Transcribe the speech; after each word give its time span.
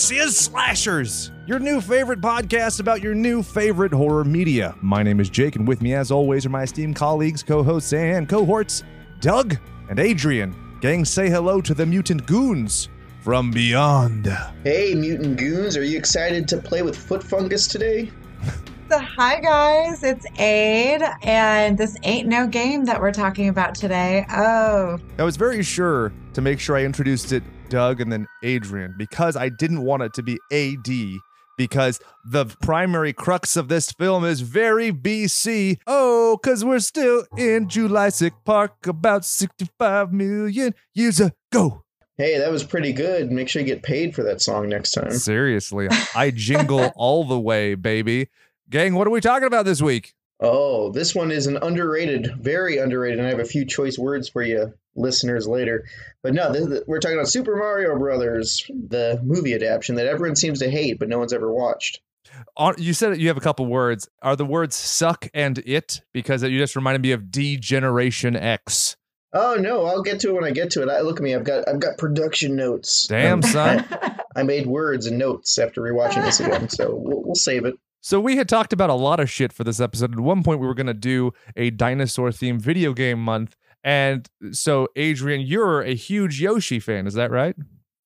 This 0.00 0.12
is 0.12 0.34
Slashers, 0.34 1.30
your 1.44 1.58
new 1.58 1.78
favorite 1.78 2.22
podcast 2.22 2.80
about 2.80 3.02
your 3.02 3.14
new 3.14 3.42
favorite 3.42 3.92
horror 3.92 4.24
media. 4.24 4.74
My 4.80 5.02
name 5.02 5.20
is 5.20 5.28
Jake, 5.28 5.56
and 5.56 5.68
with 5.68 5.82
me, 5.82 5.92
as 5.92 6.10
always, 6.10 6.46
are 6.46 6.48
my 6.48 6.62
esteemed 6.62 6.96
colleagues, 6.96 7.42
co 7.42 7.62
hosts, 7.62 7.92
and 7.92 8.26
cohorts, 8.26 8.82
Doug 9.20 9.58
and 9.90 10.00
Adrian. 10.00 10.56
Gang, 10.80 11.04
say 11.04 11.28
hello 11.28 11.60
to 11.60 11.74
the 11.74 11.84
mutant 11.84 12.24
goons 12.24 12.88
from 13.20 13.50
beyond. 13.50 14.26
Hey, 14.64 14.94
mutant 14.94 15.36
goons, 15.36 15.76
are 15.76 15.84
you 15.84 15.98
excited 15.98 16.48
to 16.48 16.56
play 16.56 16.80
with 16.80 16.96
foot 16.96 17.22
fungus 17.22 17.68
today? 17.68 18.10
Hi 18.90 19.38
guys, 19.38 20.02
it's 20.02 20.24
Aid, 20.40 21.02
and 21.24 21.76
this 21.76 21.98
ain't 22.04 22.26
no 22.26 22.46
game 22.46 22.86
that 22.86 22.98
we're 22.98 23.12
talking 23.12 23.50
about 23.50 23.74
today. 23.74 24.24
Oh, 24.32 24.98
I 25.18 25.24
was 25.24 25.36
very 25.36 25.62
sure 25.62 26.10
to 26.32 26.40
make 26.40 26.58
sure 26.58 26.74
I 26.74 26.84
introduced 26.84 27.32
it 27.32 27.42
Doug 27.70 28.00
and 28.00 28.12
then 28.12 28.26
Adrian 28.42 28.94
because 28.98 29.36
I 29.36 29.48
didn't 29.48 29.82
want 29.82 30.02
it 30.02 30.12
to 30.14 30.22
be 30.22 30.38
AD 30.52 31.20
because 31.56 32.00
the 32.24 32.46
primary 32.62 33.12
crux 33.12 33.56
of 33.56 33.68
this 33.68 33.92
film 33.92 34.24
is 34.24 34.40
very 34.40 34.92
BC. 34.92 35.78
Oh, 35.86 36.36
because 36.36 36.64
we're 36.64 36.80
still 36.80 37.24
in 37.36 37.68
Jurassic 37.68 38.32
Park 38.44 38.86
about 38.86 39.24
65 39.24 40.12
million 40.12 40.74
years 40.94 41.20
ago. 41.20 41.84
Hey, 42.16 42.38
that 42.38 42.50
was 42.50 42.64
pretty 42.64 42.92
good. 42.92 43.30
Make 43.30 43.48
sure 43.48 43.60
you 43.60 43.66
get 43.66 43.82
paid 43.82 44.14
for 44.14 44.22
that 44.24 44.42
song 44.42 44.68
next 44.68 44.92
time. 44.92 45.10
Seriously, 45.12 45.88
I 46.14 46.30
jingle 46.30 46.92
all 46.96 47.24
the 47.24 47.40
way, 47.40 47.74
baby. 47.74 48.28
Gang, 48.68 48.94
what 48.94 49.06
are 49.06 49.10
we 49.10 49.20
talking 49.20 49.46
about 49.46 49.64
this 49.64 49.80
week? 49.80 50.14
Oh, 50.40 50.90
this 50.90 51.14
one 51.14 51.30
is 51.30 51.46
an 51.46 51.58
underrated, 51.60 52.34
very 52.40 52.78
underrated, 52.78 53.18
and 53.18 53.26
I 53.26 53.30
have 53.30 53.40
a 53.40 53.44
few 53.44 53.66
choice 53.66 53.98
words 53.98 54.28
for 54.28 54.42
you 54.42 54.72
listeners 54.96 55.46
later. 55.46 55.84
But 56.22 56.34
no, 56.34 56.52
this, 56.52 56.82
we're 56.86 56.98
talking 56.98 57.16
about 57.16 57.28
Super 57.28 57.56
Mario 57.56 57.98
Brothers, 57.98 58.64
the 58.68 59.20
movie 59.22 59.54
adaptation 59.54 59.96
that 59.96 60.06
everyone 60.06 60.36
seems 60.36 60.60
to 60.60 60.70
hate, 60.70 60.98
but 60.98 61.08
no 61.08 61.18
one's 61.18 61.32
ever 61.32 61.52
watched. 61.52 62.00
You 62.78 62.94
said 62.94 63.18
you 63.18 63.28
have 63.28 63.36
a 63.36 63.42
couple 63.42 63.66
words. 63.66 64.08
Are 64.22 64.36
the 64.36 64.44
words 64.46 64.76
suck 64.76 65.28
and 65.34 65.58
it? 65.58 66.00
Because 66.12 66.42
you 66.42 66.58
just 66.58 66.76
reminded 66.76 67.02
me 67.02 67.12
of 67.12 67.30
D 67.30 67.56
Generation 67.56 68.36
X. 68.36 68.96
Oh 69.32 69.56
no, 69.56 69.84
I'll 69.84 70.02
get 70.02 70.20
to 70.20 70.30
it 70.30 70.34
when 70.34 70.44
I 70.44 70.50
get 70.50 70.70
to 70.72 70.82
it. 70.82 70.88
I, 70.88 71.00
look 71.00 71.18
at 71.18 71.22
me, 71.22 71.34
I've 71.34 71.44
got 71.44 71.68
I've 71.68 71.80
got 71.80 71.98
production 71.98 72.56
notes. 72.56 73.06
Damn 73.06 73.34
um, 73.34 73.42
son, 73.42 73.86
I, 73.90 74.18
I 74.36 74.42
made 74.42 74.66
words 74.66 75.06
and 75.06 75.18
notes 75.18 75.58
after 75.58 75.80
rewatching 75.80 76.24
this 76.24 76.40
again, 76.40 76.68
so 76.68 76.94
we'll, 76.94 77.22
we'll 77.22 77.34
save 77.34 77.64
it. 77.64 77.74
So 78.00 78.18
we 78.18 78.36
had 78.36 78.48
talked 78.48 78.72
about 78.72 78.90
a 78.90 78.94
lot 78.94 79.20
of 79.20 79.30
shit 79.30 79.52
for 79.52 79.62
this 79.64 79.80
episode. 79.80 80.12
At 80.12 80.20
one 80.20 80.42
point, 80.42 80.60
we 80.60 80.66
were 80.66 80.74
going 80.74 80.86
to 80.86 80.94
do 80.94 81.32
a 81.56 81.70
dinosaur 81.70 82.30
themed 82.30 82.60
video 82.60 82.92
game 82.92 83.22
month, 83.22 83.56
and 83.84 84.28
so 84.52 84.88
Adrian, 84.96 85.40
you're 85.40 85.82
a 85.82 85.94
huge 85.94 86.40
Yoshi 86.40 86.80
fan, 86.80 87.06
is 87.06 87.14
that 87.14 87.30
right? 87.30 87.54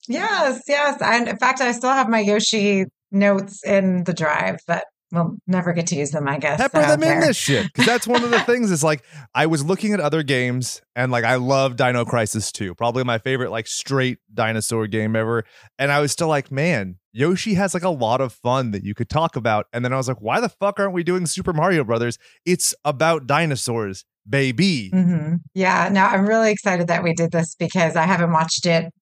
Yes, 0.09 0.63
yes. 0.69 1.01
And 1.01 1.29
in 1.29 1.37
fact, 1.39 1.61
I 1.61 1.73
still 1.73 1.91
have 1.91 2.09
my 2.09 2.21
Yoshi 2.21 2.85
notes 3.11 3.65
in 3.65 4.05
the 4.05 4.13
drive, 4.13 4.59
but 4.67 4.85
we'll 5.15 5.37
never 5.47 5.73
get 5.73 5.87
to 5.89 5.97
use 5.97 6.11
them, 6.11 6.29
I 6.29 6.39
guess. 6.39 6.59
Pepper 6.59 6.81
them 6.81 7.03
in 7.03 7.21
this 7.21 7.37
shit. 7.37 7.67
Because 7.67 7.87
that's 7.87 8.07
one 8.07 8.23
of 8.25 8.31
the 8.31 8.41
things 8.47 8.71
is 8.71 8.85
like 8.85 9.03
I 9.35 9.47
was 9.47 9.65
looking 9.65 9.93
at 9.93 10.01
other 10.01 10.23
games 10.23 10.83
and 10.97 11.11
like 11.13 11.25
I 11.25 11.37
love 11.37 11.77
Dino 11.77 12.05
Crisis 12.05 12.53
2. 12.53 12.75
Probably 12.75 13.05
my 13.05 13.19
favorite 13.19 13.51
like 13.51 13.67
straight 13.67 14.19
dinosaur 14.33 14.87
game 14.87 15.17
ever. 15.17 15.45
And 15.79 15.93
I 15.93 16.01
was 16.01 16.13
still 16.13 16.29
like, 16.29 16.51
man, 16.51 16.97
Yoshi 17.13 17.55
has 17.55 17.75
like 17.75 17.85
a 17.85 17.91
lot 17.91 18.21
of 18.21 18.33
fun 18.33 18.73
that 18.73 18.85
you 18.85 18.95
could 18.95 19.09
talk 19.09 19.37
about. 19.37 19.67
And 19.73 19.85
then 19.85 19.93
I 19.93 19.97
was 19.97 20.09
like, 20.09 20.21
why 20.21 20.41
the 20.41 20.49
fuck 20.49 20.81
aren't 20.81 20.93
we 20.93 21.05
doing 21.05 21.27
Super 21.27 21.53
Mario 21.53 21.85
Brothers? 21.85 22.19
It's 22.45 22.75
about 22.85 23.27
dinosaurs, 23.27 24.05
baby. 24.29 24.91
Mm-hmm. 24.93 25.37
Yeah, 25.55 25.89
no, 25.93 26.05
I'm 26.05 26.27
really 26.27 26.51
excited 26.51 26.89
that 26.89 27.03
we 27.03 27.15
did 27.15 27.31
this 27.31 27.55
because 27.55 27.97
I 27.97 28.03
haven't 28.03 28.33
watched 28.33 28.67
it. 28.67 28.93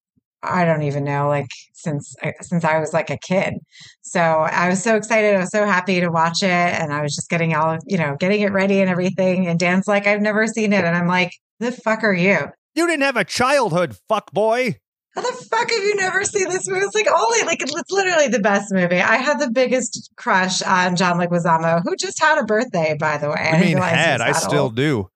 I 0.42 0.64
don't 0.64 0.82
even 0.82 1.04
know, 1.04 1.28
like 1.28 1.48
since 1.74 2.14
uh, 2.22 2.32
since 2.40 2.64
I 2.64 2.78
was 2.78 2.92
like 2.92 3.10
a 3.10 3.18
kid. 3.18 3.54
So 4.02 4.20
I 4.20 4.68
was 4.68 4.82
so 4.82 4.96
excited. 4.96 5.34
I 5.34 5.38
was 5.38 5.50
so 5.50 5.64
happy 5.64 6.00
to 6.00 6.08
watch 6.08 6.42
it, 6.42 6.48
and 6.48 6.92
I 6.92 7.02
was 7.02 7.14
just 7.14 7.30
getting 7.30 7.54
all 7.54 7.78
you 7.86 7.98
know, 7.98 8.16
getting 8.18 8.40
it 8.40 8.52
ready 8.52 8.80
and 8.80 8.90
everything. 8.90 9.46
And 9.46 9.58
Dan's 9.58 9.86
like, 9.86 10.06
"I've 10.06 10.20
never 10.20 10.46
seen 10.46 10.72
it," 10.72 10.84
and 10.84 10.96
I'm 10.96 11.06
like, 11.06 11.32
"The 11.60 11.72
fuck 11.72 12.02
are 12.04 12.12
you?" 12.12 12.38
You 12.74 12.86
didn't 12.86 13.02
have 13.02 13.16
a 13.16 13.24
childhood, 13.24 13.96
fuck 14.08 14.32
boy. 14.32 14.78
How 15.14 15.20
the 15.20 15.44
fuck 15.50 15.70
have 15.70 15.82
you 15.82 15.96
never 15.96 16.24
seen 16.24 16.48
this 16.48 16.66
movie? 16.66 16.86
It's 16.86 16.94
like 16.94 17.06
only 17.14 17.42
like 17.42 17.60
it's 17.60 17.90
literally 17.90 18.28
the 18.28 18.40
best 18.40 18.72
movie. 18.72 19.00
I 19.00 19.16
had 19.16 19.38
the 19.38 19.50
biggest 19.50 20.10
crush 20.16 20.62
on 20.62 20.96
John 20.96 21.18
Leguizamo, 21.18 21.82
who 21.84 21.94
just 21.96 22.18
had 22.18 22.38
a 22.38 22.44
birthday, 22.44 22.96
by 22.98 23.18
the 23.18 23.28
way. 23.28 23.34
I, 23.36 23.56
I 23.56 23.60
mean, 23.60 23.76
had 23.76 24.22
I 24.22 24.32
still 24.32 24.64
old. 24.64 24.76
do. 24.76 25.10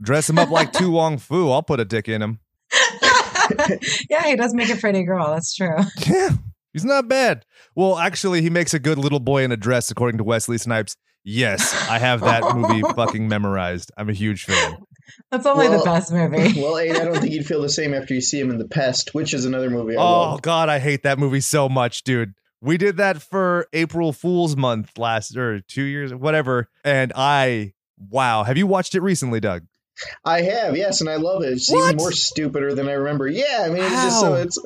Dress 0.00 0.30
him 0.30 0.38
up 0.38 0.50
like 0.50 0.72
To 0.74 0.90
Wong 0.90 1.18
Foo. 1.18 1.50
I'll 1.50 1.64
put 1.64 1.80
a 1.80 1.84
dick 1.84 2.08
in 2.08 2.22
him. 2.22 2.38
yeah, 4.10 4.26
he 4.26 4.36
does 4.36 4.54
make 4.54 4.70
a 4.70 4.76
pretty 4.76 5.02
girl. 5.04 5.32
That's 5.32 5.54
true. 5.54 5.76
Yeah, 6.06 6.30
he's 6.72 6.84
not 6.84 7.08
bad. 7.08 7.44
Well, 7.74 7.98
actually, 7.98 8.42
he 8.42 8.50
makes 8.50 8.74
a 8.74 8.78
good 8.78 8.98
little 8.98 9.20
boy 9.20 9.42
in 9.42 9.52
a 9.52 9.56
dress, 9.56 9.90
according 9.90 10.18
to 10.18 10.24
Wesley 10.24 10.58
Snipes. 10.58 10.96
Yes, 11.24 11.74
I 11.88 11.98
have 11.98 12.20
that 12.20 12.56
movie 12.56 12.80
fucking 12.96 13.28
memorized. 13.28 13.92
I'm 13.96 14.08
a 14.08 14.12
huge 14.12 14.44
fan. 14.44 14.78
That's 15.30 15.44
only 15.46 15.68
well, 15.68 15.78
the 15.78 15.84
best 15.84 16.12
movie. 16.12 16.60
well, 16.60 16.78
Aid, 16.78 16.96
I 16.96 17.04
don't 17.04 17.18
think 17.18 17.32
you'd 17.32 17.46
feel 17.46 17.60
the 17.60 17.68
same 17.68 17.92
after 17.92 18.14
you 18.14 18.20
see 18.20 18.40
him 18.40 18.50
in 18.50 18.58
The 18.58 18.68
Pest, 18.68 19.14
which 19.14 19.34
is 19.34 19.44
another 19.44 19.68
movie 19.68 19.96
I 19.96 20.00
oh, 20.00 20.04
love. 20.04 20.42
God, 20.42 20.68
I 20.68 20.78
hate 20.78 21.02
that 21.02 21.18
movie 21.18 21.40
so 21.40 21.68
much, 21.68 22.04
dude. 22.04 22.34
We 22.62 22.76
did 22.76 22.96
that 22.98 23.20
for 23.20 23.66
April 23.72 24.12
Fool's 24.12 24.56
month 24.56 24.98
last 24.98 25.36
or 25.36 25.60
two 25.60 25.82
years, 25.82 26.14
whatever. 26.14 26.68
And 26.84 27.12
I, 27.16 27.72
wow. 27.98 28.44
Have 28.44 28.56
you 28.56 28.66
watched 28.66 28.94
it 28.94 29.00
recently, 29.00 29.40
Doug? 29.40 29.66
I 30.24 30.42
have, 30.42 30.76
yes, 30.76 31.00
and 31.00 31.10
I 31.10 31.16
love 31.16 31.42
it. 31.42 31.52
It's 31.52 31.70
what? 31.70 31.84
even 31.84 31.96
more 31.96 32.12
stupider 32.12 32.74
than 32.74 32.88
I 32.88 32.92
remember. 32.92 33.28
Yeah, 33.28 33.64
I 33.64 33.68
mean, 33.68 33.82
it's 33.82 33.94
How? 33.94 34.04
just 34.04 34.20
so 34.20 34.34
it's 34.34 34.58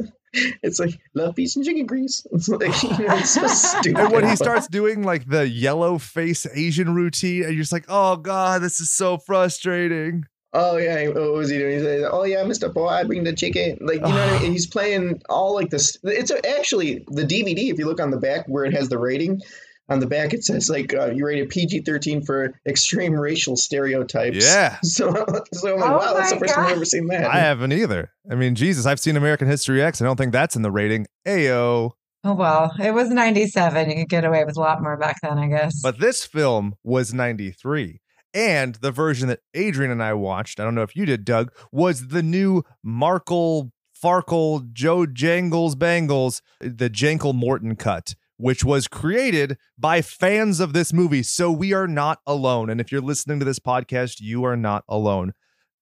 it's 0.63 0.81
like 0.81 0.99
love 1.15 1.37
peace 1.37 1.57
and 1.57 1.65
chicken 1.65 1.87
grease. 1.87 2.27
It's 2.33 2.49
like 2.49 2.83
you 2.83 2.91
know, 2.91 3.17
it's 3.17 3.31
so 3.31 3.47
stupid. 3.49 4.01
And 4.01 4.13
when 4.13 4.29
he 4.29 4.37
starts 4.45 4.67
doing 4.69 5.03
like 5.03 5.29
the 5.29 5.49
yellow 5.49 5.99
face 5.99 6.47
Asian 6.55 6.95
routine, 6.95 7.45
and 7.45 7.55
you're 7.55 7.63
just 7.63 7.73
like, 7.73 7.87
oh 7.89 8.17
god, 8.17 8.63
this 8.63 8.81
is 8.81 8.91
so 8.91 9.19
frustrating. 9.19 10.27
Oh 10.53 10.77
yeah, 10.77 11.09
what 11.09 11.33
was 11.33 11.51
he 11.51 11.59
doing? 11.59 11.79
He 11.79 11.81
said, 11.81 12.05
"Oh 12.09 12.23
yeah, 12.23 12.45
Mister 12.45 12.69
Boy, 12.69 12.87
I 12.87 13.03
bring 13.03 13.25
the 13.25 13.33
chicken." 13.33 13.77
Like 13.81 13.97
you 13.97 14.03
know, 14.03 14.09
what 14.09 14.35
I 14.35 14.39
mean? 14.41 14.53
he's 14.53 14.69
playing 14.69 15.21
all 15.29 15.53
like 15.53 15.71
this. 15.71 15.99
It's 16.05 16.31
actually 16.31 17.05
the 17.09 17.25
DVD. 17.25 17.73
If 17.73 17.79
you 17.79 17.87
look 17.87 18.01
on 18.01 18.13
the 18.13 18.19
back 18.19 18.47
where 18.47 18.65
it 18.65 18.73
has 18.73 18.89
the 18.89 18.99
rating, 18.99 19.43
on 19.89 20.01
the 20.01 20.07
back 20.07 20.33
it 20.33 20.45
says 20.45 20.71
like 20.71 20.95
uh, 20.95 21.11
you 21.11 21.27
rated 21.27 21.51
PG-13 21.51 22.25
for 22.25 22.59
extreme 22.67 23.15
racial 23.15 23.57
stereotypes. 23.57 24.45
Yeah. 24.45 24.79
So, 24.85 25.13
so 25.53 25.75
I'm 25.75 25.81
like, 25.81 25.91
oh 25.91 25.97
wow, 25.97 26.15
that's 26.15 26.33
the 26.33 26.39
first 26.39 26.55
time 26.55 26.67
I've 26.67 26.73
ever 26.73 26.85
seen 26.85 27.07
that. 27.09 27.25
I 27.25 27.41
haven't 27.41 27.73
either. 27.73 28.13
I 28.31 28.37
mean, 28.37 28.55
Jesus, 28.55 28.87
I've 28.87 29.01
seen 29.01 29.17
American 29.17 29.49
History 29.49 29.83
X. 29.83 30.01
I 30.01 30.05
don't 30.05 30.17
think 30.17 30.33
that's 30.33 30.55
in 30.55 30.63
the 30.63 30.71
rating. 30.71 31.07
Ayo. 31.27 31.93
Oh 32.23 32.35
well, 32.35 32.73
it 32.81 32.95
was 32.95 33.11
97. 33.11 33.91
You 33.91 33.97
could 33.97 34.09
get 34.09 34.25
away 34.25 34.45
with 34.45 34.57
a 34.57 34.61
lot 34.61 34.83
more 34.83 34.97
back 34.97 35.17
then, 35.23 35.39
I 35.39 35.49
guess. 35.49 35.81
But 35.83 35.99
this 35.99 36.25
film 36.25 36.75
was 36.85 37.13
93. 37.13 38.01
And 38.33 38.77
the 38.77 38.93
version 38.93 39.29
that 39.29 39.41
Adrian 39.55 39.91
and 39.91 40.03
I 40.03 40.15
watched, 40.15 40.61
I 40.61 40.65
don't 40.65 40.75
know 40.75 40.83
if 40.83 40.97
you 40.97 41.07
did, 41.07 41.25
Doug, 41.25 41.53
was 41.73 42.09
the 42.09 42.23
new 42.23 42.63
Markle 42.83 43.73
Farkle 44.01 44.73
Joe 44.73 45.07
Jangles 45.07 45.75
Bangles, 45.75 46.43
the 46.61 46.91
Jankel 46.91 47.35
Morton 47.35 47.77
cut 47.77 48.15
which 48.37 48.65
was 48.65 48.89
created 48.89 49.57
by 49.79 50.03
fans 50.03 50.61
of 50.61 50.73
this 50.73 50.93
movie. 50.93 51.23
So 51.23 51.51
we 51.51 51.73
are 51.73 51.87
not 51.87 52.19
alone. 52.27 52.71
And 52.71 52.81
if 52.81 52.91
you're 52.91 53.01
listening 53.01 53.39
to 53.39 53.45
this 53.45 53.59
podcast, 53.59 54.21
you 54.21 54.45
are 54.45 54.57
not 54.57 54.85
alone. 54.89 55.33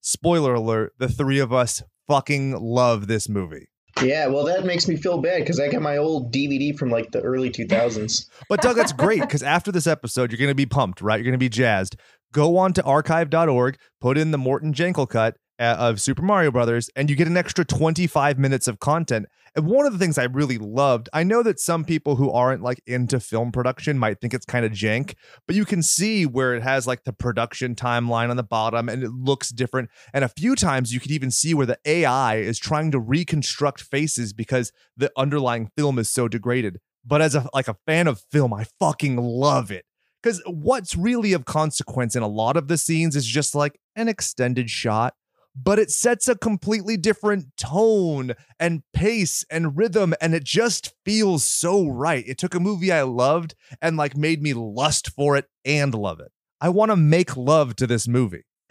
Spoiler 0.01 0.55
alert, 0.55 0.93
the 0.99 1.09
three 1.09 1.39
of 1.39 1.53
us 1.53 1.83
fucking 2.09 2.53
love 2.61 3.07
this 3.07 3.29
movie. 3.29 3.69
Yeah, 4.03 4.27
well, 4.27 4.45
that 4.47 4.65
makes 4.65 4.89
me 4.89 4.97
feel 4.97 5.19
bad 5.19 5.41
because 5.41 5.61
I 5.61 5.69
got 5.69 5.83
my 5.83 5.99
old 5.99 6.33
DVD 6.33 6.77
from 6.77 6.91
like 6.91 7.11
the 7.13 7.21
early 7.21 7.51
2000s. 7.51 8.27
but 8.49 8.63
Doug, 8.63 8.77
that's 8.77 8.93
great 8.93 9.21
because 9.21 9.43
after 9.43 9.71
this 9.71 9.87
episode, 9.87 10.31
you're 10.31 10.39
going 10.39 10.49
to 10.49 10.55
be 10.55 10.67
pumped, 10.67 11.03
right? 11.03 11.17
You're 11.17 11.25
going 11.25 11.33
to 11.33 11.39
be 11.39 11.49
jazzed. 11.49 11.97
Go 12.33 12.57
on 12.57 12.73
to 12.73 12.83
archive.org, 12.83 13.77
put 14.01 14.17
in 14.17 14.31
the 14.31 14.39
Morton 14.39 14.73
Jankel 14.73 15.09
cut 15.09 15.37
Uh, 15.63 15.77
of 15.79 16.01
Super 16.01 16.23
Mario 16.23 16.51
Brothers, 16.51 16.91
and 16.97 17.09
you 17.09 17.15
get 17.15 17.29
an 17.29 17.37
extra 17.37 17.65
25 17.65 18.37
minutes 18.37 18.67
of 18.67 18.81
content. 18.81 19.27
And 19.55 19.65
one 19.65 19.87
of 19.87 19.93
the 19.93 19.99
things 20.01 20.19
I 20.19 20.25
really 20.25 20.59
loved, 20.59 21.09
I 21.13 21.23
know 21.23 21.45
that 21.45 21.61
some 21.61 21.85
people 21.85 22.17
who 22.17 22.33
aren't 22.33 22.65
like 22.65 22.83
into 22.85 23.21
film 23.21 23.53
production 23.53 23.97
might 23.97 24.21
think 24.21 24.35
it's 24.35 24.45
kind 24.45 24.65
of 24.65 24.73
jank, 24.73 25.15
but 25.47 25.55
you 25.55 25.65
can 25.65 25.81
see 25.81 26.27
where 26.27 26.57
it 26.57 26.65
has 26.65 26.89
like 26.89 27.05
the 27.05 27.13
production 27.13 27.77
timeline 27.77 28.29
on 28.29 28.37
the 28.37 28.43
bottom 28.43 28.89
and 28.89 29.05
it 29.05 29.13
looks 29.13 29.51
different. 29.51 29.89
And 30.13 30.25
a 30.25 30.29
few 30.29 30.57
times 30.57 30.93
you 30.93 30.99
could 30.99 31.13
even 31.13 31.31
see 31.31 31.55
where 31.55 31.67
the 31.67 31.79
AI 31.85 32.39
is 32.39 32.59
trying 32.59 32.91
to 32.91 32.99
reconstruct 32.99 33.83
faces 33.83 34.33
because 34.33 34.73
the 34.97 35.13
underlying 35.17 35.71
film 35.77 35.97
is 35.97 36.11
so 36.11 36.27
degraded. 36.27 36.81
But 37.05 37.23
as 37.23 37.37
a 37.37 37.49
like 37.55 37.69
a 37.69 37.77
fan 37.87 38.09
of 38.09 38.21
film, 38.33 38.53
I 38.53 38.65
fucking 38.81 39.17
love 39.17 39.71
it. 39.71 39.85
Because 40.21 40.43
what's 40.45 40.97
really 40.97 41.33
of 41.33 41.45
consequence 41.45 42.17
in 42.17 42.25
a 42.25 42.29
lot 42.29 42.57
of 42.57 42.67
the 42.67 42.77
scenes 42.77 43.15
is 43.15 43.27
just 43.27 43.55
like 43.55 43.79
an 43.95 44.09
extended 44.09 44.69
shot 44.69 45.15
but 45.55 45.79
it 45.79 45.91
sets 45.91 46.29
a 46.29 46.37
completely 46.37 46.97
different 46.97 47.57
tone 47.57 48.33
and 48.59 48.83
pace 48.93 49.45
and 49.51 49.77
rhythm 49.77 50.15
and 50.21 50.35
it 50.35 50.45
just 50.45 50.95
feels 51.05 51.45
so 51.45 51.87
right. 51.87 52.25
It 52.27 52.39
took 52.39 52.55
a 52.55 52.61
movie 52.61 52.93
I 52.93 53.03
loved 53.03 53.55
and 53.81 53.97
like 53.97 54.17
made 54.17 54.43
me 54.43 54.55
lust 54.55 55.11
for 55.11 55.37
it 55.37 55.47
and 55.65 55.95
love 55.95 56.21
it. 56.21 56.33
I 56.61 56.69
want 56.69 56.91
to 56.91 56.97
make 56.97 57.37
love 57.37 57.77
to 57.77 57.87
this 57.87 58.07
movie. 58.07 58.45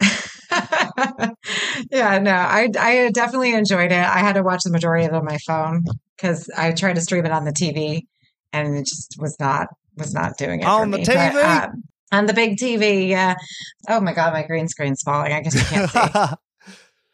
yeah, 1.90 2.18
no, 2.18 2.32
I 2.32 2.68
I 2.78 3.10
definitely 3.12 3.54
enjoyed 3.54 3.92
it. 3.92 3.98
I 3.98 4.18
had 4.18 4.34
to 4.34 4.42
watch 4.42 4.62
the 4.64 4.70
majority 4.70 5.04
of 5.04 5.12
it 5.12 5.16
on 5.16 5.24
my 5.24 5.38
phone 5.38 5.84
because 6.16 6.50
I 6.56 6.72
tried 6.72 6.96
to 6.96 7.00
stream 7.00 7.24
it 7.26 7.32
on 7.32 7.44
the 7.44 7.52
TV, 7.52 8.02
and 8.52 8.76
it 8.76 8.86
just 8.86 9.16
was 9.18 9.36
not 9.38 9.68
was 9.96 10.14
not 10.14 10.36
doing 10.38 10.60
it 10.60 10.66
On 10.66 10.90
the 10.90 10.98
me. 10.98 11.04
TV? 11.04 11.32
But, 11.32 11.64
um, 11.64 11.84
on 12.12 12.26
the 12.26 12.34
big 12.34 12.56
TV, 12.56 13.08
yeah. 13.08 13.34
Oh 13.88 14.00
my 14.00 14.12
god, 14.12 14.32
my 14.32 14.42
green 14.42 14.68
screen's 14.68 15.02
falling. 15.02 15.32
I 15.32 15.40
guess 15.40 15.54
you 15.54 15.62
can't 15.62 15.90
see. 15.90 16.34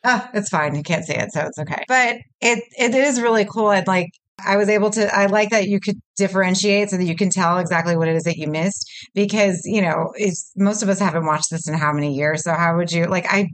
Ah, 0.05 0.31
it's 0.33 0.49
fine. 0.49 0.75
You 0.75 0.83
can't 0.83 1.05
see 1.05 1.15
it, 1.15 1.33
so 1.33 1.41
it's 1.43 1.59
okay. 1.59 1.85
But 1.89 2.17
it 2.41 2.62
it 2.79 2.95
is 2.95 3.21
really 3.21 3.45
cool. 3.45 3.71
And 3.71 3.87
like 3.87 4.11
I 4.45 4.56
was 4.56 4.69
able 4.69 4.91
to 4.91 5.12
I 5.15 5.27
like 5.27 5.50
that 5.50 5.69
you 5.69 5.81
could 5.81 6.00
differentiate 6.17 6.91
so 6.91 6.97
that 6.97 7.05
you 7.05 7.17
can 7.17 7.31
tell 7.31 7.59
exactly 7.59 7.97
what 7.97 8.06
it 8.09 8.15
is 8.15 8.23
that 8.25 8.37
you 8.37 8.47
missed 8.49 8.89
because, 9.15 9.62
you 9.65 9.83
know, 9.83 10.12
it's 10.17 10.53
most 10.56 10.83
of 10.83 10.89
us 10.89 11.00
haven't 11.00 11.27
watched 11.27 11.50
this 11.50 11.67
in 11.69 11.75
how 11.75 11.93
many 11.93 12.15
years. 12.15 12.45
So 12.45 12.53
how 12.53 12.77
would 12.77 12.93
you 12.93 13.06
like 13.06 13.27
I 13.29 13.49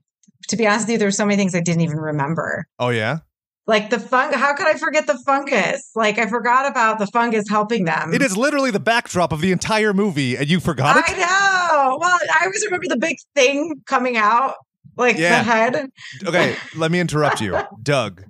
to 0.49 0.57
be 0.57 0.67
honest 0.67 0.87
with 0.87 0.93
you, 0.93 0.99
there's 0.99 1.17
so 1.17 1.25
many 1.25 1.37
things 1.37 1.55
I 1.55 1.61
didn't 1.61 1.81
even 1.81 1.97
remember. 1.97 2.67
oh 2.79 2.91
yeah, 2.91 3.21
Like 3.67 3.89
the 3.89 3.99
fung 3.99 4.31
how 4.35 4.55
could 4.55 4.67
I 4.67 4.75
forget 4.75 5.07
the 5.07 5.19
fungus? 5.25 5.91
Like 5.95 6.19
I 6.19 6.27
forgot 6.27 6.71
about 6.71 6.99
the 6.99 7.07
fungus 7.07 7.49
helping 7.49 7.87
them. 7.87 8.13
it 8.13 8.21
is 8.21 8.37
literally 8.37 8.71
the 8.71 8.81
backdrop 8.81 9.33
of 9.33 9.41
the 9.41 9.53
entire 9.53 9.95
movie, 9.95 10.37
and 10.37 10.51
you 10.51 10.61
forgot 10.61 10.99
it. 10.99 11.05
I 11.07 11.13
know. 11.19 11.97
Well, 11.99 12.19
I 12.41 12.45
always 12.45 12.63
remember 12.67 12.89
the 12.89 12.99
big 12.99 13.17
thing 13.35 13.81
coming 13.87 14.19
out, 14.19 14.57
like 14.97 15.17
Yeah. 15.19 15.39
the 15.39 15.45
head. 15.45 15.91
Okay, 16.27 16.57
let 16.77 16.91
me 16.91 17.01
interrupt 17.01 17.41
you, 17.41 17.59
Doug. 17.83 18.25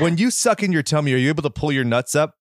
When 0.00 0.16
you 0.18 0.30
suck 0.30 0.62
in 0.62 0.72
your 0.72 0.82
tummy, 0.82 1.12
are 1.14 1.16
you 1.16 1.28
able 1.28 1.42
to 1.42 1.50
pull 1.50 1.72
your 1.72 1.84
nuts 1.84 2.14
up? 2.14 2.34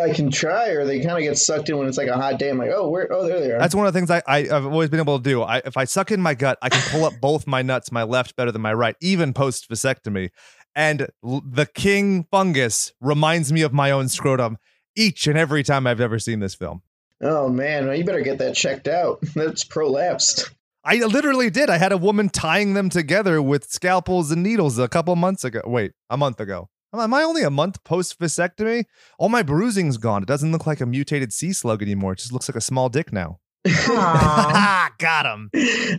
I 0.00 0.12
can 0.12 0.30
try, 0.30 0.68
or 0.70 0.84
they 0.84 1.00
kind 1.00 1.16
of 1.18 1.22
get 1.22 1.36
sucked 1.36 1.68
in 1.68 1.76
when 1.76 1.88
it's 1.88 1.98
like 1.98 2.06
a 2.08 2.16
hot 2.16 2.38
day. 2.38 2.50
I'm 2.50 2.58
like, 2.58 2.70
oh, 2.72 2.88
where? 2.88 3.12
Oh, 3.12 3.26
there 3.26 3.40
they 3.40 3.50
are. 3.50 3.58
That's 3.58 3.74
one 3.74 3.84
of 3.86 3.92
the 3.92 3.98
things 3.98 4.10
I, 4.12 4.22
I, 4.28 4.38
I've 4.48 4.64
always 4.64 4.88
been 4.90 5.00
able 5.00 5.18
to 5.18 5.22
do. 5.24 5.42
I, 5.42 5.58
if 5.64 5.76
I 5.76 5.84
suck 5.84 6.12
in 6.12 6.20
my 6.22 6.34
gut, 6.34 6.56
I 6.62 6.68
can 6.68 6.80
pull 6.90 7.04
up 7.04 7.14
both 7.20 7.46
my 7.48 7.62
nuts, 7.62 7.90
my 7.90 8.04
left 8.04 8.36
better 8.36 8.52
than 8.52 8.62
my 8.62 8.72
right, 8.72 8.94
even 9.00 9.32
post 9.34 9.68
vasectomy. 9.68 10.30
And 10.76 11.08
l- 11.24 11.42
the 11.44 11.66
king 11.66 12.26
fungus 12.30 12.92
reminds 13.00 13.52
me 13.52 13.62
of 13.62 13.72
my 13.72 13.90
own 13.90 14.08
scrotum 14.08 14.56
each 14.96 15.26
and 15.26 15.36
every 15.36 15.64
time 15.64 15.84
I've 15.86 16.00
ever 16.00 16.20
seen 16.20 16.38
this 16.40 16.54
film. 16.54 16.82
oh 17.20 17.48
man, 17.48 17.86
well, 17.86 17.96
you 17.96 18.04
better 18.04 18.20
get 18.22 18.38
that 18.38 18.54
checked 18.54 18.86
out. 18.86 19.18
That's 19.34 19.64
prolapsed. 19.64 20.48
I 20.84 20.96
literally 20.96 21.50
did. 21.50 21.70
I 21.70 21.78
had 21.78 21.92
a 21.92 21.96
woman 21.98 22.28
tying 22.28 22.74
them 22.74 22.88
together 22.88 23.42
with 23.42 23.70
scalpels 23.70 24.30
and 24.30 24.42
needles 24.42 24.78
a 24.78 24.88
couple 24.88 25.14
months 25.16 25.44
ago. 25.44 25.60
Wait, 25.66 25.92
a 26.08 26.16
month 26.16 26.40
ago. 26.40 26.68
Am 26.94 27.12
I 27.12 27.22
only 27.22 27.42
a 27.42 27.50
month 27.50 27.84
post 27.84 28.18
vasectomy? 28.18 28.84
All 29.18 29.28
my 29.28 29.42
bruising's 29.42 29.98
gone. 29.98 30.22
It 30.22 30.28
doesn't 30.28 30.50
look 30.52 30.66
like 30.66 30.80
a 30.80 30.86
mutated 30.86 31.32
sea 31.32 31.52
slug 31.52 31.82
anymore. 31.82 32.14
It 32.14 32.20
just 32.20 32.32
looks 32.32 32.48
like 32.48 32.56
a 32.56 32.62
small 32.62 32.88
dick 32.88 33.12
now. 33.12 33.40
Got 33.64 35.26
him. 35.26 35.50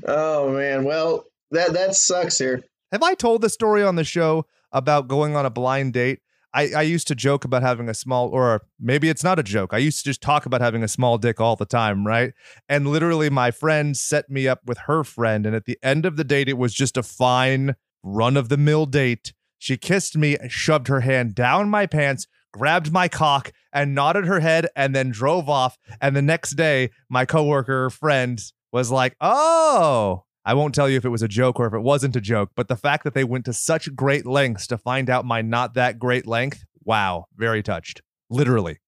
oh 0.08 0.52
man, 0.52 0.84
well 0.84 1.26
that 1.52 1.74
that 1.74 1.96
sucks 1.96 2.40
here. 2.40 2.64
Have 2.92 3.04
I 3.04 3.14
told 3.14 3.42
the 3.42 3.50
story 3.50 3.84
on 3.84 3.96
the 3.96 4.04
show 4.04 4.46
about 4.72 5.08
going 5.08 5.36
on 5.36 5.46
a 5.46 5.52
blind 5.52 5.94
date? 5.94 6.20
I, 6.54 6.70
I 6.76 6.82
used 6.82 7.08
to 7.08 7.16
joke 7.16 7.46
about 7.46 7.62
having 7.62 7.90
a 7.90 7.94
small, 7.94 8.30
or 8.30 8.64
maybe 8.80 9.10
it's 9.10 9.24
not 9.24 9.40
a 9.40 9.44
joke. 9.44 9.74
I 9.74 9.78
used 9.78 10.00
to 10.00 10.04
just 10.04 10.22
talk 10.22 10.46
about 10.46 10.62
having 10.62 10.84
a 10.84 10.88
small 10.88 11.18
dick 11.18 11.40
all 11.40 11.56
the 11.56 11.66
time, 11.66 12.08
right? 12.08 12.34
And 12.68 12.88
literally, 12.88 13.30
my 13.30 13.52
friend 13.52 13.96
set 13.96 14.30
me 14.30 14.48
up 14.48 14.62
with 14.66 14.80
her 14.80 15.04
friend. 15.04 15.46
And 15.46 15.56
at 15.56 15.66
the 15.66 15.78
end 15.84 16.06
of 16.06 16.18
the 16.18 16.24
date, 16.24 16.50
it 16.50 16.58
was 16.58 16.74
just 16.74 16.98
a 16.98 17.04
fine, 17.04 17.76
run 18.04 18.36
of 18.36 18.50
the 18.50 18.58
mill 18.58 18.86
date. 18.86 19.34
She 19.60 19.78
kissed 19.78 20.18
me, 20.18 20.38
shoved 20.48 20.88
her 20.88 21.02
hand 21.02 21.36
down 21.36 21.70
my 21.70 21.86
pants, 21.86 22.28
grabbed 22.52 22.92
my 22.92 23.08
cock, 23.08 23.52
and 23.72 23.94
nodded 23.94 24.26
her 24.26 24.40
head, 24.40 24.68
and 24.76 24.96
then 24.96 25.12
drove 25.12 25.50
off. 25.50 25.78
And 26.02 26.16
the 26.16 26.22
next 26.22 26.52
day, 26.52 26.90
my 27.10 27.26
coworker 27.26 27.90
friend 27.90 28.42
was 28.72 28.90
like, 28.90 29.16
Oh, 29.22 30.24
I 30.46 30.54
won't 30.54 30.74
tell 30.74 30.90
you 30.90 30.98
if 30.98 31.06
it 31.06 31.10
was 31.10 31.22
a 31.22 31.28
joke 31.28 31.60
or 31.60 31.68
if 31.68 31.74
it 31.74 31.80
wasn't 31.82 32.16
a 32.16 32.22
joke, 32.22 32.52
but 32.56 32.68
the 32.68 32.78
fact 32.78 33.04
that 33.04 33.14
they 33.14 33.24
went 33.24 33.46
to 33.46 33.54
such 33.54 33.94
great 33.96 34.26
lengths 34.26 34.68
to 34.68 34.78
find 34.78 35.10
out 35.10 35.26
my 35.26 35.42
not 35.42 35.74
that 35.76 36.00
great 36.00 36.26
length, 36.26 36.64
wow, 36.84 37.26
very 37.36 37.62
touched. 37.62 38.02
Literally. 38.30 38.80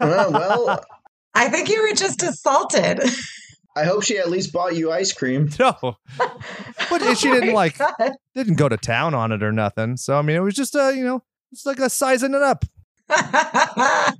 Well, 0.00 0.32
well, 0.32 0.84
I 1.34 1.48
think 1.48 1.68
you 1.68 1.82
were 1.82 1.94
just 1.94 2.22
assaulted. 2.22 3.00
I 3.76 3.84
hope 3.84 4.04
she 4.04 4.18
at 4.18 4.30
least 4.30 4.52
bought 4.52 4.76
you 4.76 4.92
ice 4.92 5.12
cream. 5.12 5.50
No. 5.58 5.96
But 6.18 7.14
she 7.16 7.30
didn't 7.30 7.50
Oh 7.50 7.54
like 7.54 7.78
God. 7.78 8.12
didn't 8.34 8.54
go 8.54 8.68
to 8.68 8.76
town 8.76 9.14
on 9.14 9.32
it 9.32 9.42
or 9.42 9.52
nothing. 9.52 9.96
So 9.96 10.16
I 10.18 10.22
mean 10.22 10.36
it 10.36 10.40
was 10.40 10.54
just 10.54 10.74
uh, 10.76 10.88
you 10.88 11.04
know, 11.04 11.22
it's 11.52 11.66
like 11.66 11.78
a 11.80 11.90
sizing 11.90 12.34
it 12.34 12.42
up. 12.42 12.64
I 13.10 14.12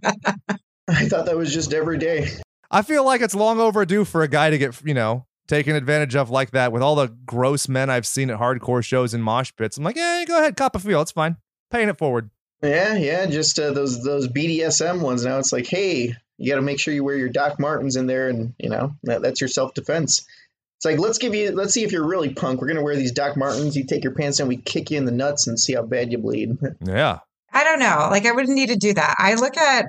thought 1.08 1.26
that 1.26 1.36
was 1.36 1.52
just 1.52 1.72
every 1.72 1.98
day. 1.98 2.28
I 2.70 2.82
feel 2.82 3.04
like 3.04 3.20
it's 3.20 3.34
long 3.34 3.60
overdue 3.60 4.04
for 4.04 4.22
a 4.22 4.28
guy 4.28 4.50
to 4.50 4.58
get, 4.58 4.80
you 4.84 4.94
know, 4.94 5.26
taken 5.46 5.76
advantage 5.76 6.16
of 6.16 6.30
like 6.30 6.50
that 6.52 6.72
with 6.72 6.82
all 6.82 6.94
the 6.94 7.08
gross 7.26 7.68
men 7.68 7.90
I've 7.90 8.06
seen 8.06 8.30
at 8.30 8.38
hardcore 8.38 8.84
shows 8.84 9.14
and 9.14 9.22
mosh 9.22 9.52
pits. 9.56 9.76
I'm 9.76 9.84
like, 9.84 9.96
yeah, 9.96 10.24
go 10.26 10.38
ahead, 10.38 10.56
cop 10.56 10.76
a 10.76 10.78
feel. 10.78 11.02
It's 11.02 11.12
fine. 11.12 11.36
Paying 11.70 11.88
it 11.88 11.98
forward. 11.98 12.30
Yeah, 12.62 12.94
yeah, 12.96 13.26
just 13.26 13.58
uh, 13.58 13.72
those 13.72 14.02
those 14.02 14.28
BDSM 14.28 15.00
ones. 15.00 15.24
Now 15.24 15.38
it's 15.38 15.52
like, 15.52 15.66
hey, 15.66 16.14
you 16.38 16.50
got 16.50 16.56
to 16.56 16.62
make 16.62 16.80
sure 16.80 16.94
you 16.94 17.04
wear 17.04 17.16
your 17.16 17.28
Doc 17.28 17.60
Martens 17.60 17.96
in 17.96 18.06
there, 18.06 18.28
and 18.28 18.54
you 18.58 18.70
know 18.70 18.94
that, 19.02 19.22
that's 19.22 19.40
your 19.40 19.48
self 19.48 19.74
defense. 19.74 20.26
It's 20.76 20.84
like 20.84 20.98
let's 20.98 21.18
give 21.18 21.34
you, 21.34 21.52
let's 21.52 21.74
see 21.74 21.84
if 21.84 21.92
you're 21.92 22.06
really 22.06 22.32
punk. 22.32 22.60
We're 22.60 22.68
gonna 22.68 22.82
wear 22.82 22.96
these 22.96 23.12
Doc 23.12 23.36
Martens. 23.36 23.76
You 23.76 23.84
take 23.84 24.02
your 24.02 24.14
pants 24.14 24.38
down, 24.38 24.48
we 24.48 24.56
kick 24.56 24.90
you 24.90 24.98
in 24.98 25.04
the 25.04 25.12
nuts, 25.12 25.46
and 25.46 25.58
see 25.58 25.74
how 25.74 25.82
bad 25.82 26.12
you 26.12 26.18
bleed. 26.18 26.56
Yeah. 26.84 27.18
I 27.52 27.62
don't 27.62 27.78
know. 27.78 28.08
Like 28.10 28.26
I 28.26 28.32
wouldn't 28.32 28.56
need 28.56 28.70
to 28.70 28.76
do 28.76 28.94
that. 28.94 29.14
I 29.16 29.34
look 29.34 29.56
at 29.56 29.86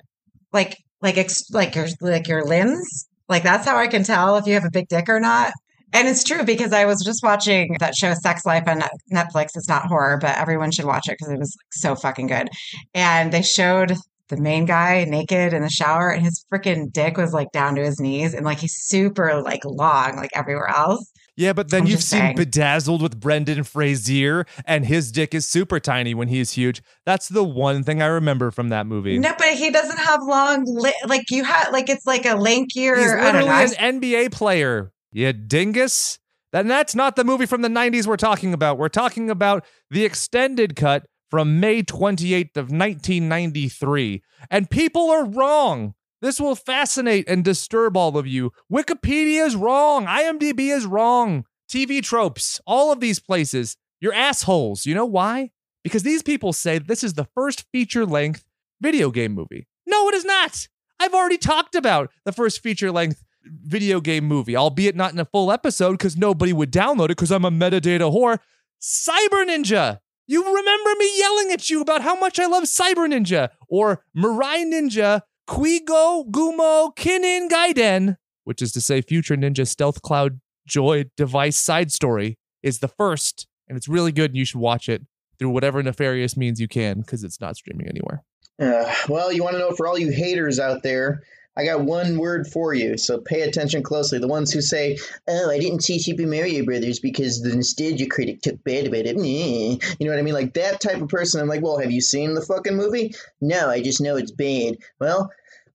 like 0.53 0.77
like 1.01 1.17
ex- 1.17 1.49
like 1.49 1.75
your 1.75 1.87
like 1.99 2.27
your 2.27 2.45
limbs. 2.45 3.07
Like 3.29 3.43
that's 3.43 3.65
how 3.65 3.77
I 3.77 3.87
can 3.87 4.03
tell 4.03 4.37
if 4.37 4.45
you 4.45 4.53
have 4.53 4.65
a 4.65 4.71
big 4.71 4.87
dick 4.87 5.09
or 5.09 5.19
not. 5.19 5.53
And 5.93 6.07
it's 6.07 6.23
true 6.23 6.43
because 6.43 6.73
I 6.73 6.85
was 6.85 7.03
just 7.05 7.23
watching 7.23 7.77
that 7.79 7.95
show 7.95 8.13
Sex 8.13 8.45
Life 8.45 8.67
on 8.67 8.81
Netflix. 9.13 9.51
It's 9.55 9.69
not 9.69 9.85
horror, 9.85 10.17
but 10.19 10.37
everyone 10.37 10.71
should 10.71 10.85
watch 10.85 11.07
it 11.07 11.17
because 11.17 11.33
it 11.33 11.39
was 11.39 11.55
so 11.71 11.95
fucking 11.95 12.27
good. 12.27 12.49
And 12.93 13.31
they 13.31 13.41
showed 13.41 13.95
the 14.29 14.37
main 14.37 14.65
guy 14.65 15.05
naked 15.05 15.53
in 15.53 15.61
the 15.61 15.69
shower 15.69 16.09
and 16.09 16.23
his 16.23 16.45
freaking 16.51 16.91
dick 16.91 17.15
was 17.15 17.31
like 17.31 17.51
down 17.51 17.75
to 17.75 17.83
his 17.83 17.99
knees 17.99 18.33
and 18.33 18.45
like 18.45 18.59
he's 18.59 18.73
super 18.73 19.41
like 19.41 19.63
long 19.63 20.15
like 20.15 20.31
everywhere 20.33 20.67
else. 20.67 21.11
Yeah, 21.37 21.51
but 21.51 21.69
then 21.69 21.81
I'm 21.81 21.87
you've 21.87 22.01
seen 22.01 22.21
saying. 22.21 22.35
Bedazzled 22.37 23.01
with 23.01 23.19
Brendan 23.19 23.63
Fraser, 23.63 24.45
and 24.65 24.85
his 24.85 25.11
dick 25.11 25.33
is 25.35 25.45
super 25.45 25.79
tiny 25.79 26.13
when 26.13 26.29
he's 26.29 26.51
huge. 26.51 26.81
That's 27.05 27.27
the 27.27 27.43
one 27.43 27.83
thing 27.83 28.01
I 28.01 28.05
remember 28.05 28.51
from 28.51 28.69
that 28.69 28.87
movie. 28.87 29.19
No, 29.19 29.33
but 29.37 29.49
he 29.49 29.69
doesn't 29.69 29.99
have 29.99 30.21
long 30.23 30.63
li- 30.65 30.93
like 31.07 31.29
you 31.29 31.43
have 31.43 31.73
like 31.73 31.89
it's 31.89 32.05
like 32.05 32.25
a 32.25 32.35
lankier. 32.35 32.97
He's 32.97 33.11
I 33.11 33.31
don't 33.31 33.43
literally 33.43 33.47
know. 33.47 33.73
An 33.79 34.01
NBA 34.01 34.31
player. 34.31 34.93
You 35.11 35.33
dingus. 35.33 36.19
Then 36.53 36.67
that's 36.67 36.95
not 36.95 37.17
the 37.17 37.25
movie 37.25 37.45
from 37.45 37.63
the 37.63 37.67
90s 37.67 38.07
we're 38.07 38.15
talking 38.15 38.53
about. 38.53 38.77
We're 38.77 38.87
talking 38.87 39.29
about 39.29 39.65
the 39.91 40.05
extended 40.05 40.77
cut 40.77 41.05
from 41.29 41.59
May 41.59 41.83
28th 41.83 42.55
of 42.55 42.71
1993. 42.71 44.23
And 44.49 44.69
people 44.69 45.09
are 45.09 45.25
wrong. 45.25 45.94
This 46.21 46.39
will 46.39 46.55
fascinate 46.55 47.27
and 47.27 47.43
disturb 47.43 47.97
all 47.97 48.17
of 48.17 48.25
you. 48.25 48.51
Wikipedia 48.71 49.45
is 49.45 49.55
wrong. 49.55 50.05
IMDb 50.05 50.73
is 50.75 50.85
wrong. 50.85 51.45
TV 51.69 52.01
tropes, 52.01 52.61
all 52.65 52.91
of 52.91 52.99
these 52.99 53.19
places, 53.19 53.75
you're 53.99 54.13
assholes. 54.13 54.85
You 54.85 54.95
know 54.95 55.05
why? 55.05 55.51
Because 55.83 56.03
these 56.03 56.23
people 56.23 56.53
say 56.53 56.79
this 56.79 57.03
is 57.03 57.13
the 57.13 57.27
first 57.35 57.65
feature 57.71 58.05
length 58.05 58.45
video 58.81 59.11
game 59.11 59.33
movie. 59.33 59.67
No, 59.85 60.07
it 60.09 60.15
is 60.15 60.25
not. 60.25 60.67
I've 60.99 61.13
already 61.13 61.37
talked 61.37 61.75
about 61.75 62.11
the 62.23 62.31
first 62.31 62.61
feature 62.61 62.91
length 62.91 63.23
video 63.43 64.01
game 64.01 64.25
movie, 64.25 64.55
albeit 64.55 64.95
not 64.95 65.13
in 65.13 65.19
a 65.19 65.25
full 65.25 65.51
episode 65.51 65.93
because 65.93 66.17
nobody 66.17 66.53
would 66.53 66.71
download 66.71 67.05
it 67.05 67.09
because 67.09 67.31
I'm 67.31 67.45
a 67.45 67.51
metadata 67.51 68.11
whore. 68.11 68.39
Cyber 68.81 69.45
Ninja. 69.45 69.99
You 70.27 70.43
remember 70.43 70.89
me 70.97 71.19
yelling 71.19 71.51
at 71.51 71.69
you 71.69 71.81
about 71.81 72.01
how 72.01 72.15
much 72.19 72.39
I 72.39 72.47
love 72.47 72.63
Cyber 72.63 73.07
Ninja 73.07 73.49
or 73.69 74.03
Mirai 74.17 74.65
Ninja, 74.65 75.21
Quigo 75.47 76.29
Gumo 76.29 76.95
Kinin 76.95 77.49
Gaiden, 77.49 78.17
which 78.43 78.61
is 78.61 78.71
to 78.73 78.81
say 78.81 79.01
Future 79.01 79.35
Ninja 79.35 79.67
Stealth 79.67 80.01
Cloud 80.01 80.39
Joy 80.67 81.05
device 81.15 81.57
side 81.57 81.91
story, 81.91 82.37
is 82.63 82.79
the 82.79 82.87
first, 82.87 83.47
and 83.67 83.77
it's 83.77 83.87
really 83.87 84.11
good 84.11 84.31
and 84.31 84.37
you 84.37 84.45
should 84.45 84.59
watch 84.59 84.89
it 84.89 85.03
through 85.37 85.49
whatever 85.49 85.83
nefarious 85.83 86.35
means 86.35 86.59
you 86.59 86.67
can 86.67 87.01
because 87.01 87.23
it's 87.23 87.39
not 87.39 87.55
streaming 87.55 87.87
anywhere. 87.87 88.23
Uh, 88.59 88.91
well, 89.09 89.31
you 89.31 89.43
want 89.43 89.53
to 89.53 89.59
know 89.59 89.71
for 89.75 89.87
all 89.87 89.97
you 89.97 90.11
haters 90.11 90.59
out 90.59 90.81
there, 90.81 91.21
I 91.57 91.63
got 91.65 91.85
one 91.85 92.17
word 92.17 92.47
for 92.47 92.73
you, 92.73 92.97
so 92.97 93.19
pay 93.19 93.41
attention 93.41 93.83
closely. 93.83 94.19
The 94.19 94.27
ones 94.27 94.51
who 94.51 94.61
say, 94.61 94.97
"Oh, 95.27 95.49
I 95.49 95.59
didn't 95.59 95.83
see 95.83 95.99
Super 95.99 96.27
Mario 96.27 96.65
Brothers 96.65 96.99
because 96.99 97.41
the 97.41 97.55
nostalgia 97.55 98.07
critic 98.07 98.41
took 98.41 98.63
bad 98.63 98.87
about 98.87 99.05
it." 99.05 99.15
Meh." 99.15 99.77
You 99.99 100.05
know 100.05 100.11
what 100.11 100.19
I 100.19 100.23
mean? 100.23 100.33
Like 100.33 100.53
that 100.55 100.81
type 100.81 101.01
of 101.01 101.09
person. 101.09 101.41
I'm 101.41 101.47
like, 101.47 101.63
well, 101.63 101.77
have 101.77 101.91
you 101.91 102.01
seen 102.01 102.33
the 102.33 102.41
fucking 102.41 102.75
movie? 102.75 103.13
No, 103.41 103.69
I 103.69 103.81
just 103.81 104.01
know 104.01 104.17
it's 104.17 104.31
bad. 104.31 104.77
Well. 104.99 105.31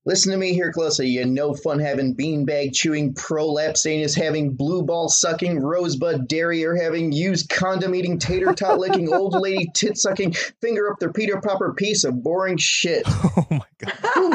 Listen 0.07 0.33
to 0.33 0.38
me 0.38 0.54
here 0.54 0.73
closely. 0.73 1.09
You 1.09 1.26
no 1.26 1.52
fun 1.52 1.78
having 1.78 2.16
beanbag 2.16 2.73
chewing, 2.73 3.12
prolapse 3.12 3.85
anus 3.85 4.14
having, 4.14 4.54
blue 4.54 4.83
ball 4.83 5.11
sucking, 5.11 5.61
rosebud 5.61 6.26
derriere 6.26 6.75
having, 6.75 7.12
used 7.12 7.50
condom 7.50 7.95
eating, 7.95 8.19
tater 8.19 8.54
tot 8.54 8.78
licking, 8.78 9.12
old 9.12 9.35
lady 9.35 9.71
tit 9.75 9.99
sucking, 9.99 10.33
finger 10.62 10.90
up 10.90 10.99
their 11.00 11.12
Peter 11.12 11.38
Popper 11.40 11.75
piece 11.75 12.04
of 12.04 12.23
boring 12.23 12.57
shit. 12.57 13.07
Oh 13.37 13.47
my 13.50 13.66
God. 13.78 14.35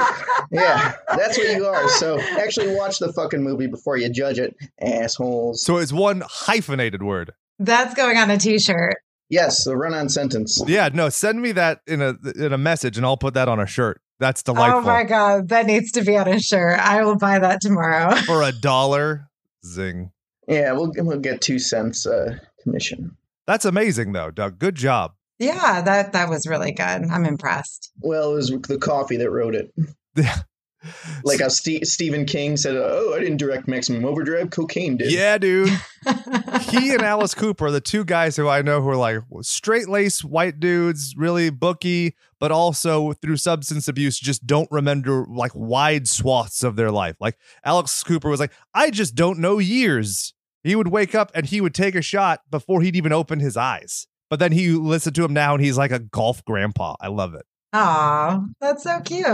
Yeah, 0.51 0.93
that's 1.15 1.37
what 1.37 1.55
you 1.55 1.65
are. 1.65 1.87
So 1.89 2.19
actually 2.19 2.75
watch 2.75 2.99
the 2.99 3.11
fucking 3.13 3.43
movie 3.43 3.67
before 3.67 3.97
you 3.97 4.09
judge 4.09 4.39
it, 4.39 4.55
assholes. 4.81 5.61
So 5.61 5.77
it's 5.77 5.93
one 5.93 6.23
hyphenated 6.25 7.03
word. 7.03 7.33
That's 7.59 7.93
going 7.93 8.17
on 8.17 8.29
a 8.31 8.37
t-shirt. 8.37 8.97
Yes, 9.29 9.63
the 9.63 9.75
run-on 9.75 10.09
sentence. 10.09 10.61
Yeah, 10.67 10.89
no, 10.93 11.09
send 11.09 11.41
me 11.41 11.51
that 11.53 11.81
in 11.87 12.01
a 12.01 12.15
in 12.35 12.53
a 12.53 12.57
message, 12.57 12.97
and 12.97 13.05
I'll 13.05 13.17
put 13.17 13.33
that 13.33 13.47
on 13.47 13.59
a 13.59 13.65
shirt. 13.65 14.01
That's 14.19 14.43
delightful. 14.43 14.79
Oh 14.79 14.81
my 14.81 15.03
god, 15.03 15.49
that 15.49 15.65
needs 15.65 15.91
to 15.93 16.03
be 16.03 16.17
on 16.17 16.27
a 16.27 16.39
shirt. 16.39 16.79
I 16.79 17.03
will 17.03 17.17
buy 17.17 17.39
that 17.39 17.59
tomorrow. 17.61 18.15
For 18.25 18.41
a 18.41 18.51
dollar, 18.51 19.29
zing. 19.65 20.11
Yeah, 20.47 20.71
we'll 20.73 20.91
we'll 20.97 21.19
get 21.19 21.41
two 21.41 21.59
cents 21.59 22.05
uh, 22.05 22.37
commission. 22.63 23.17
That's 23.47 23.65
amazing, 23.65 24.13
though, 24.13 24.31
Doug. 24.31 24.57
Good 24.57 24.75
job. 24.75 25.13
Yeah, 25.37 25.81
that 25.81 26.13
that 26.13 26.29
was 26.29 26.47
really 26.47 26.71
good. 26.71 26.83
I'm 26.83 27.25
impressed. 27.25 27.91
Well, 27.99 28.31
it 28.31 28.35
was 28.35 28.49
the 28.49 28.77
coffee 28.77 29.17
that 29.17 29.29
wrote 29.29 29.55
it. 29.55 29.73
Yeah. 30.85 31.21
Like 31.23 31.39
how 31.41 31.47
Ste 31.47 31.83
Stephen 31.83 32.25
King 32.25 32.57
said, 32.57 32.75
"Oh, 32.75 33.13
I 33.15 33.19
didn't 33.19 33.37
direct 33.37 33.67
Maximum 33.67 34.05
Overdrive. 34.05 34.49
Cocaine 34.49 34.97
did." 34.97 35.11
Yeah, 35.11 35.37
dude. 35.37 35.69
he 36.69 36.93
and 36.93 37.01
Alice 37.01 37.33
Cooper 37.33 37.67
are 37.67 37.71
the 37.71 37.81
two 37.81 38.05
guys 38.05 38.35
who 38.35 38.47
I 38.47 38.61
know 38.61 38.81
who 38.81 38.89
are 38.89 38.95
like 38.95 39.21
straight 39.41 39.89
lace 39.89 40.23
white 40.23 40.59
dudes, 40.59 41.15
really 41.17 41.49
booky, 41.49 42.15
but 42.39 42.51
also 42.51 43.13
through 43.13 43.37
substance 43.37 43.87
abuse 43.87 44.19
just 44.19 44.45
don't 44.45 44.69
remember 44.71 45.25
like 45.29 45.51
wide 45.55 46.07
swaths 46.07 46.63
of 46.63 46.75
their 46.75 46.91
life. 46.91 47.15
Like 47.19 47.37
Alice 47.63 48.03
Cooper 48.03 48.29
was 48.29 48.39
like, 48.39 48.51
I 48.73 48.91
just 48.91 49.15
don't 49.15 49.39
know 49.39 49.59
years. 49.59 50.33
He 50.63 50.75
would 50.75 50.87
wake 50.87 51.13
up 51.13 51.31
and 51.35 51.45
he 51.45 51.61
would 51.61 51.75
take 51.75 51.95
a 51.95 52.01
shot 52.01 52.41
before 52.49 52.81
he'd 52.81 52.95
even 52.95 53.11
open 53.13 53.39
his 53.39 53.55
eyes. 53.55 54.07
But 54.29 54.39
then 54.39 54.51
he 54.51 54.69
listened 54.69 55.15
to 55.15 55.23
him 55.23 55.33
now 55.33 55.53
and 55.53 55.63
he's 55.63 55.77
like 55.77 55.91
a 55.91 55.99
golf 55.99 56.43
grandpa. 56.45 56.95
I 56.99 57.07
love 57.07 57.35
it. 57.35 57.45
Aw, 57.73 58.41
that's 58.59 58.83
so 58.83 58.99
cute. 59.01 59.25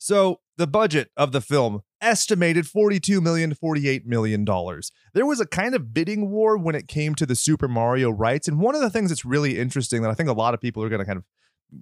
So 0.00 0.40
the 0.56 0.66
budget 0.66 1.10
of 1.16 1.32
the 1.32 1.40
film 1.40 1.82
estimated 2.00 2.66
42 2.66 3.20
million 3.20 3.54
48 3.54 4.06
million 4.06 4.42
dollars 4.42 4.90
there 5.12 5.26
was 5.26 5.38
a 5.38 5.46
kind 5.46 5.74
of 5.74 5.92
bidding 5.92 6.30
war 6.30 6.56
when 6.56 6.74
it 6.74 6.88
came 6.88 7.14
to 7.14 7.26
the 7.26 7.36
super 7.36 7.68
mario 7.68 8.08
rights 8.08 8.48
and 8.48 8.58
one 8.58 8.74
of 8.74 8.80
the 8.80 8.88
things 8.88 9.10
that's 9.10 9.24
really 9.24 9.58
interesting 9.58 10.00
that 10.00 10.10
i 10.10 10.14
think 10.14 10.28
a 10.28 10.32
lot 10.32 10.54
of 10.54 10.62
people 10.62 10.82
are 10.82 10.88
going 10.88 11.00
to 11.00 11.04
kind 11.04 11.18
of 11.18 11.24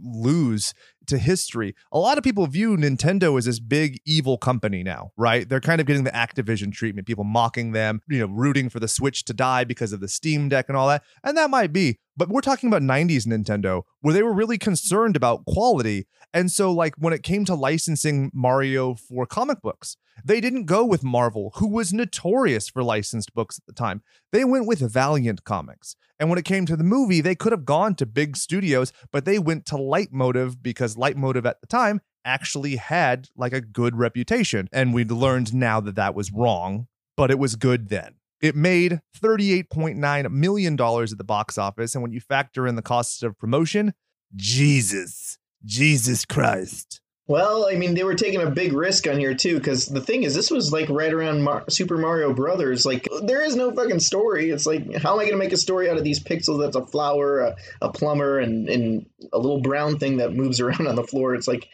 lose 0.02 0.74
to 1.06 1.18
history. 1.18 1.74
A 1.92 1.98
lot 1.98 2.18
of 2.18 2.24
people 2.24 2.46
view 2.46 2.76
Nintendo 2.76 3.36
as 3.38 3.46
this 3.46 3.60
big 3.60 4.00
evil 4.04 4.38
company 4.38 4.82
now, 4.82 5.12
right? 5.16 5.48
They're 5.48 5.60
kind 5.60 5.80
of 5.80 5.86
getting 5.86 6.04
the 6.04 6.10
Activision 6.10 6.72
treatment, 6.72 7.06
people 7.06 7.24
mocking 7.24 7.72
them, 7.72 8.02
you 8.08 8.18
know, 8.18 8.26
rooting 8.26 8.68
for 8.68 8.80
the 8.80 8.88
Switch 8.88 9.24
to 9.24 9.34
die 9.34 9.64
because 9.64 9.92
of 9.92 10.00
the 10.00 10.08
Steam 10.08 10.48
Deck 10.48 10.66
and 10.68 10.76
all 10.76 10.88
that. 10.88 11.02
And 11.24 11.36
that 11.36 11.50
might 11.50 11.72
be, 11.72 11.98
but 12.18 12.28
we're 12.28 12.40
talking 12.40 12.68
about 12.68 12.82
90s 12.82 13.26
Nintendo 13.26 13.82
where 14.00 14.12
they 14.12 14.24
were 14.24 14.34
really 14.34 14.58
concerned 14.58 15.14
about 15.14 15.46
quality. 15.46 16.08
And 16.34 16.50
so 16.50 16.72
like 16.72 16.94
when 16.98 17.12
it 17.12 17.22
came 17.22 17.44
to 17.44 17.54
licensing 17.54 18.32
Mario 18.34 18.94
for 18.94 19.24
comic 19.24 19.62
books, 19.62 19.96
they 20.24 20.40
didn't 20.40 20.64
go 20.64 20.84
with 20.84 21.04
Marvel, 21.04 21.52
who 21.54 21.68
was 21.68 21.92
notorious 21.92 22.68
for 22.68 22.82
licensed 22.82 23.32
books 23.34 23.56
at 23.58 23.66
the 23.66 23.72
time. 23.72 24.02
They 24.32 24.44
went 24.44 24.66
with 24.66 24.80
Valiant 24.80 25.44
Comics. 25.44 25.94
And 26.18 26.28
when 26.28 26.40
it 26.40 26.44
came 26.44 26.66
to 26.66 26.76
the 26.76 26.82
movie, 26.82 27.20
they 27.20 27.36
could 27.36 27.52
have 27.52 27.64
gone 27.64 27.94
to 27.94 28.04
big 28.04 28.36
studios, 28.36 28.92
but 29.12 29.24
they 29.24 29.38
went 29.38 29.64
to 29.66 29.76
Lightmotive 29.76 30.56
because 30.60 30.96
Lightmotive 30.96 31.46
at 31.46 31.60
the 31.60 31.68
time 31.68 32.00
actually 32.24 32.76
had 32.76 33.28
like 33.36 33.52
a 33.52 33.60
good 33.60 33.96
reputation. 33.96 34.68
And 34.72 34.92
we 34.92 35.04
learned 35.04 35.54
now 35.54 35.80
that 35.80 35.94
that 35.94 36.16
was 36.16 36.32
wrong, 36.32 36.88
but 37.16 37.30
it 37.30 37.38
was 37.38 37.54
good 37.54 37.88
then. 37.88 38.17
It 38.40 38.54
made 38.54 39.00
$38.9 39.20 40.30
million 40.30 40.74
at 40.74 41.18
the 41.18 41.24
box 41.24 41.58
office. 41.58 41.94
And 41.94 42.02
when 42.02 42.12
you 42.12 42.20
factor 42.20 42.66
in 42.66 42.76
the 42.76 42.82
costs 42.82 43.22
of 43.22 43.38
promotion, 43.38 43.94
Jesus, 44.36 45.38
Jesus 45.64 46.24
Christ. 46.24 47.00
Well, 47.28 47.68
I 47.70 47.74
mean, 47.74 47.92
they 47.92 48.04
were 48.04 48.14
taking 48.14 48.40
a 48.40 48.50
big 48.50 48.72
risk 48.72 49.06
on 49.06 49.18
here 49.18 49.34
too, 49.34 49.58
because 49.58 49.84
the 49.84 50.00
thing 50.00 50.22
is, 50.22 50.34
this 50.34 50.50
was 50.50 50.72
like 50.72 50.88
right 50.88 51.12
around 51.12 51.42
Mar- 51.42 51.64
Super 51.68 51.98
Mario 51.98 52.32
Brothers. 52.32 52.86
Like, 52.86 53.06
there 53.22 53.44
is 53.44 53.54
no 53.54 53.70
fucking 53.70 54.00
story. 54.00 54.48
It's 54.48 54.64
like, 54.64 54.94
how 54.94 55.12
am 55.12 55.20
I 55.20 55.24
going 55.24 55.32
to 55.32 55.36
make 55.36 55.52
a 55.52 55.58
story 55.58 55.90
out 55.90 55.98
of 55.98 56.04
these 56.04 56.24
pixels? 56.24 56.58
That's 56.58 56.74
a 56.74 56.86
flower, 56.86 57.40
a, 57.40 57.56
a 57.82 57.92
plumber, 57.92 58.38
and 58.38 58.66
and 58.70 59.06
a 59.30 59.38
little 59.38 59.60
brown 59.60 59.98
thing 59.98 60.16
that 60.16 60.32
moves 60.32 60.58
around 60.62 60.86
on 60.86 60.94
the 60.94 61.04
floor. 61.04 61.34
It's 61.34 61.46
like, 61.46 61.68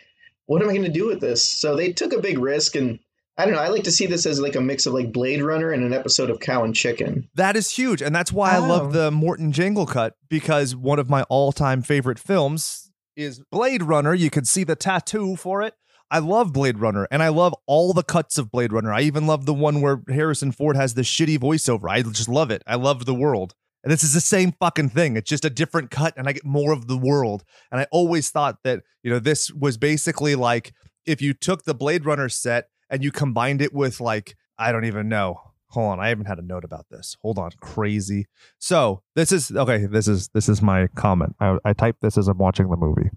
what 0.47 0.61
am 0.61 0.69
I 0.69 0.73
going 0.73 0.87
to 0.87 0.91
do 0.91 1.07
with 1.07 1.21
this? 1.21 1.45
So 1.45 1.77
they 1.77 1.93
took 1.93 2.13
a 2.13 2.21
big 2.21 2.41
risk, 2.41 2.75
and 2.75 2.99
I 3.37 3.45
don't 3.45 3.55
know. 3.55 3.61
I 3.61 3.69
like 3.69 3.83
to 3.85 3.91
see 3.91 4.07
this 4.07 4.27
as 4.27 4.41
like 4.41 4.55
a 4.55 4.61
mix 4.61 4.87
of 4.87 4.95
like 4.95 5.13
Blade 5.13 5.43
Runner 5.43 5.73
and 5.73 5.83
an 5.85 5.93
episode 5.93 6.31
of 6.31 6.39
Cow 6.41 6.63
and 6.63 6.75
Chicken. 6.75 7.29
That 7.35 7.57
is 7.57 7.71
huge. 7.71 8.01
And 8.01 8.15
that's 8.15 8.33
why 8.33 8.53
I 8.53 8.59
love 8.59 8.89
Oh. 8.89 8.91
the 8.91 9.11
Morton 9.11 9.53
Jankel 9.53 9.89
cut 9.89 10.15
because 10.29 10.77
one 10.77 10.99
of 11.01 11.11
my 11.11 11.23
all 11.25 11.51
time 11.51 11.83
favorite 11.83 12.19
films 12.19 12.93
is 13.17 13.41
Blade 13.51 13.83
Runner. 13.83 14.15
You 14.15 14.31
can 14.31 14.45
see 14.45 14.63
the 14.65 14.77
tattoo 14.77 15.35
for 15.37 15.63
it. 15.63 15.75
I 16.11 16.21
love 16.21 16.53
Blade 16.53 16.79
Runner 16.79 17.09
and 17.11 17.23
I 17.25 17.29
love 17.29 17.55
all 17.67 17.93
the 17.93 18.05
cuts 18.05 18.39
of 18.39 18.53
Blade 18.53 18.73
Runner. 18.73 18.93
I 18.93 19.01
even 19.01 19.27
love 19.27 19.47
the 19.47 19.55
one 19.55 19.81
where 19.81 20.03
Harrison 20.09 20.53
Ford 20.53 20.77
has 20.77 20.95
the 20.95 21.03
shitty 21.03 21.39
voiceover. 21.39 21.91
I 21.91 22.03
just 22.03 22.29
love 22.29 22.53
it. 22.53 22.63
I 22.69 22.77
love 22.77 23.05
the 23.05 23.15
world. 23.15 23.55
And 23.83 23.93
this 23.93 24.05
is 24.05 24.15
the 24.15 24.21
same 24.21 24.53
fucking 24.61 24.91
thing. 24.91 25.17
It's 25.17 25.29
just 25.29 25.45
a 25.45 25.51
different 25.51 25.91
cut 25.91 26.15
and 26.17 26.29
I 26.29 26.33
get 26.33 26.45
more 26.45 26.73
of 26.73 26.87
the 26.87 26.97
world. 26.97 27.43
And 27.73 27.81
I 27.81 27.87
always 27.91 28.31
thought 28.31 28.59
that, 28.63 28.83
you 29.03 29.11
know, 29.11 29.19
this 29.19 29.51
was 29.51 29.77
basically 29.77 30.37
like 30.37 30.73
if 31.05 31.21
you 31.21 31.35
took 31.35 31.65
the 31.65 31.75
Blade 31.75 32.07
Runner 32.07 32.29
set 32.29 32.69
and 32.91 33.03
you 33.03 33.11
combined 33.11 33.63
it 33.63 33.73
with 33.73 34.01
like, 34.01 34.37
I 34.59 34.73
don't 34.73 34.85
even 34.85 35.09
know. 35.09 35.41
Hold 35.69 35.93
on, 35.93 36.01
I 36.01 36.09
haven't 36.09 36.27
had 36.27 36.39
a 36.39 36.43
note 36.43 36.65
about 36.65 36.87
this. 36.91 37.17
Hold 37.23 37.39
on, 37.39 37.51
crazy. 37.61 38.27
So 38.59 39.03
this 39.17 39.33
is 39.33 39.51
okay. 39.51 39.87
This 39.87 40.07
is 40.07 40.29
this 40.29 40.49
is 40.49 40.63
my 40.63 40.87
comment. 40.95 41.35
I, 41.41 41.59
I 41.65 41.73
typed 41.73 42.01
this 42.01 42.17
as 42.17 42.29
I'm 42.29 42.39
watching 42.39 42.71
the 42.71 42.77
movie. 42.77 43.11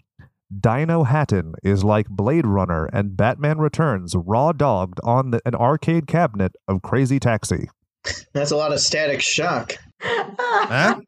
Dinohattan 0.59 1.53
is 1.61 1.83
like 1.83 2.07
Blade 2.09 2.47
Runner 2.47 2.85
and 2.93 3.15
Batman 3.15 3.59
Returns 3.59 4.15
raw 4.15 4.53
dogged 4.53 4.99
on 5.03 5.31
the, 5.31 5.41
an 5.45 5.53
arcade 5.55 6.07
cabinet 6.07 6.53
of 6.67 6.81
Crazy 6.81 7.19
Taxi. 7.19 7.69
That's 8.33 8.51
a 8.51 8.55
lot 8.55 8.71
of 8.73 8.79
static 8.79 9.21
shock. 9.21 9.73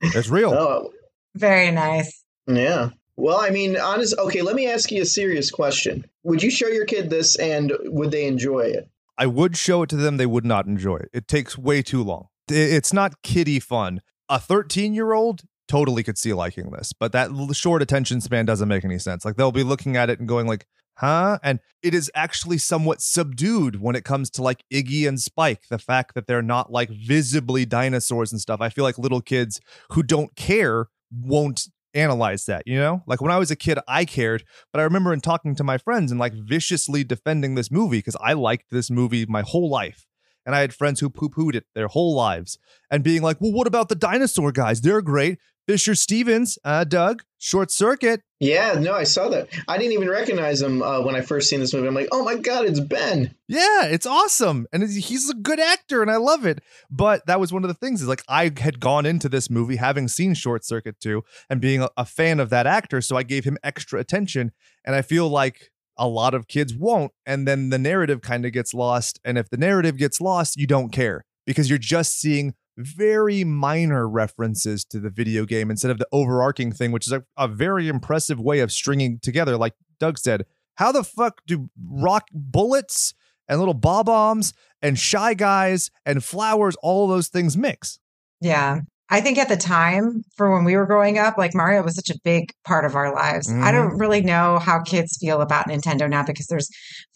It's 0.00 0.28
real. 0.28 0.54
Oh, 0.54 0.90
Very 1.34 1.72
nice. 1.72 2.22
yeah. 2.46 2.90
Well, 3.18 3.40
I 3.40 3.50
mean, 3.50 3.76
honest. 3.76 4.16
Okay, 4.16 4.42
let 4.42 4.54
me 4.54 4.70
ask 4.70 4.92
you 4.92 5.02
a 5.02 5.04
serious 5.04 5.50
question. 5.50 6.06
Would 6.22 6.40
you 6.40 6.52
show 6.52 6.68
your 6.68 6.86
kid 6.86 7.10
this, 7.10 7.34
and 7.34 7.72
would 7.86 8.12
they 8.12 8.26
enjoy 8.28 8.60
it? 8.60 8.88
I 9.18 9.26
would 9.26 9.56
show 9.56 9.82
it 9.82 9.90
to 9.90 9.96
them. 9.96 10.18
They 10.18 10.26
would 10.26 10.44
not 10.44 10.66
enjoy 10.66 10.98
it. 10.98 11.10
It 11.12 11.26
takes 11.26 11.58
way 11.58 11.82
too 11.82 12.04
long. 12.04 12.28
It's 12.48 12.92
not 12.92 13.20
kiddie 13.22 13.58
fun. 13.58 14.02
A 14.28 14.38
13 14.38 14.94
year 14.94 15.14
old 15.14 15.42
totally 15.66 16.04
could 16.04 16.16
see 16.16 16.32
liking 16.32 16.70
this, 16.70 16.92
but 16.92 17.10
that 17.10 17.30
short 17.54 17.82
attention 17.82 18.20
span 18.20 18.46
doesn't 18.46 18.68
make 18.68 18.84
any 18.84 19.00
sense. 19.00 19.24
Like 19.24 19.34
they'll 19.34 19.50
be 19.50 19.64
looking 19.64 19.96
at 19.96 20.10
it 20.10 20.20
and 20.20 20.28
going 20.28 20.46
like, 20.46 20.68
huh? 20.98 21.40
And 21.42 21.58
it 21.82 21.94
is 21.94 22.12
actually 22.14 22.58
somewhat 22.58 23.02
subdued 23.02 23.80
when 23.80 23.96
it 23.96 24.04
comes 24.04 24.30
to 24.30 24.42
like 24.42 24.62
Iggy 24.72 25.08
and 25.08 25.20
Spike. 25.20 25.64
The 25.68 25.80
fact 25.80 26.14
that 26.14 26.28
they're 26.28 26.40
not 26.40 26.70
like 26.70 26.88
visibly 26.88 27.66
dinosaurs 27.66 28.30
and 28.30 28.40
stuff. 28.40 28.60
I 28.60 28.68
feel 28.68 28.84
like 28.84 28.96
little 28.96 29.20
kids 29.20 29.60
who 29.90 30.04
don't 30.04 30.36
care 30.36 30.86
won't 31.10 31.66
analyze 31.98 32.44
that, 32.46 32.62
you 32.66 32.78
know? 32.78 33.02
Like 33.06 33.20
when 33.20 33.32
I 33.32 33.38
was 33.38 33.50
a 33.50 33.56
kid, 33.56 33.78
I 33.88 34.04
cared, 34.04 34.44
but 34.72 34.80
I 34.80 34.84
remember 34.84 35.12
in 35.12 35.20
talking 35.20 35.54
to 35.56 35.64
my 35.64 35.78
friends 35.78 36.10
and 36.10 36.20
like 36.20 36.32
viciously 36.32 37.04
defending 37.04 37.54
this 37.54 37.70
movie 37.70 37.98
because 37.98 38.16
I 38.20 38.32
liked 38.34 38.66
this 38.70 38.90
movie 38.90 39.26
my 39.26 39.42
whole 39.42 39.70
life. 39.70 40.06
And 40.46 40.54
I 40.54 40.60
had 40.60 40.72
friends 40.72 41.00
who 41.00 41.10
poo 41.10 41.28
pooed 41.28 41.54
it 41.54 41.66
their 41.74 41.88
whole 41.88 42.14
lives 42.14 42.58
and 42.90 43.04
being 43.04 43.20
like, 43.20 43.38
well, 43.40 43.52
what 43.52 43.66
about 43.66 43.90
the 43.90 43.94
dinosaur 43.94 44.50
guys? 44.50 44.80
They're 44.80 45.02
great. 45.02 45.38
Fisher 45.68 45.94
Stevens, 45.94 46.58
uh, 46.64 46.82
Doug, 46.84 47.22
Short 47.36 47.70
Circuit. 47.70 48.22
Yeah, 48.40 48.72
no, 48.80 48.94
I 48.94 49.04
saw 49.04 49.28
that. 49.28 49.48
I 49.68 49.76
didn't 49.76 49.92
even 49.92 50.08
recognize 50.08 50.62
him 50.62 50.80
uh, 50.82 51.02
when 51.02 51.14
I 51.14 51.20
first 51.20 51.50
seen 51.50 51.60
this 51.60 51.74
movie. 51.74 51.86
I'm 51.86 51.94
like, 51.94 52.08
oh 52.10 52.24
my 52.24 52.36
god, 52.36 52.64
it's 52.64 52.80
Ben. 52.80 53.34
Yeah, 53.48 53.84
it's 53.84 54.06
awesome. 54.06 54.66
And 54.72 54.82
it's- 54.82 55.08
he's 55.08 55.28
a 55.28 55.34
good 55.34 55.60
actor 55.60 56.00
and 56.00 56.10
I 56.10 56.16
love 56.16 56.46
it. 56.46 56.62
But 56.90 57.26
that 57.26 57.38
was 57.38 57.52
one 57.52 57.64
of 57.64 57.68
the 57.68 57.74
things 57.74 58.00
is 58.00 58.08
like 58.08 58.22
I 58.28 58.44
had 58.58 58.80
gone 58.80 59.04
into 59.04 59.28
this 59.28 59.50
movie 59.50 59.76
having 59.76 60.08
seen 60.08 60.32
Short 60.32 60.64
Circuit 60.64 61.00
2 61.00 61.22
and 61.50 61.60
being 61.60 61.82
a, 61.82 61.90
a 61.98 62.06
fan 62.06 62.40
of 62.40 62.48
that 62.48 62.66
actor. 62.66 63.02
So 63.02 63.16
I 63.18 63.22
gave 63.22 63.44
him 63.44 63.58
extra 63.62 64.00
attention. 64.00 64.52
And 64.86 64.96
I 64.96 65.02
feel 65.02 65.28
like 65.28 65.70
a 65.98 66.08
lot 66.08 66.32
of 66.32 66.48
kids 66.48 66.74
won't. 66.74 67.12
And 67.26 67.46
then 67.46 67.68
the 67.68 67.78
narrative 67.78 68.22
kind 68.22 68.46
of 68.46 68.52
gets 68.52 68.72
lost. 68.72 69.20
And 69.22 69.36
if 69.36 69.50
the 69.50 69.58
narrative 69.58 69.98
gets 69.98 70.18
lost, 70.18 70.56
you 70.56 70.66
don't 70.66 70.90
care 70.92 71.26
because 71.46 71.68
you're 71.68 71.78
just 71.78 72.18
seeing 72.18 72.54
very 72.78 73.42
minor 73.42 74.08
references 74.08 74.84
to 74.84 75.00
the 75.00 75.10
video 75.10 75.44
game 75.44 75.70
instead 75.70 75.90
of 75.90 75.98
the 75.98 76.06
overarching 76.12 76.72
thing, 76.72 76.92
which 76.92 77.06
is 77.06 77.12
a, 77.12 77.24
a 77.36 77.48
very 77.48 77.88
impressive 77.88 78.40
way 78.40 78.60
of 78.60 78.72
stringing 78.72 79.18
together. 79.20 79.56
Like 79.56 79.74
Doug 79.98 80.16
said, 80.16 80.44
how 80.76 80.92
the 80.92 81.02
fuck 81.02 81.40
do 81.46 81.68
rock 81.90 82.28
bullets 82.32 83.14
and 83.48 83.58
little 83.58 83.74
bob 83.74 84.06
bombs 84.06 84.54
and 84.80 84.98
shy 84.98 85.34
guys 85.34 85.90
and 86.06 86.24
flowers, 86.24 86.76
all 86.82 87.08
those 87.08 87.28
things 87.28 87.56
mix? 87.56 87.98
Yeah. 88.40 88.80
I 89.10 89.20
think 89.22 89.38
at 89.38 89.48
the 89.48 89.56
time 89.56 90.22
for 90.36 90.54
when 90.54 90.64
we 90.64 90.76
were 90.76 90.86
growing 90.86 91.18
up, 91.18 91.38
like 91.38 91.54
Mario 91.54 91.82
was 91.82 91.96
such 91.96 92.10
a 92.10 92.18
big 92.24 92.52
part 92.64 92.84
of 92.84 92.94
our 92.94 93.12
lives. 93.12 93.50
I 93.50 93.72
don't 93.72 93.88
mm-hmm. 93.88 94.00
really 94.00 94.20
know 94.20 94.58
how 94.58 94.82
kids 94.82 95.16
feel 95.18 95.40
about 95.40 95.66
Nintendo 95.66 96.08
now 96.08 96.22
because 96.22 96.46
there's 96.46 96.68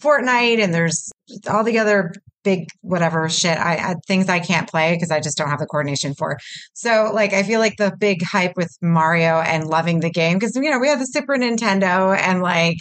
Fortnite 0.03 0.59
and 0.59 0.73
there's 0.73 1.13
all 1.47 1.63
the 1.63 1.79
other 1.79 2.13
big 2.45 2.69
whatever 2.81 3.29
shit 3.29 3.57
I, 3.59 3.75
I 3.75 3.95
things 4.07 4.29
I 4.29 4.41
can't 4.41 4.69
play 4.69 4.95
because 4.95 5.11
I 5.11 5.21
just 5.21 5.37
don't 5.37 5.49
have 5.49 5.61
the 5.61 5.67
coordination 5.67 6.15
for. 6.15 6.39
So 6.75 7.11
like 7.13 7.33
I 7.33 7.43
feel 7.43 7.61
like 7.61 7.77
the 7.77 7.95
big 7.99 8.23
hype 8.23 8.57
with 8.57 8.77
Mario 8.81 9.41
and 9.41 9.67
loving 9.67 10.01
the 10.01 10.11
game 10.11 10.39
because 10.39 10.57
you 10.57 10.71
know 10.71 10.79
we 10.79 10.89
have 10.89 10.99
the 10.99 11.07
Super 11.07 11.37
Nintendo 11.37 12.17
and 12.17 12.43
like 12.43 12.79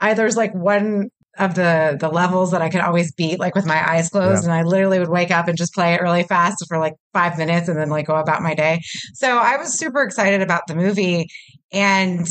I 0.00 0.14
there's 0.14 0.36
like 0.36 0.54
one 0.54 1.10
of 1.38 1.54
the 1.54 1.96
the 2.00 2.08
levels 2.08 2.50
that 2.52 2.62
I 2.62 2.68
could 2.68 2.80
always 2.80 3.12
beat 3.12 3.38
like 3.38 3.54
with 3.54 3.66
my 3.66 3.90
eyes 3.90 4.08
closed 4.08 4.44
and 4.44 4.52
I 4.52 4.62
literally 4.62 4.98
would 4.98 5.08
wake 5.08 5.30
up 5.30 5.48
and 5.48 5.58
just 5.58 5.74
play 5.74 5.94
it 5.94 6.00
really 6.00 6.22
fast 6.22 6.64
for 6.66 6.78
like 6.78 6.94
5 7.12 7.38
minutes 7.38 7.68
and 7.68 7.78
then 7.78 7.90
like 7.90 8.06
go 8.06 8.16
about 8.16 8.42
my 8.42 8.54
day. 8.54 8.80
So 9.14 9.36
I 9.36 9.56
was 9.56 9.78
super 9.78 10.02
excited 10.02 10.40
about 10.40 10.66
the 10.66 10.74
movie 10.74 11.28
and 11.72 12.26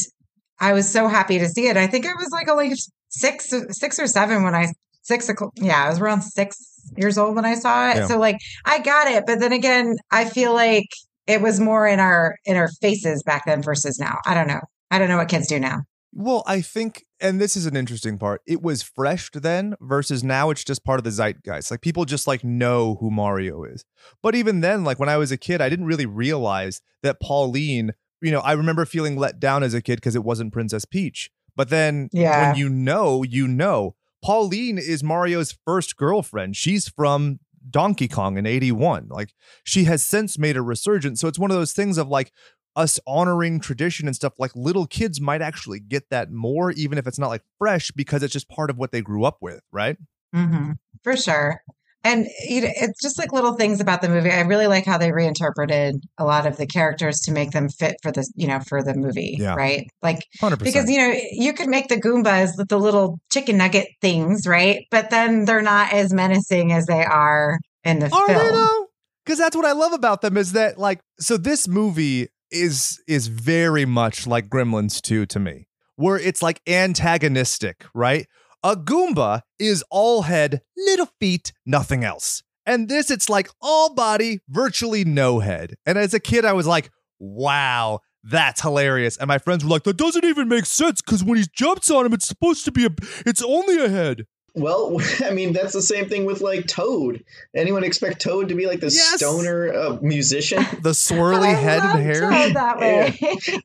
I 0.59 0.73
was 0.73 0.89
so 0.91 1.07
happy 1.07 1.37
to 1.39 1.47
see 1.47 1.67
it. 1.67 1.77
I 1.77 1.87
think 1.87 2.05
it 2.05 2.15
was 2.17 2.29
like 2.31 2.47
only 2.47 2.73
6 3.09 3.53
6 3.69 3.99
or 3.99 4.07
7 4.07 4.43
when 4.43 4.55
I 4.55 4.67
6 5.05 5.29
o'clock. 5.29 5.53
yeah, 5.55 5.85
I 5.85 5.89
was 5.89 5.99
around 5.99 6.21
6 6.21 6.57
years 6.97 7.17
old 7.17 7.35
when 7.35 7.45
I 7.45 7.55
saw 7.55 7.89
it. 7.91 7.95
Yeah. 7.97 8.07
So 8.07 8.19
like 8.19 8.37
I 8.65 8.79
got 8.79 9.07
it, 9.07 9.25
but 9.25 9.39
then 9.39 9.53
again, 9.53 9.95
I 10.11 10.25
feel 10.25 10.53
like 10.53 10.87
it 11.27 11.41
was 11.41 11.59
more 11.59 11.87
in 11.87 11.99
our 11.99 12.35
in 12.45 12.55
our 12.57 12.69
faces 12.81 13.23
back 13.23 13.45
then 13.45 13.61
versus 13.63 13.97
now. 13.99 14.19
I 14.25 14.33
don't 14.33 14.47
know. 14.47 14.61
I 14.91 14.99
don't 14.99 15.09
know 15.09 15.17
what 15.17 15.29
kids 15.29 15.47
do 15.47 15.59
now. 15.59 15.81
Well, 16.17 16.43
I 16.47 16.61
think, 16.61 17.03
and 17.19 17.41
this 17.41 17.57
is 17.57 17.65
an 17.65 17.75
interesting 17.75 18.17
part. 18.17 18.41
It 18.47 18.61
was 18.61 18.81
fresh 18.81 19.29
then 19.33 19.75
versus 19.81 20.23
now. 20.23 20.49
It's 20.49 20.63
just 20.63 20.85
part 20.85 20.97
of 20.97 21.03
the 21.03 21.11
zeitgeist. 21.11 21.71
Like 21.71 21.81
people 21.81 22.05
just 22.05 22.25
like 22.25 22.41
know 22.43 22.95
who 23.01 23.11
Mario 23.11 23.63
is. 23.65 23.83
But 24.21 24.33
even 24.33 24.61
then, 24.61 24.85
like 24.85 24.97
when 24.97 25.09
I 25.09 25.17
was 25.17 25.31
a 25.33 25.37
kid, 25.37 25.59
I 25.59 25.67
didn't 25.67 25.87
really 25.87 26.05
realize 26.05 26.81
that 27.03 27.19
Pauline. 27.19 27.91
You 28.21 28.31
know, 28.31 28.39
I 28.39 28.53
remember 28.53 28.85
feeling 28.85 29.17
let 29.17 29.39
down 29.41 29.61
as 29.61 29.73
a 29.73 29.81
kid 29.81 29.95
because 29.97 30.15
it 30.15 30.23
wasn't 30.23 30.53
Princess 30.53 30.85
Peach. 30.85 31.29
But 31.55 31.69
then, 31.69 32.09
Yeah. 32.13 32.47
when 32.49 32.57
you 32.57 32.69
know, 32.69 33.23
you 33.23 33.47
know. 33.47 33.95
Pauline 34.25 34.79
is 34.79 35.03
Mario's 35.03 35.55
first 35.65 35.97
girlfriend. 35.97 36.55
She's 36.55 36.89
from 36.89 37.39
Donkey 37.69 38.07
Kong 38.07 38.39
in 38.39 38.47
81. 38.47 39.07
Like 39.09 39.35
she 39.63 39.83
has 39.83 40.03
since 40.03 40.39
made 40.39 40.57
a 40.57 40.63
resurgence. 40.63 41.21
So 41.21 41.27
it's 41.27 41.37
one 41.37 41.51
of 41.51 41.57
those 41.57 41.73
things 41.73 41.99
of 41.99 42.07
like 42.07 42.31
us 42.75 42.99
honoring 43.05 43.59
tradition 43.59 44.07
and 44.07 44.15
stuff 44.15 44.33
like 44.39 44.51
little 44.55 44.87
kids 44.87 45.21
might 45.21 45.43
actually 45.43 45.79
get 45.79 46.09
that 46.09 46.31
more 46.31 46.71
even 46.71 46.97
if 46.97 47.05
it's 47.05 47.19
not 47.19 47.27
like 47.27 47.43
fresh 47.59 47.91
because 47.91 48.23
it's 48.23 48.33
just 48.33 48.49
part 48.49 48.71
of 48.71 48.77
what 48.77 48.91
they 48.91 49.01
grew 49.01 49.23
up 49.23 49.37
with 49.41 49.61
right 49.71 49.97
hmm 50.33 50.71
For 51.01 51.15
sure. 51.15 51.61
And 52.05 52.27
you 52.47 52.61
know, 52.61 52.69
it's 52.73 53.01
just 53.01 53.17
like 53.19 53.33
little 53.33 53.55
things 53.55 53.81
about 53.81 54.01
the 54.01 54.07
movie. 54.09 54.31
I 54.31 54.41
really 54.41 54.67
like 54.67 54.85
how 54.85 54.97
they 54.97 55.11
reinterpreted 55.11 55.95
a 56.17 56.23
lot 56.23 56.45
of 56.45 56.55
the 56.55 56.67
characters 56.67 57.19
to 57.21 57.31
make 57.33 57.51
them 57.51 57.67
fit 57.67 57.97
for 58.01 58.11
the, 58.11 58.25
you 58.35 58.47
know, 58.47 58.59
for 58.61 58.81
the 58.83 58.93
movie, 58.95 59.35
Yeah. 59.39 59.55
right? 59.55 59.89
Like 60.01 60.19
100% 60.41 60.59
because 60.63 60.89
you 60.89 60.97
know 60.99 61.13
you 61.31 61.51
could 61.53 61.67
make 61.67 61.87
the 61.89 61.99
Goombas 61.99 62.51
with 62.57 62.69
the 62.69 62.77
little 62.79 63.19
chicken 63.31 63.57
nugget 63.57 63.87
things, 64.01 64.47
right? 64.47 64.85
But 64.91 65.09
then 65.09 65.45
they're 65.45 65.61
not 65.61 65.91
as 65.91 66.13
menacing 66.13 66.71
as 66.71 66.85
they 66.85 67.03
are 67.03 67.59
in 67.83 67.99
the 67.99 68.05
are 68.13 68.27
film. 68.27 68.87
because 69.23 69.37
that's 69.37 69.55
what 69.55 69.65
i 69.65 69.71
love 69.71 69.93
about 69.93 70.21
them 70.21 70.37
is 70.37 70.53
that 70.53 70.79
like 70.79 70.99
so 71.19 71.37
this 71.37 71.67
movie 71.67 72.27
is 72.49 72.99
is 73.07 73.27
very 73.27 73.85
much 73.85 74.25
like 74.25 74.49
gremlins 74.49 74.99
2 75.01 75.25
to 75.27 75.39
me 75.39 75.67
where 75.95 76.17
it's 76.17 76.41
like 76.41 76.59
antagonistic 76.67 77.85
right 77.93 78.27
a 78.65 78.75
goomba 78.75 79.41
is 79.59 79.83
all 79.91 80.23
head 80.23 80.59
little 80.75 81.07
feet 81.19 81.53
nothing 81.67 82.03
else 82.03 82.41
and 82.65 82.89
this 82.89 83.11
it's 83.11 83.29
like 83.29 83.47
all 83.61 83.93
body 83.93 84.39
virtually 84.49 85.05
no 85.05 85.39
head 85.39 85.75
and 85.85 85.97
as 85.99 86.13
a 86.15 86.19
kid 86.19 86.43
i 86.43 86.51
was 86.51 86.65
like 86.65 86.89
wow 87.19 87.99
that's 88.23 88.61
hilarious 88.61 89.17
and 89.17 89.27
my 89.27 89.37
friends 89.37 89.63
were 89.63 89.69
like 89.69 89.83
that 89.83 89.97
doesn't 89.97 90.25
even 90.25 90.47
make 90.49 90.65
sense 90.65 90.99
because 90.99 91.23
when 91.23 91.37
he 91.37 91.45
jumps 91.55 91.91
on 91.91 92.07
him 92.07 92.13
it's 92.13 92.27
supposed 92.27 92.65
to 92.65 92.71
be 92.71 92.85
a 92.85 92.89
it's 93.25 93.43
only 93.43 93.77
a 93.77 93.87
head 93.87 94.25
Well, 94.55 94.97
I 95.23 95.31
mean, 95.31 95.51
that's 95.53 95.73
the 95.73 95.81
same 95.81 96.07
thing 96.07 96.23
with 96.25 96.39
like 96.39 96.65
Toad. 96.65 97.23
Anyone 97.53 97.83
expect 97.83 98.21
Toad 98.21 98.47
to 98.47 98.55
be 98.55 98.67
like 98.67 98.79
the 98.79 98.87
Yes. 98.87 99.17
stoner 99.17 99.71
uh, 99.73 99.97
musician? 100.01 100.59
the 100.81 100.91
swirly 101.05 101.49
I 101.49 101.53
head 101.53 101.83
and 101.83 101.99
hair 102.01 102.21
that 102.53 102.79
way. 102.79 103.17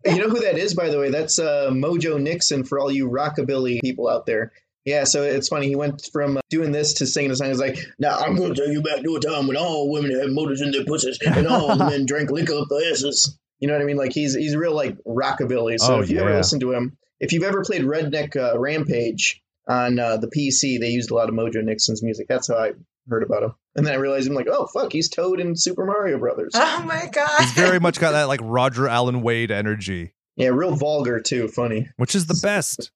you 0.04 0.18
know 0.18 0.28
who 0.28 0.40
that 0.40 0.58
is, 0.58 0.74
by 0.74 0.88
the 0.90 0.98
way? 0.98 1.08
That's 1.10 1.38
uh, 1.38 1.70
Mojo 1.70 2.20
Nixon 2.20 2.64
for 2.64 2.80
all 2.80 2.90
you 2.90 3.08
rockabilly 3.08 3.80
people 3.80 4.08
out 4.08 4.26
there. 4.26 4.50
Yeah, 4.84 5.04
so 5.04 5.22
it's 5.22 5.48
funny. 5.48 5.68
He 5.68 5.76
went 5.76 6.08
from 6.12 6.38
uh, 6.38 6.40
doing 6.48 6.72
this 6.72 6.94
to 6.94 7.06
singing 7.06 7.30
a 7.30 7.36
song. 7.36 7.48
He's 7.48 7.60
like, 7.60 7.78
"Now 7.98 8.18
I'm 8.18 8.34
going 8.34 8.54
to 8.54 8.60
take 8.64 8.72
you 8.72 8.82
back 8.82 9.02
to 9.02 9.16
a 9.16 9.20
time 9.20 9.46
when 9.46 9.56
all 9.56 9.90
women 9.90 10.18
had 10.18 10.30
motors 10.30 10.60
in 10.62 10.70
their 10.70 10.84
pussies 10.84 11.18
and 11.26 11.46
all 11.46 11.76
the 11.76 11.84
men 11.84 12.06
drank 12.06 12.30
liquor 12.30 12.54
up 12.54 12.68
their 12.70 12.90
asses." 12.90 13.38
You 13.58 13.68
know 13.68 13.74
what 13.74 13.82
I 13.82 13.84
mean? 13.84 13.98
Like 13.98 14.12
he's 14.12 14.34
he's 14.34 14.56
real 14.56 14.74
like 14.74 14.96
rockabilly. 15.04 15.78
So 15.78 15.96
Oh, 15.96 16.00
if 16.00 16.08
you 16.10 16.18
ever 16.20 16.34
listen 16.34 16.60
to 16.60 16.72
him, 16.72 16.96
if 17.20 17.32
you've 17.32 17.42
ever 17.42 17.62
played 17.62 17.82
Redneck 17.82 18.34
uh, 18.36 18.58
Rampage 18.58 19.42
on 19.68 19.98
uh, 19.98 20.16
the 20.16 20.28
PC, 20.28 20.80
they 20.80 20.88
used 20.88 21.10
a 21.10 21.14
lot 21.14 21.28
of 21.28 21.34
Mojo 21.34 21.62
Nixon's 21.62 22.02
music. 22.02 22.26
That's 22.26 22.48
how 22.48 22.54
I 22.56 22.72
heard 23.08 23.22
about 23.22 23.42
him. 23.42 23.54
And 23.76 23.84
then 23.86 23.92
I 23.92 23.96
realized 23.98 24.28
I'm 24.28 24.34
like, 24.34 24.48
oh 24.50 24.66
fuck, 24.66 24.92
he's 24.92 25.10
Toad 25.10 25.40
in 25.40 25.56
Super 25.56 25.84
Mario 25.84 26.18
Brothers. 26.18 26.52
oh 26.54 26.82
my 26.86 27.06
god! 27.12 27.40
He's 27.40 27.52
very 27.52 27.80
much 27.80 28.00
got 28.00 28.12
that 28.12 28.28
like 28.28 28.40
Roger 28.42 28.88
Alan 28.88 29.20
Wade 29.20 29.50
energy, 29.50 30.14
Yeah, 30.36 30.48
real 30.48 30.74
vulgar 30.74 31.20
too. 31.20 31.48
Funny. 31.48 31.90
which 31.98 32.14
is 32.14 32.26
the 32.26 32.40
best. 32.42 32.90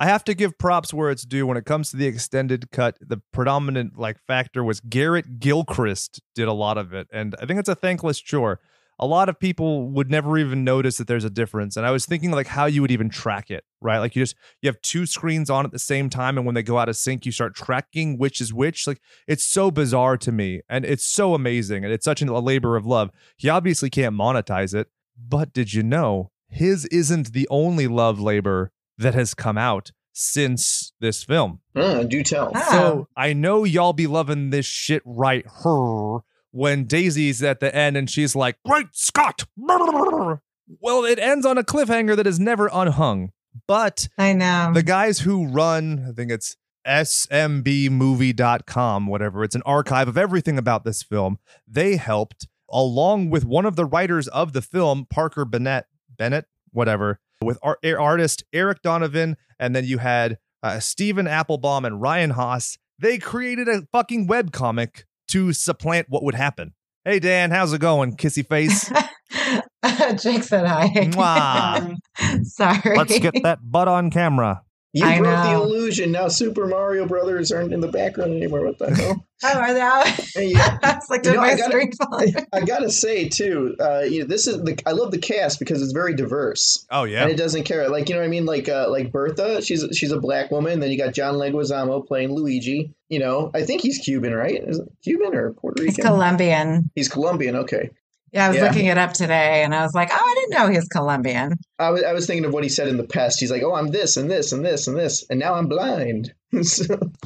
I 0.00 0.06
have 0.06 0.22
to 0.24 0.34
give 0.34 0.58
props 0.58 0.94
where 0.94 1.10
it's 1.10 1.24
due 1.24 1.44
when 1.46 1.56
it 1.56 1.64
comes 1.64 1.90
to 1.90 1.96
the 1.96 2.06
extended 2.06 2.70
cut. 2.70 2.98
The 3.00 3.20
predominant 3.32 3.98
like 3.98 4.18
factor 4.26 4.62
was 4.62 4.78
Garrett 4.80 5.40
Gilchrist 5.40 6.20
did 6.36 6.46
a 6.46 6.52
lot 6.52 6.78
of 6.78 6.92
it, 6.92 7.08
and 7.12 7.34
I 7.42 7.46
think 7.46 7.58
it's 7.58 7.68
a 7.68 7.74
thankless 7.74 8.20
chore. 8.20 8.60
A 9.00 9.06
lot 9.06 9.28
of 9.28 9.38
people 9.38 9.88
would 9.90 10.10
never 10.10 10.38
even 10.38 10.64
notice 10.64 10.98
that 10.98 11.08
there's 11.08 11.24
a 11.24 11.30
difference, 11.30 11.76
and 11.76 11.84
I 11.84 11.90
was 11.90 12.06
thinking 12.06 12.30
like 12.30 12.46
how 12.46 12.66
you 12.66 12.80
would 12.80 12.92
even 12.92 13.08
track 13.08 13.50
it, 13.50 13.64
right? 13.80 13.98
Like 13.98 14.14
you 14.14 14.22
just 14.22 14.36
you 14.62 14.68
have 14.68 14.80
two 14.82 15.04
screens 15.04 15.50
on 15.50 15.64
at 15.64 15.72
the 15.72 15.78
same 15.80 16.08
time, 16.08 16.36
and 16.36 16.46
when 16.46 16.54
they 16.54 16.62
go 16.62 16.78
out 16.78 16.88
of 16.88 16.96
sync, 16.96 17.26
you 17.26 17.32
start 17.32 17.56
tracking 17.56 18.18
which 18.18 18.40
is 18.40 18.54
which. 18.54 18.86
Like 18.86 19.00
it's 19.26 19.44
so 19.44 19.72
bizarre 19.72 20.16
to 20.18 20.30
me, 20.30 20.60
and 20.68 20.84
it's 20.84 21.04
so 21.04 21.34
amazing, 21.34 21.84
and 21.84 21.92
it's 21.92 22.04
such 22.04 22.22
a 22.22 22.38
labor 22.38 22.76
of 22.76 22.86
love. 22.86 23.10
He 23.36 23.48
obviously 23.48 23.90
can't 23.90 24.14
monetize 24.14 24.74
it, 24.74 24.88
but 25.16 25.52
did 25.52 25.74
you 25.74 25.82
know 25.82 26.30
his 26.48 26.86
isn't 26.86 27.32
the 27.32 27.48
only 27.50 27.88
love 27.88 28.20
labor 28.20 28.72
that 28.98 29.14
has 29.14 29.34
come 29.34 29.56
out 29.56 29.92
since 30.12 30.92
this 31.00 31.22
film? 31.22 31.60
Uh, 31.74 32.02
do 32.02 32.22
tell. 32.22 32.52
Ah. 32.54 32.68
So 32.70 33.08
I 33.16 33.32
know 33.32 33.64
y'all 33.64 33.92
be 33.92 34.06
loving 34.06 34.50
this 34.50 34.66
shit 34.66 35.02
right 35.04 35.44
her 35.64 36.18
when 36.50 36.84
Daisy's 36.84 37.42
at 37.42 37.60
the 37.60 37.74
end 37.74 37.96
and 37.96 38.10
she's 38.10 38.36
like, 38.36 38.58
Great 38.64 38.88
Scott! 38.92 39.44
Well, 39.56 41.04
it 41.04 41.18
ends 41.18 41.46
on 41.46 41.58
a 41.58 41.64
cliffhanger 41.64 42.16
that 42.16 42.26
is 42.26 42.38
never 42.38 42.68
unhung. 42.72 43.32
But 43.66 44.08
I 44.18 44.34
know. 44.34 44.72
the 44.72 44.82
guys 44.82 45.20
who 45.20 45.46
run, 45.46 46.06
I 46.08 46.12
think 46.12 46.30
it's 46.30 46.56
smbmovie.com, 46.86 49.06
whatever, 49.06 49.44
it's 49.44 49.54
an 49.54 49.62
archive 49.64 50.08
of 50.08 50.18
everything 50.18 50.58
about 50.58 50.84
this 50.84 51.02
film. 51.02 51.38
They 51.66 51.96
helped, 51.96 52.46
along 52.70 53.30
with 53.30 53.44
one 53.44 53.66
of 53.66 53.76
the 53.76 53.84
writers 53.84 54.28
of 54.28 54.52
the 54.52 54.62
film, 54.62 55.06
Parker 55.06 55.44
Bennett, 55.44 55.86
Bennett, 56.16 56.46
whatever, 56.70 57.20
with 57.42 57.58
art, 57.62 57.78
artist 57.84 58.44
Eric 58.52 58.82
Donovan, 58.82 59.36
and 59.58 59.74
then 59.74 59.84
you 59.84 59.98
had 59.98 60.38
uh, 60.62 60.80
Stephen 60.80 61.26
Applebaum 61.26 61.84
and 61.84 62.00
Ryan 62.00 62.30
Haas. 62.30 62.78
They 62.98 63.18
created 63.18 63.68
a 63.68 63.82
fucking 63.92 64.26
web 64.26 64.52
comic 64.52 65.04
to 65.28 65.52
supplant 65.52 66.06
what 66.08 66.22
would 66.24 66.34
happen. 66.34 66.74
Hey, 67.04 67.20
Dan, 67.20 67.50
how's 67.50 67.72
it 67.72 67.80
going, 67.80 68.16
kissy 68.16 68.46
face? 68.46 68.90
Jake 70.22 70.42
said 70.42 70.66
hi. 70.66 70.88
Mwah. 70.88 71.96
Sorry. 72.44 72.96
Let's 72.96 73.18
get 73.18 73.34
that 73.42 73.60
butt 73.62 73.88
on 73.88 74.10
camera. 74.10 74.62
You 74.92 75.04
I 75.04 75.18
broke 75.18 75.44
the 75.44 75.52
illusion. 75.52 76.12
Now 76.12 76.28
Super 76.28 76.66
Mario 76.66 77.06
Brothers 77.06 77.52
aren't 77.52 77.72
in 77.72 77.80
the 77.80 77.88
background 77.88 78.32
anymore. 78.32 78.64
What 78.64 78.78
the 78.78 78.94
hell? 78.94 79.27
Oh, 79.44 79.58
are 79.58 79.72
they 79.74 79.80
out? 79.80 80.06
Yeah. 80.36 80.78
I 80.82 81.00
like, 81.10 81.24
You 81.24 81.30
did 81.30 81.34
know, 81.34 81.40
my 81.42 81.48
I 81.52 81.56
gotta- 81.56 82.46
I 82.52 82.60
gotta 82.60 82.90
say 82.90 83.28
too, 83.28 83.76
uh, 83.80 84.00
you 84.00 84.20
know, 84.20 84.26
this 84.26 84.46
is 84.46 84.62
the 84.62 84.80
I 84.86 84.92
love 84.92 85.10
the 85.10 85.18
cast 85.18 85.58
because 85.58 85.82
it's 85.82 85.92
very 85.92 86.14
diverse 86.14 86.86
Oh, 86.90 87.04
yeah. 87.04 87.22
and 87.22 87.30
it 87.30 87.36
doesn't 87.36 87.64
care. 87.64 87.88
Like 87.88 88.08
you 88.08 88.14
know 88.14 88.20
what 88.20 88.26
I 88.26 88.30
mean? 88.30 88.46
Like 88.46 88.68
uh, 88.68 88.88
like 88.90 89.10
Bertha, 89.12 89.62
she's 89.62 89.84
she's 89.94 90.12
a 90.12 90.20
black 90.20 90.50
woman. 90.50 90.80
Then 90.80 90.90
you 90.90 90.98
got 90.98 91.14
John 91.14 91.34
Leguizamo 91.34 92.06
playing 92.06 92.32
Luigi. 92.34 92.92
You 93.08 93.18
know, 93.20 93.50
I 93.54 93.62
think 93.62 93.80
he's 93.82 93.98
Cuban, 93.98 94.34
right? 94.34 94.62
Is 94.62 94.78
it 94.80 94.88
Cuban 95.02 95.34
or 95.34 95.52
Puerto 95.54 95.82
Rican? 95.82 95.86
He's 95.94 95.98
Rican? 95.98 96.12
Colombian. 96.12 96.90
He's 96.94 97.08
Colombian. 97.08 97.56
Okay. 97.56 97.90
Yeah, 98.32 98.46
I 98.46 98.48
was 98.48 98.58
Yeah. 98.58 98.64
looking 98.66 98.86
it 98.86 98.98
up 98.98 99.12
today 99.12 99.62
and 99.62 99.74
I 99.74 99.82
was 99.82 99.94
like, 99.94 100.10
oh, 100.12 100.16
I 100.20 100.34
didn't 100.34 100.58
know 100.58 100.68
he 100.70 100.76
was 100.76 100.88
Colombian. 100.88 101.54
I 101.78 101.90
was 101.90 102.02
I 102.02 102.12
was 102.12 102.26
thinking 102.26 102.44
of 102.44 102.52
what 102.52 102.62
he 102.62 102.68
said 102.68 102.88
in 102.88 102.96
the 102.96 103.04
past. 103.06 103.40
He's 103.40 103.50
like, 103.50 103.62
oh, 103.62 103.74
I'm 103.74 103.88
this 103.88 104.16
and 104.16 104.30
this 104.30 104.52
and 104.52 104.64
this 104.64 104.86
and 104.86 104.96
this, 104.96 105.24
and 105.30 105.38
now 105.40 105.54
I'm 105.54 105.66
blind. 105.68 106.32
So, 106.62 106.84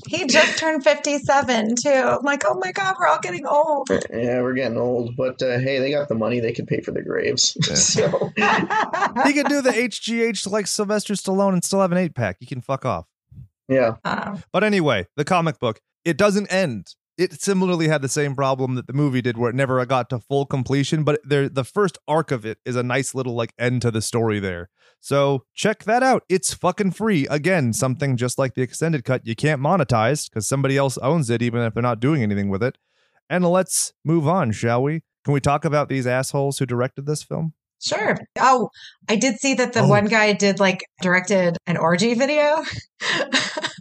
He 0.09 0.27
just 0.27 0.59
turned 0.59 0.83
57 0.83 1.77
too. 1.81 1.89
I'm 1.91 2.25
like, 2.25 2.43
oh 2.45 2.59
my 2.61 2.73
God, 2.73 2.97
we're 2.99 3.07
all 3.07 3.21
getting 3.21 3.47
old. 3.47 3.89
yeah, 4.13 4.41
we're 4.43 4.53
getting 4.55 4.77
old, 4.77 5.17
but 5.17 5.41
uh, 5.41 5.61
hey, 5.61 5.79
they 5.79 5.93
got 5.93 6.09
the 6.09 6.17
money. 6.17 6.41
They 6.41 6.53
could 6.53 6.67
pay 6.67 6.81
for 6.81 6.91
their 6.91 7.05
graves. 7.05 7.57
Yeah. 7.69 7.75
so 7.77 8.31
he 9.25 9.33
could 9.33 9.47
do 9.47 9.63
the 9.63 9.71
HGH 9.73 10.51
like 10.51 10.67
Sylvester 10.67 11.15
Stallone 11.15 11.53
and 11.53 11.63
still 11.65 11.81
have 11.81 11.93
an 11.93 11.99
eight 11.99 12.17
pack. 12.17 12.39
He 12.41 12.47
can 12.47 12.61
fuck 12.63 12.85
off. 12.85 13.07
yeah. 13.69 13.95
Um, 14.05 14.43
But 14.53 14.65
anyway, 14.65 15.07
the 15.17 15.25
comic 15.25 15.61
book, 15.61 15.81
it 16.05 16.17
doesn't 16.17 16.49
end. 16.53 16.89
It 17.19 17.41
similarly 17.41 17.89
had 17.89 18.01
the 18.03 18.09
same 18.09 18.35
problem 18.35 18.75
that 18.77 18.87
the 18.87 18.93
movie 18.93 19.21
did, 19.23 19.37
where 19.37 19.51
it 19.51 19.55
never 19.57 19.85
got 19.85 20.09
to 20.11 20.19
full 20.19 20.47
completion. 20.47 21.05
But 21.05 21.21
there, 21.25 21.49
the 21.49 21.65
first 21.65 21.99
arc 22.09 22.31
of 22.31 22.47
it 22.47 22.59
is 22.65 22.75
a 22.75 22.83
nice 22.83 23.15
little 23.15 23.35
like 23.35 23.53
end 23.59 23.83
to 23.83 23.91
the 23.91 24.01
story 24.03 24.41
there. 24.41 24.71
So 25.01 25.45
check 25.55 25.85
that 25.85 26.03
out. 26.03 26.23
It's 26.29 26.55
fucking 26.55 26.93
free. 26.93 27.27
Again, 27.29 27.73
something 27.73 28.17
just 28.17 28.39
like 28.39 28.55
the 28.55 28.63
extended 28.63 29.05
cut, 29.05 29.27
you 29.27 29.35
can't 29.35 29.61
monetize 29.61 30.29
because 30.31 30.47
somebody 30.49 30.77
else 30.77 30.97
owns 30.99 31.29
it, 31.29 31.43
even 31.43 31.61
if 31.63 31.75
they're 31.75 31.83
not 31.83 32.01
doing 32.01 32.23
anything 32.23 32.49
with 32.49 32.63
it. 32.63 32.79
And 33.29 33.45
let's 33.45 33.93
move 34.05 34.27
on, 34.29 34.53
shall 34.53 34.83
we? 34.83 35.03
Can 35.25 35.35
we 35.35 35.41
talk 35.41 35.65
about 35.65 35.89
these 35.89 36.07
assholes 36.07 36.59
who 36.59 36.67
directed 36.67 37.07
this 37.07 37.23
film? 37.23 37.55
sure. 37.85 38.17
Oh, 38.39 38.69
I 39.09 39.17
did 39.17 39.41
see 39.41 39.55
that 39.55 39.73
the 39.73 39.81
Oh. 39.81 39.89
one 39.89 40.05
guy 40.05 40.33
did 40.35 40.61
like 40.61 40.85
directed 41.01 41.57
an 41.67 41.77
orgy 41.77 42.15
video. 42.15 42.63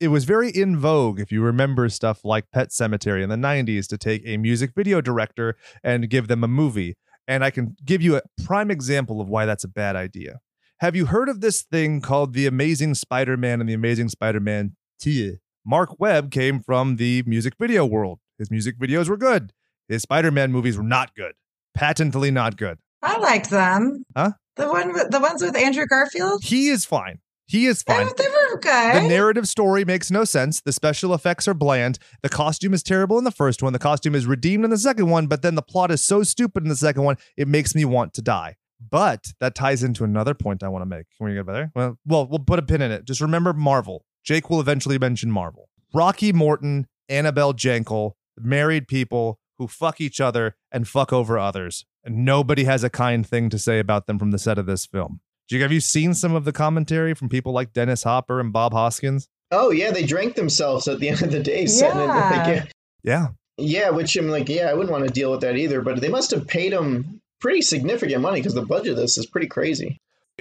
it 0.00 0.08
was 0.08 0.24
very 0.24 0.50
in 0.50 0.78
vogue 0.78 1.20
if 1.20 1.30
you 1.30 1.42
remember 1.42 1.88
stuff 1.88 2.24
like 2.24 2.50
Pet 2.52 2.70
Sematary 2.70 3.22
in 3.22 3.28
the 3.28 3.36
90s 3.36 3.86
to 3.88 3.98
take 3.98 4.22
a 4.24 4.36
music 4.36 4.72
video 4.74 5.00
director 5.00 5.56
and 5.82 6.10
give 6.10 6.28
them 6.28 6.42
a 6.44 6.48
movie. 6.48 6.96
And 7.26 7.44
I 7.44 7.50
can 7.50 7.76
give 7.84 8.02
you 8.02 8.16
a 8.16 8.22
prime 8.44 8.70
example 8.70 9.20
of 9.20 9.28
why 9.28 9.46
that's 9.46 9.64
a 9.64 9.68
bad 9.68 9.96
idea. 9.96 10.40
Have 10.80 10.94
you 10.94 11.06
heard 11.06 11.28
of 11.28 11.40
this 11.40 11.62
thing 11.62 12.00
called 12.00 12.34
The 12.34 12.46
Amazing 12.46 12.94
Spider 12.94 13.36
Man 13.36 13.60
and 13.60 13.68
The 13.68 13.74
Amazing 13.74 14.10
Spider 14.10 14.40
Man 14.40 14.76
2? 15.00 15.36
Mark 15.64 15.98
Webb 15.98 16.30
came 16.30 16.60
from 16.60 16.96
the 16.96 17.22
music 17.26 17.54
video 17.58 17.86
world. 17.86 18.18
His 18.38 18.50
music 18.50 18.78
videos 18.78 19.08
were 19.08 19.16
good. 19.16 19.52
His 19.88 20.02
Spider 20.02 20.30
Man 20.30 20.52
movies 20.52 20.76
were 20.76 20.82
not 20.82 21.14
good, 21.14 21.32
patently 21.74 22.30
not 22.30 22.56
good. 22.56 22.78
I 23.02 23.18
liked 23.18 23.50
them. 23.50 24.04
Huh? 24.16 24.32
The 24.56 24.68
one 24.68 24.92
with 24.92 25.10
the 25.10 25.20
ones 25.20 25.42
with 25.42 25.56
Andrew 25.56 25.86
Garfield. 25.86 26.42
He 26.44 26.68
is 26.68 26.84
fine. 26.84 27.20
He 27.46 27.66
is 27.66 27.82
fine. 27.82 28.08
they 28.16 28.28
were 28.28 28.58
good. 28.58 28.94
The 28.96 29.08
narrative 29.08 29.46
story 29.48 29.84
makes 29.84 30.10
no 30.10 30.24
sense. 30.24 30.60
The 30.60 30.72
special 30.72 31.12
effects 31.12 31.46
are 31.46 31.54
bland. 31.54 31.98
The 32.22 32.28
costume 32.28 32.72
is 32.72 32.82
terrible 32.82 33.18
in 33.18 33.24
the 33.24 33.30
first 33.30 33.62
one. 33.62 33.72
The 33.72 33.78
costume 33.78 34.14
is 34.14 34.26
redeemed 34.26 34.64
in 34.64 34.70
the 34.70 34.78
second 34.78 35.08
one, 35.10 35.26
but 35.26 35.42
then 35.42 35.54
the 35.54 35.62
plot 35.62 35.90
is 35.90 36.02
so 36.02 36.22
stupid 36.22 36.62
in 36.62 36.68
the 36.68 36.76
second 36.76 37.02
one, 37.02 37.16
it 37.36 37.48
makes 37.48 37.74
me 37.74 37.84
want 37.84 38.14
to 38.14 38.22
die. 38.22 38.56
But 38.90 39.32
that 39.40 39.54
ties 39.54 39.82
into 39.82 40.04
another 40.04 40.34
point 40.34 40.62
I 40.62 40.68
want 40.68 40.82
to 40.82 40.86
make. 40.86 41.06
Can 41.16 41.26
we 41.26 41.34
get 41.34 41.46
there? 41.46 41.70
Well, 41.74 41.98
well, 42.06 42.26
we'll 42.26 42.38
put 42.38 42.58
a 42.58 42.62
pin 42.62 42.82
in 42.82 42.90
it. 42.90 43.04
Just 43.04 43.20
remember 43.20 43.52
Marvel. 43.52 44.04
Jake 44.24 44.50
will 44.50 44.60
eventually 44.60 44.98
mention 44.98 45.30
Marvel. 45.30 45.68
Rocky 45.92 46.32
Morton, 46.32 46.86
Annabelle 47.08 47.54
Jankel, 47.54 48.12
married 48.38 48.88
people 48.88 49.38
who 49.58 49.68
fuck 49.68 50.00
each 50.00 50.20
other 50.20 50.56
and 50.72 50.88
fuck 50.88 51.12
over 51.12 51.38
others. 51.38 51.84
And 52.02 52.24
nobody 52.24 52.64
has 52.64 52.82
a 52.84 52.90
kind 52.90 53.26
thing 53.26 53.48
to 53.50 53.58
say 53.58 53.78
about 53.78 54.06
them 54.06 54.18
from 54.18 54.30
the 54.30 54.38
set 54.38 54.58
of 54.58 54.66
this 54.66 54.84
film. 54.86 55.20
Do 55.48 55.56
you, 55.56 55.62
have 55.62 55.72
you 55.72 55.80
seen 55.80 56.14
some 56.14 56.34
of 56.34 56.44
the 56.44 56.52
commentary 56.52 57.14
from 57.14 57.28
people 57.28 57.52
like 57.52 57.72
Dennis 57.72 58.02
Hopper 58.02 58.40
and 58.40 58.52
Bob 58.52 58.72
Hoskins? 58.72 59.28
Oh 59.50 59.70
yeah, 59.70 59.90
they 59.90 60.04
drank 60.04 60.34
themselves 60.36 60.88
at 60.88 61.00
the 61.00 61.08
end 61.10 61.22
of 61.22 61.30
the 61.30 61.40
day, 61.40 61.66
setting 61.66 62.00
it 62.00 62.06
like, 62.06 62.46
Yeah. 62.46 62.54
yeah, 62.54 62.64
Yeah. 63.02 63.26
yeah, 63.58 63.90
which 63.90 64.16
I'm 64.16 64.28
like, 64.28 64.48
yeah, 64.48 64.70
I 64.70 64.74
wouldn't 64.74 64.90
want 64.90 65.06
to 65.06 65.12
deal 65.12 65.30
with 65.30 65.42
that 65.42 65.56
either. 65.56 65.80
But 65.82 66.00
they 66.00 66.08
must 66.08 66.30
have 66.30 66.46
paid 66.46 66.72
them 66.72 67.20
pretty 67.40 67.60
significant 67.62 68.22
money 68.22 68.40
because 68.40 68.54
the 68.54 68.64
budget 68.64 68.92
of 68.92 68.96
this 68.96 69.18
is 69.18 69.26
pretty 69.26 69.46
crazy. 69.46 69.98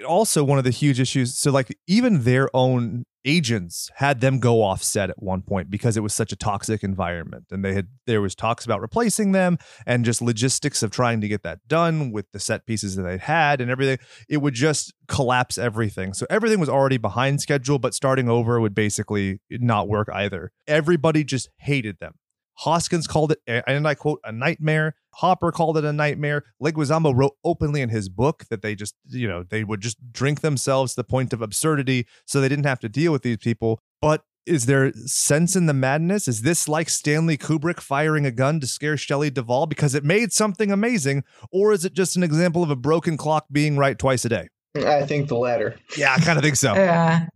Also, 0.07 0.43
one 0.43 0.57
of 0.57 0.63
the 0.63 0.71
huge 0.71 0.99
issues. 0.99 1.37
So, 1.37 1.51
like, 1.51 1.77
even 1.85 2.23
their 2.23 2.49
own 2.55 3.03
agents 3.25 3.89
had 3.95 4.21
them 4.21 4.39
go 4.39 4.61
off 4.61 4.83
set 4.83 5.09
at 5.09 5.21
one 5.21 5.41
point 5.41 5.69
because 5.69 5.97
it 5.97 6.01
was 6.01 6.13
such 6.13 6.31
a 6.31 6.35
toxic 6.35 6.83
environment, 6.83 7.45
and 7.51 7.63
they 7.63 7.73
had 7.73 7.87
there 8.05 8.21
was 8.21 8.35
talks 8.35 8.65
about 8.65 8.81
replacing 8.81 9.31
them 9.31 9.57
and 9.85 10.05
just 10.05 10.21
logistics 10.21 10.83
of 10.83 10.91
trying 10.91 11.21
to 11.21 11.27
get 11.27 11.43
that 11.43 11.59
done 11.67 12.11
with 12.11 12.31
the 12.31 12.39
set 12.39 12.65
pieces 12.65 12.95
that 12.95 13.03
they 13.03 13.17
had 13.17 13.61
and 13.61 13.71
everything. 13.71 13.97
It 14.29 14.37
would 14.37 14.53
just 14.53 14.93
collapse 15.07 15.57
everything. 15.57 16.13
So 16.13 16.25
everything 16.29 16.59
was 16.59 16.69
already 16.69 16.97
behind 16.97 17.41
schedule, 17.41 17.79
but 17.79 17.93
starting 17.93 18.29
over 18.29 18.59
would 18.59 18.75
basically 18.75 19.39
not 19.49 19.87
work 19.87 20.09
either. 20.13 20.51
Everybody 20.67 21.23
just 21.23 21.49
hated 21.57 21.99
them. 21.99 22.15
Hoskins 22.55 23.07
called 23.07 23.31
it, 23.31 23.63
and 23.67 23.87
I 23.87 23.95
quote, 23.95 24.19
a 24.23 24.31
nightmare. 24.31 24.95
Hopper 25.15 25.51
called 25.51 25.77
it 25.77 25.85
a 25.85 25.93
nightmare. 25.93 26.43
Leguizamo 26.61 27.13
wrote 27.15 27.33
openly 27.43 27.81
in 27.81 27.89
his 27.89 28.09
book 28.09 28.45
that 28.49 28.61
they 28.61 28.75
just, 28.75 28.95
you 29.09 29.27
know, 29.27 29.43
they 29.43 29.63
would 29.63 29.81
just 29.81 30.11
drink 30.11 30.41
themselves 30.41 30.93
to 30.93 30.97
the 30.97 31.03
point 31.03 31.33
of 31.33 31.41
absurdity 31.41 32.07
so 32.25 32.41
they 32.41 32.49
didn't 32.49 32.65
have 32.65 32.79
to 32.79 32.89
deal 32.89 33.11
with 33.11 33.21
these 33.21 33.37
people. 33.37 33.79
But 34.01 34.23
is 34.45 34.65
there 34.65 34.91
sense 34.93 35.55
in 35.55 35.67
the 35.67 35.73
madness? 35.73 36.27
Is 36.27 36.41
this 36.41 36.67
like 36.67 36.89
Stanley 36.89 37.37
Kubrick 37.37 37.79
firing 37.79 38.25
a 38.25 38.31
gun 38.31 38.59
to 38.59 38.67
scare 38.67 38.97
Shelley 38.97 39.29
Duvall 39.29 39.67
because 39.67 39.95
it 39.95 40.03
made 40.03 40.33
something 40.33 40.71
amazing? 40.71 41.23
Or 41.51 41.71
is 41.71 41.85
it 41.85 41.93
just 41.93 42.15
an 42.15 42.23
example 42.23 42.63
of 42.63 42.69
a 42.69 42.75
broken 42.75 43.17
clock 43.17 43.45
being 43.51 43.77
right 43.77 43.97
twice 43.97 44.25
a 44.25 44.29
day? 44.29 44.49
I 44.75 45.03
think 45.05 45.29
the 45.29 45.37
latter. 45.37 45.75
Yeah, 45.97 46.13
I 46.15 46.19
kind 46.19 46.37
of 46.37 46.43
think 46.43 46.55
so. 46.55 46.73
Yeah. 46.83 47.27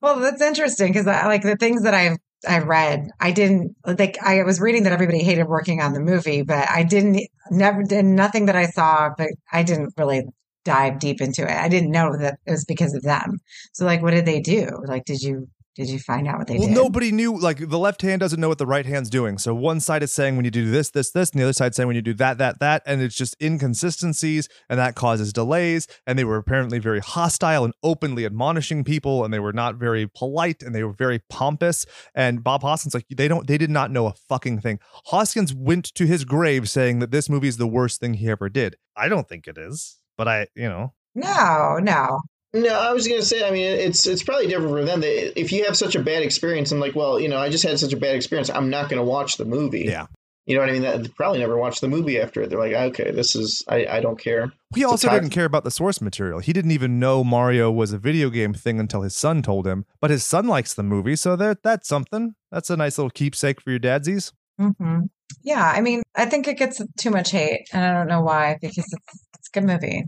Well, 0.00 0.18
that's 0.18 0.40
interesting 0.40 0.92
because 0.92 1.06
I 1.06 1.26
like 1.26 1.42
the 1.42 1.56
things 1.56 1.82
that 1.82 1.92
I 1.92 2.16
I 2.48 2.58
read. 2.58 3.08
I 3.20 3.32
didn't 3.32 3.76
like. 3.86 4.18
I 4.22 4.42
was 4.42 4.60
reading 4.60 4.84
that 4.84 4.92
everybody 4.92 5.22
hated 5.22 5.46
working 5.46 5.80
on 5.80 5.92
the 5.92 6.00
movie, 6.00 6.42
but 6.42 6.68
I 6.70 6.82
didn't 6.82 7.20
never 7.50 7.82
did 7.82 8.04
nothing 8.04 8.46
that 8.46 8.56
I 8.56 8.66
saw. 8.66 9.10
But 9.16 9.30
I 9.52 9.62
didn't 9.62 9.94
really 9.96 10.24
dive 10.64 10.98
deep 10.98 11.20
into 11.20 11.42
it. 11.42 11.50
I 11.50 11.68
didn't 11.68 11.90
know 11.90 12.16
that 12.16 12.38
it 12.46 12.50
was 12.50 12.64
because 12.64 12.94
of 12.94 13.02
them. 13.02 13.38
So, 13.72 13.84
like, 13.84 14.02
what 14.02 14.12
did 14.12 14.26
they 14.26 14.40
do? 14.40 14.68
Like, 14.86 15.04
did 15.04 15.22
you 15.22 15.48
did 15.74 15.88
you 15.88 15.98
find 15.98 16.28
out 16.28 16.38
what 16.38 16.46
they 16.46 16.56
well, 16.56 16.68
did? 16.68 16.74
nobody 16.74 17.10
knew. 17.10 17.36
Like 17.36 17.68
the 17.68 17.78
left 17.78 18.02
hand 18.02 18.20
doesn't 18.20 18.40
know 18.40 18.48
what 18.48 18.58
the 18.58 18.66
right 18.66 18.86
hand's 18.86 19.10
doing. 19.10 19.38
So 19.38 19.54
one 19.54 19.80
side 19.80 20.02
is 20.02 20.12
saying 20.12 20.36
when 20.36 20.44
you 20.44 20.50
do 20.50 20.70
this, 20.70 20.90
this, 20.90 21.10
this, 21.10 21.30
and 21.30 21.40
the 21.40 21.44
other 21.44 21.52
side 21.52 21.74
saying 21.74 21.86
when 21.88 21.96
you 21.96 22.02
do 22.02 22.14
that, 22.14 22.38
that, 22.38 22.60
that, 22.60 22.82
and 22.86 23.02
it's 23.02 23.16
just 23.16 23.36
inconsistencies, 23.42 24.48
and 24.68 24.78
that 24.78 24.94
causes 24.94 25.32
delays. 25.32 25.88
And 26.06 26.18
they 26.18 26.24
were 26.24 26.36
apparently 26.36 26.78
very 26.78 27.00
hostile 27.00 27.64
and 27.64 27.74
openly 27.82 28.24
admonishing 28.24 28.84
people, 28.84 29.24
and 29.24 29.34
they 29.34 29.40
were 29.40 29.52
not 29.52 29.74
very 29.74 30.06
polite, 30.06 30.62
and 30.62 30.74
they 30.74 30.84
were 30.84 30.92
very 30.92 31.20
pompous. 31.28 31.86
And 32.14 32.44
Bob 32.44 32.62
Hoskins, 32.62 32.94
like 32.94 33.06
they 33.10 33.26
don't, 33.28 33.46
they 33.46 33.58
did 33.58 33.70
not 33.70 33.90
know 33.90 34.06
a 34.06 34.14
fucking 34.28 34.60
thing. 34.60 34.78
Hoskins 35.06 35.52
went 35.52 35.86
to 35.94 36.06
his 36.06 36.24
grave 36.24 36.70
saying 36.70 37.00
that 37.00 37.10
this 37.10 37.28
movie 37.28 37.48
is 37.48 37.56
the 37.56 37.66
worst 37.66 38.00
thing 38.00 38.14
he 38.14 38.30
ever 38.30 38.48
did. 38.48 38.76
I 38.96 39.08
don't 39.08 39.28
think 39.28 39.48
it 39.48 39.58
is, 39.58 39.98
but 40.16 40.28
I, 40.28 40.46
you 40.54 40.68
know, 40.68 40.94
No, 41.16 41.78
no. 41.80 42.20
No, 42.54 42.72
I 42.72 42.92
was 42.92 43.08
gonna 43.08 43.22
say. 43.22 43.46
I 43.46 43.50
mean, 43.50 43.66
it's 43.66 44.06
it's 44.06 44.22
probably 44.22 44.46
different 44.46 44.70
for 44.70 44.84
them. 44.84 45.00
They, 45.00 45.32
if 45.34 45.50
you 45.50 45.64
have 45.64 45.76
such 45.76 45.96
a 45.96 46.02
bad 46.02 46.22
experience, 46.22 46.70
I'm 46.70 46.78
like, 46.78 46.94
well, 46.94 47.18
you 47.18 47.28
know, 47.28 47.38
I 47.38 47.48
just 47.48 47.64
had 47.64 47.80
such 47.80 47.92
a 47.92 47.96
bad 47.96 48.14
experience. 48.14 48.48
I'm 48.48 48.70
not 48.70 48.88
gonna 48.88 49.04
watch 49.04 49.36
the 49.36 49.44
movie. 49.44 49.82
yeah. 49.82 50.06
You 50.46 50.54
know 50.54 50.60
what 50.60 50.68
I 50.68 50.72
mean? 50.72 50.82
That 50.82 51.02
they 51.02 51.08
probably 51.08 51.38
never 51.40 51.56
watched 51.56 51.80
the 51.80 51.88
movie 51.88 52.20
after 52.20 52.42
it. 52.42 52.50
They're 52.50 52.58
like, 52.58 52.74
okay, 52.74 53.10
this 53.10 53.34
is 53.34 53.64
I, 53.66 53.86
I 53.86 54.00
don't 54.00 54.18
care. 54.18 54.52
He 54.74 54.84
also 54.84 55.08
didn't 55.08 55.30
care 55.30 55.46
about 55.46 55.64
the 55.64 55.70
source 55.70 56.00
material. 56.00 56.38
He 56.38 56.52
didn't 56.52 56.70
even 56.72 57.00
know 57.00 57.24
Mario 57.24 57.70
was 57.72 57.92
a 57.92 57.98
video 57.98 58.28
game 58.28 58.52
thing 58.52 58.78
until 58.78 59.02
his 59.02 59.16
son 59.16 59.40
told 59.42 59.66
him. 59.66 59.86
But 60.00 60.10
his 60.10 60.22
son 60.22 60.46
likes 60.46 60.74
the 60.74 60.82
movie, 60.82 61.16
so 61.16 61.34
that 61.36 61.62
that's 61.62 61.88
something. 61.88 62.34
That's 62.52 62.68
a 62.70 62.76
nice 62.76 62.98
little 62.98 63.10
keepsake 63.10 63.60
for 63.60 63.70
your 63.70 63.80
dadsies. 63.80 64.32
hmm 64.58 65.00
Yeah, 65.42 65.72
I 65.74 65.80
mean, 65.80 66.02
I 66.14 66.26
think 66.26 66.46
it 66.46 66.58
gets 66.58 66.80
too 66.98 67.10
much 67.10 67.30
hate, 67.30 67.66
and 67.72 67.82
I 67.84 67.92
don't 67.98 68.08
know 68.08 68.20
why 68.20 68.58
because 68.60 68.76
it's 68.78 68.92
it's 69.38 69.48
a 69.48 69.60
good 69.60 69.64
movie. 69.66 70.04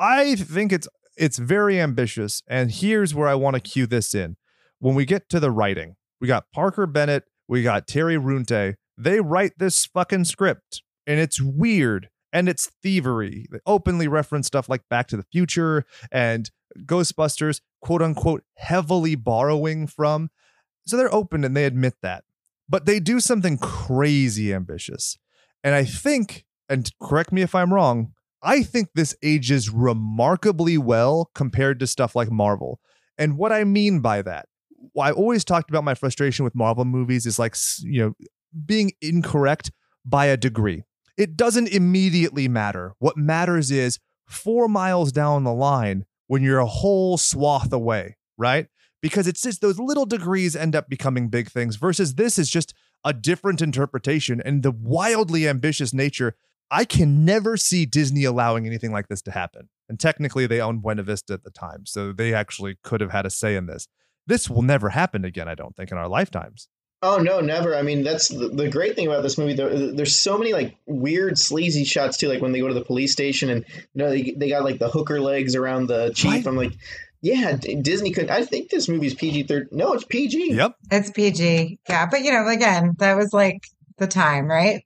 I 0.00 0.34
think 0.34 0.72
it's 0.72 0.88
it's 1.16 1.38
very 1.38 1.80
ambitious, 1.80 2.42
and 2.48 2.70
here's 2.70 3.14
where 3.14 3.28
I 3.28 3.34
want 3.34 3.54
to 3.54 3.60
cue 3.60 3.86
this 3.86 4.14
in. 4.14 4.36
When 4.78 4.94
we 4.94 5.04
get 5.04 5.28
to 5.30 5.40
the 5.40 5.50
writing, 5.50 5.96
we 6.20 6.26
got 6.28 6.50
Parker 6.52 6.86
Bennett, 6.86 7.24
we 7.48 7.62
got 7.62 7.86
Terry 7.86 8.16
Runte. 8.16 8.74
They 8.96 9.20
write 9.20 9.52
this 9.58 9.86
fucking 9.86 10.24
script, 10.24 10.82
and 11.06 11.20
it's 11.20 11.40
weird 11.40 12.08
and 12.32 12.48
it's 12.48 12.70
thievery. 12.82 13.46
They 13.50 13.58
openly 13.66 14.08
reference 14.08 14.46
stuff 14.46 14.68
like 14.68 14.88
Back 14.88 15.06
to 15.08 15.16
the 15.16 15.26
Future 15.30 15.84
and 16.10 16.50
Ghostbusters, 16.84 17.60
quote 17.82 18.02
unquote, 18.02 18.42
heavily 18.56 19.14
borrowing 19.14 19.86
from. 19.86 20.30
So 20.86 20.96
they're 20.96 21.14
open 21.14 21.44
and 21.44 21.56
they 21.56 21.64
admit 21.64 21.94
that. 22.02 22.24
But 22.68 22.86
they 22.86 23.00
do 23.00 23.20
something 23.20 23.58
crazy 23.58 24.52
ambitious. 24.54 25.18
And 25.62 25.74
I 25.74 25.84
think, 25.84 26.44
and 26.68 26.90
correct 27.00 27.32
me 27.32 27.42
if 27.42 27.54
I'm 27.54 27.72
wrong, 27.72 28.14
I 28.42 28.62
think 28.62 28.88
this 28.94 29.14
ages 29.22 29.70
remarkably 29.70 30.76
well 30.78 31.30
compared 31.34 31.78
to 31.80 31.86
stuff 31.86 32.16
like 32.16 32.30
Marvel. 32.30 32.80
And 33.18 33.36
what 33.36 33.52
I 33.52 33.64
mean 33.64 34.00
by 34.00 34.22
that, 34.22 34.46
I 34.98 35.12
always 35.12 35.44
talked 35.44 35.70
about 35.70 35.84
my 35.84 35.94
frustration 35.94 36.44
with 36.44 36.54
Marvel 36.54 36.84
movies 36.84 37.26
is 37.26 37.38
like, 37.38 37.54
you 37.80 38.02
know, 38.02 38.14
being 38.66 38.92
incorrect 39.00 39.70
by 40.04 40.26
a 40.26 40.36
degree. 40.36 40.82
It 41.16 41.36
doesn't 41.36 41.68
immediately 41.68 42.48
matter. 42.48 42.94
What 42.98 43.16
matters 43.16 43.70
is 43.70 43.98
four 44.26 44.66
miles 44.66 45.12
down 45.12 45.44
the 45.44 45.52
line 45.52 46.04
when 46.26 46.42
you're 46.42 46.58
a 46.58 46.66
whole 46.66 47.18
swath 47.18 47.72
away, 47.72 48.16
right? 48.36 48.66
Because 49.00 49.26
it's 49.26 49.42
just 49.42 49.60
those 49.60 49.78
little 49.78 50.06
degrees 50.06 50.56
end 50.56 50.74
up 50.74 50.88
becoming 50.88 51.28
big 51.28 51.48
things 51.50 51.76
versus 51.76 52.14
this 52.14 52.38
is 52.38 52.50
just 52.50 52.74
a 53.04 53.12
different 53.12 53.60
interpretation 53.60 54.40
and 54.44 54.62
the 54.62 54.70
wildly 54.70 55.46
ambitious 55.48 55.92
nature. 55.92 56.34
I 56.72 56.86
can 56.86 57.24
never 57.24 57.58
see 57.58 57.84
Disney 57.84 58.24
allowing 58.24 58.66
anything 58.66 58.92
like 58.92 59.08
this 59.08 59.20
to 59.22 59.30
happen. 59.30 59.68
And 59.88 60.00
technically, 60.00 60.46
they 60.46 60.60
owned 60.60 60.82
Buena 60.82 61.02
Vista 61.02 61.34
at 61.34 61.44
the 61.44 61.50
time, 61.50 61.84
so 61.84 62.12
they 62.12 62.32
actually 62.32 62.78
could 62.82 63.02
have 63.02 63.10
had 63.10 63.26
a 63.26 63.30
say 63.30 63.56
in 63.56 63.66
this. 63.66 63.88
This 64.26 64.48
will 64.48 64.62
never 64.62 64.88
happen 64.88 65.24
again, 65.24 65.48
I 65.48 65.54
don't 65.54 65.76
think, 65.76 65.92
in 65.92 65.98
our 65.98 66.08
lifetimes. 66.08 66.68
Oh 67.02 67.18
no, 67.18 67.40
never. 67.40 67.76
I 67.76 67.82
mean, 67.82 68.04
that's 68.04 68.28
the, 68.28 68.48
the 68.48 68.70
great 68.70 68.94
thing 68.94 69.08
about 69.08 69.22
this 69.22 69.36
movie. 69.36 69.54
There, 69.54 69.92
there's 69.92 70.18
so 70.18 70.38
many 70.38 70.52
like 70.52 70.76
weird, 70.86 71.36
sleazy 71.36 71.84
shots 71.84 72.16
too. 72.16 72.28
Like 72.28 72.40
when 72.40 72.52
they 72.52 72.60
go 72.60 72.68
to 72.68 72.74
the 72.74 72.84
police 72.84 73.12
station 73.12 73.50
and 73.50 73.64
you 73.68 73.84
know 73.94 74.08
they, 74.08 74.30
they 74.36 74.48
got 74.48 74.62
like 74.62 74.78
the 74.78 74.88
hooker 74.88 75.20
legs 75.20 75.56
around 75.56 75.88
the 75.88 76.12
chief. 76.14 76.32
Right. 76.32 76.46
I'm 76.46 76.56
like, 76.56 76.72
yeah, 77.20 77.56
Disney 77.56 78.12
could. 78.12 78.30
I 78.30 78.44
think 78.44 78.70
this 78.70 78.88
movie's 78.88 79.14
PG 79.14 79.44
thirteen. 79.44 79.76
No, 79.76 79.92
it's 79.94 80.04
PG. 80.04 80.54
Yep. 80.54 80.76
It's 80.90 81.10
PG. 81.10 81.80
Yeah. 81.88 82.06
But, 82.06 82.22
you 82.22 82.32
know, 82.32 82.46
again, 82.48 82.94
that 82.98 83.16
was 83.16 83.32
like 83.32 83.64
the 83.98 84.06
time, 84.06 84.46
right? 84.46 84.84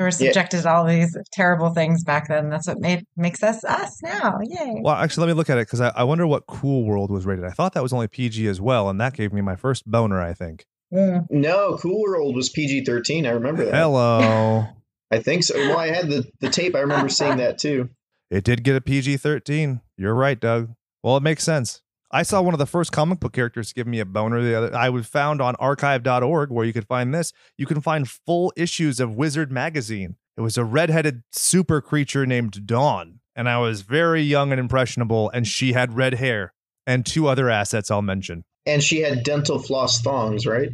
We 0.00 0.04
were 0.04 0.10
subjected 0.10 0.62
to 0.62 0.72
all 0.72 0.86
these 0.86 1.14
terrible 1.30 1.74
things 1.74 2.04
back 2.04 2.28
then. 2.28 2.48
That's 2.48 2.66
what 2.66 2.80
made 2.80 3.04
makes 3.18 3.42
us 3.42 3.62
us 3.64 4.02
now. 4.02 4.38
Yay. 4.42 4.80
Well, 4.82 4.94
actually, 4.94 5.26
let 5.26 5.34
me 5.34 5.36
look 5.36 5.50
at 5.50 5.58
it 5.58 5.66
because 5.66 5.82
I, 5.82 5.92
I 5.94 6.04
wonder 6.04 6.26
what 6.26 6.46
Cool 6.46 6.84
World 6.86 7.10
was 7.10 7.26
rated. 7.26 7.44
I 7.44 7.50
thought 7.50 7.74
that 7.74 7.82
was 7.82 7.92
only 7.92 8.08
PG 8.08 8.46
as 8.46 8.62
well, 8.62 8.88
and 8.88 8.98
that 8.98 9.12
gave 9.12 9.30
me 9.30 9.42
my 9.42 9.56
first 9.56 9.84
boner, 9.84 10.18
I 10.18 10.32
think. 10.32 10.64
Mm. 10.90 11.26
No, 11.28 11.76
Cool 11.76 12.00
World 12.00 12.34
was 12.34 12.48
PG 12.48 12.86
thirteen. 12.86 13.26
I 13.26 13.32
remember 13.32 13.66
that. 13.66 13.74
Hello. 13.74 14.64
I 15.10 15.18
think 15.18 15.44
so. 15.44 15.54
Well, 15.54 15.78
I 15.78 15.88
had 15.88 16.08
the 16.08 16.24
the 16.40 16.48
tape. 16.48 16.74
I 16.74 16.80
remember 16.80 17.10
seeing 17.10 17.36
that 17.36 17.58
too. 17.58 17.90
it 18.30 18.42
did 18.42 18.64
get 18.64 18.76
a 18.76 18.80
PG 18.80 19.18
13. 19.18 19.82
You're 19.98 20.14
right, 20.14 20.40
Doug. 20.40 20.70
Well, 21.02 21.18
it 21.18 21.22
makes 21.22 21.44
sense. 21.44 21.82
I 22.12 22.24
saw 22.24 22.42
one 22.42 22.54
of 22.54 22.58
the 22.58 22.66
first 22.66 22.90
comic 22.90 23.20
book 23.20 23.32
characters 23.32 23.72
give 23.72 23.86
me 23.86 24.00
a 24.00 24.04
boner 24.04 24.42
the 24.42 24.54
other 24.54 24.76
I 24.76 24.88
was 24.88 25.06
found 25.06 25.40
on 25.40 25.54
archive.org 25.56 26.50
where 26.50 26.64
you 26.64 26.72
could 26.72 26.88
find 26.88 27.14
this. 27.14 27.32
You 27.56 27.66
can 27.66 27.80
find 27.80 28.08
full 28.08 28.52
issues 28.56 28.98
of 28.98 29.14
Wizard 29.14 29.52
magazine. 29.52 30.16
It 30.36 30.40
was 30.40 30.58
a 30.58 30.64
redheaded 30.64 31.22
super 31.30 31.80
creature 31.80 32.26
named 32.26 32.66
Dawn, 32.66 33.20
and 33.36 33.48
I 33.48 33.58
was 33.58 33.82
very 33.82 34.22
young 34.22 34.50
and 34.50 34.58
impressionable 34.58 35.30
and 35.30 35.46
she 35.46 35.72
had 35.72 35.96
red 35.96 36.14
hair 36.14 36.52
and 36.86 37.06
two 37.06 37.28
other 37.28 37.48
assets 37.48 37.90
I'll 37.90 38.02
mention. 38.02 38.44
And 38.66 38.82
she 38.82 39.02
had 39.02 39.22
dental 39.22 39.58
floss 39.60 40.00
thongs, 40.00 40.46
right? 40.46 40.70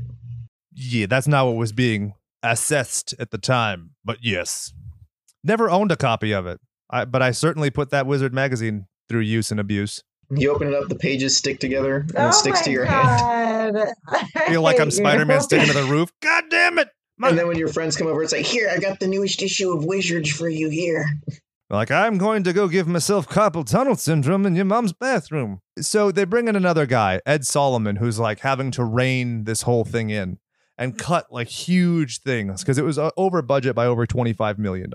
Yeah, 0.72 1.06
that's 1.06 1.28
not 1.28 1.46
what 1.46 1.56
was 1.56 1.72
being 1.72 2.14
assessed 2.42 3.14
at 3.18 3.30
the 3.30 3.38
time, 3.38 3.90
but 4.04 4.18
yes. 4.22 4.72
Never 5.44 5.68
owned 5.70 5.92
a 5.92 5.96
copy 5.96 6.32
of 6.32 6.46
it. 6.46 6.60
I, 6.88 7.04
but 7.04 7.20
I 7.20 7.30
certainly 7.32 7.70
put 7.70 7.90
that 7.90 8.06
Wizard 8.06 8.32
magazine 8.32 8.86
through 9.08 9.20
use 9.20 9.50
and 9.50 9.60
abuse. 9.60 10.02
You 10.30 10.52
open 10.52 10.68
it 10.68 10.74
up, 10.74 10.88
the 10.88 10.94
pages 10.96 11.36
stick 11.36 11.60
together, 11.60 11.98
and 11.98 12.16
Oh 12.16 12.28
it 12.28 12.32
sticks 12.34 12.60
to 12.62 12.70
your 12.70 12.84
hand. 12.84 13.78
I 14.08 14.24
Feel 14.48 14.62
like 14.62 14.80
I'm. 14.80 14.90
Spider 14.96 15.24
Man 15.24 15.40
sticking 15.40 15.66
to 15.68 15.72
the 15.72 15.84
roof. 15.84 16.10
God 16.20 16.44
damn 16.50 16.78
it! 16.78 16.88
My- 17.18 17.28
And 17.28 17.38
then 17.38 17.46
when 17.48 17.58
your 17.58 17.68
friends 17.68 17.96
come 17.96 18.06
over, 18.06 18.22
it's 18.22 18.32
like, 18.32 18.44
here, 18.46 18.68
I 18.70 18.78
got 18.78 18.98
the 19.00 19.06
newest 19.06 19.42
issue 19.42 19.72
of 19.72 19.84
Wizards 19.84 20.30
for 20.30 20.48
you 20.48 20.68
here. 20.68 21.06
Like, 21.68 21.90
I'm 21.90 22.16
going 22.18 22.44
to 22.44 22.52
go 22.52 22.68
give 22.68 22.86
myself 22.86 23.28
carpal 23.28 23.64
tunnel 23.68 23.96
syndrome 23.96 24.46
in 24.46 24.54
your 24.54 24.64
mom's 24.64 24.92
bathroom. 24.92 25.60
So 25.80 26.12
they 26.12 26.24
bring 26.24 26.46
in 26.48 26.54
another 26.56 26.86
guy, 26.86 27.20
Ed 27.26 27.44
Solomon, 27.44 27.96
who's 27.96 28.18
like 28.20 28.40
having 28.40 28.70
to 28.72 28.84
rein 28.84 29.44
this 29.44 29.62
whole 29.62 29.84
thing 29.84 30.10
in 30.10 30.38
and 30.78 30.96
cut 30.96 31.26
like 31.32 31.48
huge 31.48 32.20
things 32.20 32.62
because 32.62 32.78
it 32.78 32.84
was 32.84 32.98
uh, 32.98 33.10
over 33.16 33.42
budget 33.42 33.74
by 33.74 33.86
over 33.86 34.06
$25 34.06 34.58
million. 34.58 34.92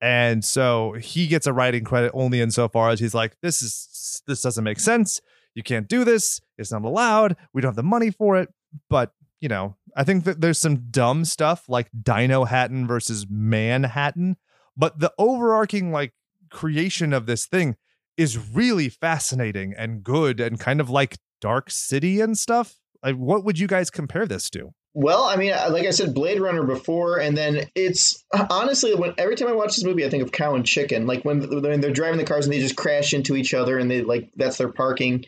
And 0.00 0.44
so 0.44 0.92
he 0.94 1.26
gets 1.26 1.46
a 1.46 1.52
writing 1.52 1.84
credit 1.84 2.12
only 2.14 2.40
insofar 2.40 2.90
as 2.90 3.00
he's 3.00 3.14
like, 3.14 3.36
this 3.42 3.60
is 3.62 3.88
this 4.26 4.42
doesn't 4.42 4.64
make 4.64 4.80
sense. 4.80 5.20
You 5.54 5.62
can't 5.62 5.88
do 5.88 6.04
this. 6.04 6.40
It's 6.58 6.72
not 6.72 6.84
allowed. 6.84 7.36
We 7.52 7.62
don't 7.62 7.70
have 7.70 7.76
the 7.76 7.82
money 7.82 8.10
for 8.10 8.36
it. 8.36 8.48
But 8.90 9.12
you 9.40 9.48
know, 9.48 9.76
I 9.96 10.04
think 10.04 10.24
that 10.24 10.40
there's 10.40 10.58
some 10.58 10.90
dumb 10.90 11.24
stuff 11.24 11.64
like 11.68 11.88
Dinohattan 11.92 12.88
versus 12.88 13.26
Manhattan 13.28 14.36
but 14.76 14.98
the 14.98 15.12
overarching 15.18 15.92
like 15.92 16.12
creation 16.50 17.12
of 17.12 17.26
this 17.26 17.46
thing 17.46 17.76
is 18.16 18.38
really 18.38 18.88
fascinating 18.88 19.74
and 19.76 20.04
good 20.04 20.40
and 20.40 20.60
kind 20.60 20.80
of 20.80 20.90
like 20.90 21.16
dark 21.40 21.70
city 21.70 22.20
and 22.20 22.38
stuff 22.38 22.76
like 23.02 23.16
what 23.16 23.44
would 23.44 23.58
you 23.58 23.66
guys 23.66 23.90
compare 23.90 24.26
this 24.26 24.48
to 24.50 24.72
Well, 24.96 25.24
I 25.24 25.34
mean, 25.36 25.52
uh, 25.52 25.68
like 25.70 25.86
I 25.86 25.90
said, 25.90 26.14
Blade 26.14 26.40
Runner 26.40 26.62
before, 26.62 27.18
and 27.18 27.36
then 27.36 27.68
it's 27.74 28.24
honestly 28.48 28.94
when 28.94 29.12
every 29.18 29.34
time 29.34 29.48
I 29.48 29.52
watch 29.52 29.74
this 29.74 29.84
movie, 29.84 30.04
I 30.06 30.08
think 30.10 30.22
of 30.22 30.30
Cow 30.30 30.54
and 30.54 30.64
Chicken. 30.64 31.06
Like 31.06 31.24
when 31.24 31.60
when 31.62 31.80
they're 31.80 31.90
driving 31.92 32.18
the 32.18 32.24
cars 32.24 32.46
and 32.46 32.54
they 32.54 32.60
just 32.60 32.76
crash 32.76 33.12
into 33.12 33.34
each 33.34 33.54
other, 33.54 33.76
and 33.78 33.90
they 33.90 34.02
like 34.02 34.30
that's 34.36 34.56
their 34.56 34.70
parking. 34.72 35.24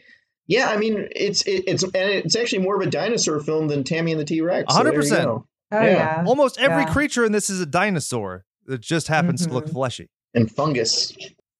Yeah, 0.47 0.69
I 0.69 0.77
mean, 0.77 1.09
it's 1.11 1.43
it, 1.43 1.65
it's 1.67 1.83
and 1.83 1.95
it's 1.95 2.37
actually 2.37 2.63
more 2.63 2.77
of 2.81 2.87
a 2.87 2.91
dinosaur 2.91 3.41
film 3.41 3.67
than 3.67 3.83
Tammy 3.83 4.13
and 4.13 4.21
the 4.21 4.25
T 4.25 4.41
Rex. 4.41 4.73
100%. 4.73 5.25
Oh 5.27 5.45
Yeah. 5.73 5.85
yeah. 5.85 6.25
almost 6.25 6.61
every 6.61 6.83
Yeah. 6.85 6.93
creature 6.93 7.25
in 7.25 7.33
this 7.33 7.51
is 7.51 7.61
a 7.61 7.67
dinosaur 7.67 8.45
that 8.67 8.81
just 8.81 9.09
happens 9.09 9.45
to 9.47 9.53
look 9.53 9.67
Mhm. 9.67 9.73
fleshy 9.73 10.09
And 10.33 10.49
fungus. 10.49 11.13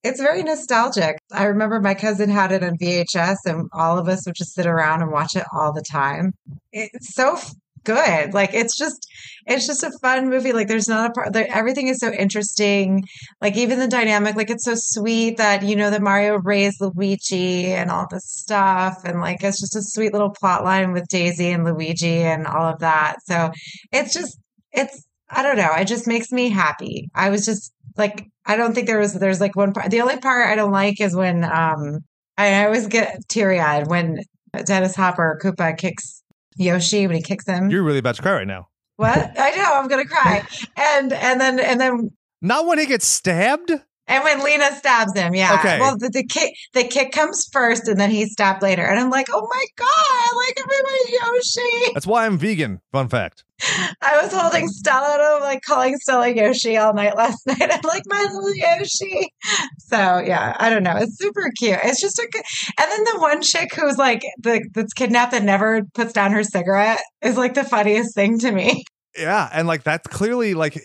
It's 0.05 0.21
very 0.21 0.45
nostalgic. 0.45 1.19
I 1.33 1.47
remember 1.47 1.81
my 1.81 1.95
cousin 1.95 2.31
had 2.31 2.53
it 2.53 2.63
on 2.63 2.77
VHS, 2.79 3.39
and 3.47 3.69
all 3.73 3.99
of 3.99 4.07
us 4.07 4.25
would 4.27 4.37
just 4.37 4.55
sit 4.55 4.67
around 4.67 5.03
and 5.03 5.11
watch 5.11 5.35
it 5.35 5.43
all 5.53 5.73
the 5.73 5.83
time. 5.83 6.35
It's 6.73 7.13
so 7.13 7.33
f- 7.35 7.53
good. 7.87 8.35
Like 8.35 8.53
it's 8.53 8.77
just, 8.77 9.09
it's 9.47 9.67
just 9.67 9.83
a 9.83 9.93
fun 10.03 10.29
movie. 10.29 10.53
Like 10.53 10.69
there's 10.69 10.89
not 10.89 11.11
a 11.11 11.13
part. 11.15 11.33
There, 11.33 11.47
everything 11.51 11.89
is 11.89 11.99
so 11.99 12.13
interesting. 12.13 13.05
Like 13.41 13.57
even 13.57 13.79
the 13.79 13.89
dynamic. 13.89 14.37
Like 14.37 14.51
it's 14.51 14.65
so 14.65 14.75
sweet 14.75 15.39
that 15.39 15.63
you 15.63 15.77
know 15.77 15.91
that 15.91 16.03
Mario 16.03 16.39
raised 16.39 16.81
Luigi 16.81 17.73
and 17.73 17.91
all 17.91 18.07
this 18.11 18.29
stuff, 18.29 19.03
and 19.05 19.21
like 19.21 19.43
it's 19.43 19.61
just 19.61 19.77
a 19.77 19.83
sweet 19.83 20.13
little 20.13 20.31
plot 20.31 20.65
line 20.65 20.93
with 20.93 21.09
Daisy 21.09 21.51
and 21.51 21.65
Luigi 21.65 22.19
and 22.19 22.47
all 22.47 22.67
of 22.67 22.81
that. 22.81 23.17
So 23.25 23.53
it's 23.93 24.13
just, 24.13 24.39
it's. 24.73 25.07
I 25.29 25.43
don't 25.43 25.57
know. 25.57 25.73
It 25.73 25.87
just 25.87 26.07
makes 26.07 26.31
me 26.31 26.51
happy. 26.51 27.11
I 27.13 27.31
was 27.31 27.45
just 27.45 27.73
like 27.97 28.27
I 28.45 28.57
don't 28.57 28.75
think 28.75 28.87
there 28.87 28.99
was 28.99 29.15
there's 29.15 29.41
like 29.41 29.57
one 29.57 29.73
part 29.73 29.91
the 29.91 30.01
only 30.01 30.19
part 30.19 30.49
I 30.49 30.55
don't 30.55 30.73
like 30.73 31.01
is 31.01 31.17
when 31.17 31.45
um 31.45 32.01
I 32.39 32.65
always 32.65 32.87
get 32.87 33.29
teary 33.29 33.59
eyed 33.59 33.89
when 33.89 34.19
Dennis 34.65 34.95
Hopper 34.95 35.39
Koopa 35.43 35.77
kicks 35.77 36.23
Yoshi 36.57 37.07
when 37.07 37.17
he 37.17 37.23
kicks 37.23 37.47
him. 37.47 37.71
you're 37.71 37.83
really 37.83 37.99
about 37.99 38.17
to 38.17 38.23
cry 38.23 38.33
right 38.33 38.47
now 38.47 38.69
what? 38.97 39.39
I 39.39 39.51
know, 39.51 39.73
I'm 39.75 39.89
gonna 39.89 40.07
cry. 40.07 40.47
And 40.77 41.13
and 41.13 41.41
then 41.41 41.61
and 41.61 41.81
then 41.81 42.11
not 42.43 42.67
when 42.67 42.79
he 42.79 42.87
gets 42.87 43.07
stabbed 43.07 43.71
and 44.09 44.25
when 44.25 44.45
Lena 44.45 44.73
stabs 44.77 45.15
him, 45.15 45.35
yeah. 45.35 45.55
Okay. 45.59 45.79
Well 45.81 45.97
the, 45.97 46.09
the 46.11 46.25
kick 46.25 46.55
the 46.73 46.85
kick 46.85 47.13
comes 47.13 47.49
first 47.53 47.89
and 47.89 47.99
then 47.99 48.11
he's 48.11 48.33
stabbed 48.33 48.63
later. 48.63 48.83
And 48.83 48.99
I'm 48.99 49.11
like, 49.11 49.27
oh 49.33 49.49
my 49.51 49.65
god, 49.77 50.37
like 50.37 50.59
everybody 50.59 51.37
Yoshi. 51.37 51.93
that's 51.95 52.07
why 52.07 52.27
i'm 52.27 52.39
vegan 52.39 52.81
fun 52.93 53.09
fact 53.09 53.45
I 53.59 54.21
was 54.23 54.35
holding 54.35 54.69
Stella 54.69 55.15
and 55.15 55.23
I'm 55.23 55.41
like 55.41 55.63
calling 55.63 55.97
Stella 55.97 56.29
Yoshi 56.29 56.77
all 56.77 56.93
night 56.93 57.17
last 57.17 57.39
night. 57.47 57.63
I'm 57.63 57.81
like, 57.85 58.03
my 58.07 58.21
little 58.31 58.55
Yoshi. 58.55 59.33
So 59.79 60.19
yeah, 60.19 60.55
I 60.59 60.69
don't 60.69 60.83
know. 60.83 60.97
It's 60.97 61.17
super 61.19 61.51
cute. 61.59 61.79
It's 61.83 62.01
just 62.01 62.19
a 62.19 62.29
good 62.31 62.43
and 62.79 62.91
then 62.91 63.05
the 63.05 63.19
one 63.19 63.41
chick 63.41 63.75
who's 63.75 63.97
like 63.97 64.23
the 64.43 64.63
that's 64.75 64.93
kidnapped 64.93 65.33
and 65.33 65.47
never 65.47 65.83
puts 65.95 66.13
down 66.13 66.33
her 66.33 66.45
cigarette 66.45 67.01
is 67.23 67.37
like 67.39 67.55
the 67.55 67.65
funniest 67.65 68.15
thing 68.15 68.39
to 68.41 68.53
me. 68.53 68.85
yeah 69.19 69.49
and 69.53 69.67
like 69.67 69.83
that's 69.85 70.07
clearly 70.09 70.53
like 70.53 70.79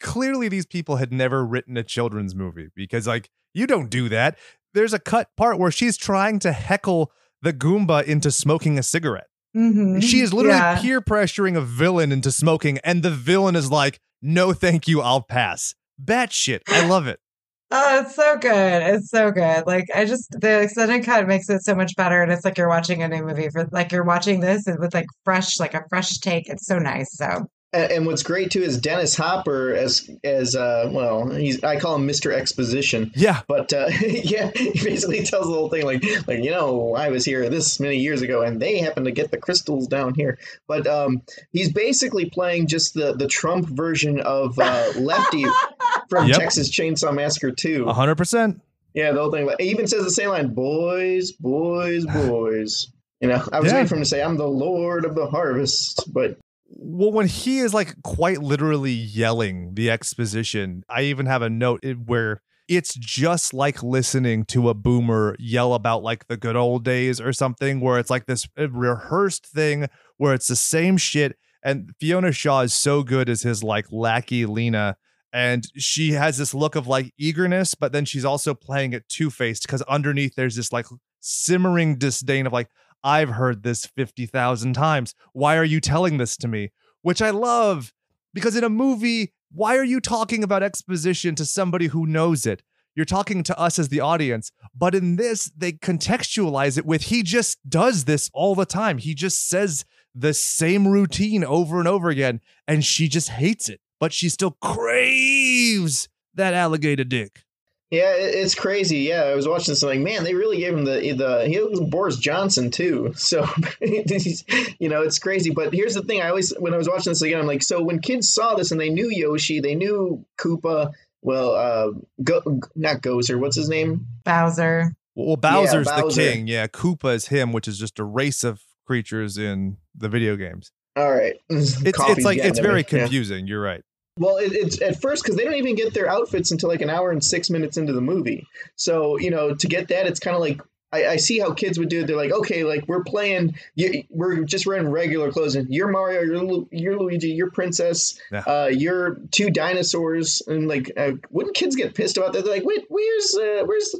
clearly 0.00 0.48
these 0.48 0.66
people 0.66 0.96
had 0.96 1.12
never 1.12 1.44
written 1.44 1.76
a 1.76 1.82
children's 1.82 2.34
movie 2.34 2.68
because 2.74 3.06
like 3.06 3.30
you 3.54 3.66
don't 3.66 3.90
do 3.90 4.08
that 4.08 4.36
there's 4.74 4.92
a 4.92 4.98
cut 4.98 5.28
part 5.36 5.58
where 5.58 5.70
she's 5.70 5.96
trying 5.96 6.38
to 6.38 6.52
heckle 6.52 7.12
the 7.42 7.52
goomba 7.52 8.02
into 8.04 8.30
smoking 8.30 8.78
a 8.78 8.82
cigarette 8.82 9.26
Mm-hmm. 9.54 10.00
she 10.00 10.20
is 10.20 10.32
literally 10.32 10.56
Yeah. 10.56 10.80
peer 10.80 11.02
pressuring 11.02 11.58
a 11.58 11.60
villain 11.60 12.10
into 12.10 12.32
smoking 12.32 12.78
and 12.78 13.02
the 13.02 13.10
villain 13.10 13.54
is 13.54 13.70
like 13.70 14.00
no 14.22 14.54
thank 14.54 14.88
you 14.88 15.02
i'll 15.02 15.20
pass 15.20 15.74
batshit 16.02 16.60
i 16.68 16.86
love 16.86 17.06
it 17.06 17.20
Oh, 17.74 18.00
it's 18.00 18.14
so 18.14 18.36
good. 18.36 18.82
It's 18.82 19.08
so 19.08 19.30
good. 19.30 19.66
Like 19.66 19.86
I 19.94 20.04
just 20.04 20.30
the 20.38 20.60
extended 20.60 21.04
cut 21.06 21.26
makes 21.26 21.48
it 21.48 21.62
so 21.62 21.74
much 21.74 21.96
better, 21.96 22.22
and 22.22 22.30
it's 22.30 22.44
like 22.44 22.58
you're 22.58 22.68
watching 22.68 23.02
a 23.02 23.08
new 23.08 23.24
movie 23.24 23.48
for 23.48 23.66
like 23.72 23.90
you're 23.90 24.04
watching 24.04 24.40
this 24.40 24.64
with 24.78 24.92
like 24.92 25.06
fresh, 25.24 25.58
like 25.58 25.72
a 25.72 25.82
fresh 25.88 26.18
take. 26.18 26.50
It's 26.50 26.66
so 26.66 26.78
nice. 26.78 27.16
So 27.16 27.46
And, 27.74 27.90
and 27.90 28.06
what's 28.06 28.22
great 28.22 28.50
too 28.50 28.60
is 28.62 28.78
Dennis 28.78 29.16
Hopper 29.16 29.74
as 29.74 30.08
as 30.22 30.54
uh 30.54 30.90
well 30.92 31.30
he's 31.30 31.62
I 31.64 31.78
call 31.78 31.96
him 31.96 32.06
Mr. 32.06 32.32
Exposition. 32.32 33.12
yeah 33.14 33.40
But 33.48 33.72
uh, 33.72 33.86
yeah, 34.00 34.50
he 34.54 34.72
basically 34.84 35.24
tells 35.24 35.46
the 35.46 35.52
whole 35.54 35.68
thing 35.70 35.84
like, 35.86 36.04
like 36.26 36.44
you 36.44 36.50
know, 36.50 36.94
I 36.94 37.08
was 37.08 37.24
here 37.24 37.48
this 37.48 37.80
many 37.80 37.96
years 37.96 38.20
ago, 38.22 38.42
and 38.42 38.60
they 38.60 38.78
happened 38.78 39.06
to 39.06 39.12
get 39.12 39.30
the 39.30 39.38
crystals 39.38 39.86
down 39.88 40.14
here. 40.14 40.38
But 40.68 40.86
um, 40.86 41.22
he's 41.52 41.72
basically 41.72 42.28
playing 42.28 42.66
just 42.66 42.92
the 42.94 43.14
the 43.14 43.26
Trump 43.26 43.68
version 43.68 44.20
of 44.20 44.58
uh, 44.58 44.92
Lefty 44.96 45.44
from 46.10 46.28
Yep. 46.28 46.38
Texas 46.38 46.70
Chainsaw 46.70 47.14
Massacre 47.14 47.52
Two. 47.52 47.84
100% 47.86 48.60
Yeah, 48.94 49.12
the 49.12 49.20
whole 49.20 49.30
thing. 49.30 49.48
He 49.58 49.70
even 49.70 49.86
says 49.86 50.04
the 50.04 50.10
same 50.10 50.28
line, 50.28 50.52
"Boys, 50.52 51.32
boys, 51.32 52.04
boys." 52.12 52.88
You 53.22 53.28
know, 53.28 53.42
I 53.52 53.60
was 53.60 53.68
Yeah. 53.70 53.76
waiting 53.76 53.88
for 53.88 53.94
him 53.94 54.02
to 54.02 54.08
say, 54.08 54.20
"I'm 54.22 54.36
the 54.36 54.46
Lord 54.46 55.04
of 55.06 55.14
the 55.14 55.26
Harvest," 55.26 56.12
but 56.12 56.36
well 56.76 57.12
when 57.12 57.26
he 57.26 57.58
is 57.58 57.74
like 57.74 58.00
quite 58.02 58.38
literally 58.38 58.92
yelling 58.92 59.74
the 59.74 59.90
exposition 59.90 60.82
i 60.88 61.02
even 61.02 61.26
have 61.26 61.42
a 61.42 61.50
note 61.50 61.84
where 62.06 62.40
it's 62.68 62.94
just 62.94 63.52
like 63.52 63.82
listening 63.82 64.44
to 64.44 64.68
a 64.68 64.74
boomer 64.74 65.36
yell 65.38 65.74
about 65.74 66.02
like 66.02 66.26
the 66.28 66.36
good 66.36 66.56
old 66.56 66.84
days 66.84 67.20
or 67.20 67.32
something 67.32 67.80
where 67.80 67.98
it's 67.98 68.10
like 68.10 68.26
this 68.26 68.46
uh, 68.58 68.68
rehearsed 68.70 69.46
thing 69.46 69.88
where 70.16 70.32
it's 70.32 70.48
the 70.48 70.56
same 70.56 70.96
shit 70.96 71.36
and 71.62 71.90
fiona 72.00 72.32
shaw 72.32 72.60
is 72.60 72.74
so 72.74 73.02
good 73.02 73.28
as 73.28 73.42
his 73.42 73.62
like 73.62 73.86
lackey 73.90 74.46
lena 74.46 74.96
and 75.32 75.64
she 75.76 76.12
has 76.12 76.38
this 76.38 76.54
look 76.54 76.74
of 76.74 76.86
like 76.86 77.12
eagerness 77.18 77.74
but 77.74 77.92
then 77.92 78.04
she's 78.04 78.24
also 78.24 78.54
playing 78.54 78.92
it 78.92 79.08
two-faced 79.08 79.62
because 79.62 79.82
underneath 79.82 80.34
there's 80.36 80.56
this 80.56 80.72
like 80.72 80.86
simmering 81.20 81.96
disdain 81.96 82.46
of 82.46 82.52
like 82.52 82.68
I've 83.04 83.30
heard 83.30 83.62
this 83.62 83.86
50,000 83.86 84.74
times. 84.74 85.14
Why 85.32 85.56
are 85.56 85.64
you 85.64 85.80
telling 85.80 86.18
this 86.18 86.36
to 86.38 86.48
me? 86.48 86.70
Which 87.02 87.20
I 87.20 87.30
love 87.30 87.92
because 88.34 88.56
in 88.56 88.64
a 88.64 88.68
movie, 88.68 89.32
why 89.50 89.76
are 89.76 89.84
you 89.84 90.00
talking 90.00 90.42
about 90.42 90.62
exposition 90.62 91.34
to 91.34 91.44
somebody 91.44 91.88
who 91.88 92.06
knows 92.06 92.46
it? 92.46 92.62
You're 92.94 93.04
talking 93.04 93.42
to 93.44 93.58
us 93.58 93.78
as 93.78 93.88
the 93.88 94.00
audience. 94.00 94.52
But 94.74 94.94
in 94.94 95.16
this, 95.16 95.50
they 95.56 95.72
contextualize 95.72 96.76
it 96.76 96.86
with 96.86 97.02
he 97.04 97.22
just 97.22 97.58
does 97.68 98.04
this 98.04 98.30
all 98.34 98.54
the 98.54 98.66
time. 98.66 98.98
He 98.98 99.14
just 99.14 99.48
says 99.48 99.84
the 100.14 100.34
same 100.34 100.86
routine 100.86 101.42
over 101.42 101.78
and 101.78 101.88
over 101.88 102.10
again, 102.10 102.40
and 102.68 102.84
she 102.84 103.08
just 103.08 103.30
hates 103.30 103.68
it, 103.68 103.80
but 103.98 104.12
she 104.12 104.28
still 104.28 104.56
craves 104.60 106.08
that 106.34 106.52
alligator 106.52 107.04
dick. 107.04 107.44
Yeah, 107.92 108.14
it's 108.16 108.54
crazy. 108.54 109.00
Yeah, 109.00 109.24
I 109.24 109.34
was 109.34 109.46
watching 109.46 109.72
this. 109.72 109.82
I'm 109.82 109.90
like, 109.90 110.00
man, 110.00 110.24
they 110.24 110.34
really 110.34 110.56
gave 110.56 110.72
him 110.72 110.86
the 110.86 111.12
the 111.12 111.46
he 111.46 111.58
was 111.62 111.78
Boris 111.78 112.16
Johnson 112.16 112.70
too. 112.70 113.12
So, 113.22 113.46
you 113.80 114.88
know, 114.88 115.02
it's 115.02 115.18
crazy. 115.18 115.50
But 115.50 115.74
here's 115.74 115.94
the 115.94 116.02
thing: 116.02 116.22
I 116.22 116.30
always 116.30 116.54
when 116.58 116.72
I 116.72 116.78
was 116.78 116.88
watching 116.88 117.10
this 117.10 117.20
again, 117.20 117.38
I'm 117.38 117.46
like, 117.46 117.62
so 117.62 117.82
when 117.82 118.00
kids 118.00 118.32
saw 118.32 118.54
this 118.54 118.70
and 118.72 118.80
they 118.80 118.88
knew 118.88 119.10
Yoshi, 119.10 119.60
they 119.60 119.74
knew 119.74 120.24
Koopa. 120.38 120.92
Well, 121.20 121.54
uh, 121.54 121.90
Go, 122.24 122.60
not 122.74 123.02
Gozer. 123.02 123.38
What's 123.38 123.56
his 123.56 123.68
name? 123.68 124.06
Bowser. 124.24 124.94
Well, 125.14 125.36
Bowser's 125.36 125.86
the 125.86 126.02
Bowser. 126.02 126.20
king. 126.22 126.46
Yeah, 126.46 126.66
Koopa 126.68 127.14
is 127.14 127.28
him, 127.28 127.52
which 127.52 127.68
is 127.68 127.78
just 127.78 127.98
a 127.98 128.04
race 128.04 128.42
of 128.42 128.62
creatures 128.86 129.36
in 129.36 129.76
the 129.94 130.08
video 130.08 130.36
games. 130.36 130.72
All 130.96 131.10
right. 131.12 131.34
It's 131.50 131.80
it's 131.82 132.24
like 132.24 132.38
it's 132.38 132.58
very 132.58 132.84
confusing. 132.84 133.46
You're 133.46 133.62
right. 133.62 133.82
Well, 134.18 134.36
it, 134.36 134.52
it's 134.52 134.82
at 134.82 135.00
first 135.00 135.22
because 135.22 135.36
they 135.36 135.44
don't 135.44 135.54
even 135.54 135.74
get 135.74 135.94
their 135.94 136.08
outfits 136.08 136.50
until 136.50 136.68
like 136.68 136.82
an 136.82 136.90
hour 136.90 137.10
and 137.10 137.24
six 137.24 137.48
minutes 137.50 137.76
into 137.76 137.92
the 137.92 138.00
movie. 138.00 138.46
So 138.76 139.18
you 139.18 139.30
know, 139.30 139.54
to 139.54 139.66
get 139.66 139.88
that, 139.88 140.06
it's 140.06 140.20
kind 140.20 140.34
of 140.36 140.40
like 140.40 140.60
I, 140.92 141.06
I 141.12 141.16
see 141.16 141.38
how 141.38 141.54
kids 141.54 141.78
would 141.78 141.88
do 141.88 142.00
it. 142.00 142.06
They're 142.06 142.16
like, 142.16 142.30
okay, 142.32 142.64
like 142.64 142.84
we're 142.86 143.02
playing, 143.04 143.54
you, 143.74 144.04
we're 144.10 144.44
just 144.44 144.66
wearing 144.66 144.86
regular 144.90 145.32
clothes, 145.32 145.54
and 145.56 145.72
you're 145.72 145.88
Mario, 145.88 146.20
you're 146.20 146.42
Lu- 146.44 146.68
you're 146.70 146.98
Luigi, 146.98 147.30
you're 147.30 147.50
Princess, 147.50 148.18
Yeah. 148.30 148.40
uh, 148.46 148.66
you're 148.70 149.16
two 149.30 149.48
dinosaurs, 149.48 150.42
and 150.46 150.68
like, 150.68 150.92
uh, 150.98 151.12
wouldn't 151.30 151.56
kids 151.56 151.76
get 151.76 151.94
pissed 151.94 152.18
about 152.18 152.34
that? 152.34 152.44
They're 152.44 152.52
like, 152.52 152.66
wait, 152.66 152.84
where's 152.90 153.34
uh, 153.34 153.62
where's 153.64 153.94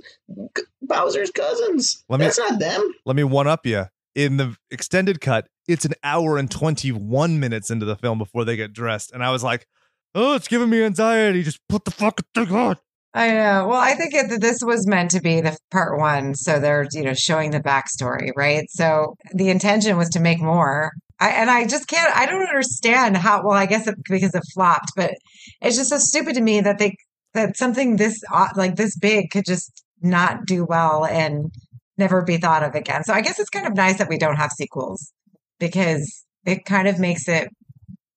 Bowser's 0.82 1.30
cousins? 1.30 2.04
Let 2.08 2.20
me- 2.20 2.26
That's 2.26 2.38
not 2.38 2.58
them. 2.58 2.92
Let 3.06 3.16
me 3.16 3.24
one 3.24 3.46
up 3.46 3.66
you. 3.66 3.86
In 4.14 4.36
the 4.36 4.54
extended 4.70 5.22
cut, 5.22 5.48
it's 5.66 5.86
an 5.86 5.94
hour 6.04 6.36
and 6.36 6.50
21 6.50 7.40
minutes 7.40 7.70
into 7.70 7.86
the 7.86 7.96
film 7.96 8.18
before 8.18 8.44
they 8.44 8.56
get 8.56 8.74
dressed. 8.74 9.10
And 9.12 9.24
I 9.24 9.30
was 9.30 9.42
like, 9.42 9.66
oh, 10.14 10.34
it's 10.34 10.48
giving 10.48 10.70
me 10.70 10.82
anxiety. 10.82 11.42
Just 11.42 11.60
put 11.68 11.84
the 11.84 11.90
fucking 11.90 12.26
thing 12.34 12.54
on. 12.54 12.76
I 13.14 13.28
know. 13.28 13.66
Well, 13.68 13.80
I 13.80 13.94
think 13.94 14.14
it, 14.14 14.40
this 14.40 14.60
was 14.62 14.86
meant 14.86 15.10
to 15.10 15.20
be 15.20 15.42
the 15.42 15.56
part 15.70 15.98
one, 15.98 16.34
so 16.34 16.58
they're 16.58 16.86
you 16.92 17.02
know 17.02 17.14
showing 17.14 17.50
the 17.50 17.60
backstory, 17.60 18.30
right? 18.36 18.64
So 18.70 19.16
the 19.34 19.50
intention 19.50 19.96
was 19.98 20.08
to 20.10 20.20
make 20.20 20.40
more. 20.40 20.92
I, 21.20 21.30
and 21.30 21.50
I 21.50 21.66
just 21.66 21.88
can't. 21.88 22.14
I 22.16 22.26
don't 22.26 22.48
understand 22.48 23.16
how. 23.18 23.42
Well, 23.44 23.56
I 23.56 23.66
guess 23.66 23.86
it, 23.86 23.96
because 24.08 24.34
it 24.34 24.42
flopped, 24.54 24.92
but 24.96 25.12
it's 25.60 25.76
just 25.76 25.90
so 25.90 25.98
stupid 25.98 26.34
to 26.36 26.40
me 26.40 26.62
that 26.62 26.78
they 26.78 26.96
that 27.34 27.56
something 27.56 27.96
this 27.96 28.22
uh, 28.32 28.48
like 28.56 28.76
this 28.76 28.96
big 28.96 29.30
could 29.30 29.44
just 29.44 29.84
not 30.00 30.46
do 30.46 30.64
well 30.64 31.04
and 31.04 31.52
never 31.98 32.22
be 32.22 32.38
thought 32.38 32.62
of 32.62 32.74
again. 32.74 33.04
So 33.04 33.12
I 33.12 33.20
guess 33.20 33.38
it's 33.38 33.50
kind 33.50 33.66
of 33.66 33.74
nice 33.74 33.98
that 33.98 34.08
we 34.08 34.18
don't 34.18 34.36
have 34.36 34.52
sequels 34.52 35.12
because 35.60 36.24
it 36.46 36.64
kind 36.64 36.88
of 36.88 36.98
makes 36.98 37.28
it 37.28 37.48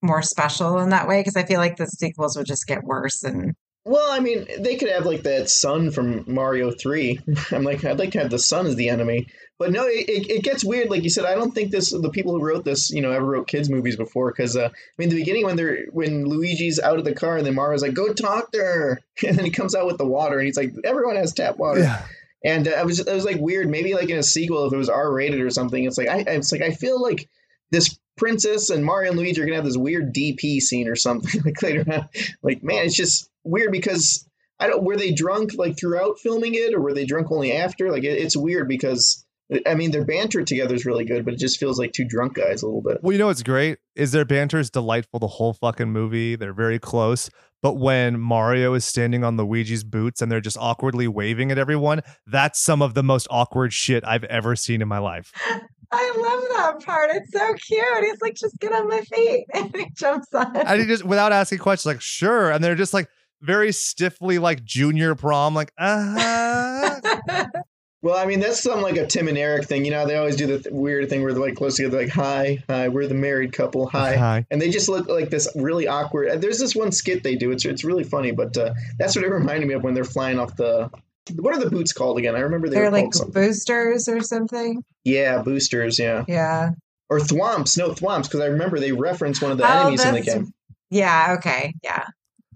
more 0.05 0.21
special 0.21 0.79
in 0.79 0.89
that 0.89 1.07
way. 1.07 1.19
Because 1.19 1.35
I 1.35 1.43
feel 1.43 1.59
like 1.59 1.77
the 1.77 1.87
sequels 1.87 2.37
would 2.37 2.47
just 2.47 2.67
get 2.67 2.83
worse 2.83 3.23
and 3.23 3.55
Well, 3.85 4.11
I 4.11 4.19
mean, 4.19 4.47
they 4.59 4.75
could 4.75 4.89
have 4.89 5.05
like 5.05 5.23
that 5.23 5.49
sun 5.49 5.91
from 5.91 6.23
Mario 6.27 6.71
Three. 6.71 7.19
I'm 7.51 7.63
like, 7.63 7.83
I'd 7.85 7.99
like 7.99 8.11
to 8.11 8.19
have 8.19 8.31
the 8.31 8.39
sun 8.39 8.67
as 8.67 8.75
the 8.75 8.89
enemy, 8.89 9.27
but 9.57 9.71
no, 9.71 9.85
it, 9.85 10.09
it, 10.09 10.29
it 10.29 10.43
gets 10.43 10.65
weird. 10.65 10.89
Like 10.89 11.03
you 11.03 11.09
said, 11.09 11.25
I 11.25 11.35
don't 11.35 11.51
think 11.51 11.71
this 11.71 11.91
the 11.91 12.09
people 12.09 12.33
who 12.33 12.45
wrote 12.45 12.65
this, 12.65 12.91
you 12.91 13.01
know, 13.01 13.11
ever 13.11 13.25
wrote 13.25 13.47
kids 13.47 13.69
movies 13.69 13.95
before. 13.95 14.31
Because 14.31 14.57
uh, 14.57 14.69
I 14.69 14.71
mean, 14.97 15.09
the 15.09 15.15
beginning 15.15 15.45
when 15.45 15.55
they're 15.55 15.85
when 15.91 16.25
Luigi's 16.25 16.79
out 16.79 16.99
of 16.99 17.05
the 17.05 17.13
car 17.13 17.37
and 17.37 17.45
then 17.45 17.55
Mario's 17.55 17.81
like, 17.81 17.93
"Go 17.93 18.11
talk 18.13 18.51
to 18.51 18.57
her," 18.57 19.01
and 19.25 19.37
then 19.37 19.45
he 19.45 19.51
comes 19.51 19.75
out 19.75 19.85
with 19.85 19.97
the 19.97 20.05
water 20.05 20.37
and 20.37 20.45
he's 20.45 20.57
like, 20.57 20.73
"Everyone 20.83 21.15
has 21.15 21.33
tap 21.33 21.57
water." 21.57 21.79
Yeah. 21.81 22.05
And 22.43 22.67
uh, 22.67 22.71
I 22.71 22.83
was, 22.83 22.99
it 22.99 23.13
was 23.13 23.25
like 23.25 23.39
weird. 23.39 23.69
Maybe 23.69 23.93
like 23.93 24.09
in 24.09 24.17
a 24.17 24.23
sequel, 24.23 24.67
if 24.67 24.73
it 24.73 24.77
was 24.77 24.89
R 24.89 25.11
rated 25.11 25.41
or 25.41 25.49
something, 25.49 25.83
it's 25.83 25.97
like 25.97 26.09
I, 26.09 26.19
it's 26.27 26.51
like 26.51 26.61
I 26.61 26.71
feel 26.71 27.01
like 27.01 27.29
this 27.71 27.97
princess 28.17 28.69
and 28.69 28.85
Mario 28.85 29.11
and 29.11 29.19
Luigi 29.19 29.41
are 29.41 29.45
gonna 29.45 29.55
have 29.55 29.65
this 29.65 29.77
weird 29.77 30.13
DP 30.13 30.59
scene 30.59 30.87
or 30.87 30.95
something 30.95 31.41
like 31.45 31.61
later 31.61 31.85
on. 31.91 32.09
Like, 32.41 32.63
man, 32.63 32.85
it's 32.85 32.95
just 32.95 33.29
weird 33.43 33.71
because 33.71 34.27
I 34.59 34.67
don't. 34.67 34.83
Were 34.83 34.97
they 34.97 35.11
drunk 35.11 35.51
like 35.55 35.77
throughout 35.77 36.19
filming 36.19 36.53
it, 36.55 36.73
or 36.73 36.81
were 36.81 36.93
they 36.93 37.05
drunk 37.05 37.31
only 37.31 37.53
after? 37.53 37.91
Like, 37.91 38.03
it, 38.03 38.17
it's 38.17 38.37
weird 38.37 38.67
because 38.67 39.25
I 39.67 39.75
mean 39.75 39.91
their 39.91 40.05
banter 40.05 40.43
together 40.43 40.75
is 40.75 40.85
really 40.85 41.05
good, 41.05 41.25
but 41.25 41.33
it 41.33 41.39
just 41.39 41.59
feels 41.59 41.77
like 41.77 41.93
two 41.93 42.05
drunk 42.05 42.35
guys 42.35 42.63
a 42.63 42.65
little 42.65 42.81
bit. 42.81 42.99
Well, 43.01 43.13
you 43.13 43.19
know 43.19 43.27
what's 43.27 43.43
great 43.43 43.77
is 43.95 44.11
their 44.11 44.25
banter 44.25 44.59
is 44.59 44.69
delightful 44.69 45.19
the 45.19 45.27
whole 45.27 45.53
fucking 45.53 45.91
movie. 45.91 46.35
They're 46.35 46.53
very 46.53 46.79
close. 46.79 47.29
But 47.61 47.77
when 47.77 48.19
Mario 48.19 48.75
is 48.75 48.85
standing 48.85 49.23
on 49.23 49.37
Luigi's 49.37 49.83
boots 49.83 50.21
and 50.21 50.31
they're 50.31 50.41
just 50.41 50.57
awkwardly 50.59 51.07
waving 51.07 51.51
at 51.51 51.57
everyone, 51.57 52.01
that's 52.27 52.61
some 52.61 52.81
of 52.81 52.93
the 52.93 53.01
most 53.01 53.27
awkward 53.31 53.73
shit 53.73 54.03
I've 54.05 54.23
ever 54.25 54.55
seen 54.55 54.83
in 54.83 54.87
my 54.87 54.99
life. 54.99 55.31
I 55.91 56.13
love 56.17 56.43
that 56.77 56.85
part. 56.85 57.11
It's 57.13 57.31
so 57.31 57.53
cute. 57.53 58.03
He's 58.03 58.21
like, 58.21 58.35
just 58.35 58.59
get 58.59 58.71
on 58.73 58.87
my 58.87 59.01
feet. 59.01 59.45
And 59.53 59.75
he 59.75 59.89
jumps 59.95 60.33
on. 60.33 60.55
And 60.55 60.81
he 60.81 60.87
just, 60.87 61.03
without 61.05 61.31
asking 61.31 61.59
questions, 61.59 61.85
like, 61.93 62.01
sure. 62.01 62.51
And 62.51 62.63
they're 62.63 62.75
just 62.75 62.93
like 62.93 63.07
very 63.41 63.71
stiffly, 63.71 64.39
like 64.39 64.63
junior 64.63 65.15
prom, 65.15 65.53
like, 65.53 65.71
uh 65.77 66.99
huh. 67.27 67.45
Well, 68.05 68.15
I 68.15 68.27
mean 68.27 68.39
that's 68.39 68.61
some 68.61 68.83
like 68.83 68.97
a 68.97 69.07
Tim 69.07 69.27
and 69.27 69.35
Eric 69.35 69.65
thing. 69.65 69.83
You 69.83 69.89
know, 69.89 70.05
they 70.05 70.15
always 70.15 70.35
do 70.35 70.45
the 70.45 70.59
th- 70.59 70.71
weird 70.71 71.09
thing 71.09 71.23
where 71.23 71.33
they're 71.33 71.41
like 71.41 71.55
close 71.55 71.77
together, 71.77 71.97
like 71.97 72.09
hi, 72.09 72.63
hi, 72.69 72.87
we're 72.87 73.07
the 73.07 73.15
married 73.15 73.51
couple, 73.51 73.87
hi. 73.87 74.15
Hi. 74.15 74.45
and 74.51 74.61
they 74.61 74.69
just 74.69 74.87
look 74.87 75.07
like 75.07 75.31
this 75.31 75.47
really 75.55 75.87
awkward. 75.87 76.39
There's 76.39 76.59
this 76.59 76.75
one 76.75 76.91
skit 76.91 77.23
they 77.23 77.35
do. 77.35 77.49
It's 77.49 77.65
it's 77.65 77.83
really 77.83 78.03
funny, 78.03 78.29
but 78.29 78.55
uh, 78.57 78.75
that's 78.99 79.15
what 79.15 79.25
it 79.25 79.29
reminded 79.31 79.67
me 79.67 79.73
of 79.73 79.83
when 79.83 79.95
they're 79.95 80.03
flying 80.03 80.37
off 80.37 80.55
the. 80.55 80.91
What 81.35 81.55
are 81.55 81.59
the 81.63 81.69
boots 81.69 81.91
called 81.93 82.17
again? 82.19 82.35
I 82.35 82.39
remember 82.39 82.69
they 82.69 82.75
They're 82.75 82.85
were 82.85 82.91
like 82.91 83.11
called 83.11 83.33
boosters 83.33 84.07
or 84.07 84.21
something. 84.21 84.83
Yeah, 85.03 85.41
boosters. 85.41 85.97
Yeah, 85.97 86.23
Yeah. 86.27 86.71
or 87.09 87.19
thwomps. 87.19 87.77
No 87.77 87.89
thwomps, 87.91 88.23
because 88.23 88.41
I 88.41 88.45
remember 88.47 88.79
they 88.79 88.91
reference 88.91 89.41
one 89.41 89.51
of 89.51 89.57
the 89.57 89.65
Oh, 89.65 89.81
enemies 89.81 90.05
in 90.05 90.13
the 90.13 90.21
game. 90.21 90.53
Yeah. 90.89 91.35
Okay. 91.39 91.73
Yeah. 91.83 92.05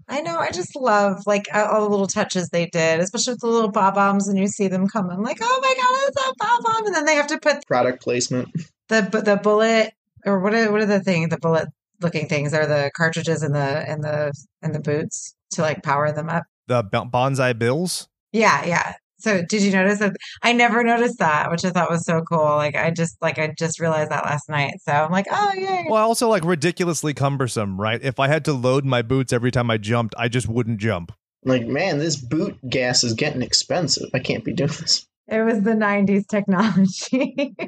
I 0.08 0.22
know. 0.22 0.38
I 0.38 0.50
just 0.50 0.74
love 0.76 1.22
like 1.26 1.44
all 1.54 1.64
all 1.66 1.80
the 1.84 1.90
little 1.90 2.06
touches 2.08 2.48
they 2.48 2.66
did, 2.66 2.98
especially 3.00 3.34
with 3.34 3.40
the 3.40 3.46
little 3.46 3.70
bob 3.70 3.94
bombs, 3.94 4.26
and 4.28 4.38
you 4.38 4.48
see 4.48 4.66
them 4.68 4.88
coming 4.88 5.22
like, 5.22 5.38
oh 5.40 5.58
my 5.62 5.74
god, 5.76 6.08
it's 6.08 6.28
a 6.28 6.34
bob 6.36 6.62
bomb, 6.64 6.86
and 6.86 6.94
then 6.94 7.04
they 7.04 7.14
have 7.14 7.28
to 7.28 7.38
put 7.38 7.64
Product 7.66 8.02
placement. 8.02 8.48
the 8.88 9.02
the 9.24 9.38
bullet 9.40 9.92
or 10.26 10.40
what 10.40 10.52
are 10.54 10.70
what 10.72 10.80
are 10.80 10.86
the 10.86 11.00
thing 11.00 11.28
the 11.28 11.38
bullet 11.38 11.68
looking 12.00 12.26
things 12.28 12.52
are 12.52 12.66
the 12.66 12.90
cartridges 12.96 13.42
in 13.44 13.52
the 13.52 13.90
in 13.90 14.00
the 14.00 14.32
in 14.62 14.72
the 14.72 14.80
boots 14.80 15.34
to 15.52 15.62
like 15.62 15.82
power 15.84 16.10
them 16.12 16.28
up. 16.28 16.42
The 16.66 16.82
bon- 16.82 17.10
Banzai 17.10 17.52
Bills. 17.52 18.08
Yeah, 18.32 18.64
yeah. 18.64 18.94
So 19.18 19.42
did 19.42 19.62
you 19.62 19.70
notice 19.70 19.98
that? 19.98 20.16
I 20.42 20.52
never 20.52 20.82
noticed 20.82 21.18
that, 21.18 21.50
which 21.50 21.64
I 21.64 21.70
thought 21.70 21.90
was 21.90 22.04
so 22.04 22.22
cool. 22.22 22.56
Like 22.56 22.74
I 22.74 22.90
just 22.90 23.16
like 23.20 23.38
I 23.38 23.52
just 23.56 23.78
realized 23.78 24.10
that 24.10 24.24
last 24.24 24.48
night. 24.48 24.74
So 24.82 24.92
I'm 24.92 25.12
like, 25.12 25.26
oh 25.30 25.52
yeah. 25.54 25.84
Well, 25.88 26.02
also 26.02 26.28
like 26.28 26.44
ridiculously 26.44 27.12
cumbersome, 27.12 27.78
right? 27.78 28.02
If 28.02 28.18
I 28.18 28.28
had 28.28 28.44
to 28.46 28.52
load 28.52 28.84
my 28.84 29.02
boots 29.02 29.32
every 29.32 29.50
time 29.50 29.70
I 29.70 29.76
jumped, 29.76 30.14
I 30.16 30.28
just 30.28 30.48
wouldn't 30.48 30.78
jump. 30.78 31.12
Like, 31.44 31.66
man, 31.66 31.98
this 31.98 32.16
boot 32.16 32.58
gas 32.68 33.04
is 33.04 33.14
getting 33.14 33.42
expensive. 33.42 34.08
I 34.14 34.18
can't 34.18 34.44
be 34.44 34.52
doing 34.52 34.70
this. 34.80 35.06
It 35.28 35.42
was 35.42 35.62
the 35.62 35.72
'90s 35.72 36.26
technology. 36.26 37.54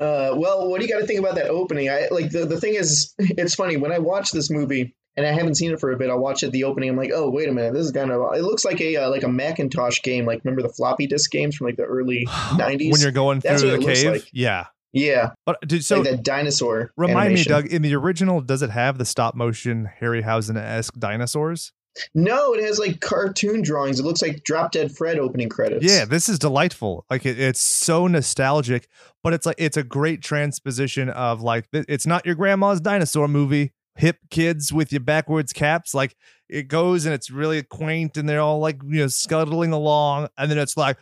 Uh, 0.00 0.34
well, 0.34 0.68
what 0.68 0.80
do 0.80 0.86
you 0.86 0.92
got 0.92 0.98
to 0.98 1.06
think 1.06 1.20
about 1.20 1.36
that 1.36 1.46
opening? 1.46 1.88
I 1.88 2.08
like 2.10 2.30
the 2.30 2.44
the 2.44 2.60
thing 2.60 2.74
is, 2.74 3.14
it's 3.18 3.54
funny 3.54 3.76
when 3.76 3.92
I 3.92 3.98
watch 3.98 4.32
this 4.32 4.50
movie 4.50 4.94
and 5.16 5.26
I 5.26 5.32
haven't 5.32 5.54
seen 5.56 5.72
it 5.72 5.80
for 5.80 5.92
a 5.92 5.96
bit. 5.96 6.10
I'll 6.10 6.18
watch 6.18 6.42
it 6.42 6.50
the 6.52 6.64
opening. 6.64 6.90
I'm 6.90 6.96
like, 6.96 7.10
oh 7.14 7.30
wait 7.30 7.48
a 7.48 7.52
minute, 7.52 7.74
this 7.74 7.86
is 7.86 7.92
kind 7.92 8.10
of. 8.10 8.34
It 8.34 8.42
looks 8.42 8.64
like 8.64 8.80
a 8.80 8.96
uh, 8.96 9.10
like 9.10 9.22
a 9.22 9.28
Macintosh 9.28 10.02
game. 10.02 10.26
Like 10.26 10.44
remember 10.44 10.62
the 10.62 10.72
floppy 10.72 11.06
disk 11.06 11.30
games 11.30 11.56
from 11.56 11.66
like 11.66 11.76
the 11.76 11.84
early 11.84 12.26
'90s? 12.26 12.90
when 12.92 13.00
you're 13.00 13.10
going 13.12 13.40
That's 13.40 13.62
through 13.62 13.72
what 13.72 13.80
the 13.80 13.86
cave. 13.94 14.12
like. 14.12 14.28
Yeah. 14.32 14.66
yeah, 14.92 15.30
But 15.46 15.60
dude, 15.66 15.84
so 15.84 16.00
like 16.00 16.10
that 16.10 16.22
dinosaur. 16.22 16.92
remind 16.96 17.18
animation. 17.26 17.52
me, 17.52 17.62
Doug, 17.62 17.66
in 17.72 17.82
the 17.82 17.94
original, 17.94 18.40
does 18.40 18.62
it 18.62 18.70
have 18.70 18.98
the 18.98 19.04
stop 19.04 19.34
motion 19.34 19.88
Harryhausen 20.00 20.56
esque 20.56 20.94
dinosaurs? 20.98 21.72
No, 22.14 22.54
it 22.54 22.62
has 22.64 22.78
like 22.80 23.00
cartoon 23.00 23.62
drawings. 23.62 24.00
It 24.00 24.04
looks 24.04 24.20
like 24.20 24.42
Drop 24.42 24.72
Dead 24.72 24.90
Fred 24.90 25.16
opening 25.18 25.48
credits. 25.48 25.84
Yeah, 25.84 26.04
this 26.04 26.28
is 26.28 26.40
delightful. 26.40 27.06
Like 27.08 27.24
it, 27.24 27.38
it's 27.38 27.60
so 27.60 28.08
nostalgic, 28.08 28.88
but 29.22 29.32
it's 29.32 29.46
like 29.46 29.56
it's 29.58 29.76
a 29.76 29.84
great 29.84 30.20
transposition 30.20 31.08
of 31.10 31.40
like 31.40 31.68
it's 31.72 32.06
not 32.06 32.26
your 32.26 32.34
grandma's 32.34 32.80
dinosaur 32.80 33.28
movie. 33.28 33.72
Hip 33.96 34.18
kids 34.30 34.72
with 34.72 34.92
your 34.92 35.00
backwards 35.00 35.52
caps, 35.52 35.94
like 35.94 36.16
it 36.48 36.68
goes 36.68 37.04
and 37.06 37.14
it's 37.14 37.30
really 37.30 37.62
quaint, 37.62 38.16
and 38.16 38.28
they're 38.28 38.40
all 38.40 38.58
like 38.58 38.80
you 38.84 39.00
know 39.00 39.06
scuttling 39.06 39.72
along, 39.72 40.28
and 40.36 40.50
then 40.50 40.58
it's 40.58 40.76
like 40.76 40.98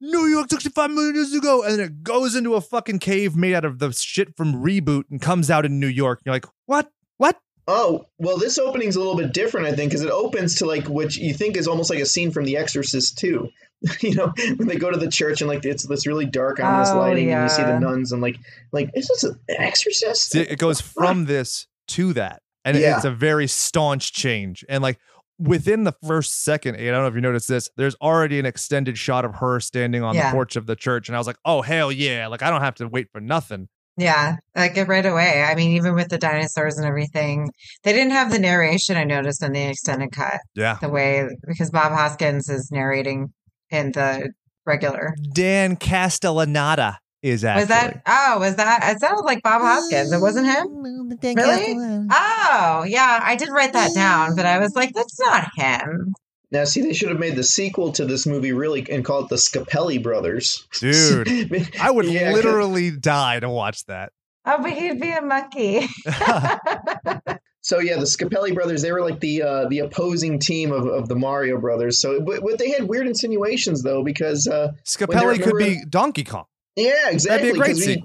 New 0.00 0.26
York 0.26 0.48
65 0.50 0.90
million 0.90 1.14
years 1.14 1.32
ago, 1.32 1.62
and 1.62 1.74
then 1.74 1.80
it 1.80 2.02
goes 2.02 2.34
into 2.34 2.54
a 2.54 2.60
fucking 2.60 2.98
cave 2.98 3.36
made 3.36 3.54
out 3.54 3.64
of 3.64 3.78
the 3.78 3.92
shit 3.92 4.36
from 4.36 4.54
Reboot 4.54 5.04
and 5.10 5.20
comes 5.20 5.48
out 5.48 5.64
in 5.64 5.78
New 5.78 5.86
York. 5.86 6.18
And 6.18 6.26
You're 6.26 6.34
like, 6.34 6.46
what? 6.66 6.90
What? 7.18 7.38
Oh, 7.68 8.06
well, 8.18 8.36
this 8.36 8.58
opening's 8.58 8.96
a 8.96 8.98
little 8.98 9.16
bit 9.16 9.32
different, 9.32 9.68
I 9.68 9.72
think, 9.72 9.92
because 9.92 10.02
it 10.02 10.10
opens 10.10 10.56
to 10.56 10.66
like 10.66 10.88
what 10.88 11.14
you 11.14 11.32
think 11.32 11.56
is 11.56 11.68
almost 11.68 11.90
like 11.90 12.00
a 12.00 12.06
scene 12.06 12.32
from 12.32 12.44
The 12.44 12.56
Exorcist 12.56 13.18
too. 13.18 13.50
you 14.00 14.14
know, 14.14 14.32
when 14.56 14.66
they 14.66 14.76
go 14.76 14.90
to 14.90 14.98
the 14.98 15.10
church 15.10 15.40
and 15.40 15.48
like 15.48 15.64
it's 15.64 15.86
this 15.86 16.06
really 16.06 16.26
dark, 16.26 16.58
ominous 16.58 16.90
Oh, 16.90 16.98
lighting, 16.98 17.30
and 17.30 17.44
you 17.44 17.48
see 17.48 17.62
the 17.62 17.78
nuns 17.78 18.10
and 18.10 18.20
like, 18.20 18.38
like 18.72 18.90
is 18.94 19.06
this 19.06 19.22
an 19.22 19.38
Exorcist? 19.48 20.34
It 20.34 20.58
goes 20.58 20.80
from 20.80 21.26
this 21.26 21.68
to 21.96 22.12
that, 22.14 22.40
and 22.64 22.76
Yeah. 22.76 22.96
it's 22.96 23.04
a 23.04 23.10
very 23.10 23.46
staunch 23.46 24.12
change. 24.12 24.64
And 24.68 24.82
like 24.82 24.98
within 25.38 25.84
the 25.84 25.94
first 26.06 26.44
second, 26.44 26.76
I 26.76 26.84
don't 26.86 27.02
know 27.02 27.06
if 27.06 27.14
you 27.14 27.20
noticed 27.20 27.48
this. 27.48 27.68
There's 27.76 27.94
already 27.96 28.38
an 28.38 28.46
extended 28.46 28.96
shot 28.98 29.24
of 29.24 29.36
her 29.36 29.58
standing 29.60 30.02
on 30.02 30.14
Yeah. 30.14 30.30
the 30.30 30.34
porch 30.34 30.56
of 30.56 30.66
the 30.66 30.76
church, 30.76 31.08
and 31.08 31.16
I 31.16 31.18
was 31.18 31.26
like, 31.26 31.38
"Oh 31.44 31.62
hell 31.62 31.90
yeah!" 31.90 32.26
Like 32.28 32.42
I 32.42 32.50
don't 32.50 32.60
have 32.62 32.74
to 32.76 32.88
wait 32.88 33.08
for 33.12 33.20
nothing. 33.20 33.68
yeah, 33.98 34.36
like 34.56 34.74
right 34.88 35.04
away. 35.04 35.42
I 35.42 35.54
mean, 35.54 35.72
even 35.76 35.94
with 35.94 36.08
the 36.08 36.16
dinosaurs 36.16 36.78
and 36.78 36.86
everything, 36.86 37.50
they 37.84 37.92
didn't 37.92 38.12
have 38.12 38.30
the 38.32 38.38
narration. 38.38 38.96
I 38.96 39.04
noticed 39.04 39.42
in 39.42 39.52
the 39.52 39.64
extended 39.68 40.12
cut 40.12 40.40
Yeah, 40.54 40.78
the 40.80 40.88
way 40.88 41.28
because 41.46 41.70
Bob 41.70 41.92
Hoskins 41.92 42.48
is 42.48 42.70
narrating 42.72 43.32
in 43.70 43.92
the 43.92 44.30
regular. 44.64 45.14
Dan 45.34 45.76
Castellaneta 45.76 46.96
is 47.22 47.44
actually. 47.44 47.60
Was 47.62 47.68
that? 47.68 48.02
Oh, 48.06 48.38
was 48.40 48.56
that? 48.56 48.94
It 48.96 49.00
sounded 49.00 49.22
like 49.24 49.42
Bob 49.42 49.62
Hoskins. 49.62 50.12
It 50.12 50.20
wasn't 50.20 50.46
him. 50.46 51.08
Really? 51.36 52.06
Oh, 52.10 52.84
yeah. 52.86 53.20
I 53.22 53.36
did 53.36 53.48
write 53.50 53.72
that 53.74 53.94
down, 53.94 54.34
but 54.36 54.44
I 54.46 54.58
was 54.58 54.74
like, 54.74 54.92
that's 54.94 55.18
not 55.20 55.48
him. 55.56 56.14
Now, 56.50 56.64
see, 56.64 56.82
they 56.82 56.92
should 56.92 57.08
have 57.08 57.18
made 57.18 57.36
the 57.36 57.44
sequel 57.44 57.92
to 57.92 58.04
this 58.04 58.26
movie 58.26 58.52
really 58.52 58.86
and 58.90 59.04
call 59.04 59.20
it 59.24 59.28
the 59.28 59.36
Scapelli 59.36 60.02
Brothers. 60.02 60.66
Dude, 60.80 61.28
I 61.80 61.90
would 61.90 62.06
Yeah, 62.06 62.26
'cause- 62.32 62.44
literally 62.44 62.90
die 62.90 63.40
to 63.40 63.48
watch 63.48 63.86
that. 63.86 64.12
Oh, 64.44 64.60
but 64.60 64.72
he'd 64.72 65.00
be 65.00 65.10
a 65.12 65.22
monkey. 65.22 65.86
So 67.64 67.78
yeah, 67.78 67.94
the 67.94 68.06
Scapelli 68.06 68.52
brothers, 68.52 68.82
they 68.82 68.90
were 68.90 69.02
like 69.02 69.20
the 69.20 69.40
uh, 69.42 69.68
the 69.68 69.78
opposing 69.78 70.40
team 70.40 70.72
of, 70.72 70.84
of 70.84 71.08
the 71.08 71.14
Mario 71.14 71.60
brothers. 71.60 72.00
So 72.00 72.20
but, 72.20 72.42
but 72.42 72.58
they 72.58 72.70
had 72.70 72.88
weird 72.88 73.06
insinuations 73.06 73.84
though, 73.84 74.02
because 74.02 74.48
uh, 74.48 74.72
Scapelli 74.84 75.40
could 75.40 75.56
be 75.56 75.78
Donkey 75.88 76.24
Kong. 76.24 76.46
Yeah, 76.76 76.90
That'd 77.04 77.12
exactly. 77.14 77.52
be 77.52 77.56
a 77.56 77.58
great 77.60 77.68
'cause 77.76 77.84
he- 77.84 78.02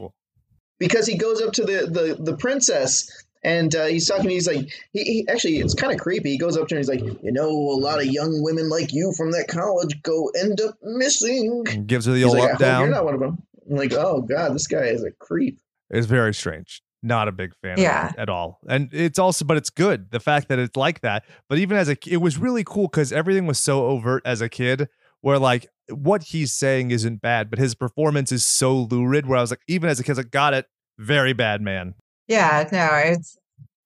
because 0.79 1.07
he 1.07 1.17
goes 1.17 1.41
up 1.41 1.53
to 1.53 1.63
the 1.63 1.87
the, 2.17 2.23
the 2.31 2.37
princess 2.37 3.09
and 3.43 3.73
uh, 3.75 3.85
he's 3.85 4.07
talking. 4.07 4.29
He's 4.29 4.47
like, 4.47 4.67
he, 4.93 5.03
he 5.03 5.27
actually, 5.29 5.57
it's 5.57 5.73
kind 5.73 5.93
of 5.93 5.99
creepy. 5.99 6.31
He 6.31 6.37
goes 6.37 6.57
up 6.57 6.67
to 6.67 6.75
her 6.75 6.79
and 6.79 6.87
he's 6.87 6.89
like, 6.89 7.03
you 7.23 7.31
know, 7.31 7.49
a 7.49 7.79
lot 7.79 7.99
of 7.99 8.05
young 8.07 8.41
women 8.43 8.67
like 8.69 8.93
you 8.93 9.13
from 9.15 9.31
that 9.31 9.47
college 9.47 10.01
go 10.03 10.29
end 10.39 10.59
up 10.61 10.75
missing. 10.83 11.63
And 11.69 11.87
gives 11.87 12.05
her 12.07 12.11
the 12.13 12.17
He's 12.19 12.25
old 12.27 12.37
like, 12.39 12.45
up 12.45 12.51
hope 12.53 12.59
you're 12.61 12.69
down. 12.69 12.91
not 12.91 13.05
one 13.05 13.13
of 13.13 13.19
them. 13.19 13.37
I'm 13.69 13.77
like, 13.77 13.93
oh 13.93 14.21
god, 14.21 14.53
this 14.55 14.67
guy 14.67 14.85
is 14.85 15.03
a 15.03 15.11
creep. 15.11 15.59
It's 15.89 16.07
very 16.07 16.33
strange. 16.33 16.81
Not 17.03 17.27
a 17.27 17.31
big 17.31 17.51
fan 17.61 17.77
Yeah. 17.79 18.09
of 18.09 18.15
at 18.17 18.27
all. 18.29 18.59
And 18.67 18.89
it's 18.91 19.19
also, 19.19 19.45
but 19.45 19.55
it's 19.55 19.69
good. 19.69 20.09
The 20.11 20.19
fact 20.19 20.49
that 20.49 20.57
it's 20.59 20.75
like 20.75 21.01
that. 21.01 21.23
But 21.47 21.59
even 21.59 21.77
as 21.77 21.89
a, 21.89 21.95
it 22.07 22.17
was 22.17 22.37
really 22.37 22.63
cool 22.63 22.87
because 22.87 23.13
everything 23.13 23.45
was 23.45 23.59
so 23.59 23.85
overt 23.85 24.23
as 24.25 24.41
a 24.41 24.49
kid 24.49 24.89
where 25.21 25.37
like 25.39 25.67
what 25.89 26.23
he's 26.23 26.53
saying 26.53 26.91
isn't 26.91 27.21
bad, 27.21 27.49
but 27.49 27.59
his 27.59 27.75
performance 27.75 28.31
is 28.31 28.45
so 28.45 28.75
lurid 28.75 29.25
where 29.27 29.37
I 29.37 29.41
was 29.41 29.51
like, 29.51 29.61
even 29.67 29.89
as 29.89 29.99
a 29.99 30.03
kid, 30.03 30.11
I 30.11 30.13
was 30.13 30.17
like, 30.19 30.31
got 30.31 30.53
it. 30.53 30.65
Very 30.97 31.33
bad 31.33 31.61
man. 31.61 31.93
yeah, 32.27 32.67
no, 32.71 32.89
it's. 32.93 33.37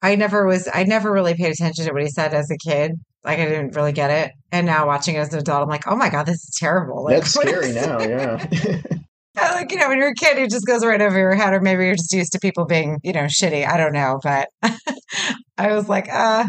I 0.01 0.15
never 0.15 0.47
was. 0.47 0.67
I 0.73 0.83
never 0.83 1.11
really 1.11 1.35
paid 1.35 1.51
attention 1.51 1.85
to 1.85 1.91
what 1.93 2.01
he 2.01 2.09
said 2.09 2.33
as 2.33 2.49
a 2.49 2.57
kid. 2.57 2.93
Like 3.23 3.37
I 3.37 3.45
didn't 3.45 3.75
really 3.75 3.91
get 3.91 4.09
it. 4.09 4.31
And 4.51 4.65
now 4.65 4.87
watching 4.87 5.15
it 5.15 5.19
as 5.19 5.31
an 5.33 5.39
adult, 5.39 5.61
I'm 5.61 5.69
like, 5.69 5.87
oh 5.87 5.95
my 5.95 6.09
god, 6.09 6.25
this 6.25 6.37
is 6.43 6.55
terrible. 6.59 7.03
Like, 7.03 7.17
That's 7.17 7.33
scary 7.33 7.67
is- 7.67 7.75
now. 7.75 7.99
Yeah. 8.01 8.47
Yeah, 9.33 9.53
like 9.53 9.71
you 9.71 9.77
know 9.77 9.87
when 9.87 9.97
you're 9.97 10.09
a 10.09 10.13
kid 10.13 10.37
it 10.37 10.49
just 10.49 10.67
goes 10.67 10.85
right 10.85 11.01
over 11.01 11.17
your 11.17 11.33
head 11.35 11.53
or 11.53 11.61
maybe 11.61 11.85
you're 11.85 11.95
just 11.95 12.11
used 12.11 12.33
to 12.33 12.39
people 12.39 12.65
being 12.65 12.99
you 13.01 13.13
know 13.13 13.23
shitty 13.23 13.65
i 13.65 13.77
don't 13.77 13.93
know 13.93 14.19
but 14.21 14.49
i 15.57 15.71
was 15.73 15.87
like 15.87 16.09
uh 16.11 16.45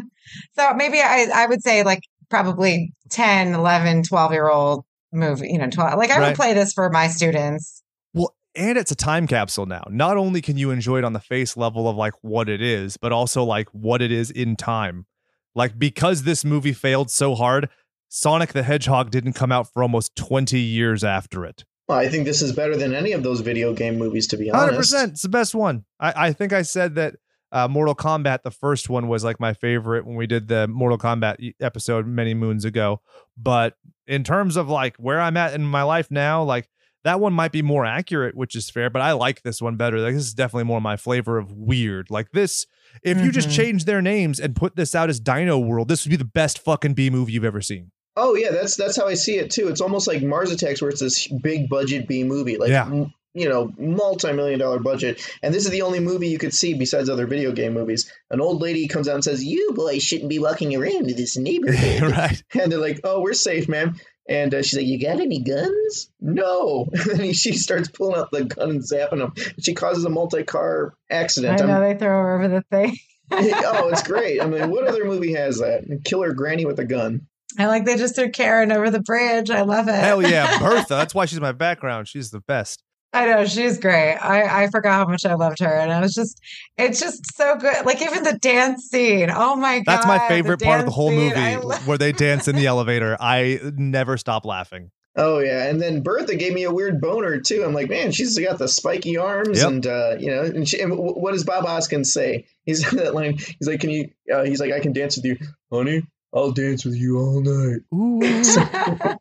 so 0.56 0.74
maybe 0.74 1.00
i 1.00 1.28
i 1.32 1.46
would 1.46 1.62
say 1.62 1.84
like 1.84 2.00
probably 2.28 2.92
10 3.10 3.54
11 3.54 4.02
12 4.02 4.32
year 4.32 4.48
old 4.50 4.84
movie 5.12 5.48
you 5.48 5.58
know 5.58 5.68
12 5.68 5.98
like 5.98 6.10
i 6.10 6.18
Right. 6.18 6.28
would 6.28 6.36
play 6.36 6.54
this 6.54 6.72
for 6.72 6.88
my 6.90 7.06
students 7.08 7.82
Well, 8.14 8.34
and 8.54 8.76
it's 8.76 8.90
a 8.90 8.94
time 8.94 9.26
capsule 9.26 9.64
now. 9.66 9.82
Not 9.88 10.16
only 10.18 10.42
can 10.42 10.58
you 10.58 10.70
enjoy 10.70 10.98
it 10.98 11.04
on 11.04 11.14
the 11.14 11.20
face 11.20 11.56
level 11.56 11.88
of 11.88 11.96
like 11.96 12.12
what 12.20 12.48
it 12.50 12.60
is, 12.60 12.98
but 12.98 13.10
also 13.12 13.44
like 13.44 13.68
what 13.70 14.02
it 14.02 14.12
is 14.12 14.30
in 14.30 14.56
time. 14.56 15.06
Like 15.54 15.78
because 15.78 16.24
this 16.24 16.44
movie 16.44 16.74
failed 16.74 17.10
so 17.10 17.34
hard, 17.34 17.70
Sonic 18.10 18.52
the 18.52 18.62
Hedgehog 18.62 19.10
didn't 19.10 19.32
come 19.32 19.50
out 19.52 19.72
for 19.72 19.82
almost 19.82 20.14
20 20.16 20.58
years 20.60 21.02
after 21.02 21.46
it. 21.46 21.64
well, 21.88 21.98
I 21.98 22.08
think 22.08 22.26
this 22.26 22.42
is 22.42 22.52
better 22.52 22.76
than 22.76 22.92
any 22.94 23.12
of 23.12 23.22
those 23.22 23.40
video 23.40 23.72
game 23.72 23.96
movies, 23.96 24.26
to 24.28 24.36
be 24.36 24.50
honest. 24.50 24.60
Hundred 24.60 24.74
honest. 24.76 24.92
percent. 24.92 25.12
It's 25.12 25.22
the 25.22 25.28
best 25.30 25.54
one. 25.54 25.84
I, 25.98 26.12
I 26.28 26.32
think 26.34 26.52
I 26.52 26.60
said 26.62 26.94
that 26.96 27.16
uh, 27.52 27.68
Mortal 27.68 27.94
Kombat, 27.94 28.42
the 28.42 28.50
first 28.50 28.88
one, 28.88 29.06
was 29.08 29.22
like 29.22 29.38
my 29.38 29.52
favorite 29.52 30.06
when 30.06 30.16
we 30.16 30.26
did 30.26 30.48
the 30.48 30.66
Mortal 30.66 30.98
Kombat 30.98 31.54
episode 31.60 32.06
many 32.06 32.34
moons 32.34 32.64
ago. 32.64 33.00
But 33.36 33.76
in 34.06 34.24
terms 34.24 34.56
of 34.56 34.68
like 34.68 34.96
where 34.96 35.20
I'm 35.20 35.36
at 35.36 35.54
in 35.54 35.62
my 35.64 35.82
life 35.84 36.10
now, 36.10 36.42
like 36.42 36.68
that 37.04 37.20
one 37.20 37.32
might 37.32 37.52
be 37.52 37.62
more 37.62 37.84
accurate, 37.84 38.34
which 38.36 38.54
is 38.56 38.70
fair. 38.70 38.88
But 38.88 39.02
I 39.02 39.12
like 39.12 39.42
this 39.42 39.60
one 39.60 39.76
better. 39.76 39.98
Like 39.98 40.14
this 40.14 40.24
is 40.24 40.34
definitely 40.34 40.64
more 40.64 40.80
my 40.80 40.96
flavor 40.96 41.36
of 41.38 41.52
weird. 41.52 42.10
Like 42.10 42.30
this, 42.32 42.66
if 43.02 43.20
you 43.20 43.30
just 43.32 43.48
Mhm. 43.48 43.56
change 43.56 43.84
their 43.84 44.00
names 44.02 44.38
and 44.40 44.56
put 44.56 44.76
this 44.76 44.94
out 44.94 45.10
as 45.10 45.20
Dino 45.20 45.58
World, 45.58 45.88
this 45.88 46.04
would 46.04 46.10
be 46.10 46.16
the 46.16 46.24
best 46.24 46.58
fucking 46.58 46.94
B 46.94 47.10
movie 47.10 47.32
you've 47.32 47.44
ever 47.44 47.60
seen. 47.60 47.90
Oh 48.16 48.34
yeah, 48.34 48.50
that's 48.50 48.76
that's 48.76 48.96
how 48.96 49.06
I 49.06 49.14
see 49.14 49.36
it 49.36 49.50
too. 49.50 49.68
It's 49.68 49.80
almost 49.80 50.06
like 50.06 50.22
Mars 50.22 50.50
Attacks, 50.52 50.80
where 50.80 50.90
it's 50.90 51.00
this 51.00 51.26
big 51.42 51.68
budget 51.68 52.06
B 52.06 52.24
movie, 52.24 52.56
like 52.56 52.68
Yeah. 52.70 53.06
M- 53.34 53.40
you 53.42 53.48
know, 53.48 53.72
multi-million 53.78 54.58
dollar 54.58 54.78
budget. 54.78 55.26
And 55.42 55.52
this 55.54 55.64
is 55.64 55.70
the 55.70 55.82
only 55.82 56.00
movie 56.00 56.28
you 56.28 56.38
could 56.38 56.54
see 56.54 56.74
besides 56.74 57.08
other 57.08 57.26
video 57.26 57.52
game 57.52 57.74
movies. 57.74 58.10
An 58.30 58.40
old 58.40 58.60
lady 58.60 58.88
comes 58.88 59.08
out 59.08 59.14
and 59.16 59.24
says, 59.24 59.44
"You 59.44 59.72
boys 59.74 60.02
shouldn't 60.02 60.28
be 60.30 60.38
walking 60.38 60.74
around 60.74 61.10
in 61.10 61.16
this 61.16 61.36
neighborhood." 61.36 62.02
right. 62.16 62.42
and 62.54 62.70
they're 62.70 62.78
like, 62.78 63.00
"Oh, 63.04 63.20
we're 63.20 63.32
safe, 63.34 63.68
ma'am." 63.68 63.96
And 64.28 64.54
uh, 64.54 64.62
she's 64.62 64.76
like, 64.76 64.86
"You 64.86 65.00
got 65.00 65.20
any 65.20 65.42
guns?" 65.42 66.10
No. 66.20 66.86
And 66.92 67.18
then 67.20 67.32
she 67.32 67.52
starts 67.54 67.88
pulling 67.88 68.18
out 68.20 68.30
the 68.30 68.44
gun 68.44 68.70
and 68.70 68.80
zapping 68.82 69.18
them. 69.18 69.32
She 69.60 69.74
causes 69.74 70.04
a 70.04 70.10
multi-car 70.10 70.94
i 71.10 71.14
accident. 71.14 71.58
know 71.60 71.66
I'm- 71.68 71.82
they 71.82 71.98
throw 71.98 72.08
her 72.08 72.34
over 72.36 72.48
the 72.48 72.62
thing 72.70 72.96
oh, 73.32 73.88
it's 73.88 74.02
great. 74.02 74.42
I 74.42 74.46
mean, 74.46 74.70
what 74.70 74.86
other 74.86 75.04
movie 75.06 75.32
has 75.34 75.58
that? 75.60 76.02
Killer 76.04 76.34
granny 76.34 76.66
with 76.66 76.78
a 76.78 76.84
gun. 76.84 77.26
i 77.58 77.66
like 77.66 77.84
they 77.86 77.96
just 77.96 78.14
threw 78.14 78.30
karen 78.30 78.70
over 78.70 78.90
the 78.90 79.00
bridge 79.00 79.50
i 79.50 79.62
love 79.62 79.88
it 79.88 79.94
Hell 79.94 80.20
yeah, 80.22 80.58
Bertha. 80.58 80.94
That's 80.94 81.14
why 81.14 81.24
she's 81.24 81.40
my 81.40 81.52
background. 81.52 82.08
She's 82.08 82.30
the 82.30 82.40
best. 82.40 82.82
I 83.12 83.26
know 83.26 83.44
she's 83.44 83.78
great. 83.78 84.14
I 84.16 84.64
I 84.64 84.70
forgot 84.70 84.92
how 84.94 85.06
much 85.06 85.26
I 85.26 85.34
loved 85.34 85.58
her, 85.60 85.66
and 85.78 85.92
I 85.92 86.00
was 86.00 86.14
just, 86.14 86.40
it's 86.78 86.98
just 87.00 87.36
so 87.36 87.56
good. 87.56 87.84
Like 87.84 88.00
even 88.00 88.22
the 88.22 88.38
dance 88.38 88.84
scene. 88.84 89.30
Oh 89.30 89.54
my 89.56 89.80
god, 89.80 89.84
That's 89.86 90.06
my 90.06 90.18
favorite 90.28 90.60
part 90.62 90.80
of 90.80 90.86
the 90.86 90.92
whole 90.92 91.10
scene, 91.10 91.28
movie 91.28 91.34
I 91.40 91.56
lo- 91.56 91.76
where 91.84 91.98
they 91.98 92.12
dance 92.26 92.48
in 92.48 92.56
the 92.56 92.66
elevator. 92.66 93.16
I 93.20 93.60
never 93.76 94.16
stop 94.16 94.44
laughing. 94.46 94.90
Oh 95.14 95.40
yeah, 95.40 95.66
and 95.68 95.78
then 95.78 96.02
Bertha 96.02 96.36
gave 96.36 96.54
me 96.54 96.62
a 96.62 96.72
weird 96.72 96.98
boner 97.02 97.38
too. 97.38 97.62
I'm 97.66 97.74
like, 97.74 97.90
man, 97.90 98.12
she's 98.12 98.38
got 98.38 98.56
the 98.58 98.66
spiky 98.66 99.18
arms, 99.18 99.58
Yep. 99.60 99.68
and 99.68 99.86
uh, 99.86 100.16
you 100.18 100.30
know, 100.30 100.42
and, 100.42 100.66
she, 100.66 100.80
and 100.80 100.96
what 100.96 101.32
does 101.32 101.44
Bob 101.44 101.66
Hoskins 101.66 102.10
say? 102.14 102.46
He's 102.64 102.90
that 102.92 103.14
line. 103.14 103.36
He's 103.36 103.68
like, 103.68 103.80
can 103.80 103.90
you? 103.90 104.08
Uh, 104.32 104.44
he's 104.44 104.58
like, 104.58 104.72
I 104.72 104.80
can 104.80 104.94
dance 104.94 105.16
with 105.16 105.26
you, 105.26 105.36
honey. 105.70 106.02
I'll 106.34 106.52
dance 106.52 106.86
with 106.86 106.94
you 106.94 107.18
all 107.18 107.42
night. 107.42 107.82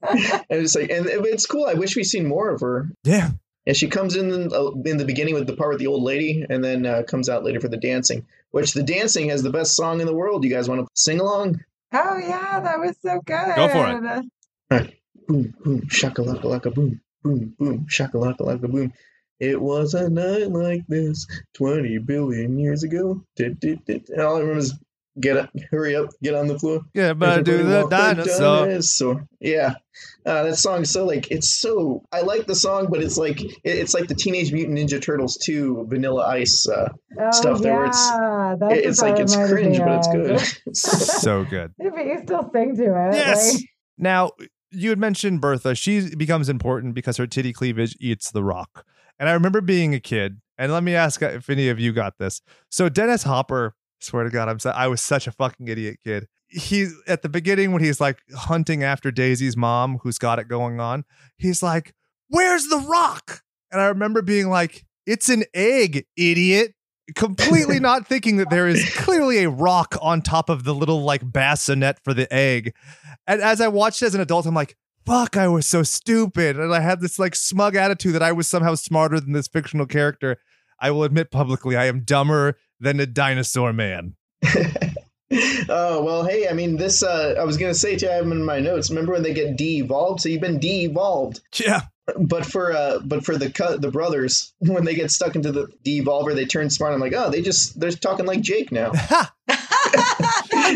And 0.49 0.59
it's 0.61 0.75
like, 0.75 0.89
and 0.89 1.05
it's 1.07 1.45
cool. 1.45 1.65
I 1.65 1.73
wish 1.73 1.95
we'd 1.95 2.05
seen 2.05 2.25
more 2.27 2.49
of 2.49 2.61
her. 2.61 2.87
Yeah. 3.03 3.31
And 3.67 3.77
she 3.77 3.87
comes 3.87 4.15
in 4.15 4.51
uh, 4.51 4.71
in 4.85 4.97
the 4.97 5.05
beginning 5.05 5.35
with 5.35 5.47
the 5.47 5.55
part 5.55 5.69
with 5.71 5.79
the 5.79 5.87
old 5.87 6.03
lady, 6.03 6.45
and 6.49 6.63
then 6.63 6.85
uh, 6.85 7.03
comes 7.03 7.29
out 7.29 7.43
later 7.43 7.59
for 7.59 7.67
the 7.67 7.77
dancing. 7.77 8.25
Which 8.51 8.73
the 8.73 8.83
dancing 8.83 9.29
has 9.29 9.43
the 9.43 9.51
best 9.51 9.75
song 9.75 10.01
in 10.01 10.07
the 10.07 10.15
world. 10.15 10.43
You 10.43 10.49
guys 10.49 10.67
want 10.67 10.81
to 10.81 10.87
sing 10.95 11.19
along? 11.19 11.63
oh 11.93 12.17
yeah, 12.17 12.59
that 12.59 12.79
was 12.79 12.95
so 13.01 13.19
good. 13.25 13.55
Go 13.55 13.67
for 13.67 14.25
it. 14.69 14.93
boom, 15.27 15.53
boom, 15.63 15.81
shakalaka 15.81 16.43
laka 16.43 16.73
boom, 16.73 17.01
boom, 17.23 17.53
boom, 17.57 17.85
shakalaka 17.89 18.39
laka 18.39 18.71
boom. 18.71 18.93
It 19.39 19.59
was 19.59 19.95
a 19.95 20.09
night 20.09 20.51
like 20.51 20.85
this 20.87 21.25
20 21.55 21.97
billion 21.99 22.59
years 22.59 22.83
ago. 22.83 23.23
Did, 23.35 23.59
did, 23.59 23.83
did. 23.85 24.07
And 24.09 24.21
all 24.21 24.35
I 24.35 24.39
remember 24.41 24.59
is 24.59 24.75
get 25.19 25.37
up, 25.37 25.49
hurry 25.71 25.95
up, 25.95 26.09
get 26.23 26.33
on 26.35 26.47
the 26.47 26.57
floor. 26.59 26.81
Yeah, 26.93 27.13
but 27.13 27.29
I 27.29 27.41
do 27.41 27.53
Everybody 27.59 27.83
the 27.83 27.89
dinosaur. 27.89 28.65
dinosaur. 28.67 29.27
Yeah. 29.39 29.73
Uh, 30.25 30.43
that 30.43 30.55
song's 30.55 30.89
so 30.91 31.05
like 31.05 31.29
it's 31.31 31.51
so 31.59 32.03
I 32.11 32.21
like 32.21 32.45
the 32.47 32.55
song, 32.55 32.87
but 32.89 33.01
it's 33.03 33.17
like 33.17 33.41
it- 33.41 33.55
it's 33.63 33.93
like 33.93 34.07
the 34.07 34.15
Teenage 34.15 34.51
Mutant 34.53 34.77
Ninja 34.77 35.01
Turtles 35.01 35.37
2 35.37 35.87
Vanilla 35.89 36.25
Ice. 36.27 36.67
Uh, 36.67 36.87
Oh, 37.19 37.31
Stuff 37.31 37.57
yeah, 37.57 37.63
there 37.63 37.75
where 37.75 37.85
it's- 37.85 38.09
that's 38.59 38.73
it- 38.73 38.85
it's 38.85 39.01
like 39.01 39.19
it's 39.19 39.35
cringe, 39.35 39.77
but 39.79 39.97
it's 39.97 40.07
good. 40.07 40.75
so 40.75 41.43
good. 41.45 41.73
But 41.77 42.05
you 42.05 42.19
still 42.23 42.49
sing 42.53 42.75
to 42.77 42.83
it. 42.83 43.13
Yes. 43.15 43.53
like- 43.55 43.63
Now, 43.97 44.31
you 44.71 44.89
had 44.89 44.99
mentioned 44.99 45.41
Bertha. 45.41 45.75
She 45.75 46.15
becomes 46.15 46.47
important 46.49 46.93
because 46.95 47.17
her 47.17 47.27
titty 47.27 47.51
cleavage 47.51 47.97
eats 47.99 48.31
the 48.31 48.43
rock. 48.43 48.85
And 49.19 49.27
I 49.29 49.33
remember 49.33 49.59
being 49.61 49.93
a 49.93 49.99
kid, 49.99 50.39
and 50.57 50.71
let 50.71 50.83
me 50.83 50.95
ask 50.95 51.21
if 51.21 51.49
any 51.49 51.67
of 51.69 51.79
you 51.79 51.91
got 51.91 52.17
this. 52.17 52.41
So 52.69 52.87
Dennis 52.89 53.23
Hopper, 53.23 53.75
swear 54.01 54.23
to 54.23 54.29
God, 54.29 54.49
I'm 54.49 54.59
so, 54.59 54.71
I 54.71 54.87
was 54.87 55.01
such 55.01 55.27
a 55.27 55.31
fucking 55.31 55.67
idiot 55.67 55.97
kid. 56.03 56.27
He's 56.47 56.93
at 57.07 57.21
the 57.21 57.29
beginning 57.29 57.71
when 57.71 57.83
he's 57.83 58.01
like 58.01 58.19
hunting 58.35 58.83
after 58.83 59.11
Daisy's 59.11 59.55
mom, 59.55 59.99
who's 60.03 60.17
got 60.17 60.39
it 60.39 60.47
going 60.47 60.79
on. 60.79 61.05
He's 61.37 61.63
like, 61.63 61.93
"Where's 62.27 62.67
the 62.67 62.77
rock?" 62.77 63.41
And 63.71 63.79
I 63.79 63.85
remember 63.85 64.21
being 64.21 64.49
like, 64.49 64.85
"It's 65.05 65.29
an 65.29 65.45
egg, 65.53 66.05
idiot." 66.17 66.73
Completely 67.15 67.79
not 67.81 68.07
thinking 68.07 68.37
that 68.37 68.49
there 68.49 68.67
is 68.67 68.93
clearly 68.95 69.43
a 69.43 69.49
rock 69.49 69.95
on 70.01 70.21
top 70.21 70.49
of 70.49 70.65
the 70.65 70.75
little 70.75 71.03
like 71.03 71.21
bassinet 71.23 71.99
for 72.03 72.13
the 72.13 72.31
egg. 72.33 72.73
And 73.27 73.41
as 73.41 73.61
I 73.61 73.69
watched 73.69 74.01
as 74.01 74.13
an 74.13 74.21
adult, 74.21 74.45
I'm 74.45 74.53
like, 74.53 74.75
fuck, 75.05 75.37
I 75.37 75.47
was 75.47 75.65
so 75.65 75.83
stupid. 75.83 76.57
And 76.57 76.73
I 76.73 76.79
had 76.79 77.01
this 77.01 77.19
like 77.19 77.35
smug 77.35 77.75
attitude 77.75 78.13
that 78.13 78.23
I 78.23 78.31
was 78.31 78.47
somehow 78.47 78.75
smarter 78.75 79.19
than 79.19 79.33
this 79.33 79.47
fictional 79.47 79.85
character. 79.85 80.37
I 80.79 80.91
will 80.91 81.03
admit 81.03 81.31
publicly, 81.31 81.75
I 81.75 81.85
am 81.85 82.01
dumber 82.01 82.57
than 82.81 82.99
a 82.99 83.05
dinosaur 83.05 83.71
man. 83.71 84.15
oh 85.69 86.03
well, 86.03 86.25
hey, 86.25 86.49
I 86.49 86.53
mean 86.53 86.75
this. 86.75 87.03
Uh, 87.03 87.35
I 87.39 87.43
was 87.43 87.57
gonna 87.57 87.73
say 87.73 87.95
to 87.95 88.05
you, 88.05 88.11
I 88.11 88.15
have 88.15 88.25
them 88.25 88.33
in 88.33 88.43
my 88.43 88.59
notes. 88.59 88.89
Remember 88.89 89.13
when 89.13 89.23
they 89.23 89.33
get 89.33 89.55
de-evolved? 89.55 90.21
So 90.21 90.29
you've 90.29 90.41
been 90.41 90.59
de-evolved. 90.59 91.39
Yeah. 91.63 91.81
But 92.19 92.45
for 92.45 92.73
uh, 92.73 92.99
but 92.99 93.23
for 93.23 93.37
the 93.37 93.49
cut 93.49 93.81
the 93.81 93.91
brothers, 93.91 94.53
when 94.59 94.83
they 94.83 94.95
get 94.95 95.11
stuck 95.11 95.35
into 95.35 95.51
the 95.51 95.67
de-evolver, 95.83 96.35
they 96.35 96.45
turn 96.45 96.69
smart. 96.69 96.93
I'm 96.93 96.99
like, 96.99 97.13
oh, 97.13 97.29
they 97.29 97.41
just 97.41 97.79
they're 97.79 97.91
talking 97.91 98.25
like 98.25 98.41
Jake 98.41 98.71
now. 98.71 98.91
Ha! 99.01 99.33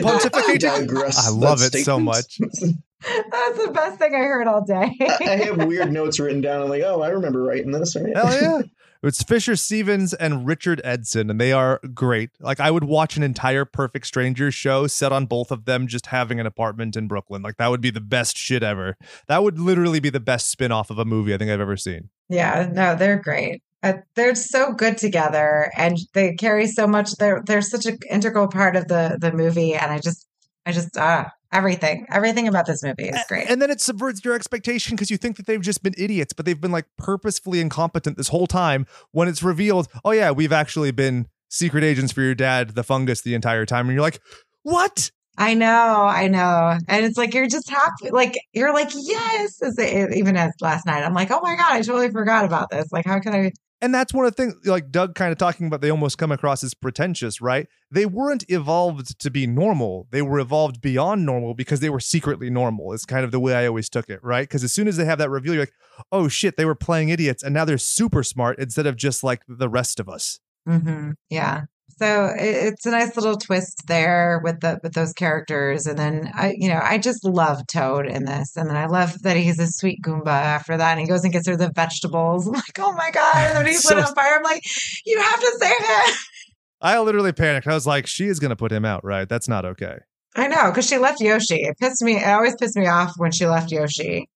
Pontificating. 0.02 0.90
I 1.18 1.30
love 1.30 1.60
That 1.60 1.74
it 1.74 1.84
so 1.86 2.00
much. 2.00 2.38
That's 2.40 3.66
the 3.66 3.72
best 3.74 4.00
thing 4.00 4.14
I 4.14 4.20
heard 4.20 4.48
all 4.48 4.64
day. 4.66 4.92
I 5.00 5.38
have 5.46 5.66
weird 5.66 5.92
notes 5.92 6.20
written 6.20 6.42
down. 6.42 6.64
I'm 6.64 6.70
like, 6.70 6.84
oh, 6.84 7.02
I 7.02 7.10
remember 7.10 7.44
writing 7.44 7.72
this. 7.72 7.96
Right? 7.96 8.16
Hell 8.16 8.34
yeah. 8.34 8.62
It's 9.06 9.22
Fisher 9.22 9.56
Stevens 9.56 10.16
and 10.16 10.48
Richard 10.48 10.82
Edson, 10.84 11.30
and 11.30 11.40
they 11.40 11.52
are 11.52 11.80
great. 11.94 12.32
Like 12.40 12.60
I 12.60 12.72
would 12.72 12.86
watch 12.86 13.18
an 13.18 13.22
entire 13.22 13.64
Perfect 13.64 14.08
Strangers 14.08 14.56
show 14.56 14.88
set 14.88 15.12
on 15.12 15.28
both 15.28 15.52
of 15.52 15.66
them 15.66 15.86
just 15.86 16.08
having 16.08 16.40
an 16.40 16.48
apartment 16.48 16.96
in 16.96 17.08
Brooklyn. 17.08 17.44
Like 17.44 17.58
that 17.58 17.70
would 17.70 17.82
be 17.82 17.92
the 17.92 18.02
best 18.02 18.36
shit 18.36 18.64
ever. 18.64 18.98
That 19.28 19.44
would 19.44 19.60
literally 19.60 20.00
be 20.00 20.10
the 20.10 20.20
best 20.20 20.50
spin-off 20.50 20.90
of 20.90 20.98
a 20.98 21.06
movie 21.06 21.36
I 21.36 21.38
think 21.38 21.52
I've 21.52 21.62
ever 21.62 21.78
seen. 21.78 22.10
Yeah, 22.30 22.68
no, 22.72 22.96
they're 22.96 23.20
great. 23.20 23.62
Uh, 23.84 23.94
they're 24.16 24.34
so 24.34 24.74
good 24.74 24.98
together, 24.98 25.72
and 25.78 26.00
they 26.16 26.34
carry 26.34 26.66
so 26.66 26.88
much. 26.88 27.12
They're 27.18 27.44
they're 27.46 27.62
such 27.62 27.86
an 27.86 28.00
integral 28.10 28.48
part 28.48 28.76
of 28.76 28.88
the 28.88 29.20
the 29.22 29.32
movie, 29.32 29.76
and 29.76 29.92
I 29.92 30.00
just 30.00 30.28
I 30.66 30.72
just 30.72 30.98
ah 30.98 31.32
everything 31.56 32.06
everything 32.12 32.48
about 32.48 32.66
this 32.66 32.84
movie 32.84 33.10
is 33.10 33.20
great. 33.28 33.50
And 33.50 33.62
then 33.62 33.70
it 33.70 33.82
subverts 33.82 34.24
your 34.24 34.34
expectation 34.34 34.96
because 34.96 35.10
you 35.10 35.18
think 35.18 35.38
that 35.38 35.46
they've 35.46 35.62
just 35.62 35.82
been 35.82 35.96
idiots, 35.98 36.34
but 36.34 36.46
they've 36.46 36.60
been 36.60 36.72
like 36.72 36.86
purposefully 36.98 37.60
incompetent 37.60 38.18
this 38.18 38.28
whole 38.28 38.48
time. 38.48 38.86
When 39.12 39.28
it's 39.28 39.42
revealed, 39.42 39.88
oh 40.04 40.12
yeah, 40.12 40.32
we've 40.32 40.54
actually 40.54 40.92
been 40.92 41.28
secret 41.50 41.84
agents 41.84 42.12
for 42.12 42.22
your 42.22 42.36
dad, 42.36 42.72
the 42.72 42.84
fungus, 42.84 43.22
the 43.22 43.34
entire 43.34 43.66
time, 43.66 43.88
and 43.88 43.94
you're 43.96 44.02
like, 44.02 44.20
what? 44.64 45.12
I 45.38 45.54
know, 45.54 46.04
I 46.04 46.28
know. 46.28 46.78
And 46.88 47.06
it's 47.06 47.18
like 47.18 47.34
you're 47.34 47.48
just 47.48 47.70
happy. 47.70 48.10
Like 48.10 48.38
you're 48.54 48.74
like, 48.74 48.90
yes. 48.96 49.62
As 49.62 49.78
it, 49.78 50.14
even 50.16 50.38
as 50.38 50.54
last 50.62 50.86
night, 50.86 51.04
I'm 51.04 51.14
like, 51.14 51.30
oh 51.32 51.42
my 51.42 51.56
God, 51.56 51.74
I 51.74 51.82
totally 51.82 52.10
forgot 52.10 52.46
about 52.46 52.70
this. 52.70 52.92
Like, 52.92 53.06
how 53.06 53.20
can 53.20 53.34
I 53.34 53.52
and 53.86 53.94
that's 53.94 54.16
one 54.16 54.26
of 54.26 54.36
the 54.36 54.44
things 54.44 54.66
like 54.66 54.90
Doug 54.90 55.14
kind 55.14 55.32
of 55.32 55.38
talking 55.38 55.68
about 55.68 55.82
they 55.82 55.92
almost 55.92 56.18
come 56.18 56.32
across 56.32 56.64
as 56.64 56.74
pretentious, 56.74 57.40
right? 57.40 57.68
They 57.92 58.08
weren't 58.08 58.44
evolved 58.50 59.20
to 59.20 59.30
be 59.30 59.46
normal. 59.46 60.08
They 60.10 60.24
were 60.24 60.40
evolved 60.40 60.82
beyond 60.82 61.24
normal 61.24 61.54
because 61.54 61.82
they 61.82 61.92
were 61.92 62.00
secretly 62.00 62.50
normal. 62.50 62.94
It's 62.94 63.06
kind 63.06 63.24
of 63.24 63.30
the 63.30 63.40
way 63.40 63.54
I 63.54 63.68
always 63.68 63.88
took 63.88 64.10
it, 64.10 64.24
right? 64.24 64.42
Because 64.42 64.64
as 64.64 64.74
soon 64.74 64.88
as 64.88 64.98
they 64.98 65.06
have 65.06 65.20
that 65.20 65.30
reveal, 65.30 65.54
you're 65.54 65.62
like, 65.62 65.74
oh 66.12 66.28
shit, 66.28 66.58
they 66.58 66.66
were 66.66 66.74
playing 66.74 67.10
idiots 67.10 67.44
and 67.44 67.54
now 67.54 67.64
they're 67.64 67.78
super 67.78 68.24
smart 68.24 68.58
instead 68.58 68.88
of 68.88 68.96
just 68.96 69.24
like 69.24 69.44
the 69.48 69.70
rest 69.70 70.00
of 70.00 70.10
us. 70.10 70.40
Mm-hmm. 70.68 71.12
Yeah. 71.30 71.66
So 71.98 72.34
it's 72.38 72.86
a 72.86 72.92
nice 72.92 73.16
little 73.16 73.38
twist 73.38 73.84
there 73.88 74.42
with 74.44 74.60
the 74.60 74.80
with 74.84 74.94
those 74.94 75.14
characters, 75.14 75.88
and 75.88 75.98
then 75.98 76.30
I, 76.34 76.54
you 76.58 76.68
know, 76.68 76.82
I 76.84 76.98
just 76.98 77.24
love 77.24 77.66
Toad 77.68 78.06
in 78.06 78.26
this, 78.26 78.58
and 78.58 78.70
then 78.70 78.76
I 78.76 78.88
love 78.88 79.22
that 79.22 79.38
he's 79.38 79.60
a 79.60 79.68
sweet 79.68 80.02
Goomba 80.02 80.28
after 80.28 80.76
that, 80.76 80.92
and 80.92 81.00
he 81.00 81.08
goes 81.08 81.24
and 81.24 81.32
gets 81.32 81.48
her 81.48 81.56
the 81.56 81.72
vegetables. 81.74 82.48
I'm 82.48 82.54
like, 82.54 82.80
oh 82.80 82.92
my 82.92 83.12
god! 83.12 83.36
And 83.36 83.58
then 83.58 83.66
he 83.68 83.74
so, 83.76 83.96
put 83.96 84.04
on 84.04 84.14
fire. 84.14 84.36
I'm 84.36 84.44
like, 84.44 84.64
you 85.06 85.22
have 85.22 85.40
to 85.40 85.58
save 85.58 85.80
him. 85.80 86.16
I 86.82 87.00
literally 87.00 87.32
panicked. 87.32 87.66
I 87.66 87.74
was 87.74 87.88
like, 87.88 88.08
she 88.08 88.26
is 88.26 88.40
going 88.40 88.50
to 88.50 88.58
put 88.58 88.74
him 88.74 88.84
out, 88.84 89.06
right? 89.06 89.28
That's 89.28 89.48
not 89.48 89.64
okay. 89.64 90.00
I 90.36 90.48
know 90.48 90.70
because 90.70 90.86
she 90.86 90.98
left 90.98 91.22
Yoshi. 91.22 91.62
It 91.62 91.78
pissed 91.78 92.02
me. 92.02 92.18
It 92.18 92.28
always 92.28 92.56
pissed 92.58 92.76
me 92.76 92.88
off 92.88 93.14
when 93.16 93.32
she 93.32 93.48
left 93.48 93.72
Yoshi, 93.72 94.28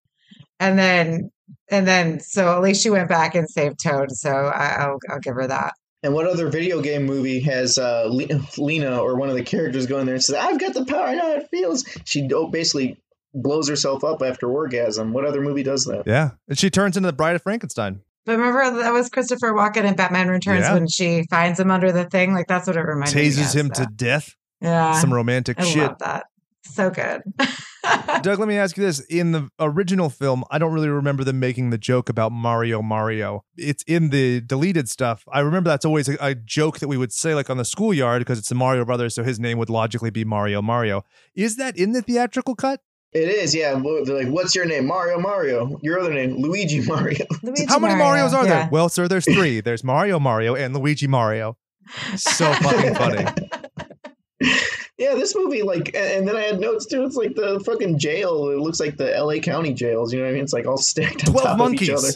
and 0.62 0.80
then 0.80 1.30
and 1.70 1.86
then 1.86 2.22
so 2.22 2.56
at 2.56 2.62
least 2.62 2.82
she 2.82 2.90
went 2.90 3.10
back 3.10 3.36
and 3.36 3.50
saved 3.50 3.84
Toad. 3.84 4.12
So 4.12 4.30
I, 4.32 4.88
will 4.88 5.00
I'll 5.10 5.20
give 5.20 5.36
her 5.36 5.48
that. 5.48 5.74
And 6.02 6.14
what 6.14 6.28
other 6.28 6.48
video 6.50 6.82
game 6.82 7.06
movie 7.06 7.42
has 7.42 7.78
uh, 7.78 8.08
Lena 8.58 9.00
or 9.00 9.16
one 9.16 9.30
of 9.30 9.36
the 9.36 9.44
characters 9.44 9.86
going 9.86 10.06
there 10.06 10.16
and 10.16 10.24
says, 10.24 10.36
"I've 10.36 10.60
got 10.60 10.74
the 10.74 10.86
power. 10.86 11.04
I 11.04 11.16
know 11.16 11.24
how 11.24 11.34
it 11.34 11.50
feels." 11.52 11.86
She 12.06 12.28
basically 12.52 12.98
blows 13.34 13.68
herself 13.68 14.04
up 14.04 14.22
after 14.22 14.50
orgasm. 14.50 15.12
What 15.12 15.26
other 15.26 15.42
movie 15.42 15.64
does 15.64 15.86
that? 15.86 16.04
Yeah, 16.06 16.32
and 16.48 16.58
she 16.58 16.70
turns 16.70 16.96
into 16.96 17.08
the 17.08 17.14
Bride 17.14 17.36
of 17.36 17.44
Frankenstein. 17.44 18.02
But 18.26 18.38
remember 18.38 18.82
that 18.82 18.94
was 18.94 19.10
Christopher 19.10 19.52
Walken 19.54 19.84
in 19.84 19.96
Batman 19.96 20.30
Returns 20.30 20.62
yeah. 20.62 20.74
when 20.74 20.88
she 20.88 21.26
finds 21.30 21.60
him 21.60 21.70
under 21.70 21.92
the 21.92 22.06
thing. 22.06 22.34
Like 22.34 22.48
that's 22.48 22.68
what 22.68 22.78
it 22.78 22.82
reminds 22.82 23.14
me. 23.14 23.28
Of. 23.28 23.34
Tases 23.34 23.56
him 23.56 23.72
so. 23.74 23.84
to 23.84 23.90
death. 23.94 24.36
Yeah, 24.62 24.94
some 24.94 25.14
romantic 25.14 25.60
I 25.60 25.64
shit. 25.64 25.84
Love 25.84 26.00
that 26.00 26.26
so 26.70 26.90
good. 26.90 27.22
Doug, 28.22 28.40
let 28.40 28.48
me 28.48 28.58
ask 28.58 28.78
you 28.78 28.84
this. 28.84 29.00
In 29.02 29.32
the 29.32 29.50
original 29.60 30.10
film, 30.10 30.44
I 30.52 30.58
don't 30.58 30.74
really 30.74 30.90
remember 30.90 31.24
them 31.24 31.40
making 31.40 31.70
the 31.70 31.78
joke 31.78 32.10
about 32.10 32.32
Mario 32.32 32.82
Mario. 32.82 33.44
It's 33.56 33.84
in 33.84 34.10
the 34.10 34.42
deleted 34.42 34.90
stuff. 34.90 35.24
I 35.32 35.40
remember 35.40 35.70
that's 35.70 35.86
always 35.86 36.10
a, 36.10 36.18
a 36.20 36.36
joke 36.36 36.80
that 36.80 36.88
we 36.88 36.98
would 36.98 37.14
say 37.14 37.36
like 37.36 37.50
on 37.50 37.58
the 37.58 37.66
schoolyard 37.66 38.20
because 38.20 38.40
it's 38.40 38.50
the 38.50 38.56
Mario 38.56 38.86
Brothers, 38.86 39.16
so 39.16 39.24
his 39.24 39.40
name 39.40 39.58
would 39.58 39.70
logically 39.70 40.10
be 40.10 40.26
Mario 40.26 40.62
Mario. 40.62 41.04
Is 41.36 41.56
that 41.58 41.78
in 41.78 41.94
the 41.94 42.02
theatrical 42.02 42.56
cut? 42.56 42.82
It 43.12 43.28
is, 43.28 43.56
yeah. 43.56 43.74
They're 43.74 44.24
like, 44.24 44.28
"What's 44.28 44.56
your 44.56 44.66
name? 44.66 44.86
Mario 44.86 45.20
Mario. 45.20 45.80
Your 45.82 46.00
other 46.00 46.14
name, 46.14 46.38
Luigi 46.38 46.82
Mario." 46.86 47.26
Luigi 47.42 47.66
How 47.66 47.80
many 47.80 47.96
Mario, 47.96 48.26
Marios 48.26 48.34
are 48.34 48.46
yeah. 48.46 48.50
there? 48.50 48.70
Well, 48.72 48.90
sir, 48.90 49.08
there's 49.08 49.26
three. 49.26 49.62
There's 49.62 49.84
Mario 49.84 50.20
Mario 50.20 50.56
and 50.56 50.76
Luigi 50.76 51.08
Mario. 51.08 51.58
So 52.16 52.54
fucking 52.54 52.96
funny. 52.96 53.26
Yeah, 55.00 55.16
this 55.16 55.34
movie, 55.34 55.62
like, 55.64 55.96
and 55.96 56.28
then 56.28 56.36
I 56.36 56.42
had 56.42 56.60
notes 56.60 56.86
too. 56.86 57.06
It's 57.06 57.16
like 57.16 57.34
the 57.34 57.62
fucking 57.66 58.00
jail. 58.00 58.50
It 58.50 58.60
looks 58.60 58.82
like 58.82 58.98
the 58.98 59.16
L.A. 59.16 59.40
County 59.40 59.74
jails. 59.74 60.12
You 60.12 60.20
know 60.20 60.26
what 60.26 60.32
I 60.32 60.34
mean? 60.34 60.44
It's 60.44 60.52
like 60.52 60.68
all 60.68 60.78
stacked 60.78 61.26
on 61.26 61.32
Twelve 61.32 61.48
top 61.48 61.58
monkeys. 61.58 61.88
of 61.90 61.96
each 61.96 61.98
other. 61.98 62.10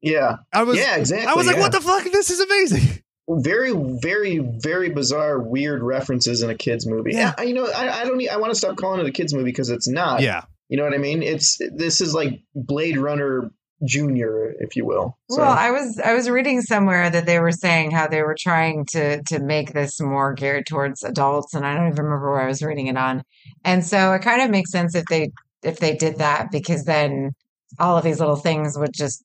Yeah, 0.00 0.36
I 0.52 0.62
was. 0.62 0.78
Yeah, 0.78 0.96
exactly. 0.96 1.26
I 1.28 1.34
was 1.34 1.46
like, 1.46 1.56
yeah. 1.56 1.62
"What 1.62 1.72
the 1.72 1.80
fuck? 1.82 2.04
This 2.04 2.30
is 2.30 2.40
amazing." 2.40 3.02
Very, 3.28 3.72
very, 4.02 4.38
very 4.38 4.88
bizarre, 4.88 5.38
weird 5.38 5.82
references 5.82 6.42
in 6.42 6.50
a 6.50 6.54
kids 6.54 6.86
movie. 6.86 7.12
Yeah, 7.12 7.34
I, 7.38 7.42
you 7.42 7.54
know, 7.54 7.66
I, 7.66 8.00
I 8.00 8.04
don't. 8.04 8.16
Need, 8.16 8.30
I 8.30 8.38
want 8.38 8.52
to 8.52 8.58
stop 8.58 8.76
calling 8.76 9.00
it 9.00 9.06
a 9.06 9.12
kids 9.12 9.34
movie 9.34 9.44
because 9.44 9.68
it's 9.68 9.86
not. 9.86 10.22
Yeah, 10.22 10.44
you 10.68 10.78
know 10.78 10.84
what 10.84 10.94
I 10.94 10.98
mean? 10.98 11.22
It's 11.22 11.60
this 11.76 12.00
is 12.00 12.14
like 12.14 12.40
Blade 12.54 12.96
Runner 12.96 13.52
junior, 13.84 14.54
if 14.58 14.76
you 14.76 14.84
will. 14.84 15.16
So. 15.30 15.38
Well, 15.38 15.50
I 15.50 15.70
was 15.70 15.98
I 15.98 16.14
was 16.14 16.28
reading 16.28 16.60
somewhere 16.60 17.10
that 17.10 17.26
they 17.26 17.40
were 17.40 17.52
saying 17.52 17.90
how 17.90 18.06
they 18.06 18.22
were 18.22 18.36
trying 18.38 18.84
to 18.86 19.22
to 19.24 19.38
make 19.38 19.72
this 19.72 20.00
more 20.00 20.34
geared 20.34 20.66
towards 20.66 21.02
adults, 21.02 21.54
and 21.54 21.66
I 21.66 21.74
don't 21.74 21.88
even 21.88 22.04
remember 22.04 22.30
where 22.30 22.42
I 22.42 22.46
was 22.46 22.62
reading 22.62 22.88
it 22.88 22.96
on. 22.96 23.22
And 23.64 23.84
so 23.84 24.12
it 24.12 24.22
kind 24.22 24.42
of 24.42 24.50
makes 24.50 24.70
sense 24.70 24.94
if 24.94 25.04
they 25.06 25.30
if 25.62 25.78
they 25.78 25.96
did 25.96 26.18
that 26.18 26.50
because 26.50 26.84
then 26.84 27.32
all 27.78 27.96
of 27.96 28.04
these 28.04 28.20
little 28.20 28.36
things 28.36 28.78
would 28.78 28.92
just 28.92 29.24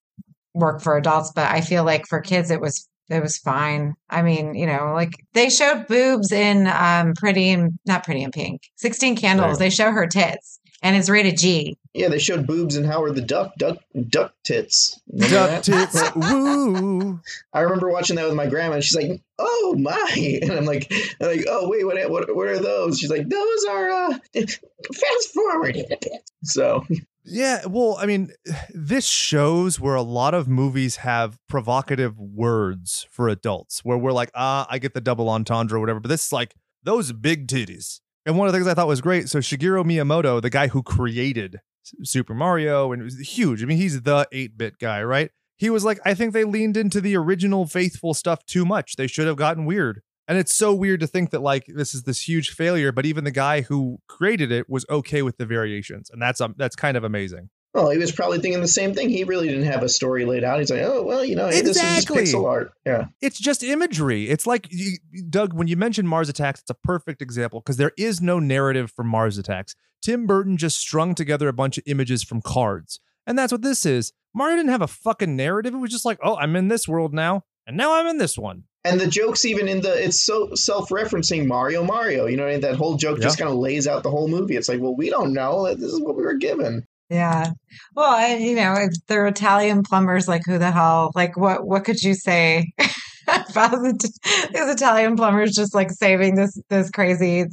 work 0.53 0.82
for 0.82 0.97
adults. 0.97 1.32
But 1.36 1.51
I 1.51 1.62
feel 1.62 1.84
like 1.84 2.08
for 2.08 2.22
kids 2.22 2.51
it 2.51 2.62
was 2.62 2.88
it 3.10 3.22
was 3.22 3.38
fine. 3.38 3.93
I 4.10 4.22
mean, 4.22 4.56
you 4.56 4.66
know, 4.66 4.93
like 4.93 5.14
they 5.34 5.49
showed 5.49 5.88
boobs 5.88 6.32
in 6.32 6.68
um 6.68 7.14
Pretty 7.16 7.49
and 7.49 7.78
not 7.86 8.03
Pretty 8.03 8.24
in 8.24 8.32
Pink, 8.32 8.62
Sixteen 8.78 9.16
Candles. 9.16 9.51
Right. 9.51 9.60
They 9.60 9.70
show 9.70 9.91
her 9.91 10.08
tits 10.08 10.60
and 10.86 10.95
it's 10.95 11.09
rated 11.09 11.36
G. 11.36 11.79
Yeah, 11.95 12.09
they 12.09 12.19
showed 12.19 12.45
boobs 12.45 12.75
and 12.75 12.86
Howard 12.86 13.15
the 13.15 13.21
Duck, 13.21 13.55
duck, 13.57 13.79
duck 14.09 14.36
tits. 14.43 15.01
duck 15.17 15.63
tits, 15.63 15.99
woo! 16.15 17.19
I 17.51 17.61
remember 17.61 17.89
watching 17.89 18.17
that 18.17 18.27
with 18.27 18.36
my 18.36 18.45
grandma, 18.45 18.75
and 18.75 18.83
she's 18.83 18.95
like, 18.95 19.19
"Oh 19.39 19.75
my!" 19.79 20.39
And 20.43 20.51
I'm 20.51 20.65
like, 20.65 20.91
I'm 21.19 21.27
like, 21.27 21.45
"Oh 21.49 21.67
wait, 21.67 21.86
what, 21.86 21.97
what, 22.11 22.36
what 22.36 22.47
are 22.47 22.59
those?" 22.59 22.99
She's 22.99 23.09
like, 23.09 23.27
"Those 23.27 23.65
are 23.67 23.89
uh, 23.89 24.19
fast 24.33 25.33
forward 25.33 25.75
a 25.75 25.88
bit." 25.88 26.29
So 26.43 26.86
yeah, 27.23 27.65
well, 27.65 27.97
I 27.99 28.05
mean, 28.05 28.31
this 28.69 29.07
shows 29.07 29.79
where 29.79 29.95
a 29.95 30.03
lot 30.03 30.36
of 30.36 30.47
movies 30.47 30.97
have 30.97 31.39
provocative 31.47 32.19
words 32.19 33.07
for 33.09 33.27
adults, 33.27 33.83
where 33.83 33.97
we're 33.97 34.11
like, 34.11 34.29
ah, 34.36 34.67
I 34.69 34.77
get 34.77 34.93
the 34.93 35.01
double 35.01 35.29
entendre 35.29 35.77
or 35.77 35.81
whatever, 35.81 35.99
but 35.99 36.09
this 36.09 36.27
is 36.27 36.31
like 36.31 36.53
those 36.83 37.11
big 37.11 37.47
titties 37.47 38.01
and 38.26 38.38
one 38.38 38.47
of 38.47 38.53
the 38.53 38.59
things 38.59 38.67
I 38.67 38.73
thought 38.73 38.88
was 38.88 39.01
great. 39.01 39.30
So 39.30 39.39
Shigeru 39.39 39.84
Miyamoto, 39.84 40.41
the 40.41 40.49
guy 40.49 40.67
who 40.67 40.82
created 40.82 41.61
Super 42.03 42.34
Mario, 42.34 42.91
and 42.91 43.01
it 43.01 43.05
was 43.05 43.19
huge. 43.19 43.61
I 43.61 43.65
mean, 43.65 43.78
he's 43.78 44.01
the 44.01 44.28
8-bit 44.34 44.80
guy, 44.80 45.03
right? 45.03 45.32
He 45.57 45.69
was 45.69 45.86
like, 45.86 45.99
I 46.03 46.13
think 46.13 46.34
they 46.34 46.43
leaned 46.43 46.76
into 46.76 46.99
the 46.99 47.15
original 47.15 47.65
faithful 47.65 48.13
stuff 48.13 48.45
too 48.45 48.65
much. 48.65 48.95
They 48.95 49.07
should 49.07 49.28
have 49.28 49.38
gotten 49.38 49.65
weird. 49.65 50.01
And 50.28 50.38
it's 50.38 50.55
so 50.55 50.73
weird 50.73 51.01
to 51.01 51.07
think 51.07 51.30
that 51.30 51.41
like 51.41 51.65
this 51.67 51.93
is 51.93 52.03
this 52.03 52.28
huge 52.28 52.49
failure, 52.49 52.91
but 52.91 53.05
even 53.05 53.23
the 53.23 53.32
guy 53.32 53.61
who 53.61 53.99
created 54.07 54.51
it 54.51 54.67
was 54.67 54.86
okay 54.89 55.21
with 55.21 55.38
the 55.38 55.45
variations, 55.45 56.09
and 56.09 56.19
that's 56.19 56.41
um, 56.41 56.55
that's 56.57 56.76
kind 56.76 56.97
of 56.97 57.03
amazing. 57.03 57.49
Well, 57.76 57.89
he 57.89 57.97
was 57.97 58.13
probably 58.13 58.39
thinking 58.39 58.61
the 58.61 58.69
same 58.69 58.93
thing. 58.93 59.09
He 59.09 59.26
really 59.26 59.49
didn't 59.49 59.65
have 59.65 59.84
a 59.84 59.89
story 59.89 60.23
laid 60.23 60.45
out. 60.45 60.59
He's 60.59 60.71
like, 60.71 60.82
oh, 60.82 61.03
well, 61.03 61.26
you 61.26 61.36
know, 61.36 61.49
hey, 61.49 61.59
exactly. 61.59 62.21
this 62.21 62.30
is 62.30 62.32
just 62.32 62.36
pixel 62.36 62.49
art. 62.49 62.71
Yeah. 62.86 63.07
It's 63.21 63.38
just 63.38 63.63
imagery. 63.63 64.30
It's 64.30 64.47
like, 64.47 64.67
you, 64.71 64.97
Doug, 65.30 65.51
when 65.53 65.67
you 65.67 65.76
mentioned 65.76 66.07
Mars 66.07 66.30
Attacks, 66.30 66.61
it's 66.61 66.69
a 66.69 66.76
perfect 66.76 67.21
example 67.21 67.59
because 67.59 67.76
there 67.76 67.91
is 67.97 68.21
no 68.21 68.39
narrative 68.39 68.93
for 68.95 69.03
Mars 69.03 69.38
Attacks. 69.38 69.76
Tim 70.01 70.26
Burton 70.26 70.55
just 70.55 70.78
strung 70.78 71.15
together 71.15 71.49
a 71.49 71.53
bunch 71.53 71.78
of 71.78 71.84
images 71.86 72.23
from 72.23 72.41
cards. 72.41 73.01
And 73.28 73.38
that's 73.38 73.51
what 73.51 73.61
this 73.61 73.86
is. 73.86 74.13
Mario 74.34 74.55
didn't 74.55 74.71
have 74.71 74.82
a 74.82 74.88
fucking 74.88 75.36
narrative. 75.36 75.73
It 75.73 75.78
was 75.78 75.91
just 75.91 76.05
like, 76.05 76.19
oh, 76.23 76.38
I'm 76.38 76.55
in 76.55 76.69
this 76.69 76.88
world 76.88 77.13
now, 77.13 77.43
and 77.67 77.76
now 77.76 77.93
I'm 77.95 78.07
in 78.07 78.19
this 78.19 78.38
one. 78.38 78.63
And 78.86 79.01
the 79.01 79.07
jokes, 79.07 79.43
even 79.43 79.67
in 79.67 79.82
the, 79.82 79.91
it's 80.01 80.26
so 80.26 80.51
self-referencing 80.53 81.47
Mario, 81.47 81.84
Mario. 81.84 82.28
You 82.28 82.38
know, 82.38 82.45
I 82.45 82.51
mean? 82.51 82.61
that 82.61 82.76
whole 82.76 82.95
joke 82.95 83.17
yeah. 83.17 83.23
just 83.23 83.38
kind 83.38 83.49
of 83.49 83.57
lays 83.57 83.88
out 83.88 84.03
the 84.03 84.11
whole 84.11 84.28
movie. 84.28 84.55
It's 84.55 84.69
like, 84.69 84.80
well, 84.80 84.95
we 84.95 85.09
don't 85.09 85.34
know. 85.34 85.73
This 85.73 85.91
is 85.91 85.99
what 85.99 86.15
we 86.15 86.23
were 86.23 86.36
given. 86.36 86.86
Yeah. 87.10 87.51
Well, 87.95 88.38
you 88.38 88.56
know, 88.56 88.74
if 88.74 88.91
they're 89.08 89.28
Italian 89.28 89.84
plumbers, 89.84 90.28
like 90.28 90.41
who 90.45 90.58
the 90.58 90.72
hell? 90.72 91.12
Like, 91.16 91.38
what 91.38 91.68
what 91.68 91.84
could 91.86 92.01
you 92.01 92.16
say 92.16 92.72
about 93.28 93.72
the, 93.72 94.12
these 94.53 94.70
Italian 94.70 95.16
plumbers 95.16 95.53
just 95.53 95.76
like 95.76 95.91
saving 95.91 96.36
this 96.36 96.60
this 96.70 96.89
crazy 96.89 97.45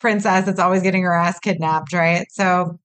princess 0.00 0.46
that's 0.46 0.60
always 0.60 0.82
getting 0.82 1.02
her 1.02 1.14
ass 1.14 1.38
kidnapped, 1.38 1.92
right? 1.92 2.26
So, 2.30 2.78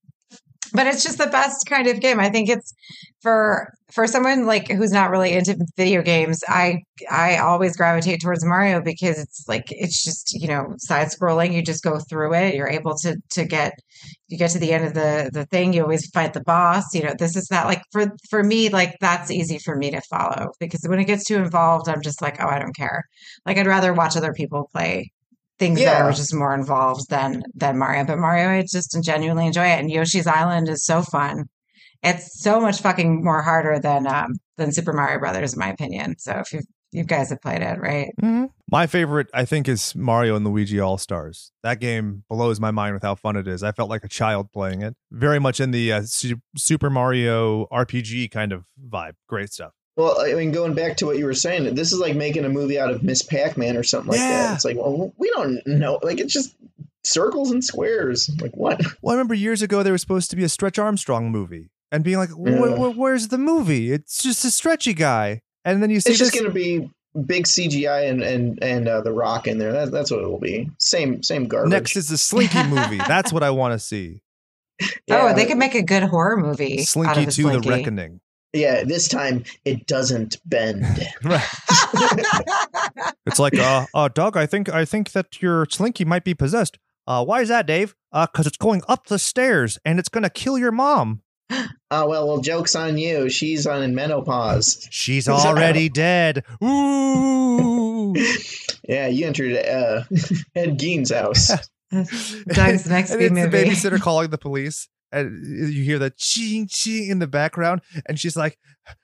but 0.73 0.87
it's 0.87 1.03
just 1.03 1.17
the 1.17 1.27
best 1.27 1.65
kind 1.65 1.87
of 1.87 1.99
game. 1.99 2.19
I 2.19 2.29
think 2.29 2.49
it's 2.49 2.73
for 3.21 3.73
for 3.91 4.05
someone 4.05 4.45
like 4.45 4.69
who's 4.69 4.91
not 4.91 5.09
really 5.09 5.33
into 5.33 5.57
video 5.75 6.01
games. 6.01 6.43
I 6.47 6.83
I 7.09 7.37
always 7.37 7.75
gravitate 7.75 8.21
towards 8.21 8.45
Mario 8.45 8.81
because 8.81 9.19
it's 9.19 9.45
like 9.47 9.65
it's 9.69 10.03
just 10.03 10.33
you 10.33 10.47
know 10.47 10.75
side 10.77 11.07
scrolling. 11.07 11.53
You 11.53 11.61
just 11.61 11.83
go 11.83 11.99
through 11.99 12.33
it. 12.35 12.55
You're 12.55 12.69
able 12.69 12.95
to 12.99 13.17
to 13.31 13.45
get 13.45 13.73
you 14.27 14.37
get 14.37 14.51
to 14.51 14.59
the 14.59 14.71
end 14.71 14.85
of 14.85 14.93
the 14.93 15.29
the 15.33 15.45
thing. 15.45 15.73
You 15.73 15.83
always 15.83 16.09
fight 16.11 16.33
the 16.33 16.43
boss. 16.43 16.93
You 16.93 17.03
know 17.03 17.13
this 17.17 17.35
is 17.35 17.49
not 17.51 17.67
like 17.67 17.81
for 17.91 18.11
for 18.29 18.43
me 18.43 18.69
like 18.69 18.95
that's 19.01 19.31
easy 19.31 19.59
for 19.59 19.75
me 19.75 19.91
to 19.91 20.01
follow 20.01 20.51
because 20.59 20.81
when 20.87 20.99
it 20.99 21.05
gets 21.05 21.25
too 21.25 21.37
involved, 21.37 21.89
I'm 21.89 22.01
just 22.01 22.21
like 22.21 22.41
oh 22.41 22.47
I 22.47 22.59
don't 22.59 22.75
care. 22.75 23.03
Like 23.45 23.57
I'd 23.57 23.67
rather 23.67 23.93
watch 23.93 24.15
other 24.15 24.33
people 24.33 24.69
play 24.71 25.11
things 25.59 25.79
that 25.79 25.85
Yeah. 25.85 26.03
are 26.05 26.11
just 26.11 26.33
more 26.33 26.53
involved 26.55 27.09
than 27.09 27.43
than 27.53 27.77
Mario. 27.77 28.05
But 28.05 28.17
Mario, 28.17 28.49
I 28.49 28.61
just 28.61 28.97
genuinely 29.03 29.45
enjoy 29.47 29.65
it, 29.67 29.79
and 29.79 29.91
Yoshi's 29.91 30.27
Island 30.27 30.69
is 30.69 30.85
so 30.85 31.01
fun. 31.01 31.45
It's 32.01 32.41
so 32.41 32.59
much 32.61 32.81
fucking 32.81 33.23
more 33.23 33.41
harder 33.41 33.77
than 33.79 34.07
um 34.07 34.33
than 34.57 34.71
Super 34.71 34.93
Mario 34.93 35.19
Brothers, 35.19 35.53
in 35.53 35.59
my 35.59 35.69
opinion. 35.69 36.15
So 36.17 36.33
if 36.39 36.53
you 36.53 36.61
you 36.91 37.03
guys 37.03 37.29
have 37.29 37.39
played 37.39 37.61
it, 37.61 37.77
right? 37.79 38.09
My 38.71 38.87
favorite, 38.87 39.27
I 39.31 39.45
think, 39.45 39.67
is 39.67 39.93
Mario 39.95 40.35
and 40.35 40.43
Luigi 40.43 40.79
All 40.79 40.97
Stars. 40.97 41.51
That 41.61 41.79
game 41.79 42.23
blows 42.29 42.59
my 42.59 42.71
mind 42.71 42.95
with 42.95 43.03
how 43.03 43.13
fun 43.13 43.35
it 43.35 43.47
is. 43.47 43.61
I 43.61 43.71
felt 43.71 43.91
like 43.91 44.03
a 44.03 44.07
child 44.07 44.51
playing 44.51 44.81
it. 44.81 44.95
Very 45.11 45.37
much 45.39 45.59
in 45.59 45.69
the 45.69 45.91
uh, 45.93 46.01
Su- 46.05 46.41
Super 46.57 46.89
Mario 46.89 47.67
RPG 47.71 48.31
kind 48.31 48.51
of 48.51 48.63
vibe. 48.89 49.13
Great 49.27 49.53
stuff. 49.53 49.73
Well, 49.99 50.21
I 50.21 50.33
mean, 50.33 50.51
going 50.51 50.73
back 50.75 50.95
to 50.97 51.05
what 51.05 51.17
you 51.17 51.25
were 51.25 51.33
saying, 51.33 51.75
this 51.75 51.91
is 51.91 51.99
like 51.99 52.15
making 52.15 52.45
a 52.45 52.49
movie 52.49 52.79
out 52.79 52.89
of 52.89 53.03
Miss 53.03 53.21
Pac-Man 53.21 53.75
or 53.75 53.83
something 53.83 54.11
like 54.11 54.19
Yeah. 54.19 54.43
that. 54.47 54.55
It's 54.55 54.63
like, 54.65 54.77
well, 54.77 55.13
we 55.17 55.29
don't 55.31 55.59
know. 55.67 55.99
Like, 56.01 56.19
it's 56.21 56.31
just 56.33 56.55
circles 57.03 57.51
and 57.51 57.61
squares. 57.63 58.29
Like, 58.41 58.55
what? 58.55 58.81
Well, 59.01 59.11
I 59.11 59.15
remember 59.15 59.33
years 59.33 59.61
ago 59.61 59.83
there 59.83 59.91
was 59.91 60.01
supposed 60.01 60.29
to 60.29 60.35
be 60.37 60.43
a 60.45 60.49
Stretch 60.49 60.79
Armstrong 60.79 61.31
movie, 61.31 61.69
and 61.91 62.03
being 62.03 62.17
like, 62.17 62.29
"Wh- 62.29 62.49
Yeah. 62.49 62.87
"Where's 62.95 63.27
the 63.27 63.37
movie? 63.37 63.91
It's 63.91 64.23
just 64.23 64.45
a 64.45 64.51
stretchy 64.51 64.93
guy." 64.93 65.41
And 65.65 65.83
then 65.83 65.89
you 65.89 65.99
see 65.99 66.11
It's 66.11 66.19
just 66.19 66.33
going 66.33 66.45
to 66.45 66.51
be 66.51 66.89
big 67.25 67.45
CGI 67.45 68.07
and 68.09 68.21
and 68.23 68.63
and 68.63 68.87
uh, 68.87 69.01
the 69.01 69.11
Rock 69.11 69.47
in 69.47 69.57
there. 69.57 69.73
That, 69.73 69.91
that's 69.91 70.11
what 70.11 70.21
it 70.21 70.27
will 70.29 70.39
be. 70.39 70.69
Same 70.79 71.21
same 71.23 71.47
garbage. 71.47 71.71
Next 71.71 71.95
is 71.97 72.07
the 72.07 72.17
Slinky 72.17 72.63
movie. 72.63 72.97
That's 73.07 73.33
what 73.33 73.43
I 73.43 73.49
want 73.49 73.73
to 73.73 73.79
see. 73.79 74.21
Oh, 75.11 75.33
they 75.35 75.45
could 75.45 75.57
make 75.57 75.75
a 75.75 75.81
good 75.81 76.03
horror 76.03 76.37
movie. 76.37 76.83
Slinky 76.83 77.19
of 77.23 77.25
to 77.25 77.31
Slinky. 77.31 77.67
the 77.69 77.75
Reckoning. 77.75 78.21
Yeah. 78.53 78.83
This 78.83 79.07
time 79.07 79.43
it 79.65 79.85
doesn't 79.87 80.37
bend. 80.45 80.85
Right. 81.23 81.43
It's 83.25 83.39
like, 83.39 83.57
uh, 83.57 83.85
uh, 83.93 84.07
Doug, 84.07 84.35
I 84.37 84.45
think 84.45 84.69
I 84.69 84.85
think 84.85 85.11
that 85.11 85.41
your 85.41 85.65
Slinky 85.69 86.05
might 86.05 86.23
be 86.23 86.33
possessed. 86.33 86.77
Uh, 87.05 87.23
why 87.23 87.41
is 87.41 87.49
that, 87.49 87.65
Dave? 87.67 87.95
Uh, 88.11 88.25
because 88.31 88.47
it's 88.47 88.57
going 88.57 88.81
up 88.87 89.07
the 89.07 89.19
stairs 89.19 89.77
and 89.85 89.99
it's 89.99 90.09
gonna 90.09 90.29
kill 90.29 90.57
your 90.57 90.71
mom. 90.71 91.21
Oh 91.51 91.67
well, 92.07 92.27
well, 92.27 92.37
jokes 92.41 92.75
on 92.75 92.97
you. 92.97 93.29
She's 93.29 93.67
on 93.67 93.93
menopause. 93.95 94.87
She's 94.91 95.27
already 95.29 95.89
dead. 95.89 96.43
Ooh. 96.63 98.15
Yeah, 98.87 99.05
you 99.05 99.27
entered 99.27 99.55
uh, 99.55 100.01
Ed 100.55 100.79
Gein's 100.79 101.11
house. 101.11 101.51
Doug's 101.91 102.87
next 102.89 103.11
and 103.11 103.19
big 103.19 103.31
it's 103.31 103.33
movie. 103.33 103.41
the 103.45 103.65
babysitter 103.65 103.99
calling 104.01 104.31
the 104.31 104.39
police, 104.39 104.89
and 105.11 105.45
you 105.45 105.83
hear 105.83 105.99
the 105.99 106.11
ching 106.11 106.67
ching 106.67 107.09
in 107.09 107.19
the 107.19 107.27
background, 107.27 107.81
and 108.05 108.19
she's 108.19 108.37
like, 108.37 108.57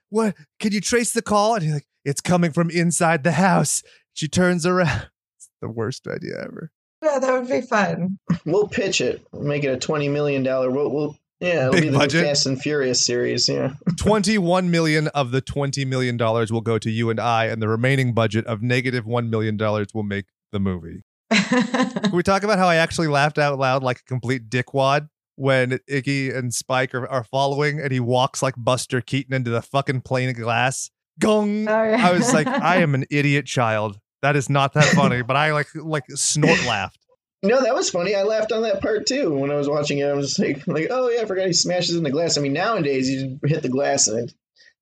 "What? 0.09 0.35
Can 0.59 0.71
you 0.71 0.81
trace 0.81 1.13
the 1.13 1.21
call?" 1.21 1.55
And 1.55 1.63
he's 1.63 1.73
like, 1.73 1.87
"It's 2.03 2.21
coming 2.21 2.51
from 2.51 2.69
inside 2.69 3.23
the 3.23 3.33
house." 3.33 3.81
She 4.13 4.27
turns 4.27 4.65
around. 4.65 5.09
It's 5.37 5.49
the 5.61 5.69
worst 5.69 6.07
idea 6.07 6.39
ever. 6.39 6.71
Yeah, 7.03 7.19
that 7.19 7.33
would 7.33 7.49
be 7.49 7.61
fun. 7.61 8.19
We'll 8.45 8.69
pitch 8.69 9.01
it. 9.01 9.25
We'll 9.31 9.43
make 9.43 9.63
it 9.63 9.67
a 9.67 9.77
twenty 9.77 10.07
million 10.07 10.43
dollar. 10.43 10.71
We'll, 10.71 10.89
we'll 10.89 11.17
yeah, 11.39 11.67
it'll 11.67 11.73
Big 11.73 11.83
be 11.83 11.89
the 11.89 11.97
budget. 11.97 12.23
Fast 12.23 12.45
and 12.45 12.59
Furious 12.59 13.05
series. 13.05 13.49
Yeah. 13.49 13.73
21 13.97 14.71
million 14.71 15.07
of 15.09 15.31
the 15.31 15.41
20 15.41 15.83
million 15.85 16.15
dollars 16.17 16.51
will 16.51 16.61
go 16.61 16.77
to 16.79 16.89
you 16.89 17.09
and 17.09 17.19
I, 17.19 17.45
and 17.45 17.61
the 17.61 17.67
remaining 17.67 18.13
budget 18.13 18.45
of 18.45 18.61
negative 18.61 19.05
1 19.05 19.29
million 19.29 19.57
dollars 19.57 19.87
will 19.93 20.03
make 20.03 20.25
the 20.51 20.59
movie. 20.59 21.03
Can 21.31 22.11
we 22.13 22.23
talk 22.23 22.43
about 22.43 22.57
how 22.57 22.67
I 22.67 22.75
actually 22.75 23.07
laughed 23.07 23.37
out 23.37 23.57
loud 23.59 23.83
like 23.83 23.99
a 23.99 24.03
complete 24.03 24.49
dickwad 24.49 25.09
when 25.35 25.79
Iggy 25.89 26.35
and 26.35 26.53
Spike 26.53 26.93
are, 26.95 27.07
are 27.07 27.23
following 27.23 27.79
and 27.79 27.91
he 27.91 27.99
walks 27.99 28.41
like 28.41 28.55
Buster 28.57 29.01
Keaton 29.01 29.33
into 29.33 29.51
the 29.51 29.61
fucking 29.61 30.01
plane 30.01 30.29
of 30.29 30.35
glass? 30.35 30.89
Gong! 31.19 31.67
Oh, 31.67 31.83
yeah. 31.83 32.07
I 32.07 32.11
was 32.11 32.33
like, 32.33 32.47
I 32.47 32.77
am 32.77 32.93
an 32.95 33.05
idiot 33.11 33.45
child. 33.45 33.99
That 34.21 34.35
is 34.35 34.49
not 34.49 34.73
that 34.73 34.85
funny, 34.85 35.21
but 35.21 35.35
I 35.35 35.53
like 35.53 35.67
like 35.75 36.05
snort 36.09 36.63
laughed. 36.67 36.99
No, 37.43 37.61
that 37.61 37.75
was 37.75 37.89
funny. 37.89 38.15
I 38.15 38.23
laughed 38.23 38.51
on 38.51 38.63
that 38.63 38.81
part 38.81 39.05
too 39.05 39.33
when 39.33 39.51
I 39.51 39.55
was 39.55 39.69
watching 39.69 39.99
it. 39.99 40.07
I 40.07 40.13
was 40.13 40.39
like, 40.39 40.65
like, 40.67 40.87
oh 40.89 41.09
yeah, 41.09 41.21
I 41.21 41.25
forgot 41.25 41.47
he 41.47 41.53
smashes 41.53 41.95
in 41.95 42.03
the 42.03 42.09
glass. 42.09 42.37
I 42.37 42.41
mean, 42.41 42.53
nowadays 42.53 43.09
you 43.09 43.39
hit 43.45 43.61
the 43.61 43.69
glass 43.69 44.07
and 44.07 44.27
it, 44.29 44.33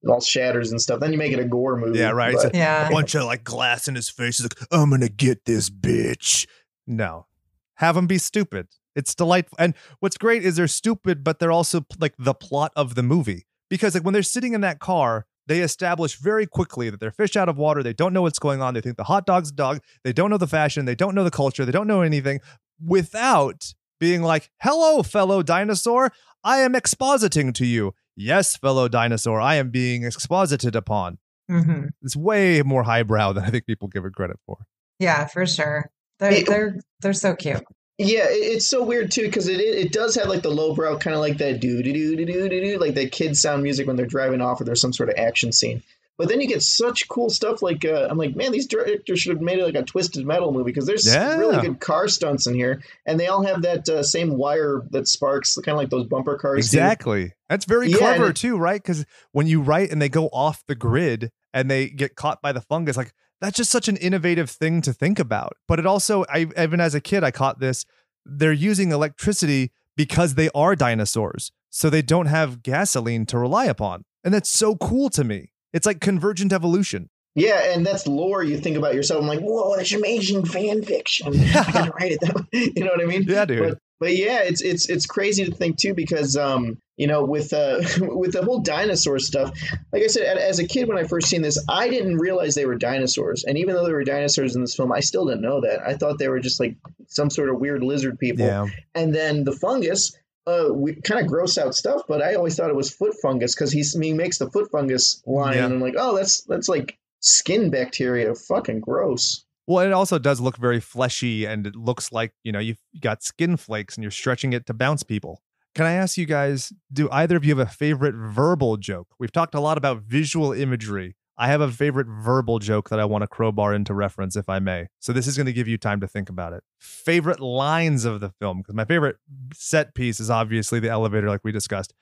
it 0.02 0.10
all 0.10 0.22
shatters 0.22 0.72
and 0.72 0.82
stuff. 0.82 1.00
Then 1.00 1.12
you 1.12 1.18
make 1.18 1.34
it 1.34 1.40
a 1.40 1.46
gore 1.46 1.78
movie. 1.78 2.00
Yeah, 2.00 2.12
right. 2.12 2.36
but- 2.42 2.56
yeah. 2.56 2.90
bunch 2.90 3.16
of 3.16 3.26
like 3.26 3.44
glass 3.44 3.88
in 3.88 3.96
his 3.96 4.10
face. 4.10 4.38
He's 4.38 4.46
like, 4.46 4.68
I'm 4.72 4.90
gonna 4.90 5.10
get 5.10 5.46
this 5.46 5.70
bitch. 5.70 6.48
No, 6.88 7.28
have 7.76 7.98
him 7.98 8.08
be 8.08 8.18
stupid. 8.18 8.68
It's 8.96 9.16
delightful. 9.16 9.58
And 9.60 9.74
what's 10.00 10.18
great 10.18 10.44
is 10.44 10.56
they're 10.56 10.68
stupid, 10.68 11.24
but 11.24 11.40
they're 11.40 11.52
also 11.52 11.86
like 12.00 12.14
the 12.18 12.34
plot 12.34 12.72
of 12.76 12.96
the 12.96 13.04
movie 13.04 13.46
because 13.70 13.94
like 13.94 14.04
when 14.04 14.14
they're 14.14 14.24
sitting 14.24 14.54
in 14.54 14.62
that 14.62 14.80
car. 14.80 15.26
They 15.46 15.60
establish 15.60 16.16
very 16.16 16.46
quickly 16.46 16.90
that 16.90 17.02
they're 17.02 17.12
fish 17.12 17.36
out 17.36 17.50
of 17.50 17.58
water. 17.58 17.84
They 17.84 17.92
don't 17.92 18.14
know 18.14 18.22
what's 18.22 18.40
going 18.40 18.62
on. 18.62 18.76
They 18.76 18.80
think 18.80 18.96
the 18.96 19.04
hot 19.04 19.26
dog's 19.26 19.50
a 19.50 19.54
dog. 19.54 19.82
They 20.06 20.14
don't 20.14 20.30
know 20.30 20.38
the 20.38 20.48
fashion. 20.48 20.86
They 20.86 20.96
don't 20.96 21.14
know 21.14 21.26
the 21.26 21.32
culture. 21.32 21.66
They 21.66 21.74
don't 21.74 21.86
know 21.86 22.00
anything 22.00 22.40
without 22.82 23.74
being 24.00 24.22
like, 24.22 24.50
hello, 24.62 25.04
fellow 25.04 25.44
dinosaur. 25.44 26.14
I 26.46 26.60
am 26.60 26.72
expositing 26.72 27.54
to 27.56 27.66
you. 27.66 27.94
Yes, 28.16 28.56
fellow 28.56 28.88
dinosaur. 28.88 29.42
I 29.42 29.56
am 29.56 29.70
being 29.70 30.06
exposited 30.06 30.78
upon 30.78 31.18
hmm 31.50 31.88
it's 32.02 32.16
way 32.16 32.62
more 32.62 32.84
highbrow 32.84 33.34
than 33.34 33.44
I 33.44 33.50
think 33.50 33.66
people 33.66 33.88
give 33.88 34.06
it 34.06 34.14
credit 34.14 34.38
for. 34.46 34.58
Yeah, 35.00 35.26
for 35.26 35.46
sure. 35.46 35.92
They're 36.20 36.44
they're 36.46 36.80
they're 37.02 37.14
so 37.14 37.36
cute. 37.36 37.64
Yeah, 38.00 38.26
it, 38.30 38.34
it's 38.56 38.68
so 38.68 38.84
weird 38.84 39.12
too 39.12 39.24
because 39.24 39.48
it 39.48 39.60
it 39.60 39.92
does 39.92 40.16
have 40.16 40.28
like 40.28 40.42
the 40.42 40.50
lowbrow 40.50 40.98
kind 40.98 41.14
of 41.16 41.22
like 41.22 41.38
that 41.38 41.60
do 41.60 41.84
do 41.84 41.94
do 41.94 42.16
do 42.16 42.26
do 42.26 42.50
do 42.50 42.62
do 42.62 42.78
like 42.80 42.96
that 42.96 43.12
kid 43.12 43.38
sound 43.38 43.64
music 43.64 43.86
when 43.88 43.96
they're 43.96 44.06
driving 44.06 44.42
off 44.42 44.60
or 44.60 44.64
there's 44.64 44.82
some 44.82 44.94
sort 44.94 45.10
of 45.10 45.16
action 45.18 45.52
scene. 45.52 45.84
But 46.16 46.30
then 46.30 46.40
you 46.42 46.48
get 46.48 46.62
such 46.62 47.08
cool 47.08 47.32
stuff 47.32 47.64
like 47.64 47.86
uh, 47.86 48.08
I'm 48.10 48.20
like, 48.20 48.36
man, 48.36 48.52
these 48.52 48.68
directors 48.68 49.20
should 49.20 49.34
have 49.34 49.42
made 49.42 49.58
it 49.58 49.66
like 49.66 49.76
a 49.76 49.82
twisted 49.84 50.26
metal 50.28 50.52
movie 50.52 50.66
because 50.72 50.86
there's 50.86 51.08
Yeah. 51.08 51.38
really 51.38 51.60
good 51.62 51.80
car 51.80 52.08
stunts 52.08 52.46
in 52.46 52.54
here, 52.54 52.84
and 53.08 53.20
they 53.20 53.26
all 53.28 53.44
have 53.44 53.64
that 53.64 53.90
uh, 53.90 54.04
same 54.04 54.38
wire 54.38 54.84
that 54.92 55.08
sparks, 55.08 55.56
kind 55.56 55.70
of 55.70 55.78
like 55.78 55.90
those 55.90 56.06
bumper 56.06 56.38
cars. 56.38 56.70
do. 56.70 56.78
Exactly. 56.78 57.34
That's 57.50 57.66
very 57.66 57.90
Yeah, 57.90 57.98
clever 57.98 58.32
too, 58.32 58.58
right? 58.58 58.82
Because 58.82 59.06
when 59.32 59.48
you 59.48 59.62
write 59.62 59.92
and 59.92 60.00
they 60.00 60.10
go 60.10 60.28
off 60.28 60.64
the 60.68 60.76
grid 60.76 61.32
and 61.52 61.70
they 61.70 61.90
get 61.90 62.16
caught 62.16 62.44
by 62.44 62.52
the 62.52 62.62
fungus, 62.62 62.96
like 62.96 63.12
that's 63.42 63.58
just 63.58 63.72
such 63.72 63.88
an 63.88 63.98
innovative 63.98 64.50
thing 64.50 64.82
to 64.82 64.94
think 64.94 65.20
about. 65.20 65.58
But 65.68 65.80
it 65.80 65.86
also, 65.86 66.26
I 66.30 66.48
even 66.58 66.80
as 66.80 66.96
a 66.96 67.02
kid, 67.02 67.24
I 67.24 67.32
caught 67.32 67.60
this. 67.60 67.86
They're 68.26 68.54
using 68.54 68.92
electricity 68.92 69.72
because 69.98 70.36
they 70.36 70.50
are 70.56 70.76
dinosaurs, 70.76 71.52
so 71.70 71.90
they 71.90 72.02
don't 72.02 72.28
have 72.28 72.64
gasoline 72.64 73.26
to 73.28 73.38
rely 73.38 73.66
upon, 73.66 74.06
and 74.24 74.34
that's 74.34 74.50
so 74.50 74.76
cool 74.76 75.10
to 75.12 75.24
me. 75.24 75.52
It's 75.74 75.86
like 75.86 76.00
convergent 76.00 76.54
evolution. 76.54 77.10
Yeah, 77.36 77.74
and 77.74 77.86
that's 77.86 78.06
lore 78.06 78.44
you 78.44 78.60
think 78.60 78.78
about 78.78 78.94
yourself. 78.94 79.22
I'm 79.22 79.28
like, 79.28 79.40
whoa, 79.40 79.76
that's 79.76 79.92
amazing 79.92 80.46
fan 80.46 80.84
fiction. 80.84 81.28
I 81.36 81.72
gotta 81.72 81.92
write 82.00 82.12
it 82.12 82.22
down. 82.22 82.48
you 82.54 82.84
know 82.84 82.92
what 82.92 83.02
I 83.02 83.06
mean? 83.06 83.24
Yeah, 83.24 83.46
dude. 83.46 83.60
But 83.70 83.80
but 84.04 84.16
yeah, 84.16 84.40
it's 84.44 84.62
it's 84.62 84.90
it's 84.90 85.06
crazy 85.06 85.46
to 85.46 85.52
think 85.52 85.78
too 85.78 85.94
because 85.94 86.36
um 86.36 86.78
you 86.98 87.08
know 87.08 87.24
with 87.24 87.54
uh 87.54 87.80
with 88.02 88.34
the 88.34 88.44
whole 88.44 88.60
dinosaur 88.60 89.18
stuff, 89.20 89.52
like 89.92 90.04
I 90.04 90.08
said, 90.08 90.38
as 90.38 90.60
a 90.60 90.68
kid 90.68 90.88
when 90.88 90.98
I 90.98 91.06
first 91.06 91.28
seen 91.28 91.42
this, 91.42 91.58
I 91.70 91.90
didn't 91.90 92.18
realize 92.18 92.54
they 92.56 92.66
were 92.66 92.76
dinosaurs, 92.76 93.44
and 93.46 93.58
even 93.58 93.76
though 93.76 93.86
there 93.86 93.96
were 93.96 94.04
dinosaurs 94.04 94.56
in 94.56 94.62
this 94.62 94.76
film, 94.76 94.92
I 94.92 95.00
still 95.00 95.26
didn't 95.26 95.42
know 95.42 95.62
that. 95.62 95.80
I 95.88 95.94
thought 95.96 96.20
they 96.20 96.28
were 96.28 96.40
just 96.42 96.60
like 96.60 96.76
some 97.08 97.30
sort 97.30 97.50
of 97.50 97.60
weird 97.60 97.84
lizard 97.84 98.20
people. 98.20 98.46
yeah. 98.46 98.68
And 98.94 99.14
then 99.16 99.44
the 99.46 99.54
fungus. 99.54 100.16
Uh, 100.46 100.68
we 100.74 100.94
kind 100.96 101.22
of 101.22 101.28
gross 101.28 101.58
out 101.58 101.74
stuff, 101.74 102.02
but 102.06 102.22
I 102.22 102.36
always 102.36 102.58
thought 102.58 102.70
it 102.70 102.76
was 102.76 102.92
foot 102.94 103.16
fungus 103.22 103.56
because 103.56 103.72
he's 103.72 103.94
he 103.98 104.12
makes 104.12 104.40
the 104.40 104.52
foot 104.52 104.70
fungus 104.72 105.24
line, 105.26 105.56
Yeah. 105.56 105.64
and 105.66 105.74
I'm 105.76 105.80
like, 105.80 105.96
oh, 105.98 106.18
that's 106.18 106.42
that's 106.42 106.68
like 106.68 106.98
skin 107.22 107.70
bacteria. 107.70 108.36
Fucking 108.36 108.82
gross. 108.82 109.46
Well, 109.66 109.86
it 109.86 109.94
also 109.94 110.20
does 110.20 110.42
look 110.42 110.58
very 110.58 110.80
fleshy 110.80 111.46
and 111.46 111.66
it 111.66 111.76
looks 111.76 112.12
like, 112.12 112.34
you 112.44 112.52
know, 112.52 112.60
you've 112.60 112.82
got 113.00 113.24
skin 113.24 113.56
flakes 113.56 113.96
and 113.96 114.04
you're 114.04 114.12
stretching 114.12 114.54
it 114.54 114.66
to 114.66 114.74
bounce 114.74 115.04
people. 115.04 115.42
Can 115.74 115.86
I 115.86 115.94
ask 115.94 116.18
you 116.18 116.26
guys, 116.26 116.72
do 116.92 117.10
either 117.12 117.36
of 117.38 117.46
you 117.46 117.56
have 117.58 117.68
a 117.68 117.72
favorite 117.72 118.14
verbal 118.14 118.78
joke? 118.78 119.08
We've 119.20 119.32
talked 119.32 119.56
a 119.56 119.60
lot 119.60 119.78
about 119.78 120.04
visual 120.04 120.52
imagery. 120.52 121.16
I 121.36 121.48
have 121.48 121.62
a 121.62 121.72
favorite 121.72 122.06
verbal 122.08 122.60
joke 122.60 122.90
that 122.90 123.00
I 123.00 123.06
want 123.06 123.24
to 123.24 123.28
crowbar 123.28 123.74
into 123.74 123.94
reference, 123.96 124.36
if 124.36 124.50
I 124.50 124.60
may. 124.60 124.88
So 125.00 125.12
this 125.14 125.26
is 125.26 125.36
going 125.36 125.48
to 125.48 125.54
give 125.54 125.68
you 125.68 125.80
time 125.80 126.00
to 126.02 126.08
think 126.08 126.30
about 126.30 126.54
it. 126.54 126.64
Favorite 126.80 127.40
lines 127.40 128.06
of 128.06 128.20
the 128.20 128.30
film, 128.30 128.60
because 128.60 128.76
my 128.76 128.86
favorite 128.86 129.16
set 129.54 129.96
piece 129.96 130.20
is 130.20 130.30
obviously 130.30 130.80
the 130.80 130.90
elevator, 130.90 131.30
like 131.30 131.44
we 131.44 131.52
discussed. 131.52 131.94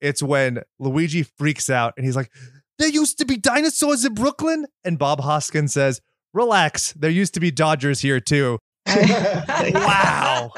It's 0.00 0.22
when 0.22 0.62
Luigi 0.80 1.22
freaks 1.22 1.70
out 1.70 1.94
and 1.96 2.04
he's 2.04 2.16
like, 2.16 2.32
There 2.78 2.88
used 2.88 3.18
to 3.18 3.24
be 3.24 3.36
dinosaurs 3.36 4.04
in 4.04 4.14
Brooklyn? 4.14 4.66
And 4.82 4.98
Bob 4.98 5.20
Hoskins 5.20 5.72
says, 5.72 6.00
Relax, 6.32 6.92
there 6.92 7.10
used 7.10 7.34
to 7.34 7.40
be 7.40 7.50
Dodgers 7.50 8.00
here 8.00 8.20
too. 8.20 8.58
Wow. 9.74 10.50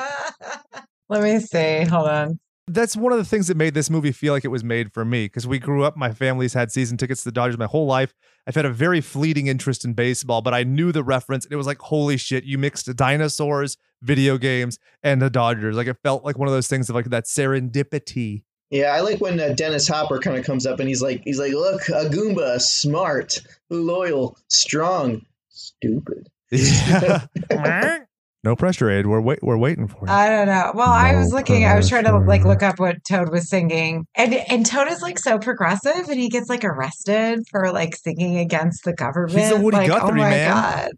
Let 1.09 1.23
me 1.23 1.41
see. 1.41 1.85
Hold 1.85 2.09
on. 2.09 2.39
that's 2.69 2.97
one 2.97 3.13
of 3.13 3.19
the 3.19 3.25
things 3.25 3.49
that 3.49 3.57
made 3.57 3.75
this 3.75 3.91
movie 3.91 4.13
feel 4.13 4.33
like 4.33 4.45
it 4.45 4.49
was 4.49 4.65
made 4.65 4.93
for 4.93 5.05
me 5.05 5.25
because 5.27 5.47
we 5.47 5.59
grew 5.59 5.85
up. 5.85 5.97
My 5.97 6.13
family's 6.13 6.55
had 6.55 6.71
season 6.73 6.97
tickets 6.97 7.23
to 7.23 7.29
the 7.29 7.33
Dodgers 7.33 7.59
my 7.59 7.67
whole 7.67 7.87
life. 7.87 8.15
I've 8.47 8.55
had 8.55 8.65
a 8.65 8.71
very 8.71 9.01
fleeting 9.01 9.47
interest 9.49 9.85
in 9.85 9.93
baseball, 9.93 10.41
but 10.41 10.55
I 10.55 10.63
knew 10.65 10.91
the 10.93 11.05
reference, 11.05 11.45
and 11.45 11.53
it 11.53 11.57
was 11.57 11.67
like, 11.67 11.79
holy 11.81 12.17
shit! 12.17 12.45
You 12.45 12.59
mixed 12.59 12.95
dinosaurs, 12.97 13.77
video 14.01 14.39
games, 14.39 14.79
and 15.03 15.21
the 15.21 15.31
Dodgers. 15.31 15.77
Like 15.77 15.87
it 15.87 15.99
felt 16.03 16.25
like 16.25 16.39
one 16.39 16.49
of 16.49 16.55
those 16.55 16.69
things 16.69 16.89
of 16.89 16.97
like 16.97 17.07
that 17.11 17.25
serendipity. 17.25 18.45
Yeah, 18.71 18.95
I 18.95 19.01
like 19.01 19.21
when 19.21 19.39
uh, 19.39 19.51
Dennis 19.51 19.87
Hopper 19.87 20.19
kind 20.19 20.39
of 20.39 20.45
comes 20.47 20.65
up 20.65 20.81
and 20.81 20.89
he's 20.89 21.03
like, 21.03 21.21
he's 21.25 21.39
like, 21.39 21.53
look, 21.53 21.89
a 21.89 22.09
Goomba, 22.09 22.59
smart, 22.59 23.39
loyal, 23.69 24.39
strong, 24.49 25.21
stupid. 25.63 26.29
Yeah. 26.51 27.27
no 28.45 28.57
pressure, 28.57 28.91
Aid. 28.91 29.07
We're 29.07 29.21
wait. 29.21 29.39
We're 29.43 29.57
waiting 29.57 29.89
for 29.89 30.07
you. 30.07 30.13
I 30.13 30.29
don't 30.29 30.47
know. 30.47 30.73
Well, 30.75 30.91
I 30.91 31.15
was 31.17 31.33
looking. 31.33 31.65
I 31.65 31.77
was 31.77 31.89
trying 31.89 32.05
to 32.05 32.19
like 32.19 32.45
look 32.45 32.63
up 32.63 32.79
what 32.79 32.97
Toad 33.09 33.31
was 33.31 33.49
singing, 33.49 34.07
and 34.15 34.35
and 34.35 34.67
Toad 34.67 34.89
is 34.89 35.01
like 35.01 35.19
so 35.19 35.39
progressive, 35.39 36.09
and 36.09 36.21
he 36.21 36.29
gets 36.29 36.49
like 36.49 36.65
arrested 36.65 37.41
for 37.51 37.73
like 37.73 37.97
singing 37.97 38.39
against 38.39 38.85
the 38.85 38.93
government. 38.93 39.63
Woody 39.63 39.77
like, 39.77 39.91
oh 39.91 39.99
Guthrie, 39.99 40.21
my 40.21 40.31
man. 40.31 40.51
god, 40.51 40.91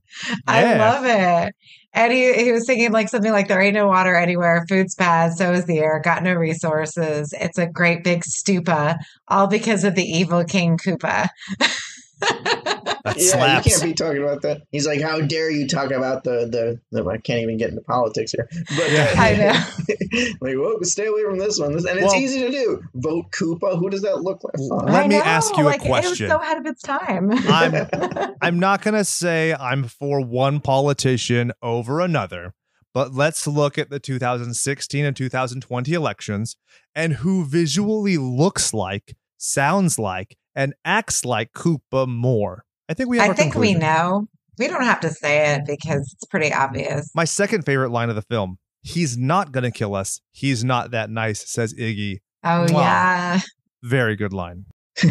I 0.46 0.76
love 0.76 1.04
it. 1.04 1.54
And 1.96 2.12
he, 2.12 2.32
he 2.34 2.50
was 2.50 2.66
singing 2.66 2.90
like 2.90 3.08
something 3.08 3.30
like 3.30 3.46
"There 3.46 3.60
ain't 3.60 3.74
no 3.74 3.86
water 3.86 4.16
anywhere, 4.16 4.64
food's 4.68 4.96
bad, 4.96 5.34
so 5.34 5.52
is 5.52 5.66
the 5.66 5.78
air, 5.78 6.00
got 6.02 6.24
no 6.24 6.34
resources. 6.34 7.32
It's 7.40 7.58
a 7.58 7.68
great 7.68 8.02
big 8.02 8.22
stupa, 8.24 8.96
all 9.28 9.46
because 9.46 9.84
of 9.84 9.94
the 9.94 10.02
evil 10.02 10.44
King 10.44 10.76
Koopa." 10.76 11.28
That 12.20 12.94
yeah, 13.18 13.22
slaps. 13.32 13.66
you 13.66 13.72
can't 13.72 13.82
be 13.84 13.94
talking 13.94 14.22
about 14.22 14.42
that. 14.42 14.62
He's 14.70 14.86
like, 14.86 15.00
how 15.00 15.20
dare 15.20 15.50
you 15.50 15.66
talk 15.68 15.90
about 15.90 16.24
the 16.24 16.46
the? 16.46 16.80
the 17.02 17.06
I 17.08 17.18
can't 17.18 17.40
even 17.42 17.56
get 17.58 17.70
into 17.70 17.82
politics 17.82 18.32
here. 18.32 18.48
But 18.76 18.90
Yeah. 18.90 19.12
uh, 19.16 19.20
I 19.20 19.36
know. 19.36 20.24
like, 20.40 20.56
whoa, 20.56 20.78
stay 20.82 21.06
away 21.06 21.22
from 21.24 21.38
this 21.38 21.58
one. 21.58 21.72
This, 21.74 21.84
and 21.84 21.98
it's 21.98 22.06
Well- 22.12 22.20
easy 22.20 22.40
to 22.40 22.50
do. 22.50 22.80
Vote 22.94 23.26
Koopa. 23.30 23.78
Who 23.78 23.90
does 23.90 24.02
that 24.02 24.22
look 24.22 24.42
like? 24.44 24.54
Fuck. 24.68 24.88
Let 24.88 25.04
I 25.04 25.08
me 25.08 25.16
know, 25.16 25.22
ask 25.22 25.56
you 25.56 25.64
a 25.64 25.66
like, 25.66 25.82
It 25.82 25.86
question. 25.88 26.10
was 26.26 26.32
so 26.32 26.40
ahead 26.40 26.58
of 26.58 26.66
its 26.66 26.82
time. 26.82 27.30
I'm- 27.48 28.34
I'm 28.40 28.58
not 28.58 28.82
going 28.82 28.94
to 28.94 29.04
say 29.04 29.54
I'm 29.54 29.84
for 29.84 30.20
one 30.24 30.60
politician 30.60 31.52
over 31.62 32.00
another, 32.00 32.54
but 32.94 33.12
let's 33.14 33.46
look 33.46 33.76
at 33.78 33.90
the 33.90 33.98
2016 34.00 35.04
and 35.04 35.16
2020 35.16 35.92
elections 35.92 36.56
and 36.94 37.14
who 37.14 37.44
visually 37.44 38.16
looks 38.18 38.72
like, 38.74 39.14
sounds 39.36 39.98
like, 39.98 40.36
and 40.54 40.74
acts 40.84 41.24
like 41.24 41.52
Koopa 41.52 42.06
more. 42.06 42.64
I 42.88 42.94
think 42.94 43.08
we 43.08 43.18
have 43.18 43.26
I 43.26 43.28
our 43.30 43.34
think 43.34 43.54
we 43.54 43.74
know. 43.74 44.28
We 44.58 44.68
don't 44.68 44.84
have 44.84 45.00
to 45.00 45.10
say 45.10 45.54
it 45.54 45.62
because 45.66 46.12
it's 46.12 46.26
pretty 46.26 46.52
obvious. 46.52 47.10
My 47.14 47.24
second 47.24 47.64
favorite 47.64 47.90
line 47.90 48.08
of 48.08 48.14
the 48.14 48.22
film 48.22 48.58
He's 48.84 49.16
not 49.16 49.50
going 49.50 49.64
to 49.64 49.70
kill 49.70 49.94
us. 49.94 50.20
He's 50.32 50.62
not 50.62 50.90
that 50.90 51.08
nice, 51.08 51.50
says 51.50 51.72
Iggy. 51.74 52.18
Oh 52.44 52.66
Mwah. 52.68 52.72
yeah. 52.72 53.40
Very 53.82 54.14
good 54.14 54.34
line. 54.34 54.66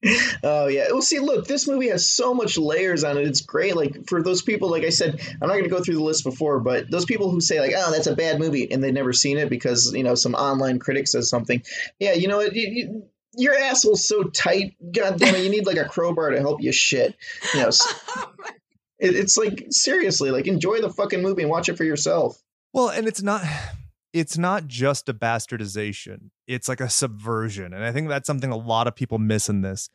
oh 0.42 0.68
yeah. 0.68 0.86
Well, 0.90 1.02
see, 1.02 1.18
look, 1.18 1.46
this 1.46 1.68
movie 1.68 1.88
has 1.88 2.08
so 2.08 2.32
much 2.32 2.56
layers 2.56 3.04
on 3.04 3.18
it. 3.18 3.26
It's 3.26 3.42
great. 3.42 3.76
Like 3.76 4.08
for 4.08 4.22
those 4.22 4.42
people, 4.42 4.70
like 4.70 4.84
I 4.84 4.88
said, 4.88 5.20
I'm 5.42 5.48
not 5.48 5.54
going 5.54 5.64
to 5.64 5.70
go 5.70 5.82
through 5.82 5.96
the 5.96 6.02
list 6.02 6.24
before, 6.24 6.60
but 6.60 6.90
those 6.90 7.04
people 7.04 7.30
who 7.30 7.40
say 7.40 7.60
like, 7.60 7.72
"Oh, 7.76 7.90
that's 7.90 8.06
a 8.06 8.14
bad 8.14 8.38
movie," 8.38 8.70
and 8.70 8.82
they've 8.82 8.94
never 8.94 9.12
seen 9.12 9.38
it 9.38 9.50
because 9.50 9.92
you 9.92 10.04
know 10.04 10.14
some 10.14 10.34
online 10.34 10.78
critic 10.78 11.08
says 11.08 11.28
something. 11.28 11.62
Yeah, 11.98 12.12
you 12.12 12.28
know, 12.28 12.40
it, 12.40 12.54
you, 12.54 12.68
you, 12.70 13.02
your 13.38 13.54
asshole's 13.54 14.06
so 14.06 14.24
tight. 14.24 14.76
God 14.92 15.18
damn 15.18 15.34
it, 15.34 15.44
you 15.44 15.50
need 15.50 15.66
like 15.66 15.76
a 15.76 15.84
crowbar 15.84 16.30
to 16.30 16.40
help 16.40 16.60
you 16.60 16.72
shit. 16.72 17.16
You 17.54 17.60
oh 17.60 17.70
know, 17.70 18.46
it, 18.98 19.14
it's 19.14 19.36
like 19.36 19.66
seriously, 19.70 20.30
like 20.30 20.46
enjoy 20.46 20.80
the 20.80 20.90
fucking 20.90 21.22
movie 21.22 21.42
and 21.42 21.50
watch 21.50 21.68
it 21.68 21.76
for 21.76 21.84
yourself. 21.84 22.42
Well, 22.72 22.88
and 22.88 23.06
it's 23.06 23.22
not 23.22 23.42
it's 24.12 24.36
not 24.36 24.66
just 24.66 25.08
a 25.08 25.14
bastardization. 25.14 26.30
It's 26.46 26.68
like 26.68 26.80
a 26.80 26.88
subversion. 26.88 27.72
And 27.72 27.84
I 27.84 27.92
think 27.92 28.08
that's 28.08 28.26
something 28.26 28.50
a 28.50 28.56
lot 28.56 28.86
of 28.86 28.96
people 28.96 29.18
miss 29.18 29.48
in 29.48 29.60
this. 29.60 29.88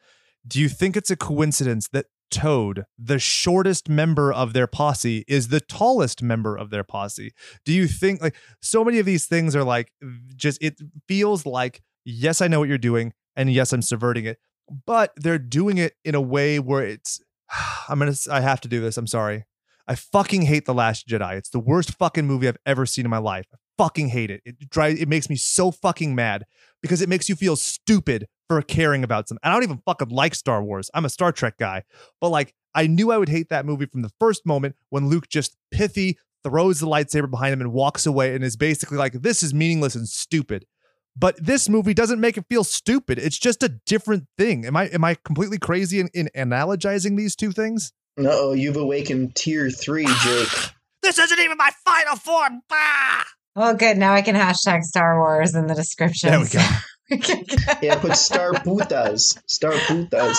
Do 0.47 0.59
you 0.59 0.69
think 0.69 0.95
it's 0.95 1.11
a 1.11 1.15
coincidence 1.15 1.87
that 1.89 2.05
Toad, 2.31 2.85
the 2.97 3.19
shortest 3.19 3.89
member 3.89 4.33
of 4.33 4.53
their 4.53 4.65
posse, 4.65 5.23
is 5.27 5.49
the 5.49 5.61
tallest 5.61 6.23
member 6.23 6.57
of 6.57 6.71
their 6.71 6.83
posse? 6.83 7.31
Do 7.63 7.71
you 7.71 7.87
think 7.87 8.21
like 8.21 8.35
so 8.59 8.83
many 8.83 8.97
of 8.97 9.05
these 9.05 9.27
things 9.27 9.55
are 9.55 9.63
like 9.63 9.91
just 10.35 10.61
it 10.63 10.79
feels 11.07 11.45
like 11.45 11.81
yes, 12.05 12.41
I 12.41 12.47
know 12.47 12.59
what 12.59 12.69
you're 12.69 12.77
doing 12.77 13.13
and 13.35 13.51
yes, 13.51 13.73
I'm 13.73 13.81
subverting 13.81 14.25
it, 14.25 14.39
but 14.85 15.13
they're 15.15 15.39
doing 15.39 15.77
it 15.77 15.93
in 16.03 16.15
a 16.15 16.21
way 16.21 16.59
where 16.59 16.83
it's 16.83 17.21
I'm 17.89 17.99
to 17.99 18.27
I 18.31 18.41
have 18.41 18.61
to 18.61 18.67
do 18.67 18.81
this. 18.81 18.97
I'm 18.97 19.07
sorry. 19.07 19.45
I 19.87 19.95
fucking 19.95 20.43
hate 20.43 20.65
The 20.65 20.73
Last 20.73 21.07
Jedi. 21.07 21.35
It's 21.35 21.49
the 21.49 21.59
worst 21.59 21.97
fucking 21.97 22.25
movie 22.25 22.47
I've 22.47 22.57
ever 22.65 22.85
seen 22.85 23.05
in 23.05 23.11
my 23.11 23.17
life. 23.17 23.47
I 23.53 23.57
fucking 23.77 24.09
hate 24.09 24.31
it. 24.31 24.41
It 24.45 24.69
drives 24.69 25.01
it 25.01 25.09
makes 25.09 25.29
me 25.29 25.35
so 25.35 25.71
fucking 25.71 26.15
mad 26.15 26.45
because 26.81 27.01
it 27.01 27.09
makes 27.09 27.27
you 27.27 27.35
feel 27.35 27.55
stupid 27.55 28.27
for 28.47 28.61
caring 28.61 29.03
about 29.03 29.27
something. 29.27 29.41
I 29.43 29.51
don't 29.51 29.63
even 29.63 29.81
fucking 29.85 30.09
like 30.09 30.35
Star 30.35 30.63
Wars. 30.63 30.89
I'm 30.93 31.05
a 31.05 31.09
Star 31.09 31.31
Trek 31.31 31.57
guy. 31.57 31.83
But 32.21 32.29
like 32.29 32.53
I 32.75 32.87
knew 32.87 33.11
I 33.11 33.17
would 33.17 33.29
hate 33.29 33.49
that 33.49 33.65
movie 33.65 33.85
from 33.85 34.01
the 34.01 34.11
first 34.19 34.45
moment 34.45 34.75
when 34.89 35.09
Luke 35.09 35.27
just 35.27 35.57
pithy 35.71 36.17
throws 36.43 36.79
the 36.79 36.87
lightsaber 36.87 37.29
behind 37.29 37.53
him 37.53 37.61
and 37.61 37.71
walks 37.71 38.05
away 38.05 38.35
and 38.35 38.43
is 38.43 38.57
basically 38.57 38.97
like 38.97 39.13
this 39.13 39.43
is 39.43 39.53
meaningless 39.53 39.95
and 39.95 40.07
stupid. 40.07 40.65
But 41.15 41.35
this 41.43 41.69
movie 41.69 41.93
doesn't 41.93 42.19
make 42.19 42.37
it 42.37 42.45
feel 42.49 42.63
stupid. 42.63 43.19
It's 43.19 43.37
just 43.37 43.61
a 43.61 43.69
different 43.85 44.25
thing. 44.37 44.65
Am 44.65 44.75
I 44.75 44.85
am 44.87 45.03
I 45.03 45.15
completely 45.23 45.59
crazy 45.59 45.99
in, 45.99 46.09
in 46.13 46.29
analogizing 46.35 47.17
these 47.17 47.35
two 47.35 47.51
things? 47.51 47.93
No, 48.17 48.53
you've 48.53 48.77
awakened 48.77 49.35
tier 49.35 49.69
three, 49.69 50.05
Jake. 50.23 50.49
This 51.01 51.19
isn't 51.19 51.39
even 51.39 51.57
my 51.57 51.69
final 51.85 52.15
form. 52.15 52.61
Ah! 52.71 53.25
Well, 53.55 53.75
good. 53.75 53.97
Now 53.97 54.13
I 54.13 54.23
can 54.23 54.35
hashtag 54.35 54.81
Star 54.81 55.19
Wars 55.19 55.53
in 55.53 55.67
the 55.67 55.75
description. 55.75 56.31
There 56.31 56.39
we 56.39 56.47
go. 56.47 56.65
yeah, 57.81 57.99
put 57.99 58.15
star 58.15 58.53
putas. 58.53 59.37
Star 59.47 59.73
putas. 59.73 60.37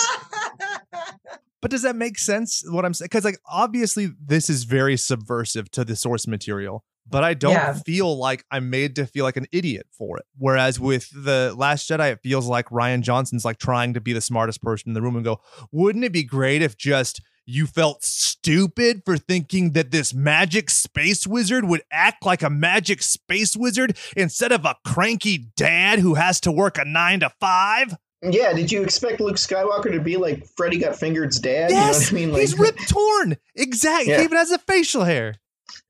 But 1.61 1.71
does 1.71 1.83
that 1.83 1.95
make 1.95 2.17
sense? 2.17 2.63
What 2.69 2.85
I'm 2.85 2.93
saying? 2.93 3.07
Because 3.11 3.25
like 3.25 3.39
obviously 3.47 4.09
this 4.23 4.49
is 4.49 4.63
very 4.63 4.97
subversive 4.97 5.69
to 5.71 5.85
the 5.85 5.95
source 5.95 6.27
material, 6.27 6.83
but 7.07 7.23
I 7.23 7.33
don't 7.33 7.53
Yeah. 7.53 7.73
feel 7.85 8.17
like 8.17 8.43
I'm 8.51 8.69
made 8.69 8.95
to 8.95 9.05
feel 9.05 9.25
like 9.25 9.37
an 9.37 9.45
idiot 9.51 9.87
for 9.97 10.17
it. 10.17 10.25
Whereas 10.37 10.79
with 10.79 11.09
the 11.11 11.53
Last 11.57 11.89
Jedi, 11.89 12.11
it 12.11 12.19
feels 12.23 12.47
like 12.47 12.69
Rian 12.69 13.01
Johnson's 13.01 13.45
like 13.45 13.57
trying 13.59 13.93
to 13.93 14.01
be 14.01 14.13
the 14.13 14.21
smartest 14.21 14.61
person 14.61 14.89
in 14.89 14.93
the 14.93 15.01
room 15.01 15.15
and 15.15 15.23
go, 15.25 15.39
wouldn't 15.71 16.03
it 16.05 16.11
be 16.11 16.23
great 16.23 16.61
if 16.61 16.77
just 16.77 17.21
you 17.47 17.67
felt 17.67 18.03
stupid 18.03 19.03
for 19.05 19.17
thinking 19.17 19.71
that 19.73 19.91
this 19.91 20.13
magic 20.15 20.69
space 20.69 21.27
wizard 21.27 21.63
would 21.65 21.83
act 21.91 22.25
like 22.25 22.41
a 22.41 22.49
magic 22.49 23.03
space 23.03 23.55
wizard 23.55 23.95
instead 24.17 24.51
of 24.51 24.65
a 24.65 24.75
cranky 24.83 25.51
dad 25.55 25.99
who 25.99 26.15
has 26.15 26.39
to 26.41 26.51
work 26.51 26.77
a 26.79 26.85
nine 26.85 27.19
to 27.19 27.29
five? 27.39 27.95
Yeah, 28.23 28.53
did 28.53 28.71
you 28.71 28.81
expect 28.81 29.19
Luke 29.19 29.35
Skywalker 29.35 29.91
to 29.91 29.99
be 29.99 30.17
like 30.17 30.47
Freddy 30.57 30.79
Got 30.79 30.93
Fingered's 30.93 31.39
dad? 31.39 31.69
Yes, 31.69 32.11
you 32.11 32.17
know 32.17 32.21
what 32.21 32.23
I 32.23 32.25
mean? 32.25 32.31
Like, 32.33 32.41
he's 32.41 32.57
ripped 32.59 32.89
torn. 32.89 33.37
Exactly. 33.55 34.11
Yeah. 34.11 34.17
He 34.19 34.23
even 34.23 34.37
has 34.39 34.49
a 34.49 34.57
facial 34.57 35.03
hair. 35.03 35.35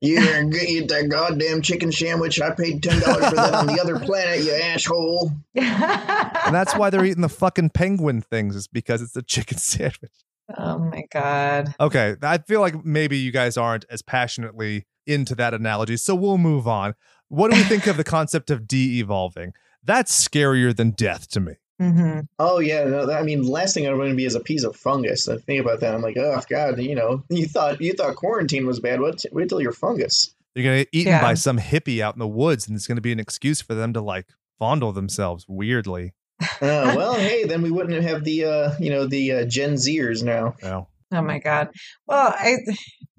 You 0.00 0.20
didn't 0.20 0.50
get- 0.50 0.68
eat 0.68 0.88
that 0.88 1.08
goddamn 1.08 1.62
chicken 1.62 1.90
sandwich. 1.92 2.40
I 2.40 2.50
paid 2.50 2.82
ten 2.82 3.00
dollars 3.00 3.28
for 3.28 3.34
that 3.36 3.54
on 3.54 3.66
the 3.66 3.80
other 3.80 3.98
planet, 3.98 4.44
you 4.44 4.52
asshole. 4.52 5.32
And 5.54 6.54
that's 6.54 6.74
why 6.76 6.90
they're 6.90 7.04
eating 7.04 7.22
the 7.22 7.28
fucking 7.28 7.70
penguin 7.70 8.20
things, 8.22 8.54
is 8.56 8.68
because 8.68 9.02
it's 9.02 9.16
a 9.16 9.22
chicken 9.22 9.58
sandwich. 9.58 10.12
oh 10.56 10.78
my 10.78 11.02
god. 11.12 11.74
Okay. 11.80 12.14
I 12.22 12.38
feel 12.38 12.60
like 12.60 12.84
maybe 12.84 13.16
you 13.18 13.32
guys 13.32 13.56
aren't 13.56 13.84
as 13.90 14.02
passionately 14.02 14.86
into 15.06 15.34
that 15.36 15.54
analogy. 15.54 15.96
So 15.96 16.14
we'll 16.14 16.38
move 16.38 16.66
on. 16.68 16.94
What 17.28 17.50
do 17.50 17.56
we 17.56 17.64
think 17.64 17.86
of 17.86 17.96
the 17.96 18.04
concept 18.04 18.50
of 18.50 18.68
de 18.68 18.98
evolving? 19.00 19.52
That's 19.82 20.12
scarier 20.28 20.74
than 20.76 20.90
death 20.90 21.28
to 21.30 21.40
me. 21.40 21.54
Hmm 21.78 22.20
Oh 22.38 22.58
yeah, 22.58 22.84
no, 22.84 23.06
that, 23.06 23.18
I 23.18 23.22
mean, 23.22 23.42
last 23.42 23.74
thing 23.74 23.86
I 23.86 23.92
want 23.94 24.10
to 24.10 24.16
be 24.16 24.24
is 24.24 24.34
a 24.34 24.40
piece 24.40 24.64
of 24.64 24.76
fungus. 24.76 25.28
I 25.28 25.36
think 25.36 25.60
about 25.60 25.80
that. 25.80 25.94
I'm 25.94 26.02
like, 26.02 26.16
oh 26.18 26.40
god, 26.48 26.78
you 26.80 26.94
know, 26.94 27.22
you 27.28 27.46
thought 27.46 27.80
you 27.80 27.92
thought 27.92 28.16
quarantine 28.16 28.66
was 28.66 28.80
bad. 28.80 29.00
What? 29.00 29.24
wait 29.32 29.48
till 29.48 29.60
you're 29.60 29.72
fungus. 29.72 30.34
You're 30.54 30.64
going 30.64 30.78
to 30.78 30.84
get 30.84 30.88
eaten 30.92 31.12
Yeah. 31.12 31.20
by 31.20 31.34
some 31.34 31.58
hippie 31.58 32.00
out 32.00 32.14
in 32.14 32.18
the 32.18 32.26
woods, 32.26 32.66
and 32.66 32.74
it's 32.74 32.86
going 32.86 32.96
to 32.96 33.02
be 33.02 33.12
an 33.12 33.20
excuse 33.20 33.60
for 33.60 33.74
them 33.74 33.92
to 33.92 34.00
like 34.00 34.26
fondle 34.58 34.90
themselves 34.92 35.44
weirdly. 35.46 36.14
Uh, 36.40 36.46
well, 36.96 37.14
hey, 37.18 37.44
then 37.44 37.60
we 37.60 37.70
wouldn't 37.70 38.02
have 38.02 38.24
the 38.24 38.44
uh, 38.44 38.70
you 38.80 38.90
know 38.90 39.06
the 39.06 39.32
uh, 39.32 39.44
Gen 39.44 39.74
Zers 39.74 40.22
now. 40.22 40.54
You? 40.62 40.86
Oh 41.12 41.22
my 41.22 41.38
god. 41.38 41.68
Well, 42.06 42.34
I 42.36 42.56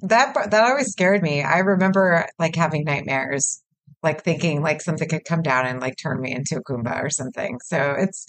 that 0.02 0.34
that 0.52 0.64
always 0.64 0.88
scared 0.88 1.22
me. 1.22 1.42
I 1.44 1.60
remember 1.60 2.28
like 2.40 2.56
having 2.56 2.84
nightmares, 2.84 3.62
like 4.08 4.24
thinking 4.24 4.62
like 4.62 4.82
something 4.82 5.10
could 5.10 5.26
come 5.26 5.42
down 5.42 5.66
and 5.66 5.82
like 5.82 5.96
turn 6.02 6.22
me 6.22 6.32
into 6.34 6.58
a 6.58 6.64
Goomba 6.64 7.04
or 7.04 7.10
something. 7.10 7.60
So 7.64 7.96
it's 7.98 8.26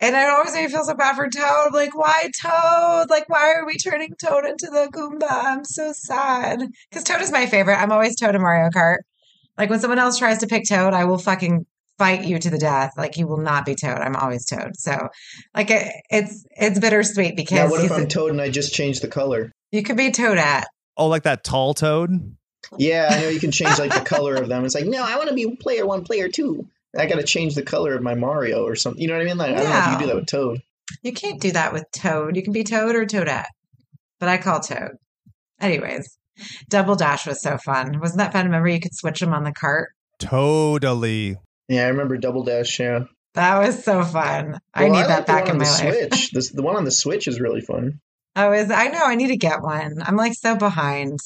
and 0.00 0.16
I 0.16 0.28
always 0.30 0.54
made 0.54 0.66
me 0.66 0.70
feel 0.70 0.84
so 0.84 0.94
bad 0.94 1.16
for 1.16 1.28
Toad. 1.28 1.72
Like, 1.74 1.92
why 1.96 2.30
Toad? 2.40 3.10
Like, 3.10 3.28
why 3.28 3.52
are 3.54 3.66
we 3.66 3.76
turning 3.76 4.14
Toad 4.24 4.44
into 4.44 4.66
the 4.66 4.88
Goomba? 4.94 5.26
I'm 5.28 5.64
so 5.64 5.92
sad. 5.92 6.60
Because 6.88 7.02
Toad 7.02 7.20
is 7.20 7.32
my 7.32 7.46
favorite. 7.46 7.74
I'm 7.82 7.90
always 7.90 8.14
Toad 8.14 8.36
in 8.36 8.40
Mario 8.42 8.70
Kart. 8.70 8.98
Like 9.58 9.70
when 9.70 9.80
someone 9.80 9.98
else 9.98 10.16
tries 10.16 10.38
to 10.38 10.46
pick 10.46 10.62
Toad, 10.68 10.94
I 10.94 11.04
will 11.04 11.18
fucking 11.18 11.66
fight 11.98 12.24
you 12.24 12.38
to 12.38 12.48
the 12.48 12.58
death. 12.58 12.92
Like 12.96 13.16
you 13.16 13.26
will 13.26 13.38
not 13.42 13.66
be 13.66 13.74
Toad. 13.74 13.98
I'm 13.98 14.14
always 14.14 14.46
Toad. 14.46 14.76
So 14.76 15.08
like 15.52 15.72
it, 15.72 15.92
it's 16.10 16.46
it's 16.56 16.78
bittersweet 16.78 17.34
because 17.34 17.56
Yeah, 17.58 17.68
what 17.68 17.80
if 17.80 17.88
he's 17.90 17.98
I'm 17.98 18.04
a- 18.04 18.06
Toad 18.06 18.30
and 18.30 18.40
I 18.40 18.50
just 18.50 18.72
changed 18.72 19.02
the 19.02 19.08
color? 19.08 19.50
you 19.72 19.82
could 19.82 19.96
be 19.96 20.12
Toadette. 20.12 20.66
Oh, 20.96 21.08
like 21.08 21.24
that 21.24 21.42
tall 21.42 21.74
toad? 21.74 22.36
Yeah, 22.76 23.08
I 23.10 23.20
know 23.20 23.28
you 23.28 23.40
can 23.40 23.50
change 23.52 23.78
like 23.78 23.94
the 23.94 24.00
color 24.00 24.34
of 24.34 24.48
them. 24.48 24.64
It's 24.64 24.74
like, 24.74 24.84
no, 24.86 25.02
I 25.02 25.16
want 25.16 25.28
to 25.28 25.34
be 25.34 25.56
player 25.56 25.86
one, 25.86 26.04
player 26.04 26.28
two. 26.28 26.66
I 26.98 27.06
got 27.06 27.16
to 27.16 27.22
change 27.22 27.54
the 27.54 27.62
color 27.62 27.94
of 27.94 28.02
my 28.02 28.14
Mario 28.14 28.64
or 28.64 28.74
something. 28.74 29.00
You 29.00 29.08
know 29.08 29.14
what 29.14 29.22
I 29.22 29.26
mean? 29.26 29.38
Like 29.38 29.50
I 29.52 29.62
don't 29.62 29.70
know 29.70 29.78
if 29.78 29.84
you 29.86 29.90
can 29.92 30.00
do 30.00 30.06
that 30.06 30.16
with 30.16 30.26
Toad. 30.26 30.62
You 31.02 31.12
can't 31.12 31.40
do 31.40 31.52
that 31.52 31.72
with 31.72 31.84
Toad. 31.92 32.34
You 32.36 32.42
can 32.42 32.52
be 32.52 32.64
Toad 32.64 32.94
or 32.96 33.04
Toadette, 33.06 33.46
but 34.20 34.28
I 34.28 34.38
call 34.38 34.60
Toad. 34.60 34.92
Anyways, 35.60 36.16
Double 36.68 36.96
Dash 36.96 37.26
was 37.26 37.40
so 37.42 37.58
fun. 37.58 38.00
Wasn't 38.00 38.18
that 38.18 38.32
fun? 38.32 38.46
Remember, 38.46 38.68
you 38.68 38.80
could 38.80 38.94
switch 38.94 39.20
them 39.20 39.34
on 39.34 39.44
the 39.44 39.52
cart. 39.52 39.90
Totally. 40.18 41.36
Yeah, 41.68 41.84
I 41.84 41.88
remember 41.88 42.16
Double 42.16 42.42
Dash. 42.44 42.80
Yeah, 42.80 43.04
That 43.34 43.58
was 43.58 43.84
so 43.84 44.02
fun. 44.02 44.58
I 44.72 44.84
Well, 44.84 44.92
need 44.92 45.02
that 45.02 45.08
like 45.08 45.26
the 45.26 45.32
back 45.32 45.44
one 45.46 45.48
in 45.48 45.52
on 45.52 45.58
my 45.58 45.64
the 45.64 45.84
life. 45.84 46.08
Switch. 46.10 46.30
This, 46.32 46.50
the 46.50 46.62
one 46.62 46.76
on 46.76 46.84
the 46.84 46.90
Switch 46.90 47.28
is 47.28 47.40
really 47.40 47.60
fun. 47.60 48.00
Oh, 48.36 48.52
is 48.52 48.70
I 48.70 48.88
know 48.88 49.02
I 49.04 49.14
need 49.16 49.28
to 49.28 49.36
get 49.36 49.62
one. 49.62 50.00
I'm 50.02 50.16
like 50.16 50.34
so 50.34 50.56
behind. 50.56 51.18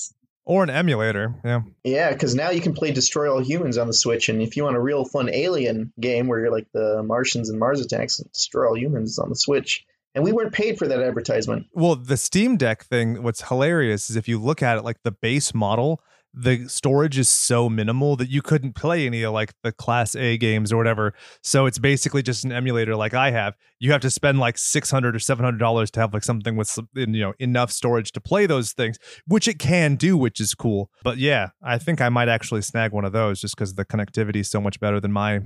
Or 0.44 0.64
an 0.64 0.70
emulator. 0.70 1.34
Yeah. 1.44 1.62
Yeah, 1.84 2.12
because 2.12 2.34
now 2.34 2.50
you 2.50 2.60
can 2.60 2.74
play 2.74 2.90
Destroy 2.90 3.32
All 3.32 3.40
Humans 3.40 3.78
on 3.78 3.86
the 3.86 3.92
Switch, 3.92 4.28
and 4.28 4.42
if 4.42 4.56
you 4.56 4.64
want 4.64 4.76
a 4.76 4.80
real 4.80 5.04
fun 5.04 5.28
alien 5.32 5.92
game 6.00 6.26
where 6.26 6.40
you're 6.40 6.50
like 6.50 6.66
the 6.72 7.02
Martians 7.04 7.48
and 7.48 7.58
Mars 7.60 7.80
attacks, 7.80 8.18
and 8.18 8.30
Destroy 8.32 8.66
All 8.66 8.76
Humans 8.76 9.18
on 9.18 9.28
the 9.28 9.36
Switch. 9.36 9.84
And 10.14 10.24
we 10.24 10.32
weren't 10.32 10.52
paid 10.52 10.78
for 10.78 10.86
that 10.88 11.00
advertisement. 11.00 11.66
Well, 11.72 11.96
the 11.96 12.18
Steam 12.18 12.58
Deck 12.58 12.84
thing, 12.84 13.22
what's 13.22 13.48
hilarious 13.48 14.10
is 14.10 14.16
if 14.16 14.28
you 14.28 14.38
look 14.38 14.62
at 14.62 14.76
it, 14.76 14.84
like 14.84 15.02
the 15.04 15.12
base 15.12 15.54
model, 15.54 16.02
the 16.34 16.66
storage 16.68 17.18
is 17.18 17.28
so 17.28 17.68
minimal 17.68 18.16
that 18.16 18.30
you 18.30 18.40
couldn't 18.40 18.74
play 18.74 19.06
any 19.06 19.22
of 19.22 19.32
like 19.32 19.52
the 19.62 19.72
Class 19.72 20.16
A 20.16 20.38
games 20.38 20.72
or 20.72 20.76
whatever. 20.76 21.12
So 21.42 21.66
it's 21.66 21.78
basically 21.78 22.22
just 22.22 22.44
an 22.44 22.52
emulator 22.52 22.96
like 22.96 23.12
I 23.12 23.30
have. 23.30 23.54
You 23.78 23.92
have 23.92 24.00
to 24.02 24.10
spend 24.10 24.38
like 24.38 24.56
six 24.56 24.90
hundred 24.90 25.14
or 25.14 25.18
seven 25.18 25.44
hundred 25.44 25.58
dollars 25.58 25.90
to 25.92 26.00
have 26.00 26.14
like 26.14 26.24
something 26.24 26.56
with 26.56 26.68
some, 26.68 26.88
you 26.94 27.06
know 27.06 27.34
enough 27.38 27.70
storage 27.70 28.12
to 28.12 28.20
play 28.20 28.46
those 28.46 28.72
things, 28.72 28.98
which 29.26 29.46
it 29.46 29.58
can 29.58 29.96
do, 29.96 30.16
which 30.16 30.40
is 30.40 30.54
cool. 30.54 30.90
But 31.02 31.18
yeah, 31.18 31.50
I 31.62 31.78
think 31.78 32.00
I 32.00 32.08
might 32.08 32.28
actually 32.28 32.62
snag 32.62 32.92
one 32.92 33.04
of 33.04 33.12
those 33.12 33.40
just 33.40 33.54
because 33.54 33.74
the 33.74 33.84
connectivity 33.84 34.36
is 34.36 34.50
so 34.50 34.60
much 34.60 34.80
better 34.80 35.00
than 35.00 35.12
my 35.12 35.40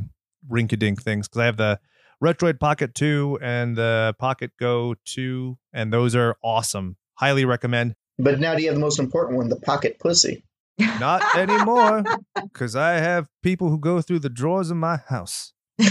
rinky-dink 0.48 1.02
things. 1.02 1.28
Because 1.28 1.40
I 1.40 1.46
have 1.46 1.56
the 1.56 1.80
Retroid 2.22 2.60
Pocket 2.60 2.94
2 2.94 3.40
and 3.42 3.76
the 3.76 4.14
Pocket 4.18 4.52
Go 4.58 4.94
2, 5.04 5.58
and 5.72 5.92
those 5.92 6.14
are 6.14 6.36
awesome. 6.42 6.96
Highly 7.14 7.44
recommend. 7.44 7.94
But 8.18 8.40
now 8.40 8.54
do 8.54 8.62
you 8.62 8.68
have 8.68 8.76
the 8.76 8.80
most 8.80 8.98
important 8.98 9.36
one, 9.36 9.48
the 9.48 9.60
Pocket 9.60 9.98
Pussy? 9.98 10.44
Not 10.78 11.36
anymore, 11.36 12.04
because 12.42 12.76
I 12.76 12.94
have 12.94 13.28
people 13.42 13.70
who 13.70 13.78
go 13.78 14.00
through 14.00 14.20
the 14.20 14.28
drawers 14.28 14.70
of 14.70 14.76
my 14.76 14.98
house. 15.08 15.52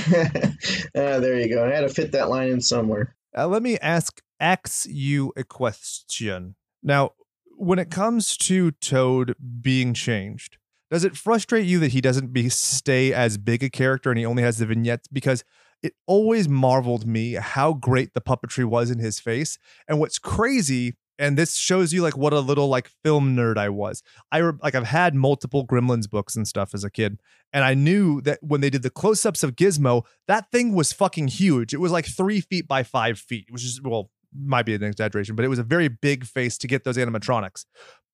Ah, 0.97 1.19
there 1.19 1.37
you 1.37 1.53
go. 1.53 1.65
I 1.65 1.71
had 1.71 1.81
to 1.81 1.89
fit 1.89 2.13
that 2.13 2.29
line 2.29 2.49
in 2.49 2.61
somewhere. 2.61 3.15
Uh, 3.37 3.47
let 3.47 3.61
me 3.61 3.77
ask 3.79 4.21
ask 4.39 4.85
you 4.87 5.33
a 5.35 5.43
question. 5.43 6.55
Now, 6.81 7.11
when 7.57 7.79
it 7.79 7.91
comes 7.91 8.37
to 8.37 8.71
Toad 8.71 9.35
being 9.61 9.93
changed, 9.93 10.57
does 10.89 11.03
it 11.03 11.17
frustrate 11.17 11.65
you 11.65 11.79
that 11.79 11.91
he 11.91 11.99
doesn't 11.99 12.31
be 12.31 12.47
stay 12.47 13.13
as 13.13 13.37
big 13.37 13.61
a 13.63 13.69
character 13.69 14.09
and 14.09 14.17
he 14.17 14.25
only 14.25 14.43
has 14.43 14.57
the 14.57 14.65
vignettes? 14.65 15.09
Because 15.09 15.43
it 15.83 15.93
always 16.07 16.47
marveled 16.47 17.05
me 17.05 17.33
how 17.33 17.73
great 17.73 18.13
the 18.13 18.21
puppetry 18.21 18.65
was 18.65 18.89
in 18.89 18.99
his 18.99 19.19
face. 19.19 19.57
And 19.87 19.99
what's 19.99 20.17
crazy, 20.19 20.93
and 21.17 21.37
this 21.37 21.55
shows 21.55 21.93
you 21.93 22.01
like 22.01 22.17
what 22.17 22.33
a 22.33 22.39
little 22.39 22.67
like 22.67 22.89
film 23.03 23.35
nerd 23.35 23.57
I 23.57 23.69
was. 23.69 24.03
I 24.31 24.39
re- 24.39 24.57
like 24.61 24.75
I've 24.75 24.87
had 24.87 25.15
multiple 25.15 25.65
Gremlins 25.65 26.09
books 26.09 26.35
and 26.35 26.47
stuff 26.47 26.73
as 26.73 26.83
a 26.83 26.89
kid, 26.89 27.19
and 27.53 27.63
I 27.63 27.73
knew 27.73 28.21
that 28.21 28.39
when 28.41 28.61
they 28.61 28.69
did 28.69 28.83
the 28.83 28.89
close-ups 28.89 29.43
of 29.43 29.55
Gizmo, 29.55 30.03
that 30.27 30.51
thing 30.51 30.73
was 30.73 30.93
fucking 30.93 31.29
huge. 31.29 31.73
It 31.73 31.79
was 31.79 31.91
like 31.91 32.05
three 32.05 32.41
feet 32.41 32.67
by 32.67 32.83
five 32.83 33.17
feet, 33.19 33.47
which 33.49 33.63
is 33.63 33.81
well, 33.81 34.09
might 34.37 34.65
be 34.65 34.75
an 34.75 34.83
exaggeration, 34.83 35.35
but 35.35 35.45
it 35.45 35.49
was 35.49 35.59
a 35.59 35.63
very 35.63 35.87
big 35.87 36.25
face 36.25 36.57
to 36.59 36.67
get 36.67 36.83
those 36.83 36.97
animatronics. 36.97 37.65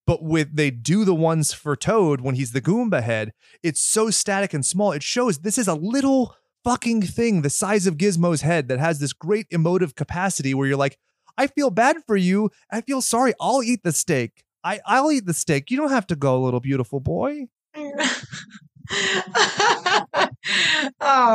But 0.08 0.24
with 0.24 0.56
they 0.56 0.72
do 0.72 1.06
the 1.06 1.16
ones 1.16 1.54
for 1.54 1.76
Toad 1.76 2.22
when 2.22 2.36
he's 2.36 2.52
the 2.52 2.62
Goomba 2.62 3.04
head, 3.04 3.34
it's 3.64 3.82
so 3.82 4.10
static 4.10 4.54
and 4.54 4.66
small. 4.66 4.92
It 4.92 5.04
shows 5.04 5.40
this 5.40 5.58
is 5.58 5.68
a 5.68 5.76
little 5.76 6.36
fucking 6.64 7.02
thing 7.04 7.42
the 7.42 7.50
size 7.50 7.88
of 7.88 7.98
Gizmo's 7.98 8.42
head 8.42 8.68
that 8.68 8.80
has 8.80 9.00
this 9.00 9.14
great 9.14 9.48
emotive 9.50 9.96
capacity 9.96 10.54
where 10.54 10.68
you're 10.68 10.78
like, 10.78 10.98
I 11.38 11.48
feel 11.48 11.70
bad 11.70 11.98
for 12.06 12.16
you. 12.16 12.50
I 12.72 12.82
feel 12.82 13.02
sorry. 13.02 13.34
I'll 13.40 13.64
eat 13.64 13.84
the 13.84 13.92
steak. 13.92 14.44
I, 14.64 14.80
I'll 14.86 15.12
eat 15.12 15.26
the 15.26 15.34
steak. 15.34 15.72
You 15.72 15.78
don't 15.78 15.90
have 15.90 16.08
to 16.08 16.16
go, 16.16 16.42
little 16.42 16.60
beautiful 16.60 17.00
boy. 17.00 17.48
oh 17.76 17.94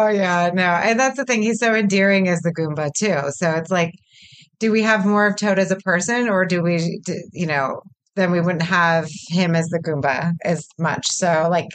yeah, 0.08 0.50
no, 0.52 0.62
and 0.62 1.00
that's 1.00 1.16
the 1.16 1.24
thing. 1.26 1.42
He's 1.42 1.58
so 1.58 1.74
endearing 1.74 2.28
as 2.28 2.42
the 2.42 2.52
Goomba 2.52 2.92
too. 2.92 3.30
So 3.32 3.50
it's 3.52 3.70
like, 3.70 3.94
do 4.58 4.70
we 4.70 4.82
have 4.82 5.06
more 5.06 5.26
of 5.26 5.36
Toad 5.36 5.58
as 5.58 5.70
a 5.70 5.76
person, 5.76 6.28
or 6.28 6.44
do 6.44 6.62
we, 6.62 7.00
do, 7.04 7.14
you 7.32 7.46
know, 7.46 7.80
then 8.16 8.30
we 8.30 8.40
wouldn't 8.40 8.62
have 8.62 9.08
him 9.28 9.54
as 9.54 9.68
the 9.68 9.78
Goomba 9.78 10.32
as 10.44 10.66
much. 10.78 11.06
So 11.08 11.48
like, 11.50 11.68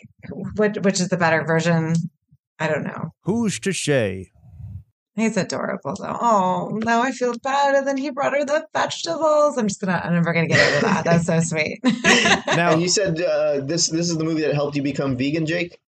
which 0.57 0.77
which 0.81 0.99
is 0.99 1.09
the 1.09 1.17
better 1.17 1.43
version? 1.43 1.93
I 2.59 2.67
don't 2.67 2.83
know. 2.83 3.11
Who's 3.23 3.59
to 3.61 3.71
say? 3.71 4.31
He's 5.21 5.37
adorable 5.37 5.95
though. 5.99 6.17
Oh, 6.19 6.79
now 6.83 7.03
I 7.03 7.11
feel 7.11 7.37
bad. 7.37 7.75
And 7.75 7.87
then 7.87 7.97
he 7.97 8.09
brought 8.09 8.33
her 8.33 8.43
the 8.43 8.65
vegetables. 8.73 9.55
I'm 9.55 9.67
just 9.67 9.79
gonna. 9.79 10.01
I'm 10.03 10.13
never 10.13 10.33
gonna 10.33 10.47
get 10.47 10.59
over 10.59 10.87
that. 10.87 11.03
That's 11.05 11.25
so 11.27 11.39
sweet. 11.41 11.79
Now, 12.55 12.71
And 12.71 12.81
you 12.81 12.89
said 12.89 13.21
uh, 13.21 13.61
this 13.61 13.87
this 13.89 14.09
is 14.09 14.17
the 14.17 14.23
movie 14.23 14.41
that 14.41 14.55
helped 14.55 14.75
you 14.75 14.81
become 14.81 15.15
vegan, 15.17 15.45
Jake? 15.45 15.79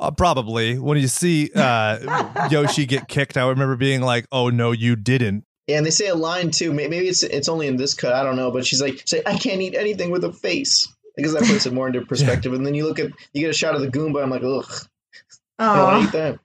uh, 0.00 0.10
probably 0.10 0.78
when 0.78 0.98
you 0.98 1.06
see 1.08 1.50
uh, 1.54 2.48
Yoshi 2.50 2.86
get 2.86 3.08
kicked, 3.08 3.36
I 3.36 3.46
remember 3.48 3.76
being 3.76 4.00
like, 4.00 4.26
"Oh 4.32 4.48
no, 4.48 4.72
you 4.72 4.96
didn't." 4.96 5.44
Yeah, 5.66 5.76
and 5.76 5.86
they 5.86 5.90
say 5.90 6.06
a 6.08 6.14
line 6.14 6.50
too. 6.50 6.72
Maybe 6.72 6.96
it's 6.96 7.22
it's 7.22 7.48
only 7.48 7.66
in 7.66 7.76
this 7.76 7.92
cut. 7.92 8.14
I 8.14 8.22
don't 8.22 8.36
know, 8.36 8.50
but 8.50 8.66
she's 8.66 8.80
like, 8.80 9.02
"Say 9.06 9.22
I 9.26 9.36
can't 9.36 9.60
eat 9.60 9.74
anything 9.74 10.10
with 10.10 10.24
a 10.24 10.32
face," 10.32 10.88
because 11.14 11.34
that 11.34 11.42
puts 11.44 11.66
it 11.66 11.74
more 11.74 11.88
into 11.88 12.00
perspective. 12.06 12.54
And 12.54 12.64
then 12.64 12.74
you 12.74 12.86
look 12.86 12.98
at 12.98 13.10
you 13.34 13.42
get 13.42 13.50
a 13.50 13.54
shot 13.54 13.74
of 13.74 13.82
the 13.82 13.88
Goomba. 13.88 14.22
I'm 14.22 14.30
like, 14.30 14.42
ugh, 14.42 14.88
I 15.58 15.76
don't 15.76 15.94
oh, 15.94 16.06
eat 16.06 16.12
that. 16.12 16.38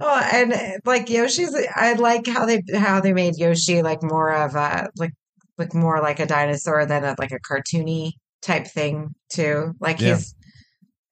Oh, 0.00 0.28
and 0.32 0.52
uh, 0.52 0.70
like 0.84 1.08
Yoshi's. 1.08 1.54
I 1.74 1.94
like 1.94 2.26
how 2.26 2.46
they 2.46 2.62
how 2.74 3.00
they 3.00 3.12
made 3.12 3.36
Yoshi 3.36 3.82
like 3.82 4.02
more 4.02 4.32
of 4.32 4.54
a 4.54 4.90
like 4.96 5.12
like 5.58 5.74
more 5.74 6.00
like 6.02 6.20
a 6.20 6.26
dinosaur 6.26 6.86
than 6.86 7.04
a, 7.04 7.14
like 7.18 7.32
a 7.32 7.40
cartoony 7.40 8.12
type 8.42 8.66
thing 8.66 9.14
too. 9.30 9.72
Like 9.80 10.00
Yeah. 10.00 10.16
he's. 10.16 10.34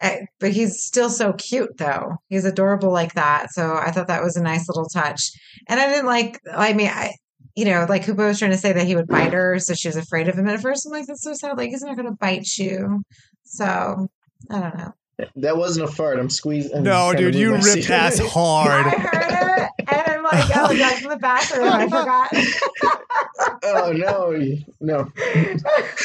eh, 0.01 0.21
But 0.41 0.53
he's 0.53 0.83
still 0.83 1.09
so 1.11 1.33
cute, 1.35 1.77
though. 1.79 2.17
He's 2.29 2.45
adorable 2.45 2.91
like 2.93 3.15
that. 3.15 3.51
So 3.53 3.75
I 3.77 3.91
thought 3.91 4.09
that 4.09 4.23
was 4.23 4.37
a 4.37 4.43
nice 4.43 4.69
little 4.69 4.87
touch. 4.87 5.31
And 5.69 5.81
I 5.81 5.89
didn't 5.89 6.07
like. 6.07 6.39
I 6.53 6.73
mean, 6.75 6.89
I, 6.89 7.15
you 7.57 7.65
know, 7.65 7.87
like 7.89 8.03
Hoopa 8.05 8.27
was 8.27 8.39
trying 8.39 8.51
to 8.51 8.59
say 8.59 8.73
that 8.73 8.87
he 8.87 8.97
would 8.97 9.07
bite 9.07 9.33
her, 9.33 9.59
so 9.61 9.75
she 9.75 9.89
was 9.89 9.97
afraid 9.97 10.29
of 10.29 10.37
him 10.37 10.49
at 10.49 10.61
first. 10.61 10.85
I'm 10.87 10.93
like, 10.93 11.07
that's 11.07 11.23
so 11.23 11.35
sad. 11.35 11.57
Like 11.57 11.71
he's 11.71 11.83
not 11.83 11.97
going 11.97 12.09
to 12.09 12.17
bite 12.21 12.59
you. 12.59 13.03
So 13.45 14.09
I 14.51 14.61
don't 14.61 14.77
know. 14.77 14.93
That 15.37 15.57
wasn't 15.57 15.89
a 15.89 15.93
fart. 15.93 16.19
I'm 16.19 16.31
squeezing. 16.31 16.77
I'm 16.79 16.83
No, 16.83 17.13
dude, 17.15 17.35
you 17.35 17.51
my 17.51 17.57
ripped 17.57 17.67
seat. 17.85 17.91
ass 17.91 18.21
I 18.21 18.27
hard. 18.27 18.87
heard 18.87 19.69
it, 19.69 19.71
and 19.89 20.03
I'm 20.17 20.23
like, 20.25 20.51
oh, 20.57 20.75
that's 20.77 21.03
in 21.03 21.09
the 21.09 21.17
bathroom. 21.17 21.69
I 21.73 21.85
forgot. 21.85 22.29
oh 23.63 23.93
no, 23.93 24.33
no. 24.81 25.13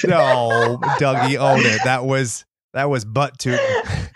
No, 0.06 0.80
Dougie, 1.00 1.38
own 1.38 1.60
it. 1.66 1.82
That 1.84 2.06
was 2.06 2.46
that 2.74 2.90
was 2.90 3.06
butt 3.06 3.38
tooting. 3.40 3.60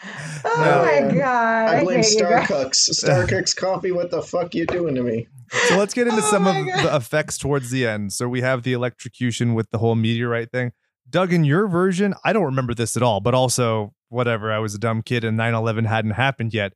Oh 0.46 0.62
No. 0.62 1.08
my 1.08 1.16
god! 1.16 1.70
I 1.70 1.84
blame 1.86 2.02
hate 2.04 2.12
you 2.16 2.20
guys. 2.20 2.48
Starcucks. 2.50 2.89
Starcucks 3.02 3.56
coffee. 3.56 3.94
What 3.94 4.12
the 4.12 4.22
fuck 4.22 4.54
you 4.54 4.66
doing 4.66 4.94
to 4.96 5.02
me? 5.02 5.26
So 5.70 5.78
let's 5.78 5.94
get 5.94 6.06
into 6.08 6.22
Oh 6.22 6.30
some 6.30 6.46
of 6.48 6.68
God. 6.68 6.84
the 6.86 6.96
effects 6.98 7.38
towards 7.38 7.72
the 7.72 7.88
end. 7.88 8.12
So 8.12 8.28
we 8.28 8.41
have 8.41 8.64
the 8.64 8.74
electrocution 8.74 9.54
with 9.54 9.70
the 9.72 9.78
whole 9.78 9.96
meteorite 9.96 10.52
thing. 10.52 10.74
Doug, 11.14 11.32
in 11.32 11.43
your 11.43 11.68
version, 11.68 12.16
I 12.26 12.34
don't 12.34 12.45
remember 12.45 12.74
this 12.74 12.97
at 12.97 13.03
all, 13.03 13.22
but 13.22 13.36
also, 13.36 13.93
whatever, 14.09 14.51
I 14.51 14.57
was 14.57 14.74
a 14.74 14.80
dumb 14.80 15.03
kid 15.03 15.24
and 15.24 15.38
9 15.38 15.53
11 15.53 15.86
hadn't 15.86 16.11
happened 16.11 16.55
yet. 16.55 16.74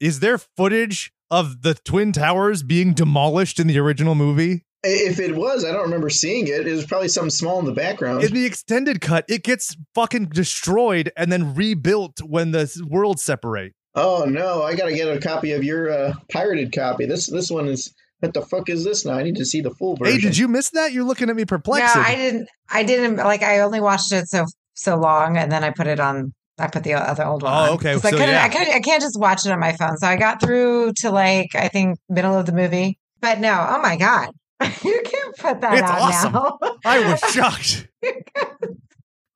Is 0.00 0.18
there 0.18 0.38
footage 0.38 1.12
of 1.30 1.62
the 1.62 1.74
Twin 1.74 2.10
Towers 2.12 2.64
being 2.64 2.94
demolished 2.94 3.60
in 3.60 3.68
the 3.68 3.78
original 3.78 4.16
movie? 4.16 4.64
If 4.82 5.20
it 5.20 5.36
was, 5.36 5.64
I 5.64 5.70
don't 5.70 5.84
remember 5.84 6.10
seeing 6.10 6.48
it. 6.48 6.66
It 6.66 6.72
was 6.72 6.84
probably 6.84 7.06
something 7.06 7.30
small 7.30 7.60
in 7.60 7.64
the 7.64 7.72
background. 7.72 8.24
In 8.24 8.34
the 8.34 8.44
extended 8.44 9.00
cut, 9.00 9.24
it 9.28 9.44
gets 9.44 9.76
fucking 9.94 10.26
destroyed 10.26 11.12
and 11.16 11.30
then 11.30 11.54
rebuilt 11.54 12.20
when 12.24 12.50
the 12.50 12.68
worlds 12.90 13.22
separate. 13.22 13.72
oh 13.94 14.24
no, 14.28 14.64
I 14.64 14.74
gotta 14.74 14.94
get 14.94 15.08
a 15.08 15.20
copy 15.20 15.52
of 15.52 15.62
your 15.62 15.90
uh, 15.90 16.12
pirated 16.32 16.72
copy. 16.74 17.06
This 17.06 17.28
this 17.28 17.52
one 17.52 17.68
is. 17.68 17.94
What 18.20 18.32
the 18.34 18.42
fuck 18.42 18.68
is 18.70 18.82
this 18.84 19.04
now? 19.04 19.12
I 19.14 19.22
need 19.22 19.36
to 19.36 19.44
see 19.44 19.60
the 19.60 19.70
full 19.70 19.96
version. 19.96 20.14
Hey, 20.14 20.20
did 20.20 20.38
you 20.38 20.48
miss 20.48 20.70
that? 20.70 20.92
You're 20.92 21.04
looking 21.04 21.28
at 21.28 21.36
me 21.36 21.44
perplexed. 21.44 21.94
No, 21.94 22.02
perplexed. 22.02 22.10
I 22.12 22.16
didn't. 22.16 22.48
I 22.70 22.82
didn't 22.82 23.16
like. 23.16 23.42
I 23.42 23.60
only 23.60 23.80
watched 23.80 24.12
it 24.12 24.28
so 24.28 24.46
so 24.74 24.96
long, 24.96 25.36
and 25.36 25.52
then 25.52 25.62
I 25.64 25.70
put 25.70 25.86
it 25.86 26.00
on. 26.00 26.32
I 26.58 26.68
put 26.68 26.84
the 26.84 26.94
other 26.94 27.24
old 27.26 27.42
oh, 27.42 27.46
one. 27.46 27.54
Oh, 27.54 27.56
on. 27.56 27.68
okay. 27.76 27.92
'Cause 27.92 28.04
I 28.06 28.10
couldn't. 28.12 28.28
yeah. 28.30 28.44
I 28.44 28.48
couldn't. 28.48 28.74
I 28.74 28.80
can't 28.80 29.02
just 29.02 29.20
watch 29.20 29.44
it 29.44 29.52
on 29.52 29.60
my 29.60 29.72
phone. 29.72 29.98
So 29.98 30.06
I 30.06 30.16
got 30.16 30.40
through 30.40 30.92
to 31.00 31.10
like 31.10 31.54
I 31.54 31.68
think 31.68 31.98
middle 32.08 32.34
of 32.38 32.46
the 32.46 32.52
movie. 32.52 32.98
But 33.20 33.38
no, 33.40 33.66
oh 33.70 33.80
my 33.82 33.96
god, 33.96 34.30
you 34.82 35.02
can't 35.04 35.36
put 35.36 35.60
that 35.60 35.74
It's 35.74 35.82
out 35.82 36.00
awesome. 36.00 36.32
now. 36.32 36.58
I 36.84 37.00
was 37.10 37.20
shocked. 37.32 37.88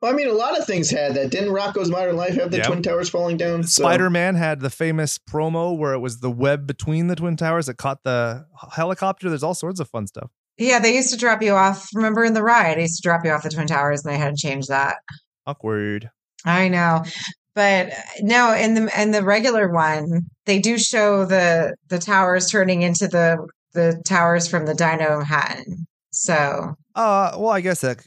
Well, 0.00 0.10
I 0.12 0.14
mean, 0.16 0.28
a 0.28 0.32
lot 0.32 0.58
of 0.58 0.66
things 0.66 0.90
had 0.90 1.14
that. 1.14 1.30
Didn't 1.30 1.50
Rocko's 1.50 1.90
Modern 1.90 2.16
Life 2.16 2.34
have 2.36 2.50
the 2.50 2.58
Yeah. 2.58 2.62
Twin 2.64 2.82
Towers 2.82 3.10
falling 3.10 3.36
down? 3.36 3.64
So- 3.64 3.82
Spider 3.82 4.08
Man 4.08 4.34
had 4.34 4.60
the 4.60 4.70
famous 4.70 5.18
promo 5.18 5.76
where 5.76 5.92
it 5.92 5.98
was 5.98 6.20
the 6.20 6.30
web 6.30 6.66
between 6.66 7.08
the 7.08 7.16
Twin 7.16 7.36
Towers 7.36 7.66
that 7.66 7.76
caught 7.76 8.02
the 8.02 8.46
helicopter. 8.72 9.28
There's 9.28 9.42
all 9.42 9.54
sorts 9.54 9.78
of 9.80 9.88
fun 9.90 10.06
stuff. 10.06 10.30
yeah, 10.56 10.78
they 10.78 10.94
used 10.94 11.10
to 11.10 11.16
drop 11.18 11.42
you 11.42 11.52
off. 11.52 11.88
Remember 11.94 12.24
in 12.24 12.34
the 12.34 12.42
ride, 12.42 12.76
they 12.78 12.82
used 12.82 12.96
to 12.96 13.02
drop 13.02 13.24
you 13.24 13.30
off 13.30 13.42
the 13.42 13.50
Twin 13.50 13.66
Towers, 13.66 14.04
and 14.04 14.12
they 14.14 14.18
had 14.18 14.36
to 14.36 14.40
change 14.40 14.66
that. 14.68 14.96
Awkward. 15.46 16.10
I 16.44 16.68
know. 16.68 17.02
But 17.54 17.92
no, 18.20 18.54
in 18.54 18.74
the 18.74 19.00
in 19.02 19.10
the 19.10 19.22
regular 19.24 19.68
one, 19.72 20.22
they 20.46 20.58
do 20.60 20.78
show 20.78 21.24
the 21.24 21.74
the 21.88 21.98
towers 21.98 22.48
turning 22.50 22.82
into 22.82 23.08
the 23.08 23.46
the 23.74 24.00
towers 24.06 24.46
from 24.48 24.66
the 24.66 24.72
Dinohattan. 24.72 25.84
So 26.10 26.74
Uh, 26.94 27.32
well, 27.36 27.50
I 27.50 27.60
guess 27.60 27.80
that, 27.80 27.98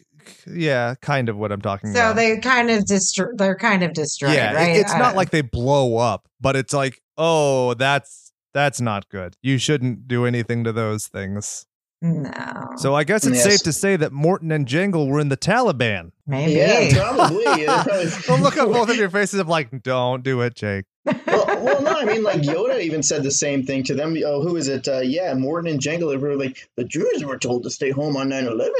yeah, 0.47 0.95
kind 1.01 1.30
of 1.30 1.38
what 1.38 1.51
I'm 1.51 1.61
talking 1.61 1.93
so 1.93 1.99
about. 1.99 2.09
So 2.11 2.15
they 2.15 2.38
kind 2.39 2.69
of 2.69 2.86
destroy. 2.86 3.28
They're 3.36 3.55
kind 3.55 3.84
of 3.84 3.93
destroyed, 3.93 4.36
yeah, 4.36 4.53
right? 4.53 4.76
it's 4.76 4.93
not 4.93 5.13
Uh, 5.13 5.17
like 5.17 5.30
they 5.32 5.41
blow 5.41 5.97
up, 5.97 6.28
but 6.41 6.55
it's 6.55 6.74
like, 6.74 7.01
oh, 7.17 7.74
that's 7.76 8.32
that's 8.53 8.80
not 8.80 9.09
good. 9.09 9.36
You 9.41 9.57
shouldn't 9.57 10.07
do 10.07 10.26
anything 10.26 10.63
to 10.63 10.71
those 10.71 11.07
things. 11.07 11.65
No. 12.05 12.31
So 12.75 12.93
I 12.93 13.05
guess 13.05 13.25
it's 13.25 13.37
Yes. 13.37 13.43
safe 13.45 13.63
to 13.63 13.71
say 13.71 13.95
that 13.95 14.11
Morton 14.11 14.51
and 14.51 14.67
Jankel 14.67 15.07
were 15.07 15.21
in 15.21 15.29
the 15.29 15.37
Taliban. 15.37 16.11
maybe. 16.27 16.51
Yeah, 16.51 16.89
probably. 17.15 17.43
Yeah, 17.63 17.81
probably. 17.83 18.09
Well, 18.27 18.39
look 18.39 18.57
at 18.57 18.65
both 18.67 18.89
of 18.89 18.97
your 18.97 19.09
faces. 19.09 19.39
I'm 19.39 19.47
like, 19.47 19.81
don't 19.83 20.21
do 20.21 20.41
it, 20.41 20.53
Jake. 20.53 20.83
well, 21.05 21.45
well, 21.63 21.81
no, 21.81 21.91
I 21.91 22.03
mean, 22.05 22.21
like 22.23 22.41
Yoda 22.41 22.81
even 22.81 23.03
said 23.03 23.23
the 23.23 23.31
same 23.31 23.65
thing 23.65 23.83
to 23.85 23.93
them. 23.95 24.17
Oh, 24.25 24.41
who 24.41 24.57
is 24.57 24.67
it? 24.67 24.87
Uh, 24.87 24.99
yeah, 24.99 25.33
Morton 25.33 25.71
and 25.71 25.79
Jankel 25.79 26.17
were 26.19 26.35
like, 26.35 26.69
the 26.75 26.83
Jews 26.83 27.23
were 27.23 27.37
told 27.37 27.63
to 27.63 27.69
stay 27.69 27.89
home 27.91 28.17
on 28.17 28.27
9 28.29 28.47
11. 28.47 28.73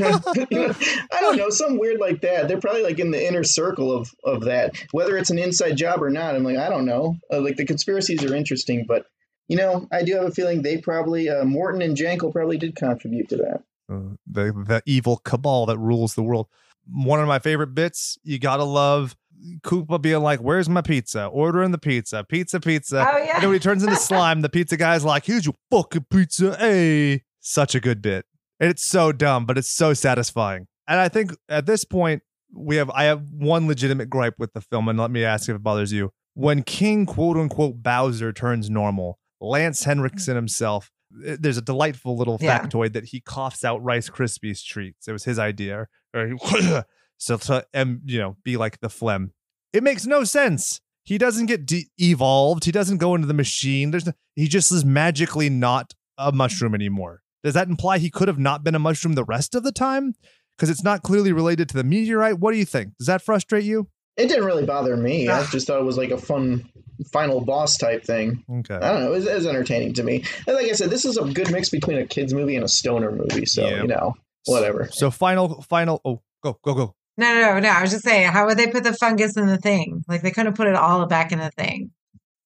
I 0.00 1.18
don't 1.20 1.36
know, 1.36 1.50
some 1.50 1.78
weird 1.78 2.00
like 2.00 2.22
that. 2.22 2.48
They're 2.48 2.60
probably 2.60 2.82
like 2.82 2.98
in 2.98 3.10
the 3.10 3.26
inner 3.26 3.44
circle 3.44 3.92
of, 3.92 4.10
of 4.24 4.44
that. 4.44 4.74
Whether 4.92 5.16
it's 5.18 5.30
an 5.30 5.38
inside 5.38 5.76
job 5.76 6.02
or 6.02 6.10
not, 6.10 6.34
I'm 6.34 6.44
like, 6.44 6.56
I 6.56 6.68
don't 6.68 6.86
know. 6.86 7.16
Uh, 7.32 7.40
like 7.40 7.56
the 7.56 7.64
conspiracies 7.66 8.24
are 8.24 8.34
interesting, 8.34 8.84
but, 8.86 9.04
you 9.50 9.56
know, 9.56 9.88
I 9.90 10.04
do 10.04 10.14
have 10.14 10.24
a 10.24 10.30
feeling 10.30 10.62
they 10.62 10.78
probably, 10.78 11.28
uh, 11.28 11.44
Morton 11.44 11.82
and 11.82 11.96
Jankel 11.96 12.32
probably 12.32 12.56
did 12.56 12.76
contribute 12.76 13.28
to 13.30 13.36
that. 13.38 13.64
Uh, 13.92 14.14
the 14.24 14.52
the 14.68 14.82
evil 14.86 15.16
cabal 15.16 15.66
that 15.66 15.76
rules 15.76 16.14
the 16.14 16.22
world. 16.22 16.46
One 16.88 17.18
of 17.18 17.26
my 17.26 17.40
favorite 17.40 17.74
bits. 17.74 18.16
You 18.22 18.38
gotta 18.38 18.62
love 18.62 19.16
Koopa 19.62 20.00
being 20.00 20.22
like, 20.22 20.38
"Where's 20.38 20.68
my 20.68 20.82
pizza?" 20.82 21.26
Ordering 21.26 21.72
the 21.72 21.78
pizza, 21.78 22.22
pizza, 22.22 22.60
pizza. 22.60 23.04
Oh 23.12 23.18
yeah. 23.18 23.34
And 23.34 23.42
then 23.42 23.50
when 23.50 23.56
he 23.56 23.58
turns 23.58 23.82
into 23.82 23.96
slime, 24.10 24.42
the 24.42 24.48
pizza 24.48 24.76
guy's 24.76 25.04
like, 25.04 25.26
"Here's 25.26 25.44
your 25.44 25.56
fucking 25.72 26.06
pizza." 26.12 26.56
Hey, 26.56 27.24
such 27.40 27.74
a 27.74 27.80
good 27.80 28.00
bit. 28.00 28.26
And 28.60 28.70
it's 28.70 28.84
so 28.84 29.10
dumb, 29.10 29.46
but 29.46 29.58
it's 29.58 29.70
so 29.70 29.94
satisfying. 29.94 30.68
And 30.86 31.00
I 31.00 31.08
think 31.08 31.32
at 31.48 31.66
this 31.66 31.82
point, 31.82 32.22
we 32.54 32.76
have 32.76 32.90
I 32.90 33.04
have 33.04 33.32
one 33.32 33.66
legitimate 33.66 34.08
gripe 34.08 34.34
with 34.38 34.52
the 34.52 34.60
film, 34.60 34.88
and 34.88 35.00
let 35.00 35.10
me 35.10 35.24
ask 35.24 35.48
if 35.48 35.56
it 35.56 35.62
bothers 35.64 35.92
you. 35.92 36.12
When 36.34 36.62
King 36.62 37.06
quote 37.06 37.36
unquote 37.36 37.82
Bowser 37.82 38.32
turns 38.32 38.70
normal, 38.70 39.18
Lance 39.40 39.84
Henriksen 39.84 40.36
himself, 40.36 40.90
eh, 41.26 41.36
there's 41.40 41.56
a 41.56 41.62
delightful 41.62 42.16
little 42.16 42.38
Yeah. 42.40 42.58
factoid 42.60 42.92
that 42.92 43.06
he 43.06 43.20
coughs 43.20 43.64
out 43.64 43.82
Rice 43.82 44.08
Krispies 44.10 44.64
treats. 44.64 45.08
It 45.08 45.12
was 45.12 45.24
his 45.24 45.38
idea. 45.38 45.86
So 47.22 47.36
to 47.36 47.66
um, 47.74 48.00
you 48.06 48.18
know, 48.18 48.36
be 48.44 48.56
like 48.56 48.80
the 48.80 48.88
phlegm. 48.88 49.32
It 49.74 49.82
makes 49.82 50.06
no 50.06 50.24
sense. 50.24 50.80
He 51.04 51.18
doesn't 51.18 51.46
get 51.46 51.66
de- 51.66 51.86
evolved. 51.98 52.64
He 52.64 52.72
doesn't 52.72 52.96
go 52.96 53.14
into 53.14 53.26
the 53.26 53.34
machine. 53.34 53.90
There's 53.90 54.06
no, 54.06 54.12
he 54.36 54.48
just 54.48 54.72
is 54.72 54.86
magically 54.86 55.50
not 55.50 55.92
a 56.16 56.32
mushroom 56.32 56.74
anymore. 56.74 57.20
Does 57.44 57.52
that 57.54 57.68
imply 57.68 57.98
he 57.98 58.08
could 58.10 58.28
have 58.28 58.38
not 58.38 58.64
been 58.64 58.74
a 58.74 58.78
mushroom 58.78 59.14
the 59.16 59.24
rest 59.24 59.54
of 59.54 59.64
the 59.64 59.72
time? 59.72 60.14
Because 60.56 60.70
it's 60.70 60.82
not 60.82 61.02
clearly 61.02 61.32
related 61.32 61.68
to 61.70 61.76
the 61.76 61.84
meteorite. 61.84 62.38
What 62.38 62.52
do 62.52 62.58
you 62.58 62.64
think? 62.64 62.96
Does 62.98 63.06
that 63.06 63.20
frustrate 63.22 63.64
you? 63.64 63.88
It 64.16 64.28
didn't 64.28 64.44
really 64.44 64.66
bother 64.66 64.96
me. 64.96 65.28
I 65.28 65.40
ah. 65.40 65.48
just 65.50 65.66
thought 65.66 65.80
it 65.80 65.84
was 65.84 65.96
like 65.96 66.10
a 66.10 66.18
fun 66.18 66.68
final 67.12 67.40
boss 67.40 67.76
type 67.76 68.04
thing. 68.04 68.44
Okay. 68.50 68.74
I 68.74 68.92
don't 68.92 69.04
know. 69.04 69.08
It 69.08 69.16
was, 69.16 69.26
it 69.26 69.34
was 69.34 69.46
entertaining 69.46 69.94
to 69.94 70.02
me. 70.02 70.24
And 70.46 70.56
like 70.56 70.66
I 70.66 70.72
said, 70.72 70.90
this 70.90 71.04
is 71.04 71.16
a 71.16 71.24
good 71.24 71.50
mix 71.50 71.70
between 71.70 71.98
a 71.98 72.06
kids 72.06 72.34
movie 72.34 72.56
and 72.56 72.64
a 72.64 72.68
stoner 72.68 73.12
movie. 73.12 73.46
So 73.46 73.66
Yeah. 73.66 73.82
you 73.82 73.88
know, 73.88 74.14
whatever. 74.46 74.88
So 74.92 75.10
final, 75.10 75.62
final. 75.62 76.00
Oh, 76.04 76.22
go, 76.42 76.58
go, 76.62 76.74
go. 76.74 76.94
No, 77.16 77.34
no, 77.34 77.40
no, 77.54 77.60
no. 77.60 77.68
I 77.68 77.82
was 77.82 77.90
just 77.90 78.04
saying, 78.04 78.30
how 78.30 78.46
would 78.46 78.58
they 78.58 78.66
put 78.66 78.84
the 78.84 78.94
fungus 78.94 79.36
in 79.36 79.46
the 79.46 79.58
thing? 79.58 80.02
Like 80.08 80.22
they 80.22 80.30
couldn't 80.30 80.56
put 80.56 80.68
it 80.68 80.74
all 80.74 81.06
back 81.06 81.32
in 81.32 81.38
the 81.38 81.50
thing, 81.50 81.90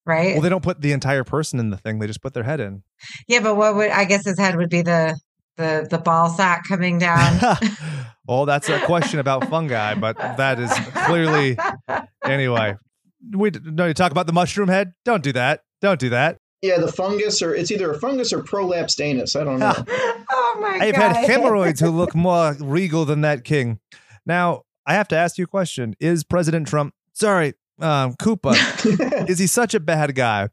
right? 0.05 0.35
Well, 0.35 0.43
they 0.43 0.49
don't 0.49 0.65
put 0.65 0.81
the 0.81 0.93
entire 0.93 1.25
person 1.25 1.61
in 1.61 1.71
the 1.71 1.77
thing. 1.77 1.99
They 1.99 2.07
just 2.07 2.23
put 2.23 2.35
their 2.35 2.43
head 2.43 2.61
in. 2.61 2.83
yeah, 3.29 3.41
but 3.41 3.57
what 3.57 3.77
would 3.77 3.91
I 3.91 4.05
guess 4.05 4.25
his 4.25 4.39
head 4.39 4.57
would 4.57 4.71
be 4.71 4.83
the 4.83 5.19
the 5.57 5.87
the 5.89 5.99
ball 5.99 6.29
sack 6.29 6.65
coming 6.67 6.99
down. 6.99 7.39
well, 8.27 8.47
that's 8.47 8.69
a 8.69 8.81
question 8.81 9.19
about 9.19 9.49
fungi, 9.49 9.95
but 9.95 10.17
that 10.17 10.59
is 10.59 10.73
clearly 11.07 11.59
anyway. 12.25 12.77
We 13.35 13.51
no, 13.51 13.87
you 13.87 13.95
talk 13.95 14.13
about 14.13 14.27
the 14.27 14.33
mushroom 14.33 14.69
head. 14.69 14.93
Don't 15.05 15.23
do 15.23 15.33
that. 15.33 15.63
Don't 15.81 16.01
do 16.01 16.11
that. 16.11 16.39
Yeah, 16.63 16.79
the 16.79 16.91
fungus, 16.91 17.43
or 17.43 17.55
it's 17.55 17.71
either 17.71 17.91
a 17.91 17.99
fungus 17.99 18.33
or 18.33 18.43
prolapsed 18.43 19.01
anus. 19.01 19.37
I 19.37 19.45
don't 19.45 19.59
know. 19.59 19.75
oh 19.89 20.59
my 20.61 20.79
I've 20.81 20.95
god! 20.95 21.17
had 21.17 21.27
hemorrhoids 21.27 21.81
who 21.81 21.91
look 21.91 22.15
more 22.15 22.57
regal 22.59 23.05
than 23.05 23.21
that 23.21 23.45
king. 23.45 23.81
Now, 24.25 24.63
I 24.87 24.95
have 24.95 25.09
to 25.09 25.17
ask 25.17 25.37
you 25.37 25.45
a 25.45 25.49
question. 25.49 25.95
Is 26.01 26.25
President 26.25 26.67
Trump, 26.67 26.95
sorry, 27.13 27.55
um, 27.81 28.15
Koopa, 28.15 29.29
is 29.29 29.39
he 29.39 29.47
such 29.47 29.75
a 29.75 29.81
bad 29.81 30.15
guy? 30.15 30.49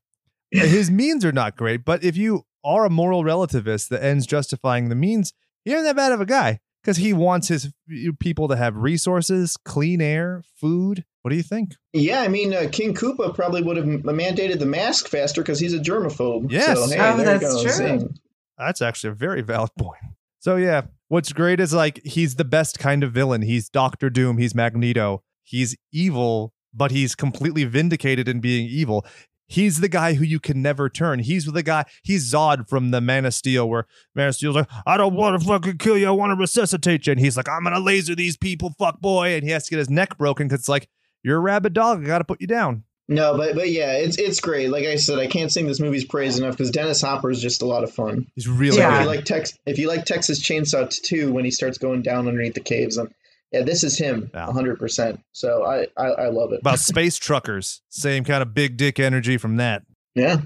His 0.51 0.91
means 0.91 1.23
are 1.23 1.31
not 1.31 1.55
great, 1.55 1.85
but 1.85 2.03
if 2.03 2.17
you 2.17 2.43
are 2.63 2.83
a 2.83 2.89
moral 2.89 3.23
relativist, 3.23 3.87
the 3.87 4.03
ends 4.03 4.27
justifying 4.27 4.89
the 4.89 4.95
means, 4.95 5.31
he 5.63 5.71
isn't 5.71 5.85
that 5.85 5.95
bad 5.95 6.11
of 6.11 6.19
a 6.19 6.25
guy 6.25 6.59
because 6.81 6.97
he 6.97 7.13
wants 7.13 7.47
his 7.47 7.71
people 8.19 8.47
to 8.47 8.55
have 8.55 8.75
resources, 8.75 9.57
clean 9.57 10.01
air, 10.01 10.43
food. 10.55 11.05
What 11.21 11.29
do 11.29 11.35
you 11.37 11.43
think? 11.43 11.73
yeah, 11.93 12.21
I 12.21 12.27
mean, 12.27 12.51
uh, 12.53 12.67
King 12.71 12.95
Koopa 12.95 13.35
probably 13.35 13.61
would 13.61 13.77
have 13.77 13.85
mandated 13.85 14.57
the 14.59 14.65
mask 14.65 15.07
faster 15.07 15.41
because 15.41 15.59
he's 15.59 15.73
a 15.73 15.79
germaphobe. 15.79 16.51
Yes. 16.51 16.77
So, 16.77 16.87
hey, 16.95 16.99
Oh, 16.99 17.17
there 17.17 17.37
that's 17.37 17.61
true. 17.61 17.71
Zing. 17.71 18.17
That's 18.57 18.81
actually 18.81 19.11
a 19.11 19.15
very 19.15 19.41
valid 19.41 19.69
point. 19.79 20.01
So 20.39 20.55
yeah, 20.55 20.81
what's 21.09 21.31
great 21.31 21.59
is 21.59 21.73
like 21.73 22.01
he's 22.03 22.35
the 22.35 22.45
best 22.45 22.79
kind 22.79 23.03
of 23.03 23.11
villain. 23.11 23.43
He's 23.43 23.69
Doctor 23.69 24.09
Doom, 24.09 24.39
he's 24.39 24.55
Magneto. 24.55 25.21
He's 25.43 25.75
evil, 25.93 26.53
but 26.73 26.89
he's 26.89 27.13
completely 27.13 27.65
vindicated 27.65 28.27
in 28.27 28.39
being 28.39 28.67
evil. 28.67 29.05
He's 29.51 29.81
the 29.81 29.89
guy 29.89 30.13
who 30.13 30.23
you 30.23 30.39
can 30.39 30.61
never 30.61 30.87
turn. 30.87 31.19
He's 31.19 31.43
the 31.45 31.61
guy, 31.61 31.83
he's 32.03 32.31
Zod 32.31 32.69
from 32.69 32.91
the 32.91 33.01
Man 33.01 33.25
of 33.25 33.33
Steel, 33.33 33.67
where 33.67 33.85
Man 34.15 34.29
of 34.29 34.35
Steel's 34.35 34.55
like, 34.55 34.69
I 34.87 34.95
don't 34.95 35.13
want 35.13 35.41
to 35.41 35.45
fucking 35.45 35.77
kill 35.77 35.97
you, 35.97 36.07
I 36.07 36.11
want 36.11 36.31
to 36.31 36.37
resuscitate 36.39 37.05
you. 37.05 37.11
And 37.11 37.19
he's 37.19 37.35
like, 37.35 37.49
I'm 37.49 37.63
gonna 37.65 37.79
laser 37.79 38.15
these 38.15 38.37
people, 38.37 38.73
fuck 38.79 39.01
boy. 39.01 39.35
And 39.35 39.43
he 39.43 39.49
has 39.49 39.65
to 39.65 39.71
get 39.71 39.79
his 39.79 39.89
neck 39.89 40.17
broken 40.17 40.47
because 40.47 40.61
it's 40.61 40.69
like, 40.69 40.87
you're 41.21 41.35
a 41.37 41.41
rabid 41.41 41.73
dog, 41.73 42.01
I 42.01 42.07
gotta 42.07 42.23
put 42.23 42.39
you 42.39 42.47
down. 42.47 42.85
No, 43.09 43.35
but 43.35 43.55
but 43.55 43.69
yeah, 43.69 43.91
it's 43.97 44.17
it's 44.17 44.39
great. 44.39 44.69
Like 44.69 44.85
I 44.85 44.95
said, 44.95 45.19
I 45.19 45.27
can't 45.27 45.51
sing 45.51 45.67
this 45.67 45.81
movie's 45.81 46.05
praise 46.05 46.39
enough 46.39 46.51
because 46.55 46.71
Dennis 46.71 47.01
Hopper 47.01 47.29
is 47.29 47.41
just 47.41 47.61
a 47.61 47.65
lot 47.65 47.83
of 47.83 47.91
fun. 47.91 48.27
He's 48.35 48.47
really 48.47 48.77
Yeah. 48.77 48.95
if 48.99 49.01
you 49.01 49.07
like 49.07 49.25
Tex, 49.25 49.59
if 49.65 49.77
you 49.77 49.89
like 49.89 50.05
Texas 50.05 50.41
Chainsaw 50.41 50.89
2 50.89 51.33
when 51.33 51.43
he 51.43 51.51
starts 51.51 51.77
going 51.77 52.03
down 52.03 52.29
underneath 52.29 52.53
the 52.53 52.61
caves, 52.61 52.97
um, 52.97 53.09
yeah, 53.51 53.61
this 53.63 53.83
is 53.83 53.97
him, 53.97 54.29
Yeah. 54.33 54.51
hundred 54.51 54.79
percent. 54.79 55.19
So 55.31 55.65
I, 55.65 55.87
I 55.97 56.07
I 56.07 56.27
love 56.29 56.53
it. 56.53 56.61
About 56.61 56.79
space 56.91 57.17
truckers. 57.17 57.81
Same 57.89 58.23
kind 58.23 58.41
of 58.41 58.53
big 58.53 58.77
dick 58.77 58.99
energy 58.99 59.37
from 59.37 59.57
that. 59.57 59.83
Yeah, 60.15 60.41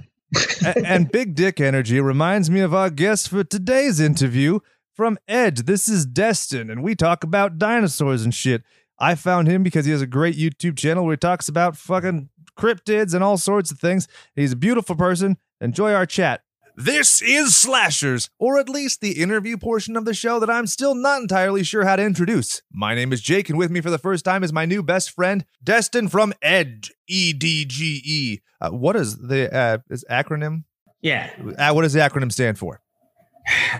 A- 0.65 0.85
and 0.85 1.11
big 1.11 1.35
dick 1.35 1.59
energy 1.59 1.99
reminds 1.99 2.49
me 2.49 2.59
of 2.61 2.73
our 2.73 2.89
guest 2.89 3.29
for 3.29 3.43
today's 3.43 3.99
interview 3.99 4.59
from 4.93 5.17
Edge. 5.27 5.61
This 5.63 5.89
is 5.89 6.05
Destin, 6.05 6.69
and 6.69 6.83
we 6.83 6.95
talk 6.95 7.23
about 7.23 7.57
dinosaurs 7.57 8.23
and 8.23 8.33
shit. 8.33 8.63
I 8.97 9.15
found 9.15 9.47
him 9.49 9.61
because 9.61 9.85
he 9.85 9.91
has 9.91 10.01
a 10.01 10.07
great 10.07 10.37
YouTube 10.37 10.77
channel 10.77 11.03
where 11.03 11.13
he 11.13 11.17
talks 11.17 11.49
about 11.49 11.75
fucking 11.75 12.29
cryptids 12.57 13.13
and 13.13 13.21
all 13.21 13.37
sorts 13.37 13.69
of 13.69 13.77
things. 13.79 14.07
He's 14.37 14.53
a 14.53 14.55
beautiful 14.55 14.95
person. 14.95 15.35
Enjoy 15.59 15.91
our 15.91 16.05
chat. 16.05 16.41
This 16.77 17.21
is 17.21 17.55
Slashers, 17.55 18.29
or 18.37 18.59
at 18.59 18.67
least 18.67 18.99
the 18.99 19.21
interview 19.21 19.55
portion 19.55 19.95
of 19.95 20.03
the 20.03 20.13
show 20.13 20.41
that 20.41 20.49
I'm 20.49 20.67
still 20.67 20.93
not 20.93 21.21
entirely 21.21 21.63
sure 21.63 21.85
how 21.85 21.95
to 21.95 22.03
introduce. 22.03 22.61
My 22.69 22.93
name 22.93 23.13
is 23.13 23.21
Jake, 23.21 23.47
and 23.47 23.57
with 23.57 23.71
me 23.71 23.79
for 23.79 23.89
the 23.89 23.97
first 23.97 24.25
time 24.25 24.43
is 24.43 24.51
my 24.51 24.65
new 24.65 24.83
best 24.83 25.11
friend, 25.11 25.45
Destin 25.63 26.09
from 26.09 26.33
Edge, 26.41 26.91
E 27.07 27.31
D 27.31 27.63
G 27.63 28.01
E. 28.03 28.39
Uh, 28.59 28.71
what 28.71 28.97
is 28.97 29.15
the 29.15 29.55
uh, 29.55 29.77
is 29.89 30.03
acronym? 30.11 30.65
Yeah. 31.01 31.29
Uh, 31.57 31.71
what 31.71 31.83
does 31.83 31.93
the 31.93 32.01
acronym 32.01 32.29
stand 32.29 32.59
for? 32.59 32.81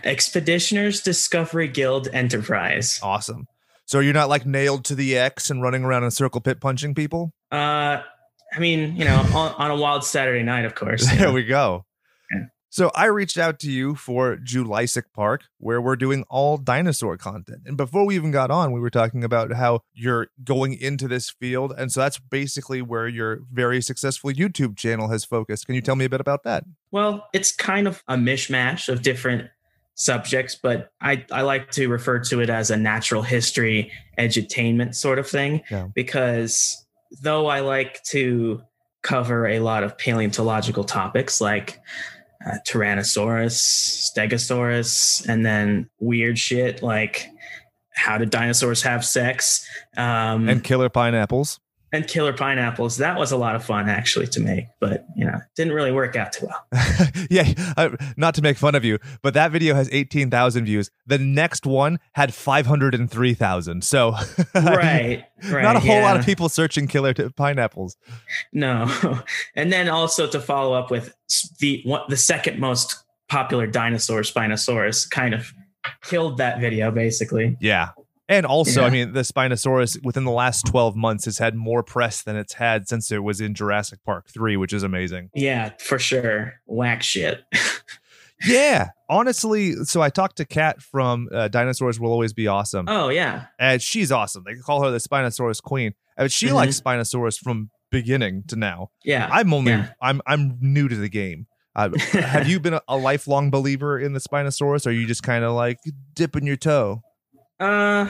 Expeditioners 0.06 1.04
Discovery 1.04 1.68
Guild 1.68 2.08
Enterprise. 2.14 3.02
Awesome. 3.04 3.48
So 3.84 4.00
you're 4.00 4.14
not 4.14 4.30
like 4.30 4.46
nailed 4.46 4.86
to 4.86 4.96
the 4.96 5.18
X 5.18 5.50
and 5.50 5.62
running 5.62 5.84
around 5.84 6.04
in 6.04 6.08
a 6.08 6.12
circle 6.12 6.40
pit 6.40 6.62
punching 6.62 6.96
people? 6.96 7.34
Uh, 7.52 8.02
I 8.54 8.60
mean, 8.60 8.96
you 8.96 9.04
know, 9.04 9.18
on, 9.36 9.54
on 9.58 9.72
a 9.72 9.76
wild 9.76 10.06
Saturday 10.06 10.44
night, 10.44 10.64
of 10.64 10.76
course. 10.76 11.06
There 11.10 11.28
know. 11.28 11.34
we 11.34 11.44
go. 11.44 11.84
So 12.76 12.92
I 12.94 13.06
reached 13.06 13.38
out 13.38 13.58
to 13.60 13.72
you 13.72 13.96
for 13.96 14.36
Jurassic 14.36 15.14
Park, 15.14 15.44
where 15.60 15.80
we're 15.80 15.96
doing 15.96 16.26
all 16.30 16.58
dinosaur 16.58 17.16
content. 17.16 17.62
And 17.66 17.78
before 17.78 18.06
we 18.06 18.16
even 18.18 18.32
got 18.32 18.52
on, 18.52 18.74
we 18.74 18.82
were 18.82 18.90
talking 18.90 19.24
about 19.24 19.54
how 19.54 19.80
you're 19.94 20.28
going 20.44 20.74
into 20.74 21.08
this 21.08 21.30
field. 21.30 21.74
And 21.78 21.90
so 21.90 22.02
that's 22.02 22.20
basically 22.20 22.82
where 22.82 23.08
your 23.08 23.40
very 23.50 23.82
successful 23.82 24.30
YouTube 24.30 24.76
channel 24.76 25.08
has 25.08 25.24
focused. 25.24 25.68
Can 25.68 25.76
you 25.76 25.82
tell 25.82 25.96
me 25.96 26.04
a 26.04 26.10
bit 26.10 26.20
about 26.20 26.44
that? 26.44 26.66
Well, 26.92 27.30
it's 27.32 27.56
kind 27.56 27.88
of 27.88 28.04
a 28.10 28.18
mishmash 28.18 28.90
of 28.90 29.02
different 29.02 29.50
subjects, 29.94 30.60
but 30.62 30.92
I, 31.00 31.24
I 31.32 31.44
like 31.44 31.72
to 31.72 31.88
refer 31.88 32.20
to 32.26 32.42
it 32.42 32.50
as 32.50 32.72
a 32.72 32.76
natural 32.76 33.22
history 33.22 33.90
edutainment 34.20 34.96
sort 34.96 35.18
of 35.18 35.30
thing 35.30 35.62
Yeah. 35.72 35.88
because 35.96 36.86
though 37.22 37.48
I 37.48 37.62
like 37.62 38.04
to 38.08 38.64
cover 39.02 39.48
a 39.48 39.60
lot 39.60 39.84
of 39.86 39.98
paleontological 39.98 40.84
topics 40.84 41.40
like 41.40 41.80
uh, 42.46 42.58
Tyrannosaurus, 42.68 44.12
Stegosaurus, 44.12 45.28
and 45.28 45.46
then 45.46 45.90
weird 46.00 46.40
shit 46.40 46.82
like 46.82 47.28
how 47.96 48.18
did 48.18 48.30
dinosaurs 48.30 48.82
have 48.84 49.06
sex? 49.06 49.68
Um, 49.98 50.50
And 50.50 50.64
killer 50.64 50.90
pineapples. 50.90 51.60
And 51.96 52.08
killer 52.08 52.34
pineapples. 52.34 52.98
That 52.98 53.18
was 53.18 53.32
a 53.32 53.38
lot 53.38 53.56
of 53.56 53.64
fun 53.64 53.90
actually 53.90 54.28
to 54.28 54.40
make, 54.40 54.66
but 54.80 55.06
you 55.16 55.26
know, 55.26 55.40
didn't 55.56 55.74
really 55.74 55.92
work 55.92 56.16
out 56.16 56.34
too 56.34 56.48
well. 56.48 56.68
yeah, 57.30 57.54
uh, 57.78 57.90
not 58.18 58.36
to 58.36 58.42
make 58.42 58.58
fun 58.58 58.76
of 58.76 58.84
you, 58.84 59.00
but 59.22 59.34
that 59.34 59.52
video 59.52 59.74
has 59.74 59.90
18,000 59.92 60.66
views. 60.66 60.92
The 61.08 61.18
next 61.18 61.66
one 61.66 62.00
had 62.14 62.34
503,000. 62.34 63.84
So, 63.84 64.12
right, 64.54 65.26
right. 65.50 65.64
Not 65.64 65.76
a 65.76 65.80
whole 65.80 65.96
yeah. 65.96 66.04
lot 66.04 66.18
of 66.18 66.26
people 66.26 66.50
searching 66.50 66.88
killer 66.88 67.14
t- 67.14 67.30
pineapples. 67.30 67.98
No. 68.54 68.92
And 69.56 69.72
then 69.72 69.88
also 69.88 70.28
to 70.28 70.40
follow 70.40 70.74
up 70.74 70.92
with 70.92 71.16
the 71.60 71.82
what 71.86 72.10
the 72.10 72.18
second 72.18 72.60
most 72.60 73.04
popular 73.30 73.68
dinosaur 73.68 74.22
Spinosaurus 74.22 75.10
kind 75.10 75.34
of 75.34 75.54
killed 76.04 76.38
that 76.38 76.60
video 76.60 76.92
basically. 76.92 77.58
Yeah. 77.60 77.90
And 78.28 78.46
also, 78.46 78.82
Yeah. 78.82 78.88
I 78.88 78.90
mean, 78.90 79.14
the 79.14 79.22
Spinosaurus 79.22 80.04
within 80.04 80.24
the 80.24 80.32
last 80.32 80.66
12 80.66 80.96
months 80.96 81.26
has 81.26 81.38
had 81.38 81.54
more 81.56 81.84
press 81.84 82.24
than 82.24 82.36
it's 82.36 82.54
had 82.54 82.88
since 82.88 83.12
it 83.12 83.24
was 83.24 83.40
in 83.40 83.54
Jurassic 83.54 84.00
Park 84.04 84.28
3, 84.30 84.58
which 84.58 84.74
is 84.74 84.82
amazing. 84.84 85.30
Yeah, 85.36 85.74
for 85.80 86.00
sure. 86.00 86.56
Whack 86.66 87.04
shit. 87.04 87.44
Yeah. 88.46 88.90
Honestly, 89.10 89.74
so 89.86 90.02
I 90.02 90.10
talked 90.10 90.36
to 90.38 90.46
Kat 90.46 90.82
from 90.82 91.30
uh, 91.34 91.48
Dinosaurs 91.48 92.00
Will 92.02 92.12
Always 92.12 92.34
Be 92.34 92.48
Awesome, 92.48 92.86
Oh 92.90 93.08
yeah. 93.08 93.46
and 93.58 93.82
she's 93.82 94.12
awesome. 94.12 94.44
They 94.46 94.56
call 94.56 94.84
her 94.84 94.92
the 94.92 94.98
Spinosaurus 94.98 95.62
Queen. 95.64 95.94
And 96.18 96.30
she 96.32 96.48
Mhm. 96.48 96.54
likes 96.54 96.80
Spinosaurus 96.82 97.40
from 97.40 97.70
beginning 97.92 98.44
to 98.48 98.56
now. 98.58 98.90
Yeah. 99.06 99.30
I'm 99.32 99.54
only 99.54 99.72
Yeah. 99.72 99.88
I'm 100.02 100.22
I'm 100.28 100.58
new 100.60 100.88
to 100.90 100.96
the 100.96 101.08
game. 101.10 101.48
Uh, 101.76 101.90
have 102.14 102.48
you 102.50 102.60
been 102.60 102.74
a, 102.74 102.82
a 102.90 102.98
lifelong 102.98 103.52
believer 103.52 103.98
in 103.98 104.12
the 104.14 104.20
Spinosaurus? 104.20 104.86
Or 104.86 104.90
are 104.90 104.94
you 104.94 105.08
just 105.08 105.24
kind 105.24 105.46
of 105.46 105.54
like 105.54 105.78
dipping 106.14 106.46
your 106.46 106.56
toe? 106.58 107.02
Uh, 107.60 108.10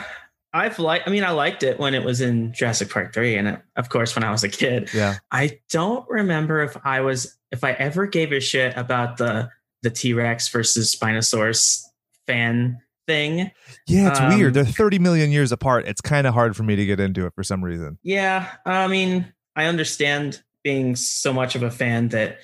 I've 0.54 0.80
liked. 0.80 1.08
I 1.08 1.12
mean, 1.12 1.24
I 1.24 1.32
liked 1.32 1.64
it 1.64 1.80
when 1.80 1.94
it 1.94 2.04
was 2.04 2.22
in 2.22 2.54
Jurassic 2.54 2.90
Park 2.90 3.14
three, 3.14 3.36
and 3.36 3.48
uh, 3.48 3.58
of 3.76 3.90
course 3.90 4.16
when 4.16 4.24
I 4.24 4.32
was 4.32 4.44
a 4.44 4.50
kid. 4.50 4.90
Yeah. 4.94 5.16
I 5.32 5.60
don't 5.70 6.08
remember 6.10 6.62
if 6.64 6.78
I 6.86 7.02
was 7.02 7.38
if 7.52 7.64
I 7.64 7.72
ever 7.74 8.08
gave 8.08 8.32
a 8.32 8.40
shit 8.40 8.76
about 8.78 9.18
the 9.18 9.50
the 9.84 9.90
T 9.90 10.14
Rex 10.14 10.48
versus 10.50 10.96
Spinosaurus 10.96 11.82
fan 12.26 12.80
thing. 13.06 13.52
Yeah, 13.88 14.10
it's 14.10 14.20
Um, 14.20 14.36
weird. 14.38 14.54
They're 14.56 14.66
30 14.66 14.98
million 15.00 15.32
years 15.32 15.52
apart. 15.52 15.86
It's 15.88 16.02
kind 16.02 16.26
of 16.26 16.34
hard 16.34 16.56
for 16.56 16.64
me 16.64 16.76
to 16.76 16.86
get 16.86 17.00
into 17.00 17.26
it 17.28 17.34
for 17.36 17.44
some 17.44 17.64
reason. 17.64 18.00
Yeah, 18.02 18.50
I 18.66 18.88
mean, 18.88 19.32
I 19.56 19.66
understand 19.66 20.42
being 20.64 20.96
so 20.96 21.32
much 21.32 21.54
of 21.56 21.62
a 21.62 21.70
fan 21.70 22.08
that 22.10 22.40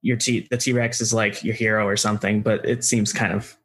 your 0.00 0.16
T 0.16 0.48
the 0.50 0.56
T 0.56 0.72
Rex 0.72 1.00
is 1.00 1.12
like 1.12 1.44
your 1.44 1.54
hero 1.54 1.86
or 1.86 1.96
something, 1.96 2.40
but 2.42 2.64
it 2.64 2.82
seems 2.82 3.12
kind 3.12 3.32
of 3.32 3.56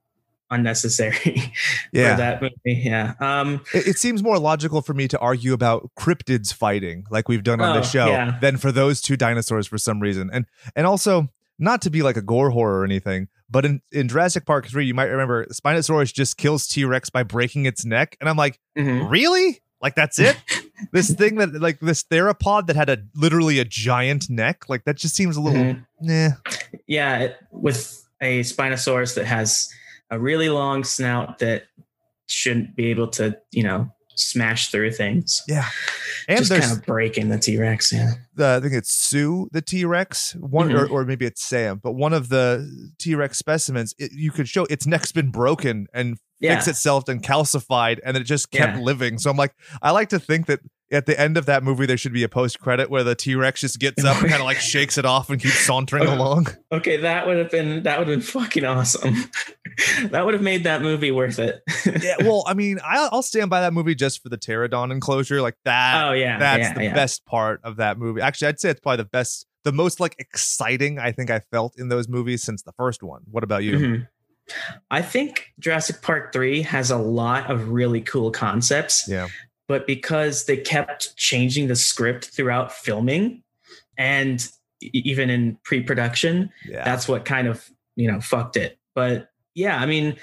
unnecessary 0.49 1.51
Yeah. 1.91 2.11
for 2.15 2.17
that 2.17 2.41
movie. 2.41 2.81
Yeah. 2.83 3.13
Um. 3.19 3.61
It, 3.73 3.87
it 3.87 3.97
seems 3.97 4.23
more 4.23 4.39
logical 4.39 4.81
for 4.81 4.93
me 4.93 5.07
to 5.09 5.19
argue 5.19 5.53
about 5.53 5.89
cryptids 5.97 6.53
fighting 6.53 7.05
like 7.09 7.27
we've 7.29 7.43
done 7.43 7.61
on 7.61 7.75
Oh, 7.75 7.79
this 7.79 7.91
show 7.91 8.07
yeah. 8.07 8.37
than 8.41 8.57
for 8.57 8.71
those 8.71 9.01
two 9.01 9.17
dinosaurs 9.17 9.67
for 9.67 9.77
some 9.77 9.99
reason. 9.99 10.29
And 10.31 10.45
and 10.75 10.87
also 10.87 11.29
not 11.59 11.81
to 11.81 11.89
be 11.89 12.01
like 12.03 12.17
a 12.17 12.21
gore 12.21 12.51
horror 12.51 12.81
or 12.81 12.85
anything, 12.85 13.27
but 13.49 13.65
in, 13.65 13.81
in 13.91 14.07
Jurassic 14.07 14.45
Park 14.45 14.67
3, 14.67 14.85
you 14.85 14.93
might 14.93 15.05
remember 15.05 15.45
Spinosaurus 15.47 16.13
just 16.13 16.37
kills 16.37 16.67
T-Rex 16.67 17.09
by 17.09 17.23
breaking 17.23 17.65
its 17.65 17.83
neck. 17.83 18.15
And 18.21 18.29
I'm 18.29 18.37
like, 18.37 18.59
mhm. 18.77 19.09
really? 19.09 19.61
Like 19.81 19.95
that's 19.95 20.19
it? 20.19 20.37
this 20.91 21.11
thing 21.13 21.35
that 21.35 21.53
like 21.59 21.79
this 21.79 22.03
theropod 22.03 22.67
that 22.67 22.75
had 22.75 22.89
a 22.89 22.97
literally 23.15 23.59
a 23.59 23.65
giant 23.65 24.29
neck, 24.29 24.69
like 24.69 24.85
that 24.85 24.97
just 24.97 25.15
seems 25.15 25.35
a 25.37 25.41
little 25.41 25.77
nah. 26.01 26.29
Yeah, 26.87 27.33
with 27.51 28.03
a 28.21 28.41
Spinosaurus 28.41 29.15
that 29.15 29.25
has 29.25 29.69
a 30.09 30.19
really 30.19 30.49
long 30.49 30.83
snout 30.83 31.39
that 31.39 31.63
shouldn't 32.27 32.75
be 32.75 32.87
able 32.87 33.07
to, 33.07 33.37
you 33.51 33.63
know, 33.63 33.89
smash 34.15 34.71
through 34.71 34.91
things. 34.91 35.43
Yeah. 35.47 35.65
And 36.27 36.39
Just 36.39 36.49
kind 36.51 36.71
of 36.77 36.85
breaking 36.85 37.29
the 37.29 37.37
T 37.37 37.57
Rex. 37.57 37.93
Yeah. 37.93 38.13
the 38.35 38.55
I 38.57 38.59
think 38.59 38.73
it's 38.73 38.93
Sue 38.93 39.47
the 39.51 39.61
T 39.61 39.85
Rex 39.85 40.35
one 40.39 40.71
or, 40.71 40.87
Mhm. 40.87 40.91
or 40.91 41.05
maybe 41.05 41.25
it's 41.25 41.43
Sam, 41.43 41.79
but 41.81 41.91
one 41.93 42.13
of 42.13 42.29
the 42.29 42.67
T 42.99 43.13
Rex 43.15 43.37
specimens 43.37 43.93
it, 43.99 44.11
you 44.13 44.31
could 44.31 44.49
show 44.49 44.65
its 44.65 44.87
neck's 44.87 45.11
been 45.11 45.29
broken 45.29 45.85
and 45.93 46.17
Yeah. 46.39 46.55
fixed 46.55 46.67
itself 46.67 47.07
and 47.07 47.21
calcified, 47.23 47.99
and 48.03 48.17
it 48.17 48.23
just 48.23 48.51
kept 48.51 48.77
Yeah. 48.77 48.83
living. 48.83 49.17
So 49.19 49.29
I'm 49.29 49.37
like, 49.37 49.53
I 49.81 49.91
like 49.91 50.09
to 50.09 50.19
think 50.19 50.47
that 50.47 50.59
at 50.91 51.05
the 51.05 51.19
end 51.19 51.37
of 51.37 51.45
that 51.45 51.63
movie 51.63 51.85
there 51.85 51.97
should 51.97 52.13
be 52.13 52.23
a 52.23 52.29
post 52.29 52.59
credit 52.59 52.89
where 52.89 53.03
the 53.03 53.15
T 53.15 53.35
Rex 53.35 53.61
just 53.61 53.79
gets 53.79 54.03
up 54.03 54.21
and 54.21 54.29
kind 54.29 54.41
of 54.41 54.45
like 54.45 54.57
shakes 54.61 54.97
it 54.97 55.05
off 55.05 55.29
and 55.29 55.41
keeps 55.41 55.59
sauntering 55.59 56.07
along. 56.07 56.47
Okay, 56.71 56.97
that 56.97 57.27
would 57.27 57.37
have 57.37 57.51
been 57.51 57.83
that 57.83 57.99
would 57.99 58.07
have 58.07 58.17
been 58.17 58.25
fucking 58.25 58.63
awesome. 58.63 59.15
that 60.09 60.25
would 60.25 60.33
have 60.33 60.43
made 60.43 60.63
that 60.63 60.81
movie 60.81 61.11
worth 61.11 61.39
it. 61.39 61.61
yeah, 62.01 62.15
well, 62.21 62.43
I 62.47 62.53
mean, 62.53 62.79
I'll, 62.83 63.09
I'll 63.11 63.23
stand 63.23 63.49
by 63.49 63.61
that 63.61 63.73
movie 63.73 63.95
just 63.95 64.23
for 64.23 64.29
the 64.29 64.37
pterodon 64.37 64.91
enclosure, 64.91 65.41
like 65.41 65.55
that. 65.65 66.07
oh 66.07 66.13
yeah, 66.13 66.39
that's 66.39 66.59
yeah, 66.59 66.73
the 66.73 66.83
yeah. 66.85 66.93
best 66.93 67.25
part 67.25 67.59
of 67.63 67.77
that 67.77 67.97
movie. 67.97 68.21
Actually, 68.21 68.49
I'd 68.49 68.59
say 68.59 68.69
it's 68.69 68.79
probably 68.79 68.97
the 68.97 69.09
best, 69.09 69.45
the 69.63 69.73
most 69.73 69.99
like 69.99 70.15
exciting 70.19 70.99
I 70.99 71.11
think 71.11 71.29
I 71.29 71.39
felt 71.51 71.77
in 71.77 71.89
those 71.89 72.07
movies 72.07 72.43
since 72.43 72.63
the 72.63 72.73
first 72.73 73.03
one. 73.03 73.23
What 73.29 73.43
about 73.43 73.63
you? 73.63 73.77
Mhm. 73.77 74.07
I 74.89 75.01
think 75.01 75.51
Jurassic 75.59 76.01
Park 76.01 76.31
3 76.31 76.61
has 76.61 76.91
a 76.91 76.97
lot 76.97 77.51
of 77.51 77.69
really 77.69 78.01
cool 78.01 78.31
concepts. 78.31 79.07
Yeah. 79.07 79.27
But 79.67 79.85
because 79.87 80.45
they 80.45 80.57
kept 80.57 81.15
changing 81.17 81.67
the 81.67 81.75
script 81.75 82.25
throughout 82.25 82.71
filming 82.71 83.43
and 83.97 84.47
even 84.81 85.29
in 85.29 85.57
pre-production, 85.63 86.51
Yeah. 86.65 86.83
that's 86.85 87.07
what 87.07 87.25
kind 87.25 87.47
of, 87.47 87.69
you 87.95 88.09
know, 88.11 88.21
fucked 88.21 88.55
it. 88.57 88.77
But 88.95 89.29
yeah, 89.55 89.77
I 89.77 89.85
mean, 89.85 90.15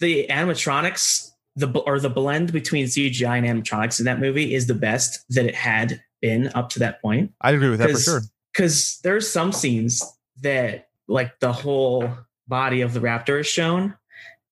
the 0.00 0.26
animatronics 0.28 1.30
the 1.56 1.68
or 1.80 2.00
the 2.00 2.08
blend 2.10 2.52
between 2.52 2.86
CGI 2.86 3.36
and 3.38 3.46
animatronics 3.64 3.98
in 3.98 4.06
that 4.06 4.18
movie 4.20 4.54
is 4.54 4.66
the 4.66 4.74
best 4.74 5.24
that 5.30 5.44
it 5.46 5.54
had 5.54 6.02
been 6.20 6.50
up 6.54 6.70
to 6.70 6.78
that 6.78 7.02
point 7.02 7.32
I 7.40 7.50
agree 7.50 7.68
with 7.68 7.78
that 7.80 7.90
for 7.90 7.98
sure. 7.98 8.20
because 8.54 9.00
there's 9.02 9.28
some 9.28 9.52
scenes 9.52 10.02
that 10.40 10.88
like 11.08 11.40
the 11.40 11.52
whole 11.52 12.08
body 12.48 12.80
of 12.80 12.94
the 12.94 13.00
raptor 13.00 13.40
is 13.40 13.46
shown 13.46 13.94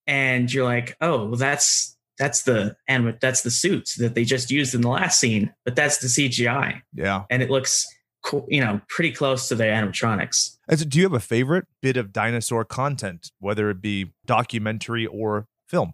and 0.05 0.53
you're 0.53 0.65
like 0.65 0.95
oh 1.01 1.25
well 1.25 1.37
that's 1.37 1.97
that's 2.21 2.43
the 2.43 2.75
and 2.87 3.17
that's 3.19 3.41
the 3.41 3.49
suits 3.51 3.95
that 3.97 4.13
they 4.15 4.23
just 4.23 4.51
used 4.51 4.75
in 4.75 4.81
the 4.81 4.87
last 4.89 5.19
scene 5.19 5.51
but 5.65 5.75
that's 5.75 5.97
the 5.97 6.07
cgi 6.07 6.79
Yeah. 6.93 7.23
and 7.31 7.41
it 7.41 7.49
looks 7.49 7.85
cool 8.23 8.45
you 8.47 8.61
know 8.63 8.79
pretty 8.87 9.11
close 9.11 9.47
to 9.49 9.55
the 9.55 9.63
animatronics 9.63 10.57
so 10.69 10.85
do 10.85 10.99
you 10.99 11.03
have 11.05 11.13
a 11.13 11.19
favorite 11.19 11.65
bit 11.81 11.97
of 11.97 12.13
dinosaur 12.13 12.63
content, 12.63 13.31
whether 13.39 13.69
it 13.71 13.81
be 13.81 14.13
documentary 14.25 15.05
or 15.07 15.47
film? 15.67 15.93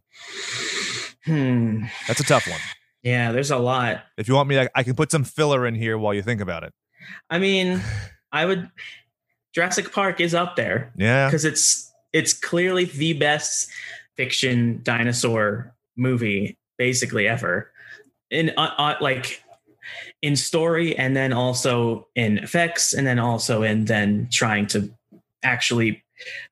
hmm 1.25 1.83
That's 2.07 2.19
a 2.19 2.23
tough 2.23 2.47
one. 2.47 2.59
yeah 3.03 3.31
there's 3.31 3.51
a 3.51 3.57
lot 3.57 4.03
If 4.17 4.27
you 4.27 4.35
want 4.35 4.49
me, 4.49 4.59
I, 4.59 4.67
I 4.75 4.83
can 4.83 4.95
put 4.95 5.11
some 5.11 5.23
filler 5.23 5.65
in 5.65 5.75
here 5.75 5.97
while 5.97 6.13
you 6.13 6.21
think 6.21 6.41
about 6.41 6.63
it. 6.63 6.73
i 7.29 7.39
mean 7.39 7.81
i 8.31 8.45
would 8.45 8.69
jurassic 9.53 9.91
park 9.91 10.19
is 10.19 10.33
up 10.35 10.55
there 10.57 10.91
Yeah. 10.97 11.27
because 11.27 11.45
it's 11.45 11.91
it's 12.13 12.33
clearly 12.33 12.85
the 12.85 13.13
best 13.13 13.69
fiction 14.15 14.81
dinosaur 14.83 15.73
movie 15.97 16.57
basically 16.77 17.27
ever 17.27 17.71
in 18.31 18.51
uh, 18.57 18.71
uh, 18.77 18.95
like 19.01 19.43
in 20.21 20.35
story 20.35 20.95
and 20.97 21.15
then 21.15 21.33
also 21.33 22.07
in 22.15 22.37
effects 22.39 22.93
and 22.93 23.05
then 23.07 23.19
also 23.19 23.63
in 23.63 23.85
then 23.85 24.27
trying 24.31 24.67
to 24.67 24.91
actually 25.43 26.03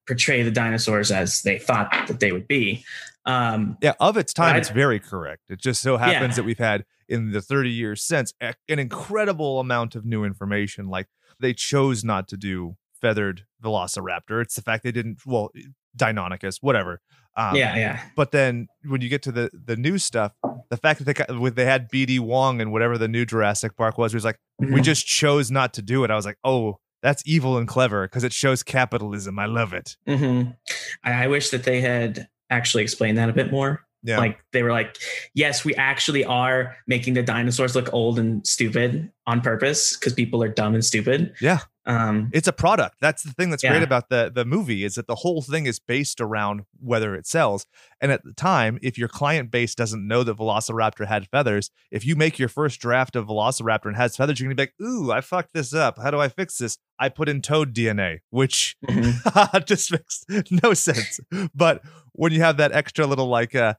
portray 0.08 0.44
the 0.44 0.52
dinosaurs 0.52 1.12
as 1.12 1.42
they 1.42 1.58
thought 1.60 1.92
that 2.08 2.20
they 2.20 2.32
would 2.32 2.48
be 2.48 2.84
um 3.26 3.78
Yeah. 3.82 3.94
Of 4.00 4.18
its 4.18 4.34
time, 4.34 4.56
it's 4.56 4.70
very 4.70 5.00
correct. 5.00 5.50
It 5.50 5.60
just 5.60 5.82
so 5.82 5.98
happens 5.98 6.32
Yeah. 6.34 6.36
that 6.36 6.44
we've 6.46 6.58
had 6.60 6.86
in 7.10 7.32
the 7.32 7.42
30 7.42 7.70
years 7.72 8.04
since 8.04 8.34
an 8.40 8.54
incredible 8.80 9.60
amount 9.60 9.96
of 9.96 10.06
new 10.06 10.24
information. 10.24 10.88
Like 10.88 11.08
they 11.40 11.54
chose 11.54 12.04
not 12.04 12.28
to 12.30 12.38
do 12.38 12.78
feathered 13.02 13.46
velociraptor. 13.64 14.42
It's 14.42 14.56
the 14.56 14.62
fact 14.62 14.84
they 14.84 14.92
didn't, 14.92 15.20
well, 15.26 15.52
Deinonychus, 15.98 16.58
whatever. 16.62 17.02
Um, 17.38 17.56
yeah 17.56 17.76
yeah 17.76 18.02
But 18.16 18.32
then 18.32 18.68
when 18.86 19.02
you 19.02 19.10
get 19.10 19.22
to 19.24 19.32
the 19.32 19.50
the 19.54 19.76
new 19.76 19.98
stuff, 19.98 20.32
the 20.70 20.78
fact 20.78 21.04
that 21.04 21.16
they 21.30 21.36
with 21.36 21.56
they 21.56 21.66
had 21.66 21.90
BD 21.92 22.20
Wong 22.20 22.62
and 22.62 22.72
whatever 22.72 22.98
the 22.98 23.08
new 23.08 23.26
Jurassic 23.26 23.76
Park 23.76 23.98
was, 23.98 24.14
was 24.14 24.24
like 24.26 24.38
we 24.60 24.68
Mhm. 24.68 24.84
just 24.84 25.06
chose 25.06 25.52
not 25.52 25.74
to 25.74 25.82
do 25.82 26.04
it. 26.04 26.12
I 26.12 26.16
was 26.16 26.26
like, 26.26 26.38
oh, 26.44 26.78
that's 27.02 27.22
evil 27.26 27.58
and 27.58 27.68
clever 27.68 28.08
because 28.08 28.24
it 28.24 28.34
shows 28.34 28.64
capitalism. 28.64 29.38
I 29.38 29.46
love 29.46 29.74
it. 29.74 29.96
Mhm. 30.08 30.56
I, 31.04 31.26
I 31.26 31.28
wish 31.28 31.50
that 31.50 31.64
they 31.64 31.82
had 31.82 32.28
actually 32.50 32.84
explained 32.84 33.18
that 33.18 33.30
a 33.30 33.34
bit 33.34 33.52
more 33.52 33.82
Yeah, 34.04 34.20
Like 34.20 34.38
they 34.54 34.62
were 34.64 34.72
like, 34.72 34.98
yes, 35.34 35.66
we 35.66 35.74
actually 35.76 36.24
are 36.26 36.76
making 36.88 37.16
the 37.16 37.24
dinosaurs 37.24 37.76
look 37.76 37.92
old 37.92 38.20
and 38.20 38.46
stupid 38.46 39.12
on 39.26 39.42
purpose 39.42 39.98
because 39.98 40.14
people 40.14 40.42
are 40.44 40.48
dumb 40.48 40.74
and 40.76 40.86
stupid. 40.86 41.34
Yeah. 41.42 41.60
Um, 41.86 42.30
it's 42.34 42.48
a 42.48 42.54
product. 42.54 42.96
That's 43.00 43.24
the 43.24 43.32
thing 43.32 43.50
that's 43.52 43.64
great 43.64 43.84
about 43.84 44.10
the 44.10 44.32
the 44.34 44.46
movie 44.46 44.84
is 44.84 44.96
that 44.96 45.08
the 45.08 45.16
whole 45.16 45.42
thing 45.42 45.66
is 45.66 45.80
based 45.80 46.20
around 46.20 46.64
whether 46.80 47.16
it 47.16 47.28
sells. 47.28 47.68
And 48.02 48.12
at 48.12 48.24
the 48.24 48.34
time, 48.34 48.80
if 48.82 48.98
your 48.98 49.08
client 49.08 49.52
base 49.52 49.76
doesn't 49.76 50.08
know 50.08 50.24
that 50.24 50.38
Velociraptor 50.38 51.08
had 51.08 51.28
feathers, 51.28 51.70
if 51.92 52.06
you 52.06 52.16
make 52.16 52.40
your 52.40 52.50
first 52.50 52.80
draft 52.80 53.16
of 53.16 53.28
Velociraptor 53.28 53.86
and 53.86 53.96
has 53.96 54.16
feathers, 54.16 54.40
you're 54.40 54.48
gonna 54.48 54.56
be 54.56 54.64
like, 54.64 54.74
"Ooh, 54.82 55.12
I 55.12 55.22
fucked 55.22 55.54
this 55.54 55.74
up. 55.74 56.00
How 56.02 56.10
do 56.12 56.20
I 56.20 56.28
fix 56.28 56.58
this? 56.58 56.78
I 57.00 57.10
put 57.10 57.30
in 57.30 57.42
toad 57.42 57.74
DNA," 57.74 58.20
which 58.32 58.76
mhm. 58.88 59.66
just 59.66 59.92
makes 59.92 60.26
no 60.64 60.74
sense. 60.74 61.20
But 61.54 61.82
when 62.14 62.32
you 62.32 62.42
have 62.42 62.58
that 62.58 62.72
extra 62.72 63.06
little 63.06 63.28
like 63.28 63.54
uh 63.54 63.76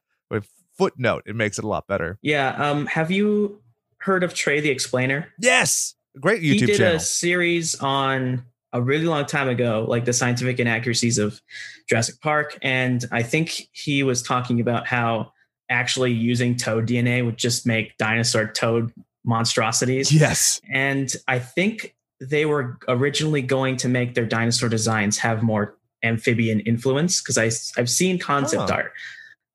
footnote, 0.78 1.22
it 1.26 1.34
makes 1.34 1.58
it 1.58 1.64
a 1.64 1.68
lot 1.68 1.86
better. 1.86 2.18
yeah. 2.22 2.50
Um, 2.50 2.86
have 2.86 3.10
you 3.10 3.60
heard 3.98 4.22
of 4.22 4.34
Trey 4.34 4.60
the 4.60 4.70
Explainer? 4.70 5.32
Yes, 5.40 5.95
great 6.20 6.42
YouTube 6.42 6.60
he 6.60 6.66
did 6.66 6.76
channel. 6.78 6.96
a 6.96 7.00
series 7.00 7.74
on 7.76 8.44
a 8.72 8.82
really 8.82 9.06
long 9.06 9.24
time 9.26 9.48
ago, 9.48 9.86
like 9.88 10.04
the 10.04 10.12
scientific 10.12 10.58
inaccuracies 10.60 11.18
of 11.18 11.40
Jurassic 11.88 12.20
Park, 12.20 12.58
and 12.62 13.04
I 13.12 13.22
think 13.22 13.68
he 13.72 14.02
was 14.02 14.22
talking 14.22 14.60
about 14.60 14.86
how 14.86 15.32
actually 15.70 16.12
using 16.12 16.56
toad 16.56 16.86
DNA 16.86 17.24
would 17.24 17.36
just 17.38 17.66
make 17.66 17.96
dinosaur 17.96 18.46
toad 18.46 18.92
monstrosities. 19.24 20.12
yes, 20.12 20.60
And 20.72 21.12
I 21.26 21.38
think 21.40 21.94
they 22.20 22.46
were 22.46 22.78
originally 22.86 23.42
going 23.42 23.76
to 23.78 23.88
make 23.88 24.14
their 24.14 24.26
dinosaur 24.26 24.68
designs 24.68 25.18
have 25.18 25.42
more 25.42 25.76
amphibian 26.04 26.60
influence 26.60 27.20
because 27.20 27.36
I 27.36 27.46
I've 27.80 27.90
seen 27.90 28.18
concept 28.18 28.70
Oh. 28.70 28.74
art 28.74 28.92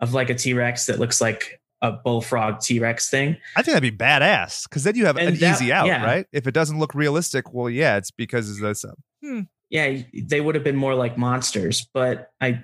of 0.02 0.14
like 0.14 0.30
a 0.30 0.36
T 0.36 0.54
Rex 0.54 0.86
that 0.88 1.00
looks 1.00 1.22
like 1.22 1.61
a 1.82 1.92
bullfrog 1.92 2.60
T 2.62 2.80
Rex 2.80 3.10
thing. 3.10 3.38
I 3.56 3.62
think 3.62 3.74
that'd 3.74 3.82
be 3.82 3.96
badass 3.98 4.64
because 4.70 4.84
then 4.84 4.96
you 4.96 5.06
have 5.06 5.18
And 5.18 5.30
an 5.30 5.36
that- 5.38 5.56
easy 5.56 5.72
out, 5.74 5.88
yeah. 5.88 6.04
right? 6.04 6.26
If 6.32 6.48
it 6.48 6.54
doesn't 6.54 6.78
look 6.80 6.94
realistic, 6.96 7.54
well, 7.54 7.70
yeah, 7.70 7.98
it's 7.98 8.12
because 8.12 8.50
of 8.50 8.58
this. 8.60 8.86
uh, 8.86 9.42
Yeah, 9.70 9.98
they 10.14 10.42
would 10.42 10.56
have 10.56 10.64
been 10.64 10.76
more 10.76 10.96
like 10.96 11.18
monsters, 11.18 11.88
but 11.94 12.30
I 12.42 12.64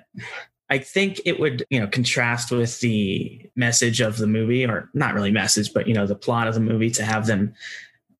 I 0.70 0.76
think 0.78 1.20
it 1.24 1.40
would, 1.40 1.64
you 1.70 1.80
know, 1.80 1.86
contrast 1.86 2.50
with 2.52 2.78
the 2.80 3.40
message 3.56 4.02
of 4.02 4.18
the 4.18 4.26
movie 4.26 4.66
or 4.66 4.90
not 4.92 5.14
really 5.14 5.30
message, 5.32 5.72
but 5.72 5.86
you 5.88 5.94
know, 5.94 6.06
the 6.06 6.14
plot 6.14 6.46
of 6.46 6.52
the 6.54 6.60
movie 6.60 6.90
to 6.90 7.02
have 7.04 7.26
them 7.26 7.54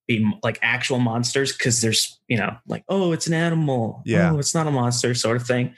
be 0.07 0.27
like 0.43 0.59
actual 0.62 0.99
monsters 0.99 1.53
because 1.53 1.83
there's, 1.83 2.19
you 2.29 2.39
know, 2.39 2.57
like, 2.66 2.83
oh, 2.89 3.12
it's 3.12 3.27
an 3.27 3.35
animal. 3.35 4.01
Yeah. 4.07 4.33
Oh, 4.33 4.39
it's 4.39 4.55
not 4.55 4.66
a 4.66 4.70
monster 4.70 5.12
sort 5.15 5.37
of 5.37 5.47
thing. 5.47 5.75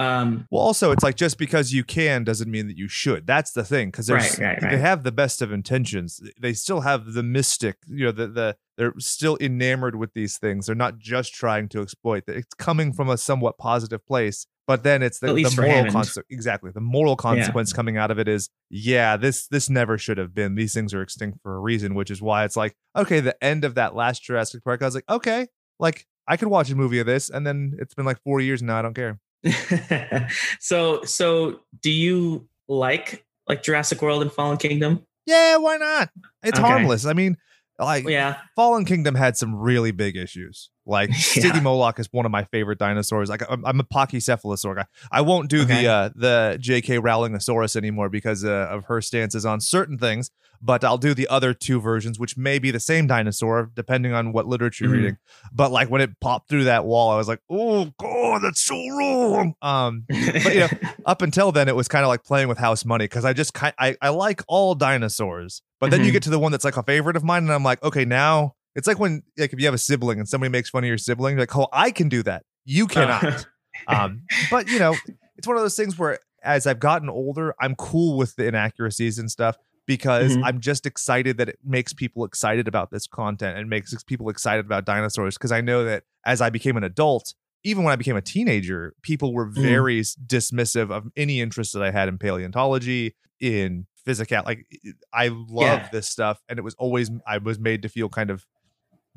Um 0.00 0.46
Well, 0.50 0.62
also, 0.62 0.92
it's 0.92 1.04
like 1.04 1.16
just 1.16 1.36
because 1.38 1.72
you 1.72 1.84
can 1.84 2.24
doesn't 2.24 2.50
mean 2.50 2.66
that 2.68 2.78
you 2.78 2.88
should. 2.88 3.26
That's 3.26 3.52
the 3.52 3.64
thing 3.64 3.88
because 3.88 4.10
Right, 4.10 4.38
right, 4.38 4.70
they 4.70 4.78
have 4.78 5.02
the 5.02 5.12
best 5.12 5.42
of 5.42 5.52
intentions. 5.52 6.20
They 6.40 6.54
still 6.54 6.80
have 6.80 7.12
the 7.12 7.22
mystic. 7.22 7.76
You 7.86 8.06
know, 8.06 8.12
the 8.12 8.26
the 8.28 8.56
they're 8.78 8.94
still 8.98 9.36
enamored 9.40 9.96
with 9.96 10.14
these 10.14 10.38
things. 10.38 10.66
They're 10.66 10.74
not 10.74 10.98
just 10.98 11.34
trying 11.34 11.68
to 11.70 11.82
exploit. 11.82 12.24
It's 12.28 12.54
coming 12.54 12.92
from 12.94 13.10
a 13.10 13.18
somewhat 13.18 13.58
positive 13.58 14.06
place. 14.06 14.46
But 14.66 14.84
then 14.84 15.02
it's 15.02 15.18
the, 15.18 15.26
the 15.26 15.62
moral 15.66 15.90
consequence. 15.92 16.26
Exactly, 16.30 16.70
the 16.70 16.80
moral 16.80 17.16
consequence 17.16 17.72
coming 17.72 17.96
out 17.96 18.10
of 18.12 18.18
it 18.20 18.28
is, 18.28 18.48
yeah, 18.70 19.16
this 19.16 19.48
this 19.48 19.68
never 19.68 19.98
should 19.98 20.16
have 20.16 20.32
been. 20.32 20.54
These 20.54 20.72
things 20.72 20.94
are 20.94 21.02
extinct 21.02 21.40
for 21.42 21.56
a 21.56 21.58
reason, 21.60 21.94
which 21.94 22.10
is 22.10 22.22
why 22.22 22.44
it's 22.44 22.56
like, 22.56 22.76
okay, 22.96 23.18
the 23.20 23.36
end 23.42 23.64
of 23.64 23.74
that 23.74 23.96
last 23.96 24.22
Jurassic 24.22 24.62
Park, 24.62 24.80
I 24.80 24.84
was 24.84 24.94
like, 24.94 25.10
okay, 25.10 25.48
like 25.80 26.06
I 26.28 26.36
could 26.36 26.48
watch 26.48 26.70
a 26.70 26.76
movie 26.76 27.00
of 27.00 27.06
this, 27.06 27.28
and 27.28 27.44
then 27.44 27.72
it's 27.80 27.94
been 27.94 28.06
like 28.06 28.22
four 28.22 28.40
years 28.40 28.62
now. 28.62 28.78
I 28.78 28.82
don't 28.82 28.94
care. 28.94 29.18
so 30.60 31.02
so 31.04 31.60
do 31.82 31.90
you 31.90 32.48
like 32.68 33.24
like 33.48 33.62
Jurassic 33.62 34.00
World 34.02 34.22
and 34.22 34.32
Fallen 34.32 34.56
Kingdom? 34.58 35.04
Yeah, 35.26 35.56
why 35.58 35.76
not? 35.76 36.10
It's 36.42 36.58
Okay. 36.58 36.66
harmless. 36.68 37.06
I 37.06 37.12
mean, 37.12 37.36
like 37.78 38.06
Yeah. 38.08 38.36
Fallen 38.56 38.84
Kingdom 38.84 39.14
had 39.14 39.36
some 39.36 39.54
really 39.54 39.90
big 39.92 40.16
issues. 40.16 40.70
Like 40.86 41.10
Yeah. 41.36 41.60
Moloch 41.60 41.98
is 41.98 42.08
one 42.10 42.26
of 42.26 42.32
my 42.32 42.44
favorite 42.44 42.78
dinosaurs. 42.78 43.28
Like 43.28 43.42
I'm, 43.48 43.64
I'm 43.64 43.80
a 43.80 43.84
Pachycephalosaur 43.84 44.76
guy. 44.76 44.86
I 45.12 45.20
won't 45.20 45.48
do 45.50 45.62
Okay. 45.62 45.82
the 45.82 45.88
uh, 45.88 46.10
the 46.14 46.58
J.K. 46.60 46.98
Rowlingosaurus 46.98 47.76
anymore 47.76 48.08
because 48.08 48.44
uh, 48.44 48.68
of 48.70 48.84
her 48.86 49.00
stances 49.00 49.44
on 49.46 49.60
certain 49.60 49.98
things. 49.98 50.30
But 50.62 50.84
I'll 50.84 50.98
do 50.98 51.14
the 51.14 51.26
other 51.28 51.54
two 51.54 51.80
versions, 51.80 52.18
which 52.18 52.36
may 52.36 52.58
be 52.58 52.70
the 52.70 52.80
same 52.80 53.06
dinosaur 53.06 53.70
depending 53.74 54.12
on 54.12 54.32
what 54.32 54.46
literature 54.46 54.84
you're 54.84 54.92
Mhm. 54.92 54.96
reading. 54.96 55.16
But 55.52 55.72
like 55.72 55.88
when 55.88 56.02
it 56.02 56.10
popped 56.20 56.50
through 56.50 56.64
that 56.64 56.84
wall, 56.84 57.10
I 57.10 57.16
was 57.16 57.28
like, 57.28 57.40
oh 57.50 57.90
god, 57.98 58.42
that's 58.42 58.60
so 58.60 58.74
wrong. 58.74 59.54
Um, 59.62 60.04
But, 60.08 60.52
you 60.54 60.60
know, 60.60 60.68
up 61.06 61.22
until 61.22 61.50
then 61.50 61.68
it 61.68 61.74
was 61.76 61.88
kind 61.88 62.04
of 62.04 62.08
like 62.08 62.24
playing 62.24 62.48
with 62.48 62.58
house 62.58 62.84
money 62.84 63.04
because 63.04 63.24
i 63.24 63.32
just 63.32 63.54
kind 63.54 63.72
I, 63.78 63.96
I 64.02 64.10
like 64.10 64.42
all 64.48 64.74
dinosaurs 64.74 65.62
but 65.80 65.90
then 65.90 66.02
you 66.04 66.10
Mhm. 66.10 66.12
get 66.12 66.22
to 66.24 66.30
the 66.30 66.38
one 66.38 66.52
that's 66.52 66.64
like 66.64 66.76
a 66.76 66.82
favorite 66.82 67.16
of 67.16 67.24
mine 67.24 67.44
and 67.44 67.52
i'm 67.52 67.64
like 67.64 67.82
okay 67.82 68.04
now 68.04 68.54
it's 68.80 68.88
like 68.88 68.98
when 68.98 69.22
like 69.38 69.52
if 69.52 69.60
you 69.60 69.66
have 69.66 69.74
a 69.74 69.78
sibling 69.78 70.18
and 70.18 70.28
somebody 70.28 70.50
makes 70.50 70.70
fun 70.70 70.82
of 70.82 70.88
your 70.88 70.98
sibling 70.98 71.34
you're 71.34 71.42
like 71.42 71.54
oh 71.56 71.68
i 71.72 71.90
can 71.90 72.08
do 72.08 72.22
that 72.22 72.42
you 72.64 72.86
cannot 72.86 73.46
um 73.86 74.22
but 74.50 74.68
you 74.68 74.78
know 74.78 74.98
it's 75.36 75.46
one 75.46 75.56
of 75.56 75.62
those 75.62 75.76
things 75.76 75.98
where 75.98 76.18
as 76.42 76.66
i've 76.66 76.80
gotten 76.80 77.08
older 77.08 77.54
i'm 77.60 77.74
cool 77.76 78.16
with 78.16 78.34
the 78.36 78.46
inaccuracies 78.46 79.18
and 79.18 79.30
stuff 79.30 79.56
because 79.86 80.36
Mhm. 80.36 80.42
i'm 80.44 80.60
just 80.60 80.86
excited 80.86 81.36
that 81.38 81.48
it 81.48 81.58
makes 81.64 81.92
people 81.92 82.24
excited 82.24 82.66
about 82.66 82.90
this 82.90 83.06
content 83.06 83.58
and 83.58 83.68
makes 83.70 83.94
people 84.04 84.28
excited 84.30 84.64
about 84.64 84.84
dinosaurs 84.86 85.36
because 85.36 85.52
i 85.52 85.60
know 85.60 85.84
that 85.84 86.04
as 86.24 86.40
i 86.40 86.48
became 86.50 86.76
an 86.76 86.84
adult 86.84 87.34
even 87.64 87.84
when 87.84 87.92
i 87.92 87.96
became 87.96 88.16
a 88.16 88.22
teenager 88.22 88.94
people 89.02 89.32
were 89.34 89.46
Mhm. 89.46 89.62
very 89.62 90.00
s- 90.00 90.16
dismissive 90.26 90.90
of 90.90 91.10
any 91.16 91.40
interest 91.40 91.72
that 91.74 91.82
i 91.82 91.90
had 91.90 92.08
in 92.08 92.16
paleontology 92.18 93.14
in 93.40 93.86
physical 94.04 94.42
like 94.46 94.66
i 95.12 95.28
love 95.28 95.82
Yeah. 95.82 95.88
this 95.92 96.08
stuff 96.08 96.40
and 96.48 96.58
it 96.58 96.62
was 96.62 96.74
always 96.74 97.10
i 97.26 97.36
was 97.38 97.58
made 97.58 97.82
to 97.82 97.88
feel 97.88 98.08
kind 98.08 98.30
of 98.30 98.46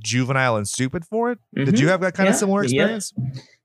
juvenile 0.04 0.56
and 0.58 0.68
stupid 0.68 1.06
for 1.06 1.32
it 1.32 1.40
did 1.56 1.70
Mhm. 1.70 1.80
you 1.80 1.88
have 1.88 2.02
that 2.02 2.14
kind 2.14 2.30
of 2.30 2.36
Yeah. 2.36 2.40
similar 2.40 2.64
Yep. 2.64 2.70
experience 2.72 3.14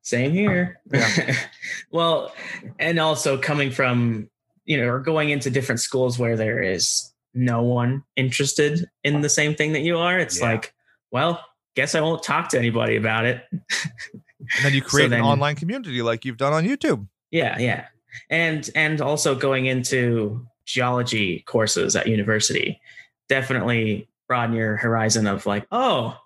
Same 0.02 0.32
here. 0.32 0.80
Yeah. 0.90 1.34
well, 1.90 2.32
and 2.78 2.98
also 2.98 3.36
coming 3.36 3.70
from, 3.70 4.30
you 4.64 4.78
know, 4.78 4.88
or 4.88 5.00
going 5.00 5.28
into 5.28 5.50
different 5.50 5.80
schools 5.82 6.18
where 6.18 6.34
there 6.34 6.62
is 6.62 7.12
no 7.34 7.62
one 7.62 8.02
interested 8.16 8.86
in 9.04 9.20
the 9.20 9.28
same 9.28 9.54
thing 9.54 9.74
that 9.74 9.80
you 9.82 9.98
are, 9.98 10.18
it's 10.18 10.40
Yeah. 10.40 10.46
like, 10.52 10.72
well, 11.10 11.44
guess 11.76 11.94
I 11.94 12.00
won't 12.00 12.22
talk 12.22 12.48
to 12.50 12.58
anybody 12.58 12.96
about 12.96 13.26
it. 13.26 13.44
and 13.52 14.62
then 14.62 14.72
you 14.72 14.80
So 14.80 14.86
create 14.88 15.10
then- 15.10 15.18
an 15.20 15.26
online 15.26 15.56
community 15.56 16.00
like 16.00 16.24
you've 16.24 16.38
done 16.38 16.52
on 16.54 16.64
youtube 16.64 17.06
yeah, 17.30 17.58
yeah. 17.58 17.84
And 18.30 18.70
and 18.74 19.02
also 19.02 19.34
going 19.34 19.66
into 19.66 20.46
geology 20.64 21.40
courses 21.46 21.94
at 21.96 22.06
university 22.06 22.80
definitely 23.28 24.08
broaden 24.26 24.56
your 24.56 24.76
horizon 24.76 25.26
of 25.26 25.44
like, 25.44 25.66
oh, 25.70 26.16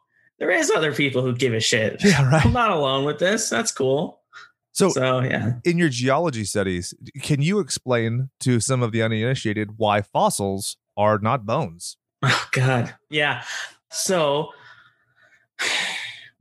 there 0.43 0.51
is 0.51 0.73
other 0.73 0.93
people 0.93 1.23
who 1.23 1.33
give 1.37 1.55
a 1.55 1.61
shit. 1.61 2.03
yeah 2.05 2.29
right 2.29 2.45
I'm 2.45 2.53
not 2.53 2.73
alone 2.73 3.05
with 3.05 3.21
this. 3.21 3.49
That's 3.49 3.71
cool. 3.71 4.23
so 4.73 4.89
So 4.89 5.21
yeah. 5.21 5.53
in 5.65 5.79
your 5.79 5.89
geology 5.89 6.45
studies, 6.45 6.93
can 7.23 7.41
you 7.41 7.61
explain 7.61 8.29
to 8.41 8.59
some 8.59 8.83
of 8.83 8.91
the 8.91 9.05
uninitiated 9.05 9.79
why 9.79 10.03
fossils 10.03 10.77
are 10.97 11.19
not 11.19 11.47
bones? 11.47 11.97
Oh 12.25 12.49
God. 12.53 12.95
Yeah. 13.09 13.45
So 13.91 14.51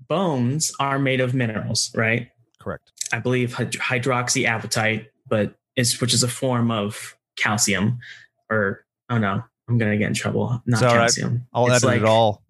bones 0.08 0.72
are 0.80 0.98
made 0.98 1.22
of 1.22 1.36
minerals, 1.36 1.92
right? 1.96 2.32
Correct. 2.60 2.92
I 3.14 3.20
believe 3.20 3.54
hydroxyapatite, 3.56 5.08
but 5.28 5.54
it's 5.76 6.02
which 6.02 6.14
is 6.16 6.24
a 6.24 6.28
form 6.28 6.72
of 6.72 7.16
calcium, 7.36 8.00
or 8.50 8.84
oh 9.10 9.18
no, 9.18 9.44
I'm 9.68 9.78
gonna 9.78 9.98
get 9.98 10.08
in 10.08 10.14
trouble. 10.14 10.62
Not 10.66 10.84
all 10.84 10.90
right. 10.90 11.02
calcium. 11.02 11.48
I'll 11.54 11.66
It's 11.68 11.78
edit 11.78 11.88
like 11.88 12.02
it 12.02 12.06
all. 12.06 12.44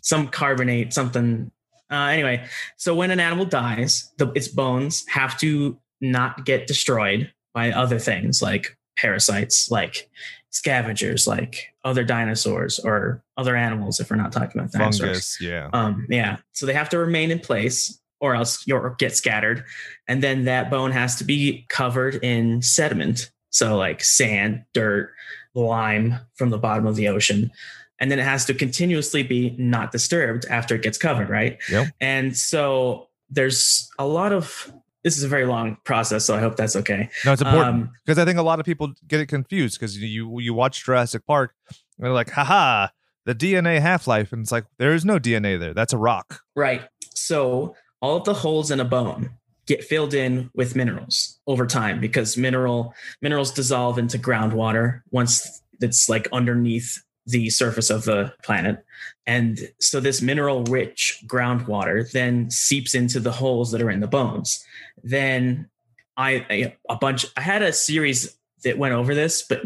Some 0.00 0.28
carbonate, 0.28 0.92
something. 0.92 1.50
Uh, 1.90 2.06
anyway, 2.06 2.46
so 2.76 2.94
when 2.94 3.10
an 3.10 3.20
animal 3.20 3.44
dies, 3.44 4.12
the, 4.18 4.30
its 4.32 4.48
bones 4.48 5.04
have 5.08 5.38
to 5.40 5.78
not 6.00 6.44
get 6.44 6.66
destroyed 6.66 7.32
by 7.52 7.70
other 7.70 7.98
things 7.98 8.42
like 8.42 8.76
parasites, 8.96 9.70
like 9.70 10.10
scavengers, 10.50 11.26
like 11.26 11.74
other 11.84 12.04
dinosaurs 12.04 12.78
or 12.78 13.22
other 13.36 13.56
animals. 13.56 14.00
If 14.00 14.10
we're 14.10 14.16
not 14.16 14.32
talking 14.32 14.60
about 14.60 14.72
dinosaurs, 14.72 15.00
Fungus. 15.00 15.40
Yeah. 15.40 15.70
um, 15.72 16.06
yeah. 16.08 16.38
So 16.52 16.66
they 16.66 16.74
have 16.74 16.88
to 16.90 16.98
remain 16.98 17.30
in 17.30 17.40
place 17.40 18.00
or 18.20 18.34
else 18.34 18.66
you'll 18.66 18.90
get 18.98 19.16
scattered. 19.16 19.64
And 20.08 20.22
then 20.22 20.44
that 20.44 20.70
bone 20.70 20.92
has 20.92 21.16
to 21.16 21.24
be 21.24 21.66
covered 21.68 22.16
in 22.16 22.62
sediment. 22.62 23.30
So 23.50 23.76
like 23.76 24.02
sand, 24.02 24.64
dirt, 24.72 25.12
lime 25.54 26.18
from 26.34 26.50
the 26.50 26.58
bottom 26.58 26.86
of 26.86 26.96
the 26.96 27.08
ocean. 27.08 27.50
And 28.00 28.10
then 28.10 28.18
it 28.18 28.24
has 28.24 28.44
to 28.46 28.54
continuously 28.54 29.22
be 29.22 29.54
not 29.58 29.92
disturbed 29.92 30.46
after 30.50 30.74
it 30.74 30.82
gets 30.82 30.98
covered, 30.98 31.28
right? 31.30 31.58
Yep. 31.70 31.88
And 32.00 32.36
so 32.36 33.08
there's 33.30 33.88
a 33.98 34.06
lot 34.06 34.32
of 34.32 34.72
this 35.04 35.18
is 35.18 35.22
a 35.22 35.28
very 35.28 35.44
long 35.44 35.76
process, 35.84 36.24
so 36.24 36.34
I 36.34 36.40
hope 36.40 36.56
that's 36.56 36.74
okay. 36.76 37.10
No, 37.26 37.32
it's 37.34 37.42
important 37.42 37.68
Um, 37.68 37.90
because 38.04 38.18
I 38.18 38.24
think 38.24 38.38
a 38.38 38.42
lot 38.42 38.58
of 38.58 38.64
people 38.64 38.94
get 39.06 39.20
it 39.20 39.26
confused 39.26 39.78
because 39.78 39.98
you 39.98 40.40
you 40.40 40.54
watch 40.54 40.84
Jurassic 40.84 41.26
Park 41.26 41.54
and 41.68 41.76
they're 41.98 42.12
like, 42.12 42.30
haha, 42.30 42.88
the 43.26 43.34
DNA 43.34 43.80
half 43.80 44.06
life, 44.06 44.32
and 44.32 44.42
it's 44.42 44.52
like 44.52 44.64
there 44.78 44.94
is 44.94 45.04
no 45.04 45.18
DNA 45.18 45.60
there. 45.60 45.74
That's 45.74 45.92
a 45.92 45.98
rock. 45.98 46.40
Right. 46.56 46.82
So 47.14 47.76
all 48.00 48.16
of 48.16 48.24
the 48.24 48.34
holes 48.34 48.70
in 48.70 48.80
a 48.80 48.84
bone 48.84 49.30
get 49.66 49.84
filled 49.84 50.14
in 50.14 50.50
with 50.54 50.74
minerals 50.74 51.38
over 51.46 51.66
time 51.66 52.00
because 52.00 52.36
mineral 52.36 52.94
minerals 53.22 53.50
dissolve 53.50 53.98
into 53.98 54.18
groundwater 54.18 55.02
once 55.10 55.62
it's 55.80 56.08
like 56.08 56.28
underneath 56.32 57.02
the 57.26 57.50
surface 57.50 57.90
of 57.90 58.04
the 58.04 58.32
planet. 58.42 58.84
And 59.26 59.58
so 59.80 60.00
this 60.00 60.20
mineral 60.20 60.64
rich 60.64 61.22
groundwater 61.26 62.10
then 62.12 62.50
seeps 62.50 62.94
into 62.94 63.20
the 63.20 63.32
holes 63.32 63.70
that 63.72 63.80
are 63.82 63.90
in 63.90 64.00
the 64.00 64.06
bones. 64.06 64.64
Then 65.02 65.68
I 66.16 66.46
I- 66.50 66.76
a 66.88 66.96
bunch 66.96 67.26
I 67.36 67.40
had 67.40 67.62
a 67.62 67.72
series 67.72 68.36
that 68.64 68.78
went 68.78 68.94
over 68.94 69.14
this, 69.14 69.42
but 69.42 69.62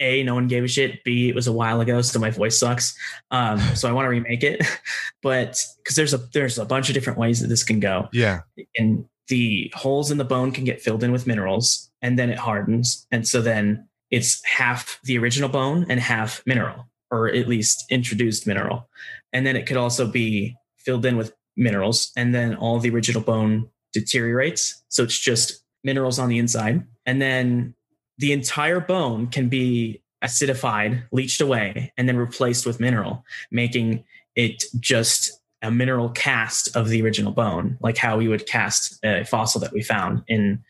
a, 0.00 0.22
no 0.24 0.34
one 0.34 0.48
gave 0.48 0.64
a 0.64 0.68
shit. 0.68 1.04
B, 1.04 1.28
it 1.28 1.34
was 1.34 1.46
a 1.46 1.52
while 1.52 1.80
ago, 1.80 2.02
so 2.02 2.18
my 2.18 2.30
voice 2.30 2.58
sucks. 2.58 2.96
Um, 3.30 3.58
so 3.74 3.88
I 3.88 3.92
want 3.92 4.06
to 4.06 4.10
remake 4.10 4.42
it, 4.42 4.66
but 5.22 5.56
because 5.78 5.94
there's 5.96 6.14
a 6.14 6.18
there's 6.18 6.58
a 6.58 6.64
bunch 6.64 6.88
of 6.88 6.94
different 6.94 7.18
ways 7.18 7.40
that 7.40 7.48
this 7.48 7.62
can 7.62 7.78
go, 7.80 8.08
Yeah. 8.12 8.40
and 8.78 9.04
the 9.28 9.70
holes 9.74 10.10
in 10.10 10.18
the 10.18 10.24
bone 10.24 10.50
can 10.52 10.64
get 10.64 10.80
filled 10.82 11.04
in 11.04 11.12
with 11.12 11.26
minerals, 11.26 11.90
and 12.02 12.18
then 12.18 12.30
it 12.30 12.38
hardens, 12.38 13.06
and 13.12 13.26
so 13.28 13.40
then 13.42 13.86
it's 14.10 14.44
half 14.44 14.98
the 15.04 15.16
original 15.18 15.48
bone 15.48 15.86
and 15.88 16.00
half 16.00 16.42
mineral, 16.46 16.86
or 17.12 17.28
at 17.28 17.46
least 17.46 17.84
introduced 17.90 18.46
mineral. 18.46 18.88
And 19.32 19.46
then 19.46 19.54
it 19.54 19.66
could 19.66 19.76
also 19.76 20.08
be 20.08 20.56
filled 20.78 21.06
in 21.06 21.16
with 21.16 21.32
minerals, 21.56 22.10
and 22.16 22.34
then 22.34 22.56
all 22.56 22.80
the 22.80 22.90
original 22.90 23.22
bone 23.22 23.68
deteriorates. 23.92 24.82
So 24.88 25.04
it's 25.04 25.18
just 25.18 25.62
minerals 25.84 26.18
on 26.18 26.28
the 26.28 26.38
inside. 26.38 26.84
And 27.06 27.20
then 27.22 27.74
the 28.18 28.32
entire 28.32 28.80
bone 28.80 29.28
can 29.28 29.48
be 29.48 30.02
acidified, 30.24 31.02
leached 31.12 31.40
away, 31.40 31.92
and 31.96 32.08
then 32.08 32.16
replaced 32.16 32.64
with 32.64 32.80
mineral, 32.80 33.24
making 33.50 34.04
it 34.34 34.64
just 34.80 35.40
a 35.60 35.70
mineral 35.70 36.08
cast 36.08 36.74
of 36.74 36.88
the 36.88 37.02
original 37.02 37.32
bone, 37.32 37.76
like 37.80 37.96
how 37.96 38.16
we 38.16 38.28
would 38.28 38.46
cast 38.46 38.98
a 39.04 39.24
fossil 39.24 39.60
that 39.60 39.72
we 39.72 39.82
found 39.82 40.22
in, 40.26 40.62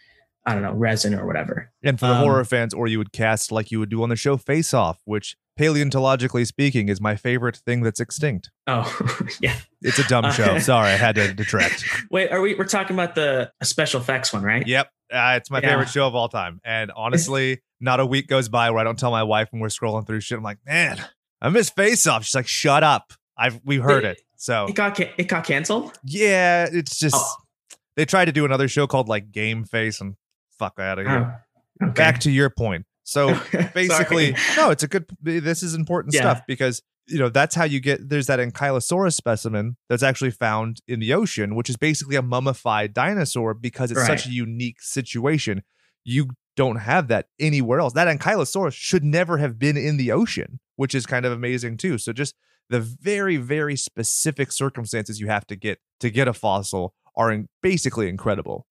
I 0.46 0.54
don't 0.54 0.62
know, 0.62 0.72
resin 0.72 1.14
or 1.14 1.26
whatever. 1.26 1.70
And 1.82 1.98
for 2.00 2.06
the 2.06 2.12
Um, 2.14 2.18
horror 2.18 2.44
fans, 2.44 2.74
or 2.74 2.86
you 2.88 2.98
would 2.98 3.12
cast 3.12 3.52
like 3.52 3.70
you 3.70 3.78
would 3.78 3.90
do 3.90 4.02
on 4.02 4.08
the 4.08 4.16
show 4.16 4.36
Face 4.36 4.74
Off, 4.74 4.98
which 5.04 5.36
paleontologically 5.56 6.44
speaking 6.44 6.88
is 6.88 7.00
my 7.00 7.14
favorite 7.16 7.56
thing 7.56 7.82
that's 7.82 8.00
extinct. 8.00 8.50
Oh, 8.66 8.98
yeah. 9.40 9.54
It's 9.80 9.98
a 9.98 10.04
dumb 10.08 10.24
Uh, 10.26 10.32
show. 10.32 10.58
Sorry, 10.60 10.88
I 10.90 10.96
had 10.96 11.14
to 11.16 11.32
detract. 11.32 11.84
Wait, 12.10 12.30
are 12.30 12.40
we? 12.40 12.54
We're 12.54 12.64
talking 12.64 12.94
about 12.96 13.14
the 13.14 13.52
special 13.62 14.00
effects 14.00 14.32
one, 14.32 14.42
right? 14.42 14.66
Yep. 14.66 14.88
Uh, 15.12 15.34
it's 15.36 15.50
my 15.50 15.60
Yeah. 15.60 15.70
favorite 15.70 15.88
show 15.90 16.06
of 16.06 16.14
all 16.14 16.28
time. 16.28 16.60
And 16.64 16.90
honestly, 16.96 17.60
not 17.80 18.00
a 18.00 18.06
week 18.06 18.28
goes 18.28 18.48
by 18.48 18.70
where 18.70 18.80
I 18.80 18.84
don't 18.84 18.98
tell 18.98 19.10
my 19.10 19.22
wife 19.22 19.48
when 19.50 19.60
we're 19.60 19.68
scrolling 19.68 20.06
through 20.06 20.20
shit. 20.20 20.38
I'm 20.38 20.44
like, 20.44 20.58
man, 20.66 20.98
I 21.40 21.48
miss 21.50 21.70
Face 21.70 22.06
Off. 22.06 22.24
She's 22.24 22.34
like, 22.34 22.48
shut 22.48 22.82
up. 22.82 23.12
I've 23.36 23.60
we've 23.64 23.82
heard 23.82 24.04
it. 24.04 24.20
So 24.36 24.66
It 24.66 24.74
got 24.74 24.96
ca- 24.96 25.12
it 25.16 25.28
got 25.28 25.44
canceled. 25.44 25.98
yeah, 26.04 26.66
it's 26.70 26.98
just 26.98 27.14
Oh. 27.16 27.36
they 27.96 28.04
tried 28.04 28.24
to 28.26 28.32
do 28.32 28.44
another 28.44 28.68
show 28.68 28.86
called 28.86 29.08
like 29.08 29.30
Game 29.32 29.64
Face 29.64 30.00
and 30.00 30.14
fuck 30.58 30.78
out 30.78 30.98
of 30.98 31.06
here. 31.06 31.42
Oh, 31.82 31.86
okay. 31.86 31.92
Back 31.94 32.20
to 32.20 32.30
your 32.30 32.50
point. 32.50 32.86
So 33.04 33.34
basically 33.74 34.36
no 34.56 34.70
it's 34.70 34.82
a 34.84 34.88
good 34.88 35.06
this 35.20 35.62
is 35.62 35.74
important 35.74 36.14
Yeah. 36.14 36.20
stuff 36.20 36.42
because 36.46 36.82
you 37.08 37.18
know 37.18 37.28
that's 37.28 37.54
how 37.56 37.64
you 37.64 37.80
get 37.80 38.08
there's 38.08 38.28
that 38.28 38.38
ankylosaurus 38.38 39.14
specimen 39.14 39.76
that's 39.88 40.04
actually 40.04 40.30
found 40.30 40.80
in 40.86 41.00
the 41.00 41.12
ocean 41.12 41.56
which 41.56 41.68
is 41.68 41.76
basically 41.76 42.14
a 42.14 42.22
mummified 42.22 42.94
dinosaur 42.94 43.54
because 43.54 43.90
it's 43.90 44.06
such 44.06 44.26
a 44.26 44.30
unique 44.30 44.80
situation 44.80 45.62
you 46.04 46.28
don't 46.56 46.76
have 46.76 47.08
that 47.08 47.26
anywhere 47.40 47.80
else 47.80 47.92
that 47.94 48.06
ankylosaurus 48.06 48.74
should 48.74 49.02
never 49.02 49.38
have 49.38 49.58
been 49.58 49.76
in 49.76 49.96
the 49.96 50.12
ocean 50.12 50.60
which 50.76 50.94
is 50.94 51.04
kind 51.04 51.26
of 51.26 51.32
amazing 51.32 51.76
too 51.76 51.98
so 51.98 52.12
just 52.12 52.36
the 52.70 52.78
very 52.80 53.36
very 53.36 53.74
specific 53.74 54.52
circumstances 54.52 55.18
you 55.18 55.26
have 55.26 55.44
to 55.44 55.56
get 55.56 55.80
to 55.98 56.08
get 56.08 56.28
a 56.28 56.32
fossil 56.32 56.94
are 57.16 57.30
in, 57.30 57.46
basically 57.62 58.08
incredible 58.08 58.66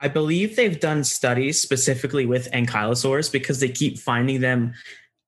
I 0.00 0.08
believe 0.08 0.56
they've 0.56 0.78
done 0.78 1.04
studies 1.04 1.60
specifically 1.60 2.26
with 2.26 2.50
ankylosaurs 2.52 3.30
because 3.30 3.60
they 3.60 3.68
keep 3.68 3.98
finding 3.98 4.40
them 4.40 4.74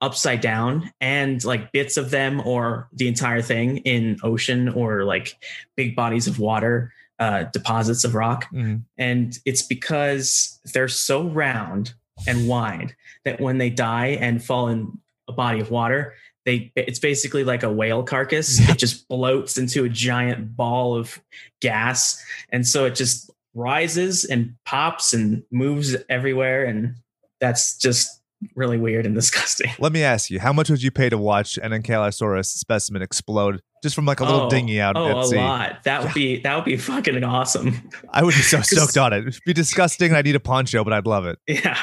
upside 0.01 0.41
down 0.41 0.91
and 1.01 1.45
like 1.45 1.73
bits 1.73 1.97
of 1.97 2.11
them 2.11 2.41
or 2.45 2.89
the 2.93 3.09
entire 3.09 3.43
thing 3.43 3.79
in 3.79 4.19
ocean 4.23 4.69
or 4.69 5.05
like 5.05 5.35
big 5.77 5.97
bodies 5.97 6.27
of 6.27 6.39
water, 6.39 6.93
uh, 7.19 7.45
deposits 7.53 8.05
of 8.05 8.15
rock. 8.15 8.47
Mhm. 8.53 8.83
And 8.97 9.37
it's 9.45 9.63
because 9.63 10.61
they're 10.73 10.89
so 10.89 11.29
round 11.29 11.95
and 12.27 12.49
wide 12.49 12.95
that 13.25 13.41
when 13.41 13.59
they 13.59 13.71
die 13.71 14.19
and 14.21 14.45
fall 14.45 14.69
in 14.69 14.99
a 15.27 15.33
body 15.33 15.61
of 15.61 15.71
water, 15.71 16.15
they 16.49 16.73
it's 16.75 16.99
basically 16.99 17.45
like 17.45 17.63
a 17.63 17.71
whale 17.71 18.03
carcass. 18.03 18.59
It 18.71 18.79
just 18.79 19.07
bloats 19.09 19.59
into 19.59 19.85
a 19.85 19.89
giant 19.89 20.57
ball 20.57 20.97
of 20.97 21.21
gas. 21.61 22.23
And 22.51 22.67
so 22.67 22.87
it 22.87 22.95
just 22.95 23.31
rises 23.55 24.25
and 24.25 24.55
pops 24.65 25.13
and 25.13 25.43
moves 25.53 25.95
everywhere. 26.09 26.65
And 26.65 26.95
that's 27.41 27.77
just 27.77 28.09
really 28.55 28.79
weird 28.79 29.05
and 29.05 29.15
disgusting. 29.17 29.71
Let 29.79 29.93
me 29.93 30.03
ask 30.03 30.31
you, 30.31 30.41
how 30.41 30.53
much 30.53 30.71
would 30.71 30.83
you 30.83 30.91
pay 30.91 31.09
to 31.11 31.19
watch 31.19 31.59
an 31.59 31.73
Ankylosaurus 31.73 32.47
specimen 32.47 33.03
explode 33.03 33.61
just 33.83 33.95
from 33.95 34.07
like 34.07 34.19
a 34.21 34.25
little 34.25 34.43
Oh, 34.47 34.51
dinghy 34.51 34.81
out 34.81 34.97
Oh, 34.97 35.07
at 35.09 35.15
a 35.15 35.37
lot. 35.37 35.85
That 35.85 36.03
would 36.03 36.13
be 36.15 36.41
that 36.41 36.57
would 36.57 36.65
be 36.65 36.77
fucking 36.77 37.23
awesome. 37.23 37.91
I 38.11 38.25
would 38.25 38.35
be 38.35 38.41
so 38.41 38.61
stoked 38.61 38.97
on 38.97 39.13
it. 39.13 39.27
It'd 39.27 39.41
be 39.47 39.53
disgusting. 39.53 40.13
I'd 40.15 40.25
need 40.25 40.35
a 40.35 40.41
poncho, 40.41 40.83
but 40.83 40.93
I'd 40.93 41.07
love 41.07 41.27
it. 41.27 41.39
Yeah. 41.47 41.79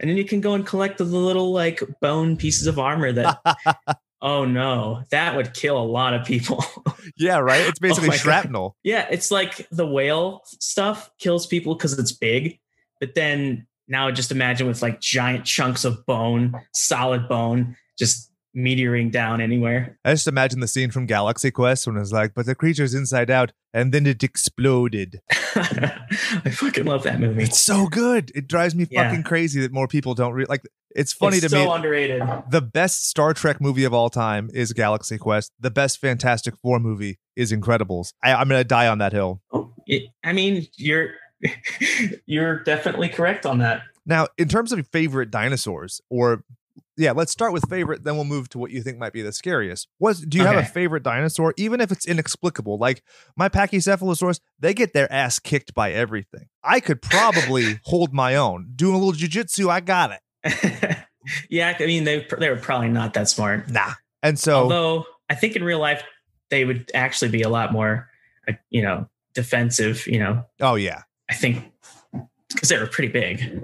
And 0.00 0.10
then 0.10 0.16
you 0.18 0.24
can 0.24 0.40
go 0.42 0.52
and 0.54 0.66
collect 0.66 0.98
the 0.98 1.04
little 1.04 1.52
like 1.52 1.82
bone 2.02 2.36
pieces 2.36 2.66
of 2.66 2.78
armor 2.78 3.12
that 3.12 3.38
oh 4.20 4.44
no, 4.44 5.02
that 5.10 5.36
would 5.36 5.54
kill 5.54 5.78
a 5.78 5.84
lot 5.84 6.14
of 6.14 6.26
people. 6.26 6.64
yeah, 7.16 7.38
right. 7.38 7.60
It's 7.62 7.78
oh 7.80 7.82
basically 7.82 8.08
my 8.08 8.14
God. 8.14 8.20
shrapnel. 8.22 8.76
yeah, 8.82 9.06
it's 9.10 9.30
like 9.30 9.66
the 9.70 9.86
whale 9.86 10.42
stuff 10.60 11.10
kills 11.18 11.46
people 11.46 11.74
because 11.74 11.98
it's 11.98 12.12
big, 12.12 12.58
but 13.00 13.14
then 13.14 13.66
now 13.86 14.10
just 14.10 14.30
imagine 14.30 14.66
with 14.66 14.82
like 14.82 15.00
giant 15.00 15.44
chunks 15.44 15.84
of 15.84 16.04
bone, 16.06 16.54
solid 16.74 17.28
bone, 17.28 17.76
just 17.98 18.30
meteoring 18.56 19.10
down 19.12 19.40
anywhere. 19.40 19.98
I 20.04 20.12
just 20.12 20.26
imagine 20.26 20.60
the 20.60 20.66
scene 20.68 20.90
from 20.90 21.06
Galaxy 21.06 21.50
Quest 21.50 21.86
when 21.86 21.96
it's 21.96 22.10
like, 22.12 22.34
but 22.34 22.44
the 22.46 22.54
creature's 22.54 22.92
inside 22.94 23.30
out, 23.30 23.52
and 23.72 23.92
then 23.92 24.06
it 24.06 24.22
exploded. 24.24 25.20
I 25.30 26.50
fucking 26.50 26.84
love 26.84 27.02
that 27.04 27.20
movie. 27.20 27.44
It's 27.44 27.60
so 27.62 27.86
good. 27.86 28.32
It 28.34 28.48
drives 28.48 28.74
me 28.74 28.86
Yeah. 28.90 29.08
fucking 29.08 29.22
crazy 29.24 29.60
that 29.60 29.72
more 29.72 29.88
people 29.88 30.14
don't 30.14 30.32
re- 30.32 30.46
like. 30.48 30.62
It's 30.98 31.12
funny 31.12 31.36
It's 31.36 31.44
to 31.46 31.50
so 31.50 31.64
me. 31.64 31.70
underrated. 31.70 32.22
the 32.50 32.60
best 32.60 33.08
Star 33.08 33.32
Trek 33.32 33.60
movie 33.60 33.84
of 33.84 33.94
all 33.94 34.10
time 34.10 34.50
is 34.52 34.72
Galaxy 34.72 35.16
Quest. 35.16 35.52
The 35.60 35.70
best 35.70 36.00
Fantastic 36.00 36.56
Four 36.56 36.80
movie 36.80 37.18
is 37.36 37.52
Incredibles. 37.52 38.12
I, 38.22 38.34
I'm 38.34 38.48
gonna 38.48 38.64
die 38.64 38.88
on 38.88 38.98
that 38.98 39.12
hill. 39.12 39.40
Oh, 39.52 39.72
it, 39.86 40.10
I 40.24 40.32
mean, 40.32 40.66
you're 40.76 41.10
you're 42.26 42.58
definitely 42.64 43.08
correct 43.08 43.46
on 43.46 43.58
that. 43.58 43.82
Now, 44.06 44.26
in 44.38 44.48
terms 44.48 44.72
of 44.72 44.86
favorite 44.88 45.30
dinosaurs, 45.30 46.00
or 46.10 46.42
yeah, 46.96 47.12
let's 47.12 47.30
start 47.30 47.52
with 47.52 47.68
favorite, 47.68 48.02
then 48.02 48.16
we'll 48.16 48.24
move 48.24 48.48
to 48.50 48.58
what 48.58 48.70
you 48.72 48.82
think 48.82 48.98
might 48.98 49.12
be 49.12 49.22
the 49.22 49.30
scariest. 49.32 49.86
What 49.98 50.16
do 50.28 50.36
you 50.38 50.44
have 50.44 50.56
a 50.56 50.64
favorite 50.64 51.04
dinosaur, 51.04 51.54
even 51.56 51.80
if 51.80 51.92
it's 51.92 52.06
inexplicable? 52.06 52.76
Like 52.78 53.02
my 53.36 53.48
Pachycephalosaurus, 53.48 54.40
they 54.58 54.74
get 54.74 54.94
their 54.94 55.10
ass 55.12 55.38
kicked 55.38 55.74
by 55.74 55.92
everything. 55.92 56.46
I 56.64 56.80
could 56.80 57.00
probably 57.02 57.78
hold 57.84 58.12
my 58.12 58.34
own. 58.34 58.72
Doing 58.74 58.94
a 58.96 58.98
little 58.98 59.12
jujitsu, 59.12 59.70
I 59.70 59.78
got 59.80 60.10
it. 60.10 60.18
yeah, 61.50 61.74
I 61.78 61.86
mean, 61.86 62.04
they 62.04 62.26
they 62.38 62.50
were 62.50 62.56
probably 62.56 62.88
not 62.88 63.14
that 63.14 63.28
smart. 63.28 63.68
Nah. 63.70 63.92
And 64.22 64.38
so 64.38 64.54
Although 64.62 65.06
I 65.30 65.34
think 65.34 65.56
in 65.56 65.64
real 65.64 65.78
life 65.78 66.02
they 66.50 66.64
would 66.64 66.90
actually 66.94 67.30
be 67.30 67.42
a 67.42 67.48
lot 67.48 67.72
more, 67.72 68.08
uh, 68.48 68.52
you 68.70 68.82
know, 68.82 69.08
defensive. 69.34 70.06
You 70.06 70.18
know, 70.20 70.44
oh 70.60 70.74
yeah. 70.74 71.02
I 71.30 71.34
think 71.34 71.72
because 72.48 72.68
they 72.68 72.78
were 72.78 72.86
pretty 72.86 73.12
big. 73.12 73.62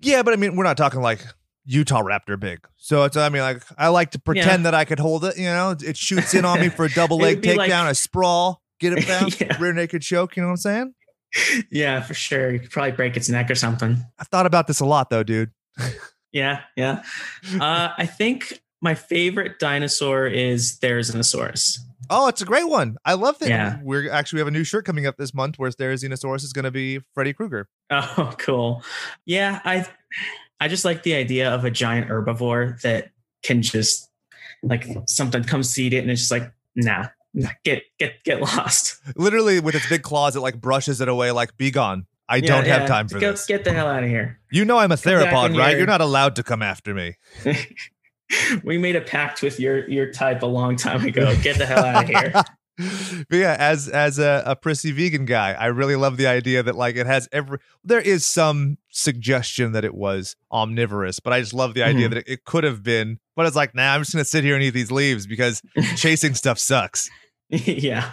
Yeah, 0.00 0.22
but 0.22 0.32
I 0.34 0.36
mean, 0.36 0.56
we're 0.56 0.64
not 0.64 0.76
talking 0.76 1.00
like 1.00 1.24
Utah 1.64 2.02
Raptor 2.02 2.38
big. 2.38 2.66
So 2.76 3.04
it's, 3.04 3.16
I 3.16 3.28
mean, 3.28 3.42
like, 3.42 3.62
I 3.78 3.88
like 3.88 4.10
to 4.12 4.18
pretend 4.18 4.64
that 4.66 4.74
I 4.74 4.84
could 4.84 4.98
hold 4.98 5.24
it, 5.24 5.36
you 5.38 5.44
know, 5.44 5.74
it 5.78 5.96
shoots 5.96 6.34
in 6.34 6.44
on 6.44 6.60
me 6.60 6.68
for 6.68 6.84
a 6.86 6.90
double 6.94 7.18
leg 7.18 7.42
takedown, 7.42 7.56
like- 7.56 7.90
a 7.92 7.94
sprawl, 7.94 8.62
get 8.80 8.92
it 8.94 9.06
down, 9.06 9.28
Yeah. 9.38 9.56
rear 9.60 9.72
naked 9.72 10.02
choke, 10.02 10.36
you 10.36 10.42
know 10.42 10.48
what 10.48 10.52
I'm 10.52 10.56
saying? 10.58 10.94
Yeah, 11.70 12.00
for 12.02 12.14
sure. 12.14 12.50
You 12.50 12.58
could 12.60 12.70
probably 12.70 12.92
break 12.92 13.16
its 13.16 13.28
neck 13.28 13.50
or 13.50 13.54
something. 13.54 13.98
I've 14.18 14.28
thought 14.28 14.46
about 14.46 14.66
this 14.66 14.80
a 14.80 14.86
lot 14.86 15.10
though, 15.10 15.22
dude. 15.22 15.52
Yeah, 16.32 16.60
yeah. 16.76 17.02
Uh, 17.60 17.88
I 17.98 18.06
think 18.06 18.62
my 18.80 18.94
favorite 18.94 19.58
dinosaur 19.58 20.28
is 20.28 20.78
Therizinosaurus. 20.80 21.78
Oh, 22.08 22.28
it's 22.28 22.40
a 22.40 22.44
great 22.44 22.68
one. 22.68 22.98
I 23.04 23.14
love 23.14 23.38
that. 23.40 23.48
Yeah. 23.48 23.78
We're 23.82 24.08
actually, 24.10 24.36
we 24.36 24.40
have 24.42 24.46
a 24.48 24.52
new 24.52 24.62
shirt 24.62 24.84
coming 24.84 25.06
up 25.06 25.16
this 25.16 25.34
month 25.34 25.58
where 25.58 25.70
Therizinosaurus 25.70 26.44
is 26.44 26.52
going 26.52 26.66
to 26.66 26.70
be 26.70 27.00
Freddy 27.14 27.32
Krueger. 27.32 27.68
Oh, 27.90 28.32
cool. 28.38 28.84
Yeah, 29.26 29.60
I 29.64 29.84
I 30.60 30.68
just 30.68 30.84
like 30.84 31.02
the 31.02 31.14
idea 31.14 31.52
of 31.52 31.64
a 31.64 31.70
giant 31.72 32.08
herbivore 32.08 32.80
that 32.82 33.10
can 33.42 33.62
just 33.62 34.08
like 34.62 34.86
something 35.08 35.42
comes 35.42 35.74
to 35.74 35.82
eat 35.82 35.94
it 35.94 35.98
and 35.98 36.10
it's 36.12 36.20
just 36.20 36.30
like, 36.30 36.52
nah, 36.76 37.08
nah, 37.34 37.48
get 37.64 37.82
get 37.98 38.22
get 38.22 38.40
lost. 38.40 39.00
Literally 39.16 39.58
with 39.58 39.74
its 39.74 39.88
big 39.88 40.02
claws, 40.02 40.36
it 40.36 40.40
like 40.40 40.60
brushes 40.60 41.00
it 41.00 41.08
away, 41.08 41.32
like, 41.32 41.56
be 41.56 41.72
gone. 41.72 42.06
I 42.30 42.36
Yeah, 42.36 42.46
don't 42.46 42.66
have 42.66 42.86
time 42.88 43.08
for 43.08 43.18
Go- 43.18 43.32
this. 43.32 43.44
Get 43.46 43.64
the 43.64 43.72
hell 43.72 43.88
out 43.88 44.02
of 44.04 44.08
here. 44.08 44.38
You 44.52 44.64
know 44.64 44.78
I'm 44.78 44.92
a 44.92 44.96
theropod, 44.96 45.32
right? 45.58 45.70
you're- 45.70 45.78
You're 45.78 45.86
not 45.86 46.00
allowed 46.00 46.36
to 46.36 46.42
come 46.42 46.62
after 46.62 46.94
me. 46.94 47.16
we 48.64 48.78
made 48.78 48.96
a 48.96 49.00
pact 49.00 49.42
with 49.42 49.58
your 49.58 49.88
your 49.88 50.12
type 50.12 50.42
a 50.42 50.46
long 50.46 50.76
time 50.76 51.04
ago. 51.04 51.34
Get 51.42 51.58
the 51.58 51.66
hell 51.66 51.84
out 51.84 52.04
of 52.04 52.08
here. 52.08 52.32
but 53.28 53.36
yeah, 53.36 53.56
as 53.58 53.88
as 53.88 54.18
a, 54.18 54.42
a 54.46 54.56
prissy 54.56 54.92
vegan 54.92 55.24
guy, 55.24 55.52
I 55.52 55.66
really 55.66 55.96
love 55.96 56.16
the 56.16 56.26
idea 56.28 56.62
that 56.62 56.76
like 56.76 56.96
it 56.96 57.06
has 57.06 57.28
every. 57.32 57.58
There 57.84 58.00
is 58.00 58.24
some 58.24 58.78
suggestion 58.90 59.72
that 59.72 59.84
it 59.84 59.94
was 59.94 60.36
omnivorous, 60.52 61.20
but 61.20 61.32
I 61.32 61.40
just 61.40 61.52
love 61.54 61.74
the 61.74 61.82
idea 61.82 62.06
Mhm. 62.06 62.10
that 62.10 62.18
it, 62.18 62.28
it 62.28 62.44
could 62.44 62.64
have 62.64 62.82
been. 62.82 63.18
But 63.36 63.46
it's 63.46 63.56
like, 63.56 63.74
nah, 63.74 63.94
I'm 63.94 64.00
just 64.02 64.12
gonna 64.12 64.24
sit 64.24 64.44
here 64.44 64.54
and 64.54 64.62
eat 64.62 64.70
these 64.70 64.90
leaves 64.92 65.26
because 65.26 65.60
chasing 65.96 66.34
stuff 66.34 66.58
sucks. 66.58 67.10
yeah. 67.48 68.12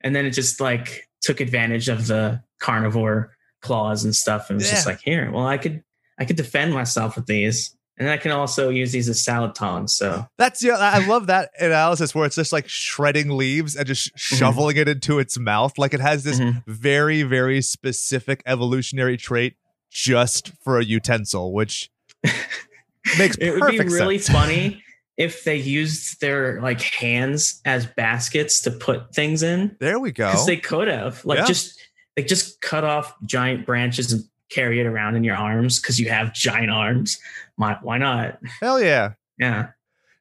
And 0.00 0.16
then 0.16 0.24
it 0.26 0.30
just 0.30 0.60
like 0.60 1.08
took 1.24 1.40
advantage 1.40 1.88
of 1.88 2.06
the 2.06 2.42
carnivore 2.60 3.34
claws 3.62 4.04
and 4.04 4.14
stuff 4.14 4.50
and 4.50 4.58
was 4.58 4.68
just 4.70 4.86
like, 4.86 5.00
here, 5.02 5.30
well, 5.32 5.46
I 5.46 5.58
could 5.58 5.82
I 6.18 6.24
could 6.24 6.36
defend 6.36 6.72
myself 6.72 7.16
with 7.16 7.26
these. 7.26 7.76
And 7.96 8.08
I 8.10 8.16
can 8.16 8.32
also 8.32 8.70
use 8.70 8.90
these 8.90 9.08
as 9.08 9.22
salad 9.24 9.54
tongs. 9.54 9.94
So 9.94 10.26
That's 10.36 10.62
yeah, 10.64 10.76
I 10.78 11.06
love 11.06 11.28
that 11.28 11.50
analysis 11.60 12.12
where 12.14 12.26
it's 12.26 12.34
just 12.34 12.52
like 12.52 12.68
shredding 12.68 13.30
leaves 13.30 13.76
and 13.76 13.86
just 13.86 14.10
shoveling 14.18 14.76
it 14.76 14.88
into 14.88 15.20
its 15.20 15.38
mouth. 15.38 15.78
Like 15.78 15.94
it 15.94 16.00
has 16.00 16.24
this 16.24 16.40
Mhm. 16.40 16.64
very, 16.66 17.22
very 17.22 17.62
specific 17.62 18.42
evolutionary 18.46 19.16
trait 19.16 19.56
just 19.92 20.50
for 20.62 20.78
a 20.80 20.84
utensil, 20.84 21.52
which 21.52 21.88
makes 23.18 23.36
it 23.36 23.52
would 23.60 23.70
be 23.70 23.78
really 23.78 24.18
sense. 24.18 24.36
funny 24.36 24.82
if 25.16 25.44
they 25.44 25.56
used 25.56 26.20
their 26.20 26.60
like 26.60 26.80
hands 26.80 27.60
as 27.64 27.86
baskets 27.86 28.60
to 28.62 28.70
put 28.70 29.14
things 29.14 29.42
in 29.42 29.76
There 29.80 29.98
we 29.98 30.10
go. 30.12 30.26
because 30.30 30.46
they 30.46 30.56
could 30.56 30.88
have 30.88 31.24
like 31.24 31.38
Yeah. 31.40 31.46
just 31.46 31.80
like 32.16 32.26
just 32.26 32.60
cut 32.60 32.84
off 32.84 33.14
giant 33.24 33.64
branches 33.66 34.12
and 34.12 34.22
carry 34.50 34.80
it 34.80 34.86
around 34.86 35.16
in 35.16 35.24
your 35.24 35.36
arms 35.36 35.80
because 35.80 35.98
you 36.00 36.08
have 36.10 36.32
giant 36.34 36.70
arms. 36.70 37.18
Why, 37.56 37.76
why 37.82 37.98
not? 37.98 38.38
Hell 38.60 38.80
yeah. 38.80 39.12
Yeah. 39.38 39.68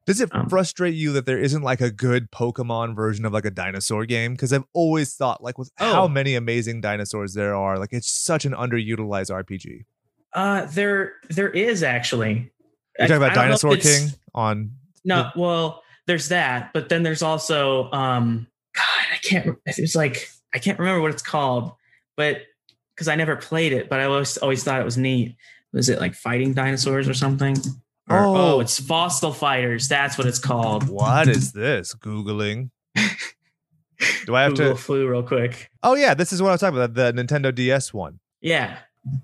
Does 0.06 0.20
it 0.20 0.30
Um, 0.34 0.50
frustrate 0.50 0.96
you 0.96 1.14
that 1.14 1.26
there 1.26 1.40
isn't 1.40 1.62
like 1.62 1.80
a 1.82 1.90
good 1.92 2.30
Pokemon 2.32 2.96
version 2.96 3.26
of 3.26 3.32
like 3.34 3.46
a 3.46 3.52
dinosaur 3.52 4.06
game? 4.06 4.34
Because 4.34 4.52
I've 4.52 4.66
always 4.74 5.16
thought, 5.16 5.42
like, 5.44 5.58
with 5.58 5.72
how 5.78 6.04
Oh. 6.04 6.08
many 6.10 6.36
amazing 6.36 6.82
dinosaurs 6.82 7.36
there 7.36 7.56
are, 7.56 7.80
like, 7.80 7.94
it's 7.94 8.12
such 8.12 8.44
an 8.44 8.52
underutilized 8.54 9.32
RPG. 9.32 9.86
Uh, 10.34 10.66
there 10.66 11.14
there 11.30 11.50
is 11.50 11.84
actually. 11.84 12.52
You're 13.00 13.08
talking 13.08 13.16
about 13.18 13.32
I 13.32 13.36
don't 13.36 13.48
know 13.50 13.54
if 13.54 13.62
Dinosaur 13.62 13.78
King 13.78 14.10
on. 14.34 14.72
No, 15.06 15.30
well, 15.36 15.84
there's 16.08 16.30
that, 16.30 16.72
but 16.74 16.90
then 16.90 17.04
there's 17.04 17.22
also 17.22 17.92
um 17.92 18.48
God, 18.76 19.06
I 19.14 19.18
can't 19.18 19.58
it's 19.66 19.96
like 19.96 20.30
I 20.54 20.60
can't 20.60 20.80
remember 20.80 21.02
what 21.02 21.12
it's 21.12 21.24
called, 21.24 21.74
but 22.18 22.42
because 22.96 23.08
I 23.08 23.16
never 23.16 23.36
played 23.36 23.74
it, 23.74 23.90
but 23.90 24.00
I 24.00 24.06
always 24.06 24.38
always 24.38 24.64
thought 24.64 24.80
it 24.82 24.86
was 24.86 24.98
neat. 24.98 25.36
Was 25.74 25.90
it 25.90 26.00
like 26.00 26.14
fighting 26.14 26.54
dinosaurs 26.54 27.10
or 27.10 27.14
something? 27.14 27.58
Or, 28.10 28.18
Oh. 28.20 28.36
oh, 28.36 28.60
it's 28.60 28.80
fossil 28.80 29.32
fighters. 29.34 29.88
That's 29.88 30.18
what 30.18 30.28
it's 30.28 30.38
called. 30.40 30.88
What 30.90 31.28
is 31.28 31.54
this? 31.54 31.96
Googling. 31.96 32.70
Do 34.26 34.36
I 34.36 34.44
have 34.44 34.54
to. 34.56 34.58
Google 34.58 34.76
to? 34.76 34.82
flew 34.82 35.08
real 35.08 35.24
quick. 35.24 35.70
Oh, 35.82 35.96
yeah. 35.96 36.14
This 36.14 36.34
is 36.34 36.42
what 36.42 36.50
I 36.50 36.52
was 36.54 36.62
talking 36.62 36.78
about 36.78 36.94
the 36.94 37.14
Nintendo 37.14 37.54
DS 37.56 37.94
one. 37.94 38.20
Yeah. 38.42 38.78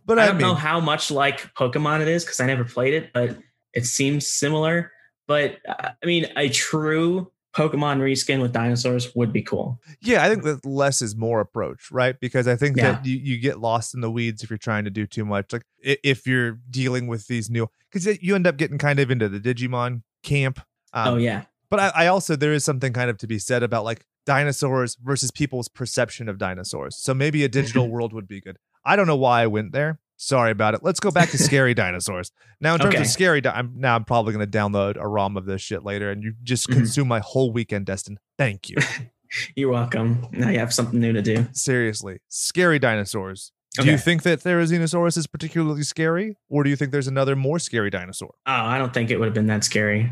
But 0.05 0.17
I 0.19 0.23
I, 0.23 0.25
don't 0.27 0.37
mean, 0.37 0.47
know 0.47 0.55
how 0.55 0.79
much 0.79 1.11
like 1.11 1.53
Pokemon 1.55 2.01
it 2.01 2.07
is 2.07 2.23
because 2.23 2.39
I 2.39 2.45
never 2.45 2.63
played 2.63 2.93
it, 2.93 3.11
but 3.13 3.37
it 3.73 3.85
seems 3.85 4.27
similar. 4.27 4.91
But 5.29 5.59
uh, 5.69 5.91
I 6.03 6.05
mean, 6.07 6.25
a 6.35 6.49
true 6.49 7.31
Pokemon 7.55 7.99
reskin 7.99 8.41
with 8.41 8.51
dinosaurs 8.51 9.13
would 9.15 9.31
be 9.31 9.43
cool. 9.43 9.79
yeah, 10.01 10.23
I 10.25 10.29
think 10.29 10.43
that 10.43 10.65
less 10.65 11.01
is 11.03 11.15
more 11.15 11.39
approach, 11.39 11.91
right? 11.91 12.19
Because 12.19 12.47
I 12.47 12.55
think 12.55 12.77
Yeah. 12.77 12.93
that 12.93 13.05
you, 13.05 13.15
you 13.17 13.37
get 13.37 13.59
lost 13.59 13.93
in 13.93 14.01
the 14.01 14.09
weeds 14.09 14.41
if 14.43 14.49
you're 14.49 14.57
trying 14.57 14.85
to 14.85 14.89
do 14.89 15.05
too 15.05 15.25
much. 15.25 15.53
Like 15.53 15.61
if 15.83 16.25
you're 16.27 16.59
dealing 16.69 17.05
with 17.07 17.27
these 17.27 17.49
new, 17.49 17.67
because 17.91 18.17
you 18.21 18.33
end 18.33 18.47
up 18.47 18.57
getting 18.57 18.79
kind 18.79 18.99
of 18.99 19.11
into 19.11 19.29
the 19.29 19.39
Digimon 19.39 20.01
camp. 20.23 20.59
Um, 20.93 21.13
oh 21.13 21.17
yeah, 21.17 21.43
But 21.69 21.79
I, 21.79 21.91
I 22.03 22.07
also 22.07 22.35
there 22.35 22.53
is 22.53 22.65
something 22.65 22.91
kind 22.91 23.09
of 23.11 23.19
to 23.19 23.27
be 23.27 23.37
said 23.37 23.61
about 23.61 23.83
like 23.83 24.05
dinosaurs 24.25 24.95
versus 24.95 25.29
people's 25.29 25.67
perception 25.67 26.27
of 26.27 26.39
dinosaurs. 26.39 26.97
So 26.97 27.13
maybe 27.13 27.43
a 27.43 27.49
digital 27.49 27.87
world 27.93 28.13
would 28.13 28.27
be 28.27 28.41
good. 28.41 28.57
I 28.83 28.95
don't 28.95 29.05
know 29.07 29.15
why 29.15 29.43
I 29.43 29.47
went 29.47 29.73
there. 29.73 29.99
Sorry 30.21 30.51
about 30.51 30.73
it. 30.73 30.81
Let's 30.83 30.99
go 30.99 31.11
back 31.11 31.29
to 31.29 31.37
scary 31.37 31.73
dinosaurs. 31.85 32.31
Now, 32.59 32.73
in 32.73 32.81
terms 32.81 32.95
Okay. 32.95 33.01
of 33.03 33.07
scary, 33.07 33.39
di- 33.39 33.53
I'm 33.55 33.71
now 33.77 33.95
I'm 33.95 34.03
probably 34.03 34.33
going 34.33 34.45
to 34.45 34.57
download 34.57 34.97
a 34.97 35.07
ROM 35.07 35.37
of 35.37 35.45
this 35.45 35.61
shit 35.61 35.83
later, 35.85 36.11
and 36.11 36.21
you 36.21 36.33
just 36.43 36.67
Mhm. 36.67 36.73
consume 36.73 37.07
my 37.07 37.19
whole 37.19 37.51
weekend, 37.53 37.85
Destin. 37.85 38.19
Thank 38.37 38.69
you. 38.69 38.75
you're 39.55 39.71
welcome. 39.71 40.27
Now 40.33 40.49
you 40.49 40.59
have 40.59 40.73
something 40.73 40.99
new 40.99 41.13
to 41.13 41.21
do. 41.21 41.47
Seriously, 41.53 42.19
scary 42.27 42.79
dinosaurs. 42.79 43.53
Do 43.75 43.83
Okay. 43.83 43.91
you 43.91 43.97
think 43.97 44.23
that 44.23 44.41
Therizinosaurus 44.41 45.15
is 45.17 45.25
particularly 45.27 45.83
scary, 45.83 46.35
or 46.49 46.63
do 46.63 46.69
you 46.69 46.75
think 46.75 46.91
there's 46.91 47.07
another 47.07 47.35
more 47.37 47.57
scary 47.59 47.89
dinosaur? 47.89 48.33
Oh, 48.45 48.51
I 48.51 48.77
don't 48.77 48.93
think 48.93 49.11
it 49.11 49.19
would 49.19 49.25
have 49.27 49.33
been 49.35 49.47
that 49.47 49.63
scary. 49.63 50.11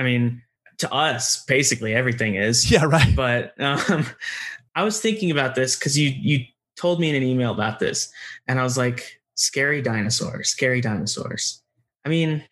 I 0.00 0.02
mean, 0.02 0.42
to 0.78 0.92
us, 0.92 1.44
basically 1.46 1.94
everything 1.94 2.34
is. 2.34 2.68
Yeah, 2.70 2.86
right. 2.86 3.14
But 3.14 3.52
um, 3.60 4.04
I 4.74 4.82
was 4.82 5.00
thinking 5.00 5.30
about 5.30 5.54
this 5.54 5.76
because 5.78 5.96
you 5.96 6.08
you 6.08 6.44
told 6.76 6.98
me 6.98 7.08
in 7.10 7.14
an 7.14 7.22
email 7.22 7.52
about 7.52 7.78
this, 7.78 8.10
and 8.48 8.58
I 8.58 8.64
was 8.64 8.76
like, 8.76 9.20
scary 9.34 9.82
dinosaurs, 9.82 10.48
scary 10.48 10.80
dinosaurs. 10.80 11.62
I 12.04 12.08
mean, 12.08 12.44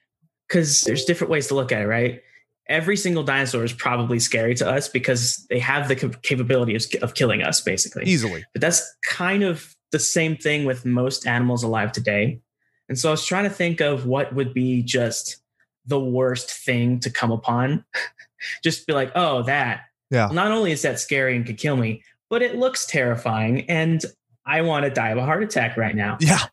because 0.48 0.82
there's 0.82 1.04
different 1.04 1.30
ways 1.30 1.48
to 1.48 1.54
look 1.54 1.72
at 1.72 1.82
it, 1.82 1.86
right? 1.86 2.20
Every 2.68 2.96
single 2.96 3.22
dinosaur 3.22 3.64
is 3.64 3.72
probably 3.72 4.18
scary 4.18 4.54
to 4.56 4.68
us 4.68 4.88
because 4.88 5.46
they 5.50 5.58
have 5.58 5.88
the 5.88 5.96
cap- 5.96 6.22
capability 6.22 6.74
of, 6.74 6.84
of 7.02 7.14
killing 7.14 7.42
us, 7.42 7.60
basically. 7.60 8.04
Easily. 8.04 8.44
But 8.52 8.60
that's 8.60 8.82
kind 9.04 9.42
of 9.42 9.74
the 9.90 9.98
same 9.98 10.36
thing 10.36 10.64
with 10.64 10.84
most 10.84 11.26
animals 11.26 11.62
alive 11.62 11.92
today. 11.92 12.40
And 12.88 12.98
so 12.98 13.08
I 13.08 13.12
was 13.12 13.24
trying 13.24 13.44
to 13.44 13.50
think 13.50 13.80
of 13.80 14.06
what 14.06 14.34
would 14.34 14.54
be 14.54 14.82
just 14.82 15.42
the 15.86 16.00
worst 16.00 16.50
thing 16.50 17.00
to 17.00 17.10
come 17.10 17.30
upon. 17.30 17.84
just 18.62 18.86
be 18.86 18.92
like, 18.92 19.12
oh, 19.14 19.42
that. 19.44 19.82
Yeah. 20.10 20.28
Not 20.32 20.52
only 20.52 20.72
is 20.72 20.82
that 20.82 21.00
scary 21.00 21.36
and 21.36 21.46
could 21.46 21.58
kill 21.58 21.76
me, 21.76 22.02
but 22.28 22.42
it 22.42 22.56
looks 22.56 22.86
terrifying. 22.86 23.68
And 23.68 24.02
I 24.46 24.62
want 24.62 24.84
to 24.84 24.90
die 24.90 25.10
of 25.10 25.18
a 25.18 25.24
heart 25.24 25.42
attack 25.42 25.76
right 25.76 25.94
now. 25.94 26.16
Yeah. 26.20 26.40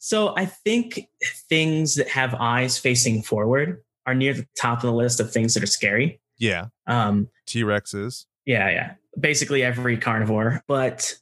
So 0.00 0.34
I 0.36 0.46
think 0.46 1.08
things 1.48 1.94
that 1.96 2.08
have 2.08 2.34
eyes 2.34 2.78
facing 2.78 3.22
forward 3.22 3.82
are 4.06 4.14
near 4.14 4.34
the 4.34 4.46
top 4.60 4.78
of 4.78 4.82
the 4.82 4.92
list 4.92 5.20
of 5.20 5.30
things 5.32 5.54
that 5.54 5.62
are 5.62 5.66
scary. 5.68 6.20
Yeah. 6.38 6.66
Um, 6.86 7.28
T 7.46 7.62
Rexes. 7.62 8.26
yeah, 8.46 8.68
yeah. 8.70 8.94
Basically 9.20 9.62
every 9.62 9.96
carnivore. 9.96 10.62
But 10.66 11.14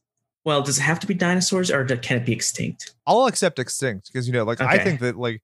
well, 0.45 0.63
does 0.63 0.79
it 0.79 0.83
have 0.83 1.01
to 1.01 1.07
be 1.07 1.15
dinosaurs 1.15 1.71
or 1.71 1.85
can 1.85 2.19
it 2.19 2.25
be 2.25 2.33
extinct? 2.33 2.95
I'll 3.07 3.27
accept 3.27 3.59
extinct 3.59 4.11
because 4.13 4.27
you 4.27 4.33
know, 4.33 4.45
like 4.45 4.61
I 4.61 4.79
think 4.79 5.01
that 5.01 5.17
like 5.17 5.43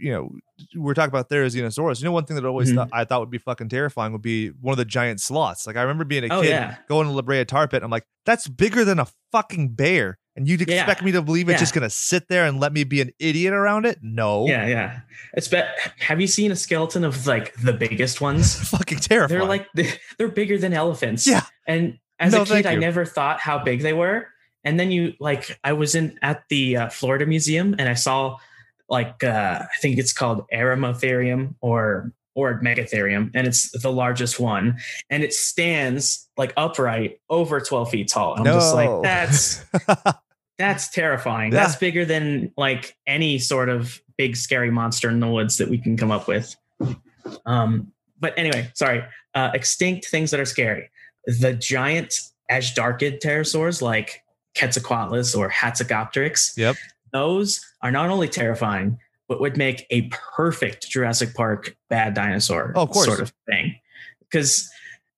you 0.00 0.12
know, 0.12 0.30
we're 0.76 0.94
talking 0.94 1.08
about 1.10 1.28
Therizinosaurus. 1.28 2.00
You 2.00 2.04
know, 2.06 2.12
one 2.12 2.24
thing 2.24 2.36
that 2.36 2.44
always 2.44 2.70
Mhm. 2.72 2.76
thought 2.76 2.88
I 2.92 3.04
thought 3.04 3.20
would 3.20 3.30
be 3.30 3.38
fucking 3.38 3.68
terrifying 3.68 4.12
would 4.12 4.22
be 4.22 4.48
one 4.48 4.72
of 4.72 4.78
the 4.78 4.84
giant 4.84 5.20
sloths. 5.20 5.66
Like 5.66 5.76
I 5.76 5.82
remember 5.82 6.04
being 6.04 6.24
a 6.30 6.34
Oh 6.34 6.42
kid 6.42 6.50
yeah. 6.50 6.76
going 6.88 7.06
to 7.06 7.12
La 7.12 7.22
Brea 7.22 7.44
Tar 7.44 7.68
Pit. 7.68 7.82
I'm 7.82 7.90
like, 7.90 8.04
that's 8.26 8.48
bigger 8.48 8.84
than 8.84 8.98
a 8.98 9.06
fucking 9.32 9.70
bear. 9.74 10.18
And 10.34 10.48
you'd 10.48 10.66
Yeah. 10.66 10.76
expect 10.76 11.02
me 11.02 11.12
to 11.12 11.20
believe 11.22 11.48
it's 11.48 11.54
Yeah. 11.56 11.58
just 11.60 11.74
gonna 11.74 11.90
sit 11.90 12.28
there 12.28 12.46
and 12.46 12.58
let 12.58 12.72
me 12.72 12.84
be 12.84 13.00
an 13.02 13.10
idiot 13.18 13.52
around 13.52 13.84
it? 13.84 13.98
No. 14.02 14.46
Yeah, 14.46 14.66
yeah. 14.66 15.00
It's 15.34 15.48
be- 15.48 15.60
have 16.00 16.20
you 16.20 16.26
seen 16.26 16.50
a 16.52 16.56
skeleton 16.56 17.04
of 17.04 17.26
like 17.26 17.54
the 17.56 17.72
biggest 17.72 18.20
ones? 18.20 18.54
fucking 18.70 18.98
terrifying. 18.98 19.38
They're 19.40 19.48
like 19.48 19.66
they're 20.18 20.28
bigger 20.28 20.56
than 20.58 20.72
elephants. 20.72 21.26
Yeah. 21.26 21.42
And 21.66 21.98
as 22.18 22.32
No, 22.32 22.42
a 22.42 22.46
kid, 22.46 22.66
I 22.66 22.76
never 22.76 23.04
thought 23.04 23.40
how 23.40 23.58
big 23.62 23.82
they 23.82 23.92
were. 23.92 24.28
And 24.64 24.78
then 24.78 24.90
you 24.92 25.14
like, 25.18 25.58
I 25.64 25.72
was 25.72 25.94
in 25.96 26.18
at 26.22 26.44
the 26.48 26.76
uh, 26.76 26.88
Florida 26.88 27.26
Museum 27.26 27.74
and 27.78 27.88
I 27.88 27.94
saw 27.94 28.36
like 28.92 29.24
uh, 29.24 29.62
I 29.62 29.76
think 29.80 29.98
it's 29.98 30.12
called 30.12 30.44
Eremotherium 30.52 31.54
or 31.60 32.12
or 32.34 32.60
Megatherium, 32.60 33.30
and 33.34 33.46
it's 33.46 33.70
the 33.82 33.90
largest 33.90 34.38
one, 34.38 34.78
and 35.10 35.24
it 35.24 35.32
stands 35.32 36.28
like 36.36 36.52
upright 36.56 37.18
over 37.30 37.58
twelve 37.58 37.90
feet 37.90 38.08
tall. 38.08 38.34
I'm 38.36 38.44
no. 38.44 38.54
just 38.54 38.74
like 38.74 39.02
that's 39.02 39.64
that's 40.58 40.90
terrifying. 40.90 41.52
Yeah. 41.52 41.60
That's 41.64 41.76
bigger 41.76 42.04
than 42.04 42.52
like 42.56 42.96
any 43.06 43.38
sort 43.38 43.70
of 43.70 44.00
big 44.18 44.36
scary 44.36 44.70
monster 44.70 45.08
in 45.08 45.20
the 45.20 45.28
woods 45.28 45.56
that 45.56 45.68
we 45.68 45.78
can 45.78 45.96
come 45.96 46.10
up 46.10 46.28
with. 46.28 46.54
Um, 47.46 47.92
but 48.20 48.38
anyway, 48.38 48.70
sorry. 48.74 49.02
Uh, 49.34 49.50
extinct 49.54 50.06
things 50.06 50.30
that 50.30 50.38
are 50.38 50.44
scary. 50.44 50.90
The 51.26 51.54
giant 51.54 52.14
azhdarchid 52.50 53.20
pterosaurs 53.22 53.80
like 53.80 54.22
Quetzalcoatlus 54.54 55.36
or 55.36 55.48
Hatzegopteryx. 55.48 56.58
Yep. 56.58 56.76
Those 57.12 57.64
are 57.82 57.90
not 57.90 58.10
only 58.10 58.28
terrifying, 58.28 58.98
but 59.28 59.40
would 59.40 59.56
make 59.56 59.86
a 59.90 60.02
perfect 60.36 60.88
Jurassic 60.90 61.34
Park 61.34 61.76
bad 61.88 62.14
dinosaur 62.14 62.72
Oh, 62.76 62.82
of 62.82 62.90
course. 62.90 63.06
sort 63.06 63.20
of 63.20 63.32
thing. 63.46 63.76
Because 64.20 64.68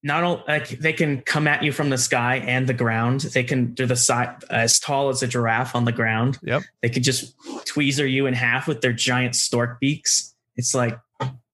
not 0.03 0.23
only 0.23 0.43
like 0.47 0.69
they 0.69 0.93
can 0.93 1.23
come 1.23 1.47
at 1.47 1.63
you 1.63 1.73
from 1.73 1.89
the 1.91 1.97
sky 1.99 2.37
and 2.37 2.67
the 2.67 2.75
ground, 2.75 3.21
they 3.23 3.43
can 3.45 3.73
do 3.75 3.87
the 3.87 3.97
side 3.97 4.45
as 4.51 4.79
tall 4.79 5.09
as 5.09 5.23
a 5.23 5.27
giraffe 5.27 5.75
on 5.75 5.85
the 5.85 5.93
ground. 5.93 6.39
Yep. 6.43 6.63
They 6.83 6.91
could 6.91 7.03
just 7.03 7.37
tweezer 7.67 8.11
you 8.11 8.27
in 8.27 8.35
half 8.35 8.69
with 8.69 8.83
their 8.83 8.93
giant 8.93 9.35
stork 9.35 9.81
beaks. 9.81 10.35
It's 10.57 10.75
like, 10.75 10.99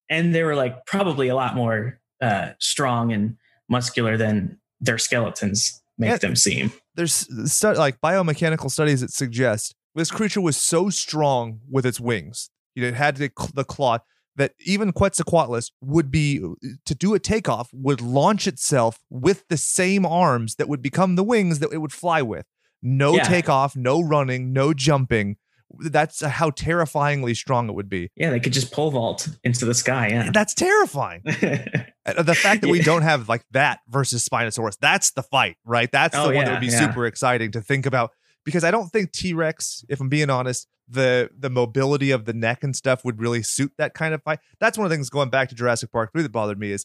and 0.09 0.35
they 0.35 0.43
were 0.43 0.57
like 0.57 0.85
probably 0.87 1.29
a 1.29 1.35
lot 1.37 1.55
more 1.55 2.01
uh, 2.21 2.51
strong 2.59 3.13
and 3.13 3.37
muscular 3.69 4.17
than 4.17 4.59
their 4.81 4.99
skeletons 4.99 5.81
make 5.97 6.11
Yeah. 6.11 6.17
them 6.17 6.35
seem. 6.37 6.73
There's 6.97 7.27
stu- 7.53 7.75
like 7.75 8.01
biomechanical 8.01 8.71
studies 8.71 9.01
that 9.01 9.13
suggest 9.13 9.75
this 9.95 10.11
creature 10.11 10.41
was 10.41 10.57
so 10.57 10.91
strong 10.91 11.61
with 11.71 11.85
its 11.87 12.01
wings. 12.01 12.51
You 12.75 12.83
know, 12.83 12.89
it 12.89 12.95
had 12.95 13.17
the, 13.17 13.31
the 13.55 13.65
claw 13.65 13.99
that 14.37 14.53
even 14.65 14.93
Quetzalcoatlus 14.93 15.71
would 15.81 16.11
be 16.11 16.39
to 16.87 16.95
do 16.95 17.15
a 17.15 17.19
takeoff 17.19 17.69
would 17.73 18.01
launch 18.01 18.47
itself 18.47 19.01
with 19.11 19.47
the 19.49 19.57
same 19.57 20.07
arms 20.07 20.55
that 20.57 20.69
would 20.69 20.81
become 20.81 21.17
the 21.17 21.25
wings 21.25 21.59
that 21.59 21.73
it 21.73 21.79
would 21.79 21.93
fly 21.93 22.23
with. 22.23 22.47
No 22.83 23.17
Yeah. 23.17 23.25
takeoff, 23.25 23.77
no 23.77 24.01
running, 24.01 24.53
no 24.53 24.73
jumping. 24.73 25.37
That's 25.79 26.25
how 26.25 26.51
terrifyingly 26.51 27.35
strong 27.35 27.69
it 27.69 27.75
would 27.75 27.89
be. 27.89 28.11
Yeah, 28.17 28.31
they 28.31 28.41
could 28.41 28.53
just 28.53 28.73
pole 28.73 28.91
vault 28.91 29.29
into 29.45 29.65
the 29.67 29.75
sky. 29.75 30.09
Yeah. 30.09 30.31
That's 30.33 30.55
terrifying. 30.55 31.23
The 32.17 32.35
fact 32.35 32.63
that 32.63 32.69
we 32.71 32.81
don't 32.81 33.03
have 33.03 33.29
like 33.29 33.45
that 33.53 33.81
versus 33.89 34.27
Spinosaurus, 34.27 34.77
that's 34.81 35.13
the 35.13 35.23
fight, 35.23 35.57
right? 35.65 35.89
That's 35.93 36.17
oh, 36.17 36.25
the 36.29 36.33
Oh, 36.33 36.37
one 36.37 36.45
that 36.47 36.53
would 36.53 36.61
be 36.61 36.67
yeah. 36.69 36.81
super 36.89 37.07
exciting 37.07 37.53
to 37.53 37.61
think 37.61 37.87
about 37.87 38.11
because 38.45 38.65
I 38.65 38.71
don't 38.71 38.89
think 38.89 39.13
T 39.13 39.33
Rex, 39.35 39.85
if 39.89 40.01
I'm 40.01 40.09
being 40.09 40.31
honest, 40.31 40.67
the 40.89 41.31
the 41.39 41.51
mobility 41.51 42.11
of 42.11 42.25
the 42.25 42.33
neck 42.33 42.65
and 42.65 42.75
stuff 42.75 43.05
would 43.05 43.21
really 43.21 43.43
suit 43.43 43.73
that 43.79 43.95
kind 43.95 44.13
of 44.15 44.23
fight. 44.23 44.41
That's 44.59 44.77
one 44.79 44.85
of 44.87 44.91
the 44.91 44.97
things 44.97 45.11
going 45.11 45.31
back 45.31 45.49
to 45.51 45.55
Jurassic 45.55 45.93
Park 45.93 46.13
3 46.13 46.23
that 46.23 46.33
bothered 46.33 46.59
me 46.59 46.73
is 46.73 46.85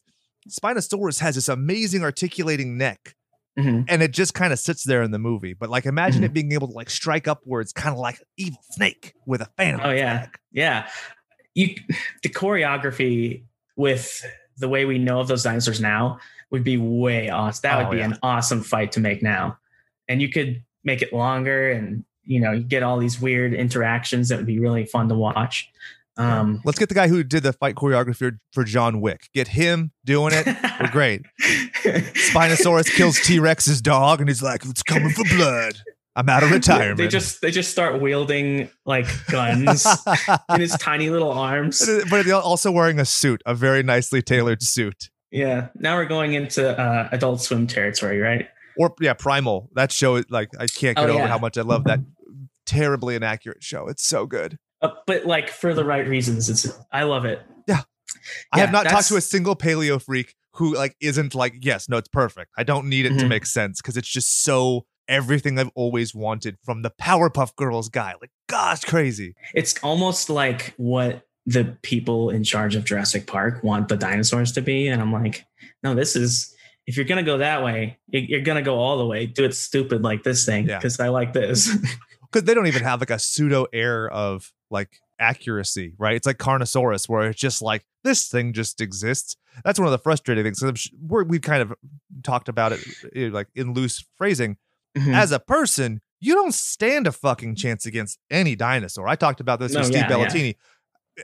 Spinosaurus 0.50 1.20
has 1.22 1.36
this 1.36 1.50
amazing 1.50 2.04
articulating 2.04 2.78
neck 2.78 3.16
Mhm. 3.58 3.86
and 3.88 4.04
it 4.04 4.12
just 4.12 4.34
kind 4.34 4.52
of 4.54 4.60
sits 4.60 4.84
there 4.84 5.02
in 5.02 5.12
the 5.12 5.18
movie. 5.18 5.54
But 5.54 5.70
like 5.70 5.86
imagine 5.86 6.20
Mm-hmm. 6.22 6.26
it 6.26 6.34
being 6.34 6.52
able 6.52 6.68
to 6.68 6.74
like 6.74 6.90
strike 6.90 7.28
upwards, 7.28 7.72
kind 7.74 7.94
of 7.94 8.00
like 8.00 8.20
an 8.20 8.26
evil 8.38 8.60
snake 8.72 9.14
with 9.26 9.42
a 9.42 9.46
fan. 9.58 9.80
Oh 9.82 9.92
yeah, 9.92 10.18
back. 10.18 10.40
yeah. 10.52 10.90
You 11.56 11.74
the 12.22 12.30
choreography 12.30 13.44
with 13.76 14.24
the 14.58 14.68
way 14.70 14.86
we 14.86 15.00
know 15.00 15.20
of 15.20 15.28
those 15.28 15.44
dinosaurs 15.44 15.82
now 15.82 16.20
would 16.52 16.64
be 16.64 16.78
way 16.78 17.30
awesome. 17.30 17.62
That 17.64 17.78
would 17.78 17.88
Oh, 17.88 17.92
be 17.92 17.98
yeah. 17.98 18.06
an 18.06 18.18
awesome 18.22 18.62
fight 18.62 18.92
to 18.94 19.00
make 19.00 19.24
now. 19.24 19.58
And 20.08 20.22
you 20.22 20.30
could 20.30 20.64
make 20.86 21.02
it 21.02 21.12
longer 21.12 21.72
and 21.72 22.06
you 22.28 22.40
know, 22.40 22.54
you 22.54 22.64
get 22.64 22.82
all 22.82 22.98
these 22.98 23.22
weird 23.22 23.54
interactions 23.54 24.30
that 24.30 24.38
would 24.38 24.48
be 24.48 24.60
really 24.60 24.86
fun 24.86 25.10
to 25.10 25.16
watch. 25.16 25.70
Um 26.18 26.62
Let's 26.64 26.80
get 26.80 26.90
the 26.90 26.96
guy 26.96 27.08
who 27.08 27.24
did 27.24 27.44
the 27.44 27.54
fight 27.54 27.76
choreography 27.76 28.40
for 28.54 28.64
John 28.64 29.02
Wick. 29.02 29.30
Get 29.34 29.50
him 29.50 29.92
doing 30.06 30.34
it. 30.34 30.48
We're 30.80 30.92
great. 30.92 31.24
Spinosaurus 31.84 32.90
kills 32.96 33.20
T 33.20 33.40
Rex's 33.40 33.82
dog, 33.82 34.22
and 34.22 34.30
he's 34.30 34.42
like, 34.42 34.66
"It's 34.66 34.82
coming 34.82 35.10
for 35.10 35.24
blood. 35.36 35.76
I'm 36.16 36.30
out 36.30 36.44
of 36.44 36.52
retirement." 36.52 36.98
They 36.98 37.10
just 37.10 37.42
they 37.42 37.52
just 37.52 37.70
start 37.72 38.02
wielding 38.02 38.70
like 38.86 39.08
guns 39.28 39.86
in 40.50 40.62
his 40.62 40.72
tiny 40.78 41.10
little 41.10 41.32
arms. 41.32 41.88
but 42.10 42.26
they're 42.26 42.36
also 42.36 42.72
wearing 42.72 43.00
a 43.00 43.06
suit, 43.06 43.42
a 43.46 43.54
very 43.54 43.84
nicely 43.84 44.22
tailored 44.22 44.64
suit. 44.64 45.10
Yeah. 45.32 45.68
Now 45.76 45.98
we're 45.98 46.06
going 46.06 46.34
into 46.34 46.80
uh, 46.80 47.10
adult 47.12 47.42
swim 47.42 47.68
territory, 47.68 48.20
right? 48.20 48.48
Or 48.78 48.94
yeah, 49.00 49.14
Primal. 49.14 49.70
That 49.76 49.92
show, 49.92 50.16
is 50.18 50.26
like 50.30 50.50
I 50.60 50.68
can't 50.68 50.96
get 50.98 51.10
Oh, 51.10 51.14
over 51.14 51.20
yeah. 51.20 51.28
how 51.28 51.38
much 51.40 51.58
I 51.58 51.62
love 51.62 51.84
that 51.86 52.00
terribly 52.66 53.16
inaccurate 53.16 53.64
show. 53.64 53.88
It's 53.88 54.06
so 54.06 54.26
good. 54.26 54.58
Uh, 54.82 54.90
but 55.08 55.26
like 55.26 55.50
for 55.50 55.74
the 55.74 55.84
right 55.86 56.08
reasons. 56.08 56.50
It's 56.50 56.68
I 56.92 57.04
love 57.04 57.26
it. 57.26 57.42
Yeah. 57.68 57.82
I 58.52 58.60
have 58.60 58.72
not 58.72 58.86
talked 58.86 59.08
to 59.10 59.16
a 59.18 59.22
single 59.22 59.56
paleo 59.56 60.02
freak 60.02 60.36
who 60.54 60.74
like 60.76 60.96
isn't 61.02 61.36
like, 61.36 61.56
yes, 61.62 61.90
no, 61.90 61.98
it's 61.98 62.08
perfect. 62.08 62.52
I 62.58 62.64
don't 62.64 62.88
need 62.90 63.06
it 63.06 63.18
to 63.18 63.26
Mhm. 63.26 63.30
make 63.30 63.46
sense 63.46 63.82
because 63.82 63.98
it's 63.98 64.08
just 64.08 64.44
so 64.44 64.86
everything 65.08 65.60
I've 65.60 65.70
always 65.76 66.16
wanted 66.16 66.58
from 66.64 66.82
the 66.82 66.90
Powerpuff 66.92 67.56
Girls 67.56 67.90
guy. 67.90 68.14
Like, 68.20 68.32
gosh, 68.48 68.82
crazy. 68.84 69.36
It's 69.54 69.76
almost 69.84 70.30
like 70.30 70.74
what 70.78 71.22
the 71.46 71.78
people 71.84 72.30
in 72.32 72.44
charge 72.44 72.76
of 72.76 72.86
Jurassic 72.86 73.28
Park 73.28 73.64
want 73.64 73.88
the 73.90 73.98
dinosaurs 73.98 74.52
to 74.54 74.62
be, 74.62 74.88
and 74.88 75.00
I'm 75.02 75.14
like, 75.14 75.46
no, 75.84 75.94
this 75.94 76.16
is. 76.16 76.55
If 76.88 76.98
you're 76.98 77.06
gonna 77.06 77.24
go 77.24 77.40
that 77.40 77.64
way, 77.64 77.98
you- 78.08 78.22
you're 78.22 78.42
gonna 78.42 78.62
go 78.62 78.78
all 78.78 78.98
the 78.98 79.06
way. 79.06 79.26
Do 79.26 79.44
it 79.46 79.54
stupid 79.56 80.04
like 80.04 80.24
this 80.24 80.46
thing 80.46 80.68
Yeah. 80.68 80.78
because 80.78 81.00
I 81.00 81.10
like 81.10 81.34
this. 81.34 81.70
Because 82.32 82.48
they 82.48 82.54
don't 82.54 82.68
even 82.68 82.84
have 82.84 83.00
like 83.00 83.12
a 83.12 83.20
pseudo 83.20 83.66
air 83.72 84.10
of 84.10 84.52
like 84.70 85.00
accuracy, 85.20 85.94
right? 85.98 86.16
It's 86.18 86.26
like 86.28 86.38
Carnosaurus, 86.38 87.08
where 87.08 87.30
it's 87.30 87.40
just 87.40 87.62
like 87.62 87.86
this 88.04 88.28
thing 88.28 88.52
just 88.52 88.82
exists. 88.82 89.38
That's 89.64 89.80
one 89.80 89.88
of 89.88 89.94
the 89.94 90.00
frustrating 90.00 90.44
things. 90.44 90.92
We're, 91.00 91.24
we've 91.24 91.42
kind 91.42 91.62
of 91.62 91.74
talked 92.24 92.50
about 92.50 92.74
it 93.14 93.32
like 93.32 93.48
in 93.56 93.74
loose 93.74 94.04
phrasing. 94.18 94.58
Mhm. 94.98 95.14
as 95.16 95.32
a 95.32 95.40
person, 95.40 96.02
you 96.20 96.34
don't 96.34 96.54
stand 96.54 97.08
a 97.08 97.14
fucking 97.14 97.56
chance 97.56 97.86
against 97.86 98.18
any 98.30 98.56
dinosaur. 98.56 99.08
I 99.08 99.16
talked 99.16 99.40
about 99.40 99.60
this 99.62 99.72
No, 99.74 99.80
with 99.82 99.88
Steve 99.88 100.02
yeah, 100.02 100.18
yeah. 100.18 100.26
Bellatini. 100.28 100.56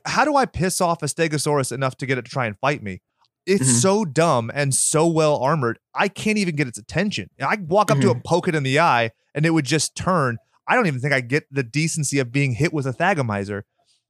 How 0.06 0.24
do 0.24 0.38
I 0.38 0.46
piss 0.46 0.80
off 0.80 1.04
a 1.04 1.08
Stegosaurus 1.08 1.74
enough 1.74 1.98
to 1.98 2.06
get 2.06 2.18
it 2.20 2.24
to 2.26 2.32
try 2.32 2.46
and 2.46 2.58
fight 2.60 2.82
me? 2.84 3.02
It's 3.46 3.70
Mhm. 3.70 3.82
so 3.82 4.06
dumb 4.06 4.52
and 4.54 4.74
so 4.74 5.08
well 5.08 5.38
armored. 5.38 5.80
I 5.96 6.08
can't 6.08 6.38
even 6.38 6.56
get 6.56 6.68
its 6.68 6.78
attention. 6.78 7.30
I 7.42 7.58
walk 7.68 7.90
up 7.92 8.00
to 8.00 8.12
it, 8.12 8.24
poke 8.24 8.48
it 8.48 8.56
in 8.56 8.64
the 8.64 8.80
eye, 8.80 9.12
and 9.34 9.46
it 9.46 9.50
would 9.52 9.66
just 9.66 9.96
turn. 9.96 10.38
I 10.68 10.76
don't 10.76 10.88
even 10.88 11.00
think 11.00 11.14
I 11.14 11.22
get 11.22 11.46
the 11.52 11.64
decency 11.64 12.20
of 12.20 12.32
being 12.32 12.54
hit 12.54 12.72
with 12.72 12.86
a 12.86 12.94
thagomizer. 12.94 13.64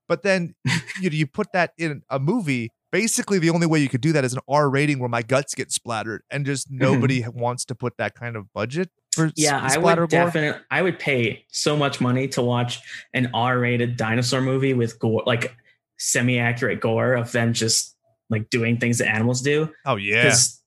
But 0.08 0.24
then 0.24 0.54
you 1.00 1.10
know 1.10 1.16
you 1.16 1.28
put 1.28 1.54
that 1.54 1.72
in 1.78 2.02
a 2.10 2.20
movie. 2.20 2.72
Basically, 2.92 3.40
the 3.40 3.50
only 3.50 3.68
way 3.68 3.80
you 3.80 3.88
could 3.88 4.02
do 4.02 4.12
that 4.12 4.26
is 4.26 4.34
an 4.34 4.42
R 4.50 4.70
rating 4.70 5.00
where 5.00 5.08
my 5.08 5.22
guts 5.22 5.56
get 5.56 5.72
splattered, 5.72 6.24
and 6.30 6.46
just 6.46 6.70
nobody 6.70 7.24
wants 7.34 7.64
to 7.66 7.76
put 7.76 7.96
that 7.98 8.16
kind 8.16 8.36
of 8.36 8.52
budget 8.54 8.90
for 9.14 9.32
yeah, 9.38 9.60
I 9.62 9.78
would 9.78 10.10
definitely. 10.10 10.62
I 10.70 10.82
would 10.82 11.00
pay 11.00 11.46
so 11.50 11.78
much 11.78 12.02
money 12.02 12.28
to 12.30 12.42
watch 12.42 12.80
an 13.14 13.30
R-rated 13.34 13.96
dinosaur 13.96 14.42
movie 14.42 14.74
with 14.74 15.00
gore, 15.00 15.24
like 15.26 15.56
semi-accurate 15.98 16.82
gore 16.82 17.14
of 17.14 17.32
them 17.32 17.54
just 17.54 17.96
like 18.32 18.50
doing 18.50 18.78
things 18.78 18.98
that 18.98 19.08
animals 19.08 19.42
do. 19.42 19.70
Oh 19.86 19.98
yeah. 19.98 20.24
because 20.24 20.60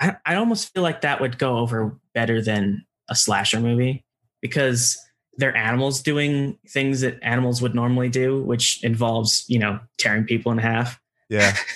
I, 0.00 0.16
I 0.26 0.34
almost 0.34 0.72
feel 0.74 0.82
like 0.82 1.00
that 1.02 1.20
would 1.20 1.38
go 1.38 1.58
over 1.58 1.96
better 2.14 2.42
than 2.42 2.84
a 3.08 3.14
slasher 3.14 3.60
movie 3.60 4.04
because 4.42 4.98
they're 5.38 5.56
animals 5.56 6.02
doing 6.02 6.58
things 6.68 7.00
that 7.00 7.18
animals 7.22 7.62
would 7.62 7.74
normally 7.74 8.10
do, 8.10 8.42
which 8.42 8.84
involves, 8.84 9.44
you 9.48 9.58
know, 9.58 9.80
tearing 9.98 10.24
people 10.24 10.52
in 10.52 10.58
half. 10.58 11.00
Yeah. 11.30 11.56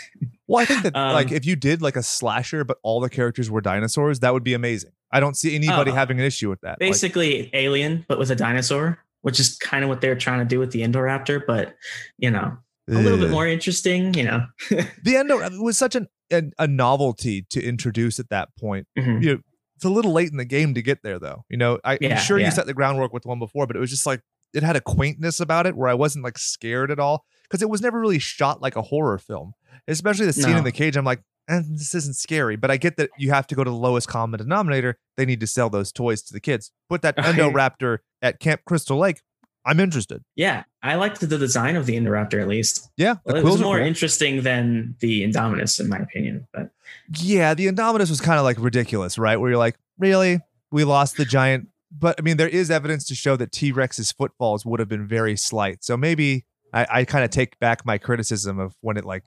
Well, 0.48 0.62
I 0.62 0.64
think 0.64 0.84
that 0.84 0.94
Um, 0.94 1.12
like 1.12 1.32
if 1.32 1.44
you 1.44 1.56
did 1.56 1.82
like 1.82 1.96
a 1.96 2.04
slasher, 2.04 2.62
but 2.62 2.78
all 2.84 3.00
the 3.00 3.08
characters 3.10 3.50
were 3.50 3.60
dinosaurs, 3.60 4.20
that 4.20 4.32
would 4.32 4.44
be 4.44 4.54
amazing. 4.54 4.92
I 5.10 5.18
don't 5.18 5.36
see 5.36 5.56
anybody 5.56 5.90
Oh. 5.90 5.94
having 5.94 6.20
an 6.20 6.24
issue 6.24 6.48
with 6.48 6.60
that. 6.60 6.80
Like, 6.80 6.90
Basically, 6.92 7.50
Alien, 7.52 8.04
but 8.06 8.16
with 8.20 8.30
a 8.30 8.36
dinosaur, 8.36 9.00
which 9.22 9.40
is 9.40 9.56
kind 9.56 9.82
of 9.82 9.90
what 9.90 10.00
they're 10.00 10.14
trying 10.14 10.38
to 10.38 10.44
do 10.44 10.60
with 10.60 10.70
the 10.70 10.82
Indoraptor, 10.82 11.42
but, 11.44 11.74
you 12.16 12.30
know, 12.30 12.56
a 12.88 12.92
little 12.94 13.18
bit 13.18 13.30
more 13.30 13.46
interesting, 13.46 14.14
you 14.14 14.24
know. 14.24 14.46
The 15.02 15.16
Endo 15.16 15.38
was 15.60 15.76
such 15.76 15.94
an, 15.94 16.08
an 16.30 16.52
a 16.58 16.66
novelty 16.66 17.42
to 17.50 17.62
introduce 17.62 18.18
at 18.18 18.28
that 18.30 18.48
point. 18.58 18.86
Mhm. 18.98 19.22
You 19.22 19.34
know, 19.34 19.40
it's 19.76 19.84
a 19.84 19.90
little 19.90 20.12
late 20.12 20.30
in 20.30 20.36
the 20.38 20.44
game 20.44 20.74
to 20.74 20.82
get 20.82 21.02
there, 21.02 21.18
though. 21.18 21.44
You 21.48 21.56
know, 21.58 21.78
I, 21.84 21.94
I'm 21.94 21.98
Yeah, 22.00 22.18
sure 22.18 22.38
you 22.38 22.50
set 22.50 22.66
the 22.66 22.74
groundwork 22.74 23.12
with 23.12 23.24
the 23.24 23.28
one 23.28 23.38
before, 23.38 23.66
but 23.66 23.76
it 23.76 23.80
was 23.80 23.90
just 23.90 24.06
like 24.06 24.20
it 24.54 24.62
had 24.62 24.76
a 24.76 24.80
quaintness 24.80 25.40
about 25.40 25.66
it 25.66 25.76
where 25.76 25.88
I 25.88 25.94
wasn't 25.94 26.24
like 26.24 26.38
scared 26.38 26.90
at 26.90 26.98
all 26.98 27.24
because 27.42 27.60
it 27.62 27.68
was 27.68 27.82
never 27.82 28.00
really 28.00 28.18
shot 28.18 28.62
like 28.62 28.76
a 28.76 28.82
horror 28.82 29.18
film. 29.18 29.52
Especially 29.88 30.24
the 30.26 30.32
scene 30.32 30.56
in 30.56 30.64
the 30.64 30.72
cage, 30.72 30.96
I'm 30.96 31.04
like, 31.04 31.20
eh, 31.48 31.60
this 31.68 31.94
isn't 31.94 32.16
scary. 32.16 32.56
But 32.56 32.70
I 32.70 32.76
get 32.78 32.96
that 32.96 33.10
you 33.18 33.30
have 33.30 33.46
to 33.48 33.54
go 33.54 33.62
to 33.64 33.70
the 33.70 33.76
lowest 33.76 34.08
common 34.08 34.38
denominator. 34.38 34.98
They 35.16 35.26
need 35.26 35.40
to 35.40 35.46
sell 35.46 35.68
those 35.68 35.92
toys 35.92 36.22
to 36.22 36.32
the 36.32 36.40
kids. 36.40 36.70
Put 36.88 37.02
that. 37.02 37.16
Indoraptor 37.18 37.98
at 38.22 38.40
Camp 38.40 38.62
Crystal 38.64 38.96
Lake. 38.98 39.20
I'm 39.66 39.80
interested. 39.80 40.22
Yeah, 40.36 40.62
I 40.82 40.94
liked 40.94 41.20
the 41.20 41.38
design 41.38 41.74
of 41.76 41.86
the 41.86 41.96
Indoraptor 41.96 42.40
at 42.40 42.48
least. 42.48 42.88
Yeah, 42.96 43.14
the 43.26 43.34
Well, 43.34 43.36
it 43.36 43.44
was 43.44 43.60
more 43.60 43.78
cool. 43.78 43.86
interesting 43.86 44.42
than 44.42 44.94
the 45.00 45.22
Indominus, 45.24 45.80
in 45.80 45.88
my 45.88 45.98
opinion. 45.98 46.46
But 46.54 46.70
Yeah, 47.18 47.52
the 47.54 47.66
Indominus 47.66 48.08
was 48.08 48.20
kind 48.20 48.38
of 48.38 48.44
like 48.44 48.58
ridiculous, 48.60 49.18
right? 49.18 49.36
Where 49.38 49.50
you're 49.50 49.58
like, 49.58 49.76
really? 49.98 50.40
We 50.70 50.84
lost 50.84 51.16
the 51.16 51.24
giant. 51.24 51.68
But 51.90 52.16
I 52.18 52.22
mean, 52.22 52.36
there 52.36 52.48
is 52.48 52.70
evidence 52.70 53.04
to 53.06 53.14
show 53.14 53.36
that 53.36 53.52
T 53.52 53.72
Rex's 53.72 54.12
footfalls 54.12 54.64
would 54.64 54.80
have 54.80 54.88
been 54.88 55.06
very 55.06 55.36
slight. 55.36 55.82
So 55.84 55.96
maybe 55.96 56.44
I, 56.72 56.86
I 56.90 57.04
kind 57.04 57.24
of 57.24 57.30
take 57.30 57.58
back 57.58 57.84
my 57.84 57.98
criticism 57.98 58.58
of 58.58 58.74
when 58.80 58.96
it 58.96 59.04
like, 59.04 59.24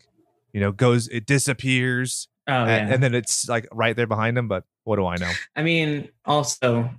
you 0.53 0.59
know, 0.61 0.71
goes, 0.71 1.07
it 1.09 1.25
disappears, 1.25 2.27
oh 2.47 2.53
a- 2.53 2.67
yeah, 2.67 2.87
and, 2.93 3.03
then 3.03 3.13
it's 3.15 3.47
like 3.49 3.67
right 3.71 3.95
there 3.95 4.07
behind 4.07 4.37
him. 4.37 4.47
But 4.47 4.63
what 4.83 4.95
do 4.97 5.05
I 5.05 5.17
know? 5.17 5.31
I 5.55 5.63
mean, 5.63 6.09
also 6.25 6.89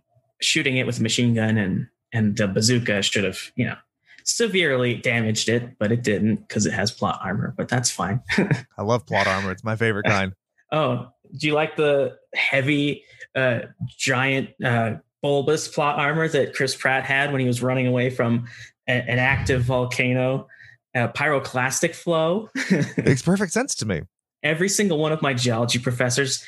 shooting 0.40 0.76
it 0.76 0.86
with 0.86 0.98
a 0.98 1.02
machine 1.02 1.34
gun 1.34 1.56
and 1.58 1.86
and 2.12 2.36
the 2.36 2.48
bazooka 2.48 3.02
should 3.02 3.24
have, 3.24 3.38
you 3.56 3.66
know, 3.66 3.76
severely 4.24 4.94
damaged 4.94 5.48
it, 5.48 5.78
but 5.78 5.90
it 5.92 6.02
didn't 6.02 6.36
because 6.36 6.66
it 6.66 6.72
has 6.72 6.90
plot 6.90 7.20
armor. 7.22 7.54
But 7.56 7.68
that's 7.68 7.90
fine. 7.90 8.20
I 8.78 8.82
love 8.82 9.06
plot 9.06 9.26
armor. 9.26 9.50
It's 9.50 9.64
my 9.64 9.76
favorite 9.76 10.04
kind. 10.06 10.32
oh, 10.72 11.08
do 11.36 11.46
you 11.46 11.54
like 11.54 11.76
the 11.76 12.16
heavy, 12.34 13.04
uh, 13.36 13.60
giant, 13.96 14.50
uh, 14.64 14.94
bulbous 15.22 15.68
plot 15.68 15.98
armor 15.98 16.26
that 16.28 16.54
Chris 16.54 16.74
Pratt 16.74 17.04
had 17.04 17.30
when 17.32 17.40
he 17.40 17.46
was 17.46 17.62
running 17.62 17.86
away 17.86 18.10
from 18.10 18.46
a- 18.88 18.92
an 18.92 19.18
active 19.18 19.62
volcano, 19.62 20.48
uh, 20.94 21.08
pyroclastic 21.08 21.94
flow? 21.94 22.48
Makes 22.96 23.22
perfect 23.22 23.52
sense 23.52 23.74
to 23.76 23.86
me. 23.86 24.02
every 24.42 24.68
single 24.68 24.98
one 24.98 25.12
of 25.12 25.22
my 25.22 25.34
geology 25.34 25.78
professors, 25.78 26.44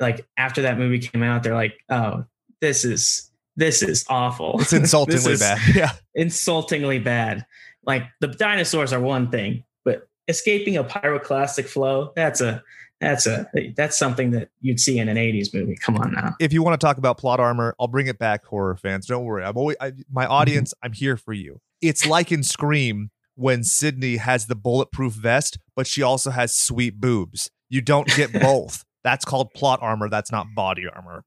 like 0.00 0.26
after 0.36 0.62
that 0.62 0.78
movie 0.78 0.98
came 0.98 1.22
out, 1.22 1.42
they're 1.44 1.54
like, 1.54 1.74
"Oh, 1.88 2.24
this 2.60 2.84
is 2.84 3.30
this 3.56 3.82
is 3.82 4.04
awful. 4.08 4.60
It's 4.60 4.72
insultingly 4.72 5.36
bad. 5.36 5.58
Yeah. 5.74 5.92
Insultingly 6.14 6.98
bad. 6.98 7.44
Like 7.84 8.04
the 8.20 8.28
dinosaurs 8.28 8.92
are 8.92 9.00
one 9.00 9.30
thing, 9.30 9.64
but 9.84 10.08
escaping 10.28 10.76
a 10.76 10.84
pyroclastic 10.84 11.66
flow, 11.66 12.12
that's 12.16 12.40
a 12.40 12.62
that's 13.00 13.26
a 13.26 13.46
that's 13.76 13.98
something 13.98 14.30
that 14.30 14.48
you'd 14.60 14.80
see 14.80 14.98
in 14.98 15.08
an 15.08 15.16
80s 15.16 15.52
movie. 15.52 15.76
Come 15.76 15.96
on 15.96 16.12
now. 16.12 16.34
if 16.40 16.52
you 16.52 16.62
want 16.62 16.80
to 16.80 16.84
talk 16.84 16.96
about 16.96 17.18
plot 17.18 17.40
armor, 17.40 17.74
I'll 17.78 17.88
bring 17.88 18.06
it 18.06 18.18
back, 18.18 18.44
horror 18.44 18.76
fans. 18.76 19.06
Don't 19.06 19.24
worry. 19.24 19.44
I'm 19.44 19.56
always 19.56 19.76
I, 19.80 19.92
my 20.10 20.24
mm-hmm. 20.24 20.32
audience. 20.32 20.74
I'm 20.82 20.92
here 20.92 21.16
for 21.16 21.32
you. 21.32 21.60
It's 21.82 22.06
like 22.06 22.32
in 22.32 22.42
Scream 22.42 23.10
when 23.34 23.64
Sidney 23.64 24.16
has 24.16 24.46
the 24.46 24.54
bulletproof 24.54 25.12
vest, 25.12 25.58
but 25.76 25.86
she 25.86 26.02
also 26.02 26.30
has 26.30 26.54
sweet 26.54 27.00
boobs. 27.00 27.50
You 27.68 27.80
don't 27.80 28.08
get 28.08 28.32
both. 28.40 28.84
That's 29.02 29.24
called 29.24 29.52
plot 29.52 29.80
armor. 29.82 30.08
That's 30.08 30.32
not 30.32 30.46
body 30.54 30.84
armor. 30.88 31.24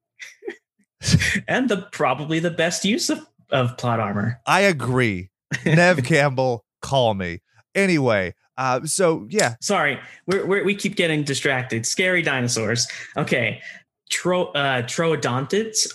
And 1.47 1.69
the 1.69 1.87
probably 1.91 2.39
the 2.39 2.51
best 2.51 2.83
use 2.83 3.09
of, 3.09 3.25
of 3.51 3.77
plot 3.77 3.99
armor. 3.99 4.39
I 4.45 4.61
agree. 4.61 5.29
Nev 5.65 6.03
Campbell, 6.03 6.65
call 6.81 7.13
me. 7.13 7.41
Anyway, 7.75 8.33
uh, 8.57 8.85
so 8.85 9.27
yeah, 9.29 9.55
Sorry, 9.61 9.99
we're, 10.25 10.45
we're, 10.45 10.63
we 10.63 10.75
keep 10.75 10.95
getting 10.95 11.23
distracted. 11.23 11.85
Scary 11.85 12.21
dinosaurs. 12.21 12.87
Okay, 13.15 13.61
Tro, 14.09 14.45
uh, 14.47 14.81
troodontids, 14.83 15.87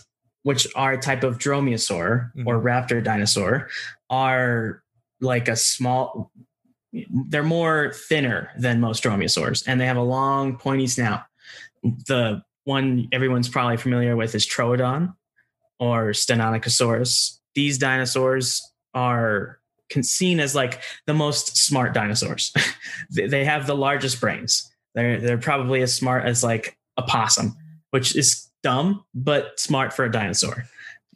which 0.45 0.67
are 0.77 0.93
a 0.93 1.01
type 1.01 1.25
of 1.25 1.39
dromaeosaur 1.39 2.31
or 2.47 2.61
raptor 2.61 3.03
dinosaur, 3.03 3.69
are 4.11 4.83
like 5.21 5.49
a 5.49 5.57
small. 5.57 6.31
They're 6.93 7.43
more 7.43 7.95
thinner 8.09 8.51
than 8.59 8.81
most 8.81 9.03
dromaeosaurs, 9.03 9.65
and 9.67 9.81
they 9.81 9.87
have 9.87 9.97
a 9.97 10.03
long, 10.03 10.57
pointy 10.59 10.87
snout. 10.87 11.23
The 11.83 12.43
one 12.65 13.09
everyone's 13.13 13.49
probably 13.49 13.77
familiar 13.77 14.17
with 14.17 14.35
is 14.35 14.47
Troodon 14.47 15.15
or 15.79 16.11
Stenonychosaurus. 16.11 17.39
These 17.55 17.79
dinosaurs 17.79 18.63
are 18.95 19.59
seen 20.01 20.41
as 20.41 20.55
like 20.55 20.81
the 21.07 21.13
most 21.15 21.57
smart 21.57 21.93
dinosaurs. 21.93 22.53
they 23.11 23.45
have 23.45 23.67
the 23.67 23.77
largest 23.77 24.21
brains. 24.21 24.71
They're 24.95 25.21
they're 25.21 25.39
probably 25.39 25.83
as 25.83 25.95
smart 25.95 26.25
as 26.25 26.43
like 26.43 26.77
a 26.97 27.03
possum, 27.03 27.57
which 27.91 28.17
is 28.17 28.49
dumb 28.63 29.05
but 29.15 29.59
smart 29.59 29.93
for 29.93 30.05
a 30.05 30.11
dinosaur. 30.13 30.65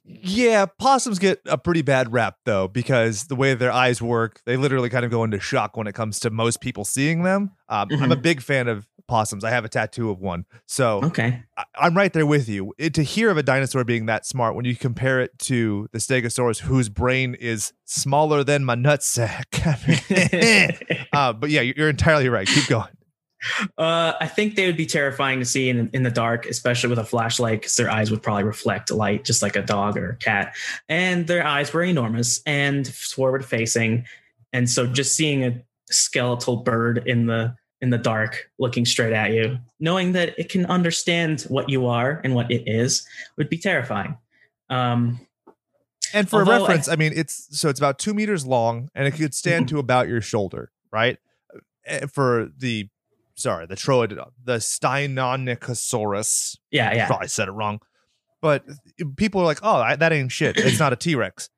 Yeah, 0.05 0.67
possums 0.67 1.19
get 1.19 1.41
a 1.47 1.59
pretty 1.59 1.83
bad 1.83 2.13
rap 2.13 2.37
though 2.45 2.69
because 2.69 3.25
the 3.25 3.35
way 3.35 3.55
their 3.55 3.73
eyes 3.73 4.01
work, 4.01 4.41
they 4.47 4.57
literally 4.57 4.89
kind 4.89 5.05
of 5.05 5.11
go 5.11 5.25
into 5.25 5.41
shock 5.41 5.77
when 5.77 5.87
it 5.87 5.95
comes 5.95 6.21
to 6.21 6.31
most 6.31 6.61
people 6.61 6.85
seeing 6.85 7.23
them. 7.25 7.51
Um, 7.69 7.89
I'm 7.93 8.13
a 8.13 8.17
Mhm. 8.17 8.23
big 8.23 8.41
fan 8.41 8.69
of 8.69 8.87
possums. 9.09 9.45
I 9.45 9.51
have 9.51 9.65
a 9.65 9.69
tattoo 9.69 10.11
of 10.11 10.21
one, 10.21 10.45
so 10.67 11.01
Okay. 11.05 11.43
I- 11.57 11.65
I'm 11.77 11.97
right 11.97 12.13
there 12.13 12.27
with 12.27 12.49
you. 12.49 12.75
It, 12.79 12.95
to 12.95 13.03
hear 13.03 13.31
of 13.31 13.37
a 13.37 13.43
dinosaur 13.43 13.85
being 13.85 14.07
that 14.07 14.27
smart, 14.27 14.55
when 14.55 14.65
you 14.65 14.75
compare 14.77 15.21
it 15.21 15.39
to 15.41 15.89
the 15.93 15.99
Stegosaurus, 15.99 16.61
whose 16.61 16.89
brain 16.89 17.35
is 17.35 17.73
smaller 17.85 18.43
than 18.45 18.65
my 18.65 18.75
nutsack. 18.75 19.45
uh, 21.13 21.33
but 21.33 21.51
yeah, 21.51 21.61
you're 21.61 21.89
entirely 21.89 22.29
right. 22.29 22.47
Keep 22.47 22.67
going. 22.69 22.89
Uh, 23.79 24.15
I 24.21 24.27
think 24.27 24.57
they 24.57 24.67
would 24.67 24.77
be 24.79 24.87
terrifying 24.87 25.39
to 25.41 25.45
see 25.45 25.69
in 25.69 25.91
in 25.93 26.03
the 26.03 26.11
dark, 26.11 26.47
especially 26.47 26.89
with 26.91 26.99
a 26.99 27.05
flashlight, 27.05 27.61
because 27.61 27.77
their 27.77 27.91
eyes 27.91 28.11
would 28.11 28.23
probably 28.23 28.45
reflect 28.45 28.91
light, 28.91 29.25
just 29.25 29.43
like 29.43 29.57
a 29.57 29.63
dog 29.63 29.97
or 29.97 30.11
a 30.11 30.17
cat. 30.17 30.57
And 30.89 31.27
their 31.27 31.47
eyes 31.47 31.73
were 31.73 31.83
enormous 31.85 32.41
and 32.47 32.89
forward 32.89 33.45
facing, 33.45 34.07
and 34.53 34.69
so 34.69 34.87
just 34.87 35.15
seeing 35.15 35.45
a 35.45 35.63
skeletal 35.91 36.57
bird 36.57 37.03
in 37.07 37.27
the 37.27 37.55
in 37.83 37.91
the 37.91 37.99
dark, 37.99 38.51
looking 38.59 38.85
straight 38.87 39.13
at 39.13 39.33
you, 39.33 39.59
knowing 39.81 40.13
that 40.13 40.39
it 40.39 40.49
can 40.49 40.65
understand 40.67 41.43
what 41.49 41.69
you 41.69 41.87
are 41.87 42.21
and 42.25 42.35
what 42.35 42.51
it 42.51 42.63
is, 42.67 43.07
would 43.37 43.49
be 43.51 43.59
terrifying. 43.59 44.17
Um, 44.71 45.21
And 46.15 46.29
for 46.31 46.39
Although 46.41 46.53
I- 46.53 46.59
reference, 46.61 46.89
I, 46.89 46.97
mean, 46.97 47.13
it's 47.15 47.49
so 47.59 47.69
it's 47.69 47.81
about 47.81 47.99
two 47.99 48.15
meters 48.15 48.47
long, 48.47 48.89
and 48.95 49.07
it 49.07 49.13
could 49.13 49.35
stand 49.35 49.69
to 49.69 49.79
about 49.79 50.09
your 50.09 50.21
shoulder, 50.21 50.71
right? 50.93 51.19
Uh, 51.89 52.07
For 52.07 52.49
the 52.57 52.89
sorry, 53.35 53.67
the 53.67 53.75
troid, 53.77 54.17
the 54.43 54.61
Steinonychosaurus. 55.57 56.59
yeah, 56.71 56.95
yeah. 56.95 57.07
Probably 57.07 57.29
said 57.29 57.49
it 57.49 57.53
wrong, 57.53 57.81
but 58.41 58.65
people 59.17 59.41
are 59.41 59.45
like, 59.45 59.59
"Oh, 59.63 59.97
that 59.97 60.13
ain't 60.13 60.33
shit. 60.33 60.57
It's 60.59 60.79
not 60.79 60.93
a 60.93 60.97
T 60.97 61.15
Rex." 61.15 61.51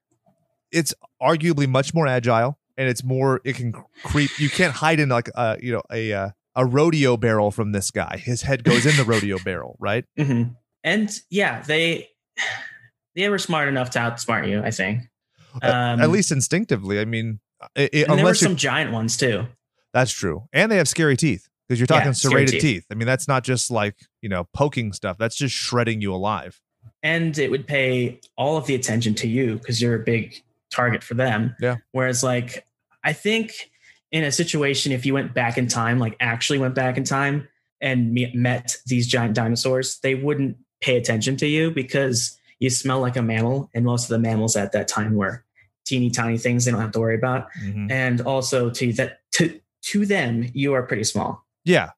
It's 0.73 0.93
arguably 1.23 1.67
much 1.69 1.95
more 1.95 2.07
agile, 2.07 2.59
and 2.79 2.89
it's 2.89 3.05
more. 3.05 3.43
It 3.45 3.57
can 3.57 3.75
creep. 4.05 4.31
You 4.39 4.49
can't 4.49 4.73
hide 4.73 5.01
in 5.01 5.11
like 5.11 5.29
a 5.35 5.59
you 5.61 5.73
know 5.73 5.83
a 5.93 6.13
uh, 6.15 6.29
a 6.57 6.65
rodeo 6.65 7.19
barrel 7.19 7.51
from 7.51 7.73
this 7.73 7.91
guy. 7.91 8.17
His 8.17 8.41
head 8.43 8.65
goes 8.65 8.87
in 8.87 8.97
the 8.97 9.05
rodeo 9.05 9.37
barrel, 9.45 9.77
right? 9.79 10.07
hmm 10.17 10.45
And 10.83 11.11
yeah, 11.29 11.61
they 11.63 12.09
they 13.15 13.29
were 13.29 13.39
smart 13.39 13.69
enough 13.69 13.91
to 13.91 13.99
outsmart 13.99 14.49
you. 14.49 14.63
I 14.63 14.71
think. 14.71 15.03
Um, 15.63 16.01
At 16.01 16.11
least 16.11 16.31
instinctively. 16.31 17.01
I 17.01 17.05
mean, 17.05 17.41
it, 17.75 17.91
it- 17.93 18.09
and 18.09 18.19
there 18.19 18.25
were 18.25 18.35
some 18.35 18.57
giant 18.57 18.93
ones 18.93 19.17
too. 19.17 19.47
That's 19.93 20.13
true. 20.13 20.47
And 20.53 20.71
they 20.71 20.77
have 20.77 20.87
scary 20.89 21.17
teeth 21.17 21.49
because 21.67 21.81
you're 21.81 21.87
talking 21.87 22.13
scary 22.13 22.33
serrated 22.47 22.53
teeth. 22.53 22.63
teeth. 22.63 22.85
I 22.91 22.95
mean, 22.95 23.07
that's 23.07 23.27
not 23.27 23.43
just 23.43 23.71
like, 23.71 23.97
you 24.21 24.29
know, 24.29 24.47
poking 24.53 24.93
stuff. 24.93 25.17
That's 25.19 25.35
just 25.35 25.55
shredding 25.55 26.01
you 26.03 26.15
alive. 26.15 26.61
and 27.03 27.37
it 27.39 27.51
would 27.51 27.67
pay 27.67 28.21
all 28.37 28.57
of 28.59 28.67
the 28.67 28.75
attention 28.75 29.15
to 29.15 29.27
you 29.29 29.55
because 29.57 29.81
you're 29.81 29.95
a 29.95 30.05
big 30.05 30.43
target 30.71 31.03
for 31.03 31.15
them. 31.15 31.57
Yeah. 31.61 31.77
Whereas, 31.93 32.23
like, 32.23 32.67
I 33.09 33.13
think 33.15 33.71
in 34.13 34.23
a 34.25 34.31
situation, 34.31 34.93
if 34.93 35.07
you 35.07 35.15
went 35.15 35.33
back 35.33 35.57
in 35.57 35.67
time, 35.67 35.99
like 35.99 36.15
actually 36.21 36.59
went 36.59 36.75
back 36.75 36.97
in 36.99 37.05
time 37.05 37.49
and 37.81 38.13
met 38.35 38.77
these 38.87 39.07
giant 39.07 39.35
dinosaurs, 39.35 39.99
they 40.03 40.15
wouldn't 40.15 40.57
pay 40.81 40.97
attention 40.97 41.37
to 41.39 41.47
you 41.47 41.71
because 41.71 42.39
you 42.59 42.69
smell 42.71 43.01
like 43.01 43.17
a 43.17 43.23
mammal, 43.23 43.71
and 43.75 43.85
most 43.85 44.05
of 44.05 44.09
the 44.11 44.19
mammals 44.19 44.57
at 44.57 44.73
that 44.73 44.89
time 44.89 45.15
were 45.15 45.45
teeny 45.87 46.11
tiny 46.11 46.37
things 46.37 46.65
they 46.65 46.71
don't 46.71 46.81
have 46.83 46.93
to 46.93 47.01
worry 47.01 47.15
about. 47.15 47.49
Mhm. 47.65 47.91
And 47.91 48.21
also 48.21 48.69
to 48.71 48.93
that 48.95 49.21
to 49.33 49.59
to 49.91 50.05
them, 50.05 50.51
you 50.53 50.75
are 50.75 50.83
pretty 50.83 51.05
small. 51.05 51.47
Yeah. 51.65 51.91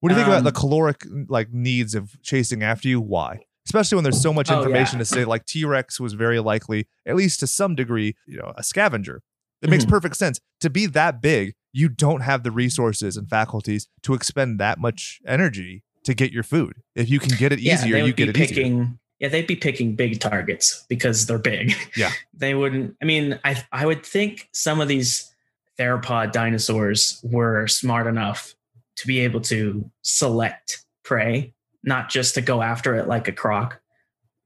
What 0.00 0.10
do 0.10 0.14
you 0.14 0.18
think 0.20 0.28
about 0.28 0.38
Um, 0.38 0.44
the 0.44 0.52
caloric 0.52 1.04
like 1.28 1.52
needs 1.52 1.94
of 1.94 2.20
chasing 2.22 2.62
after 2.62 2.88
you? 2.88 3.00
Why? 3.00 3.40
Especially 3.66 3.96
when 3.96 4.04
there's 4.04 4.20
so 4.20 4.32
much 4.32 4.50
Oh, 4.50 4.58
information 4.58 4.98
yeah. 4.98 5.04
to 5.04 5.04
say 5.06 5.24
like 5.24 5.44
T-Rex 5.46 5.98
was 5.98 6.12
very 6.12 6.40
likely, 6.40 6.86
at 7.06 7.16
least 7.16 7.40
to 7.40 7.46
some 7.46 7.74
degree, 7.74 8.14
you 8.26 8.36
know, 8.36 8.52
a 8.56 8.62
scavenger. 8.62 9.22
It 9.62 9.70
makes 9.70 9.84
Mhm. 9.84 9.88
perfect 9.90 10.16
sense. 10.16 10.40
To 10.60 10.68
be 10.70 10.86
that 10.86 11.22
big, 11.22 11.54
you 11.72 11.88
don't 11.88 12.20
have 12.20 12.42
the 12.42 12.50
resources 12.50 13.16
and 13.16 13.28
faculties 13.28 13.86
to 14.02 14.14
expend 14.14 14.58
that 14.60 14.78
much 14.78 15.20
energy 15.26 15.82
to 16.04 16.14
get 16.14 16.32
your 16.32 16.42
food. 16.42 16.74
If 16.94 17.08
you 17.08 17.18
can 17.20 17.36
get 17.38 17.52
it 17.52 17.60
Yeah, 17.60 17.74
easier, 17.74 17.96
you 17.98 18.12
get 18.12 18.16
be 18.16 18.30
it 18.30 18.36
easier. 18.36 18.46
picking. 18.64 18.98
Yeah, 19.20 19.28
they'd 19.28 19.46
be 19.46 19.54
picking 19.56 19.94
big 19.94 20.18
targets 20.20 20.84
because 20.88 21.26
they're 21.26 21.38
big. 21.38 21.74
Yeah. 21.96 22.10
they 22.34 22.54
wouldn't. 22.54 22.96
I 23.00 23.04
mean, 23.04 23.38
I 23.44 23.62
I 23.70 23.86
would 23.86 24.04
think 24.04 24.48
some 24.52 24.80
of 24.80 24.88
these 24.88 25.30
theropod 25.78 26.32
dinosaurs 26.32 27.20
were 27.22 27.66
smart 27.68 28.06
enough 28.08 28.54
to 28.96 29.06
be 29.06 29.20
able 29.20 29.40
to 29.42 29.88
select 30.02 30.84
prey, 31.04 31.54
not 31.84 32.10
just 32.10 32.34
to 32.34 32.40
go 32.42 32.62
after 32.62 32.94
it 32.96 33.06
like 33.08 33.28
a 33.28 33.32
croc. 33.32 33.80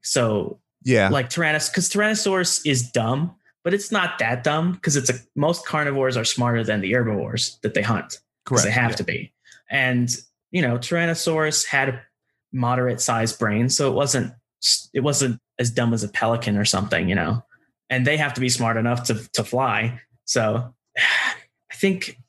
So, 0.03 0.59
Yeah. 0.83 1.09
like 1.09 1.29
Tyrannos, 1.29 1.69
because 1.69 1.89
Tyrannosaurus 1.89 2.61
is 2.65 2.89
dumb, 2.91 3.35
but 3.67 3.73
it's 3.73 3.91
not 3.91 4.17
that 4.19 4.45
dumb 4.45 4.71
because 4.71 4.95
it's 4.95 5.09
a 5.09 5.15
most 5.35 5.65
carnivores 5.65 6.15
are 6.15 6.23
smarter 6.23 6.63
than 6.63 6.79
the 6.79 6.93
herbivores 6.93 7.59
that 7.63 7.73
they 7.73 7.81
hunt 7.81 8.21
because 8.45 8.61
Correct. 8.61 8.63
they 8.63 8.71
have 8.71 8.91
yeah. 8.91 8.95
to 8.95 9.03
be. 9.03 9.33
And 9.69 10.09
you 10.51 10.61
know, 10.61 10.77
Tyrannosaurus 10.77 11.67
had 11.67 11.89
a 11.89 12.01
moderate 12.53 13.01
sized 13.01 13.37
brain, 13.37 13.67
so 13.67 13.91
it 13.91 13.93
wasn't 13.93 14.31
it 14.93 15.01
wasn't 15.01 15.41
as 15.59 15.69
dumb 15.69 15.93
as 15.93 16.01
a 16.01 16.07
pelican 16.07 16.55
or 16.55 16.63
something, 16.63 17.09
you 17.09 17.15
know. 17.15 17.43
And 17.89 18.07
they 18.07 18.15
have 18.15 18.33
to 18.35 18.39
be 18.39 18.47
smart 18.47 18.77
enough 18.77 19.03
to 19.07 19.15
to 19.33 19.43
fly. 19.43 19.99
So 20.23 20.73
I 20.97 21.75
think 21.75 22.21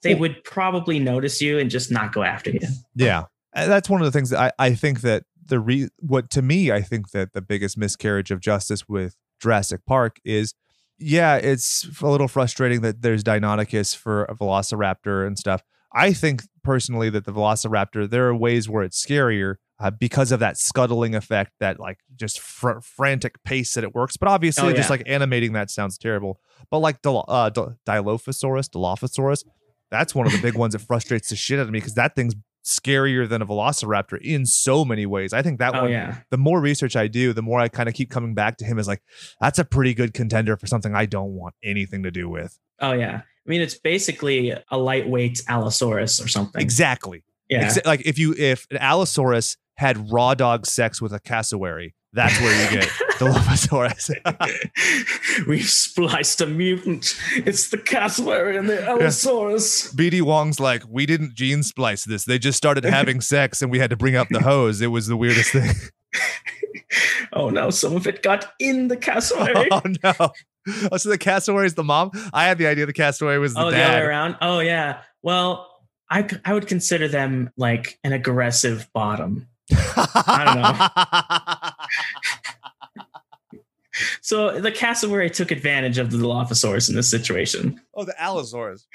they 0.00 0.14
would 0.14 0.44
probably 0.44 0.98
notice 0.98 1.42
you 1.42 1.58
and 1.58 1.70
just 1.70 1.90
not 1.90 2.14
go 2.14 2.22
after 2.22 2.52
you. 2.52 2.60
Yeah. 2.94 3.24
That's 3.54 3.90
one 3.90 4.00
of 4.00 4.06
the 4.06 4.12
things 4.18 4.30
that 4.30 4.54
I, 4.58 4.68
I 4.68 4.74
think 4.74 5.02
that 5.02 5.24
the 5.44 5.60
re 5.60 5.90
what 5.98 6.30
to 6.30 6.40
me, 6.40 6.72
I 6.72 6.80
think 6.80 7.10
that 7.10 7.34
the 7.34 7.42
biggest 7.42 7.76
miscarriage 7.76 8.30
of 8.30 8.40
justice 8.40 8.88
with 8.88 9.14
Jurassic 9.44 9.82
Park 9.86 10.16
is 10.24 10.54
yeah, 10.98 11.36
it's 11.36 11.86
a 12.00 12.06
little 12.08 12.28
frustrating 12.28 12.80
that 12.80 13.02
there's 13.02 13.22
Deinonychus 13.24 13.94
for 13.94 14.24
a 14.24 14.34
Velociraptor 14.34 15.26
and 15.26 15.38
stuff. 15.38 15.62
I 15.92 16.12
think 16.12 16.42
personally 16.62 17.10
that 17.10 17.24
the 17.26 17.32
Velociraptor, 17.32 18.08
there 18.08 18.26
are 18.28 18.34
ways 18.34 18.68
where 18.68 18.82
it's 18.84 19.04
scarier 19.04 19.56
uh, 19.80 19.90
because 19.90 20.32
of 20.32 20.40
that 20.40 20.56
scuttling 20.56 21.14
effect, 21.14 21.50
that 21.60 21.78
like 21.80 21.98
just 22.16 22.40
fr- 22.40 22.80
frantic 22.80 23.42
pace 23.44 23.74
that 23.74 23.84
it 23.84 23.94
works. 23.94 24.16
But 24.16 24.28
obviously, 24.28 24.72
Oh, 24.72 24.72
just 24.72 24.88
like 24.88 25.02
animating 25.06 25.52
that 25.52 25.68
sounds 25.70 25.98
terrible. 25.98 26.40
But 26.70 26.78
like 26.78 27.02
Dil- 27.02 27.24
uh, 27.28 27.50
Dil- 27.50 27.76
Dilophosaurus, 27.86 28.70
Dilophosaurus, 28.70 29.44
that's 29.90 30.14
one 30.14 30.26
of 30.26 30.32
the 30.32 30.40
big 30.40 30.54
ones 30.56 30.72
that 30.72 30.80
frustrates 30.80 31.28
the 31.28 31.36
shit 31.36 31.58
out 31.58 31.62
of 31.66 31.70
me 31.70 31.78
because 31.80 31.94
that 31.94 32.14
thing's 32.16 32.34
scarier 32.64 33.28
than 33.28 33.42
a 33.42 33.46
velociraptor 33.46 34.18
in 34.20 34.46
so 34.46 34.84
many 34.84 35.06
ways. 35.06 35.32
I 35.32 35.42
think 35.42 35.58
that 35.58 35.74
Oh 35.74 35.82
one, 35.82 35.90
yeah. 35.90 36.18
the 36.30 36.38
more 36.38 36.60
research 36.60 36.96
I 36.96 37.08
do, 37.08 37.32
the 37.32 37.42
more 37.42 37.60
I 37.60 37.68
kind 37.68 37.88
of 37.88 37.94
keep 37.94 38.10
coming 38.10 38.34
back 38.34 38.56
to 38.58 38.64
him 38.64 38.78
as 38.78 38.88
like, 38.88 39.02
that's 39.40 39.58
a 39.58 39.64
pretty 39.64 39.94
good 39.94 40.14
contender 40.14 40.56
for 40.56 40.66
something 40.66 40.94
I 40.94 41.06
don't 41.06 41.34
want 41.34 41.54
anything 41.62 42.02
to 42.04 42.10
do 42.10 42.28
with. 42.28 42.58
Oh 42.80 42.92
yeah. 42.92 43.20
I 43.20 43.50
mean, 43.50 43.60
it's 43.60 43.78
basically 43.78 44.54
a 44.70 44.78
lightweight 44.78 45.42
Allosaurus 45.48 46.20
or 46.20 46.28
something. 46.28 46.60
Exactly. 46.60 47.22
Yeah. 47.50 47.74
Like 47.84 48.06
if 48.06 48.18
you 48.18 48.34
if 48.38 48.66
an 48.70 48.78
Allosaurus 48.78 49.58
had 49.76 50.10
raw 50.10 50.34
dog 50.34 50.66
sex 50.66 51.02
with 51.02 51.12
a 51.12 51.20
cassowary, 51.20 51.94
that's 52.14 52.40
where 52.40 52.64
you 52.64 52.70
get 52.80 52.88
the 53.18 53.26
Dilophosaurus. 53.26 55.46
We've 55.48 55.68
spliced 55.68 56.40
a 56.40 56.46
mutant. 56.46 57.20
It's 57.34 57.70
the 57.70 57.78
cassowary 57.78 58.56
and 58.56 58.68
the 58.68 58.82
Allosaurus. 58.82 59.92
BD 59.96 60.22
Wong's 60.22 60.60
like, 60.60 60.84
we 60.88 61.06
didn't 61.06 61.34
gene 61.34 61.64
splice 61.64 62.04
this. 62.04 62.24
They 62.24 62.38
just 62.38 62.56
started 62.56 62.84
having 62.84 63.20
sex 63.20 63.62
and 63.62 63.70
we 63.70 63.80
had 63.80 63.90
to 63.90 63.96
bring 63.96 64.14
up 64.14 64.28
the 64.28 64.40
hose. 64.40 64.80
It 64.80 64.86
was 64.88 65.08
the 65.08 65.16
weirdest 65.16 65.52
thing. 65.52 65.72
Oh 67.32 67.50
no, 67.50 67.70
some 67.70 67.96
of 67.96 68.06
it 68.06 68.22
got 68.22 68.52
in 68.60 68.86
the 68.86 68.96
cassowary. 68.96 69.66
oh 69.72 69.82
no. 70.02 70.14
Oh, 70.92 70.96
so 70.96 71.08
the 71.08 71.18
cassowary 71.18 71.66
is 71.66 71.74
the 71.74 71.82
mom? 71.82 72.12
I 72.32 72.44
had 72.44 72.58
the 72.58 72.68
idea 72.68 72.86
the 72.86 72.92
cassowary 72.92 73.40
was 73.40 73.54
the 73.54 73.60
oh, 73.60 73.72
the 73.72 73.82
other 73.82 73.94
way 73.94 74.02
around. 74.02 74.36
Oh 74.40 74.60
yeah. 74.60 75.00
Well, 75.22 75.68
I, 76.08 76.28
I 76.44 76.54
would 76.54 76.68
consider 76.68 77.08
them 77.08 77.50
like 77.56 77.98
an 78.04 78.12
aggressive 78.12 78.88
bottom. 78.94 79.48
I 79.72 80.44
don't 80.44 81.74
know. 81.76 82.24
So 84.22 84.60
the 84.60 84.72
cassowary 84.72 85.30
took 85.30 85.50
advantage 85.52 85.98
of 85.98 86.10
the 86.10 86.18
Dilophosaurus 86.18 86.88
in 86.88 86.96
this 86.96 87.08
situation. 87.10 87.80
oh, 87.94 88.04
the 88.04 88.20
Allosaurus. 88.20 88.86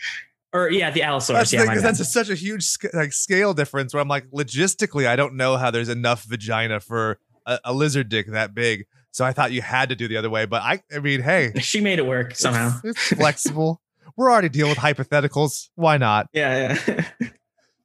Or 0.52 0.70
yeah, 0.70 0.92
the 0.92 1.04
Allosaurus. 1.04 1.52
That's 1.52 1.54
yeah, 1.54 1.74
'cause 1.74 1.82
that's 1.82 2.00
a, 2.02 2.06
such 2.06 2.30
a 2.30 2.36
huge 2.36 2.64
sc- 2.64 2.94
like 2.94 3.14
scale 3.14 3.54
difference. 3.54 3.94
Where 3.94 4.02
I'm 4.02 4.08
like, 4.10 4.30
logistically, 4.32 5.08
I 5.08 5.16
don't 5.16 5.36
know 5.36 5.56
how 5.58 5.72
there's 5.72 5.88
enough 5.90 6.24
vagina 6.24 6.80
for 6.82 7.20
a, 7.46 7.60
a 7.66 7.74
lizard 7.74 8.10
dick 8.10 8.28
that 8.28 8.54
big. 8.54 8.88
So 9.12 9.24
I 9.24 9.32
thought 9.32 9.52
you 9.54 9.62
had 9.62 9.90
to 9.90 9.96
do 9.96 10.08
the 10.08 10.18
other 10.18 10.30
way. 10.30 10.46
But 10.46 10.64
I, 10.64 10.82
I 10.94 11.00
mean, 11.00 11.22
hey, 11.22 11.54
she 11.60 11.80
made 11.82 12.00
it 12.00 12.06
work 12.06 12.36
somehow. 12.36 12.80
it's, 12.84 13.12
it's 13.12 13.20
flexible. 13.22 13.80
We're 14.18 14.30
already 14.32 14.50
dealing 14.50 14.72
with 14.72 14.80
hypotheticals. 14.80 15.70
Why 15.76 15.98
not? 15.98 16.28
Yeah, 16.34 16.78
yeah. 16.88 17.06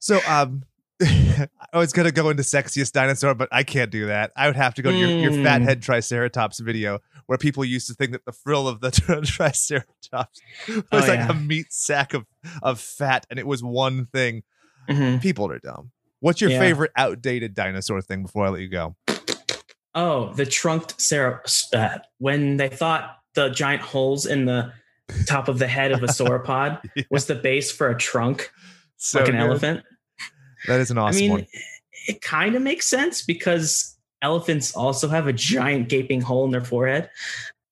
So, 0.01 0.21
um, 0.29 0.65
I 1.03 1.49
was 1.79 1.93
gonna 1.93 2.13
go 2.13 2.31
into 2.31 2.43
sexiest 2.43 2.93
dinosaur, 2.93 3.35
but 3.35 3.49
I 3.51 3.63
can't 3.65 3.91
do 3.91 4.07
that. 4.07 4.31
I 4.37 4.47
would 4.47 4.57
have 4.57 4.75
to 4.75 4.83
go 4.83 4.91
to 4.91 4.97
your, 4.97 5.09
your 5.11 5.31
Mm. 5.33 5.43
fathead 5.43 5.83
triceratops 5.83 6.61
video, 6.61 7.01
where 7.27 7.37
people 7.39 7.65
used 7.65 7.89
to 7.89 7.95
think 7.95 8.13
that 8.13 8.25
the 8.25 8.33
frill 8.33 8.69
of 8.69 8.81
the 8.81 8.91
triceratops 9.27 10.41
was 10.69 10.83
Oh, 10.93 10.99
like 10.99 11.09
yeah. 11.09 11.31
a 11.31 11.35
meat 11.35 11.73
sack 11.73 12.15
of 12.15 12.25
of 12.63 12.81
fat, 12.81 13.27
and 13.31 13.39
it 13.39 13.47
was 13.47 13.63
one 13.63 14.07
thing. 14.07 14.43
Mhm. 14.89 15.21
People 15.21 15.51
are 15.51 15.59
dumb. 15.59 15.91
What's 16.21 16.41
your 16.41 16.51
Yeah. 16.51 16.61
favorite 16.61 16.93
outdated 16.97 17.55
dinosaur 17.55 18.01
thing 18.01 18.23
before 18.23 18.47
I 18.47 18.51
let 18.51 18.61
you 18.61 18.69
go? 18.69 18.97
Oh, 19.95 20.33
the 20.35 20.47
trunked 20.47 21.01
Sarah. 21.01 21.41
Uh, 21.73 21.99
when 22.19 22.57
they 22.57 22.69
thought 22.69 23.19
the 23.35 23.49
giant 23.51 23.83
holes 23.83 24.27
in 24.27 24.45
the 24.45 24.73
top 25.27 25.49
of 25.49 25.59
the 25.59 25.67
head 25.67 25.93
of 25.93 26.03
a 26.03 26.07
sauropod 26.07 26.81
was 27.11 27.27
the 27.27 27.35
base 27.35 27.71
for 27.73 27.91
a 27.91 27.97
trunk, 27.97 28.51
So 28.97 29.19
like 29.21 29.29
an 29.29 29.35
good. 29.37 29.41
elephant. 29.41 29.85
That 30.67 30.81
is 30.81 30.91
an 30.91 30.99
awesome 30.99 31.19
I 31.19 31.21
mean, 31.21 31.31
one. 31.31 31.47
it 32.09 32.21
kind 32.23 32.55
of 32.55 32.63
makes 32.63 32.87
sense 32.87 33.23
because 33.23 33.97
elephants 34.23 34.75
also 34.75 35.09
have 35.09 35.27
a 35.27 35.33
giant 35.33 35.89
gaping 35.89 36.21
hole 36.21 36.45
in 36.45 36.51
their 36.51 36.65
forehead, 36.65 37.11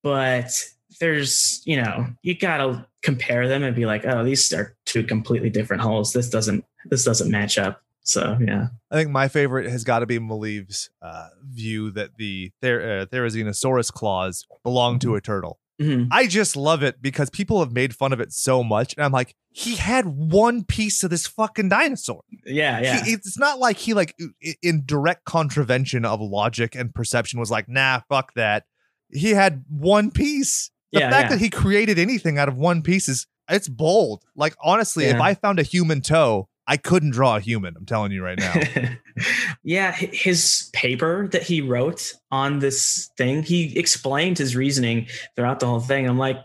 but 0.03 0.51
there's, 0.99 1.61
you 1.65 1.81
know, 1.81 2.07
you 2.21 2.37
gotta 2.37 2.85
compare 3.01 3.47
them 3.47 3.63
and 3.63 3.75
be 3.75 3.85
like, 3.85 4.05
oh, 4.05 4.23
these 4.23 4.51
are 4.53 4.75
two 4.85 5.03
completely 5.03 5.49
different 5.49 5.81
holes. 5.81 6.13
This 6.13 6.29
doesn't, 6.29 6.63
this 6.89 7.03
doesn't 7.03 7.31
match 7.31 7.57
up. 7.57 7.81
So 8.05 8.37
yeah, 8.41 8.67
I 8.91 8.95
think 8.95 9.11
my 9.11 9.29
favorite 9.29 9.69
has 9.69 9.85
got 9.85 9.99
to 9.99 10.05
be 10.05 10.19
Maleev's 10.19 10.89
uh, 11.01 11.29
view 11.41 11.89
that 11.91 12.17
the 12.17 12.51
Ther- 12.61 12.99
uh, 13.01 13.05
Therizinosaurus 13.05 13.91
claws 13.93 14.45
belong 14.63 14.99
to 14.99 15.15
a 15.15 15.21
turtle. 15.21 15.57
Mhm. 15.81 16.07
I 16.11 16.27
just 16.27 16.55
love 16.55 16.83
it 16.83 17.01
because 17.01 17.29
people 17.31 17.59
have 17.59 17.71
made 17.71 17.95
fun 17.95 18.13
of 18.13 18.19
it 18.19 18.31
so 18.31 18.63
much, 18.63 18.93
and 18.95 19.03
I'm 19.03 19.11
like, 19.11 19.35
he 19.51 19.75
had 19.75 20.05
one 20.05 20.63
piece 20.63 21.03
of 21.03 21.09
this 21.09 21.25
fucking 21.27 21.69
dinosaur. 21.69 22.21
yeah, 22.45 22.79
yeah. 22.81 23.03
He, 23.03 23.13
it's 23.13 23.37
not 23.37 23.59
like 23.59 23.77
he 23.77 23.93
like 23.93 24.15
in 24.61 24.83
direct 24.85 25.25
contravention 25.25 26.05
of 26.05 26.21
logic 26.21 26.75
and 26.75 26.93
perception 26.93 27.39
was 27.39 27.49
like, 27.51 27.67
nah, 27.67 28.01
fuck 28.09 28.33
that. 28.35 28.65
He 29.11 29.31
had 29.31 29.63
one 29.69 30.09
piece. 30.11 30.69
The 30.91 30.99
Yeah, 31.01 31.09
fact 31.11 31.25
yeah. 31.25 31.35
that 31.37 31.39
he 31.41 31.49
created 31.49 31.97
anything 31.99 32.37
out 32.37 32.47
of 32.47 32.55
one 32.57 32.81
piece 32.83 33.07
is 33.09 33.25
it's 33.49 33.67
bold. 33.69 34.23
Like 34.35 34.55
honestly, 34.63 35.05
if 35.05 35.19
I 35.19 35.33
found 35.33 35.59
a 35.59 35.63
human 35.63 36.01
toe, 36.01 36.47
I 36.65 36.77
couldn't 36.77 37.11
draw 37.11 37.35
a 37.35 37.39
human. 37.39 37.75
I'm 37.77 37.85
telling 37.85 38.11
you 38.11 38.23
right 38.23 38.39
now. 38.39 38.53
yeah, 39.63 39.91
his 39.91 40.69
paper 40.73 41.27
that 41.29 41.43
he 41.43 41.61
wrote 41.61 42.13
on 42.31 42.59
this 42.59 43.09
thing, 43.17 43.43
he 43.43 43.77
explained 43.77 44.37
his 44.37 44.55
reasoning 44.55 45.07
throughout 45.35 45.59
the 45.59 45.67
whole 45.67 45.81
thing. 45.81 46.07
I'm 46.07 46.17
like, 46.17 46.37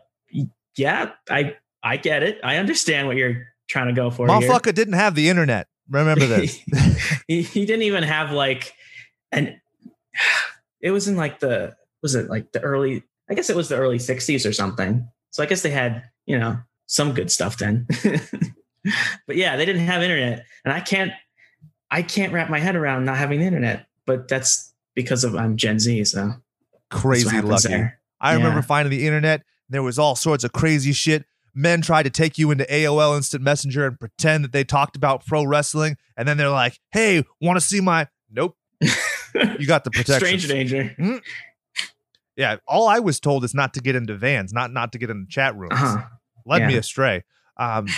yeah, 0.77 1.12
I 1.31 1.57
I 1.82 1.97
get 1.97 2.23
it. 2.23 2.39
I 2.43 2.57
understand 2.57 3.07
what 3.07 3.16
you're 3.16 3.47
trying 3.69 3.89
to 3.89 3.93
go 3.93 4.11
for 4.11 4.27
here. 4.27 4.49
Motherfucker 4.49 4.74
didn't 4.74 4.95
have 4.95 5.15
the 5.15 5.28
internet. 5.28 5.69
Remember 5.89 6.27
this. 6.27 6.61
he, 7.28 7.43
he 7.43 7.65
didn't 7.65 7.82
even 7.82 8.03
have 8.03 8.32
like 8.32 8.73
an 9.32 9.61
it 10.81 10.90
was 10.90 11.09
in 11.09 11.16
like 11.16 11.40
the 11.40 11.77
was 12.03 12.15
it 12.15 12.28
like 12.28 12.53
the 12.53 12.61
early 12.61 13.05
I 13.31 13.35
guess 13.35 13.51
it 13.51 13.57
was 13.57 13.69
the 13.69 13.77
early 13.77 13.99
60s 13.99 14.49
or 14.49 14.53
something. 14.53 15.07
So 15.31 15.43
I 15.43 15.47
guess 15.47 15.62
they 15.62 15.70
had, 15.70 16.05
you 16.27 16.39
know, 16.39 16.59
some 16.86 17.12
good 17.12 17.31
stuff 17.31 17.59
then. 17.59 17.86
but 19.27 19.37
yeah, 19.37 19.57
they 19.57 19.65
didn't 19.65 19.83
have 19.83 20.03
internet. 20.03 20.45
And 20.65 20.73
I 20.73 20.81
can't 20.81 21.13
I 21.91 22.03
can't 22.03 22.33
wrap 22.33 22.51
my 22.51 22.59
head 22.59 22.77
around 22.77 23.05
not 23.05 23.17
having 23.17 23.41
the 23.41 23.47
internet. 23.47 23.87
But 24.07 24.29
that's 24.29 24.73
because 24.95 25.25
of 25.25 25.35
I'm 25.37 25.57
Gen 25.57 25.79
Z, 25.79 26.05
so 26.05 26.33
Crazy 26.91 27.41
lucky. 27.41 27.69
there. 27.69 28.01
I 28.21 28.35
remember 28.35 28.63
finding 28.63 28.91
the 28.91 29.07
internet. 29.07 29.43
There 29.69 29.83
was 29.83 29.99
all 29.99 30.17
sorts 30.17 30.45
of 30.45 30.53
crazy 30.53 30.93
shit. 30.93 31.25
Men 31.55 31.83
tried 31.83 32.05
to 32.05 32.11
take 32.11 32.39
you 32.39 32.51
into 32.51 32.65
AOL 32.65 33.17
Instant 33.17 33.43
Messenger 33.43 33.87
and 33.87 34.01
pretend 34.01 34.45
that 34.45 34.53
they 34.53 34.65
talked 34.65 34.97
about 34.97 35.27
pro 35.27 35.45
wrestling, 35.45 35.97
and 36.17 36.27
then 36.27 36.37
they're 36.37 36.51
like, 36.51 36.79
"Hey, 36.91 37.25
want 37.41 37.57
to 37.57 37.61
see 37.61 37.81
my?" 37.81 38.07
Nope, 38.31 38.57
you 38.81 39.67
got 39.67 39.85
the 39.85 39.91
protection. 39.91 40.19
Strange 40.39 40.49
danger. 40.49 41.21
Yeah, 42.37 42.57
all 42.67 42.87
I 42.87 43.01
was 43.01 43.19
told 43.19 43.45
is 43.45 43.55
not 43.55 43.75
to 43.75 43.81
get 43.81 43.97
into 43.97 44.15
vans, 44.15 44.53
not 44.53 44.73
not 44.73 44.93
to 44.93 44.99
get 44.99 45.11
into 45.11 45.29
chat 45.29 45.57
rooms. 45.57 45.73
Uh-huh. 45.73 46.03
Led 46.47 46.67
me 46.67 46.77
astray. 46.77 47.25
Um, 47.57 47.89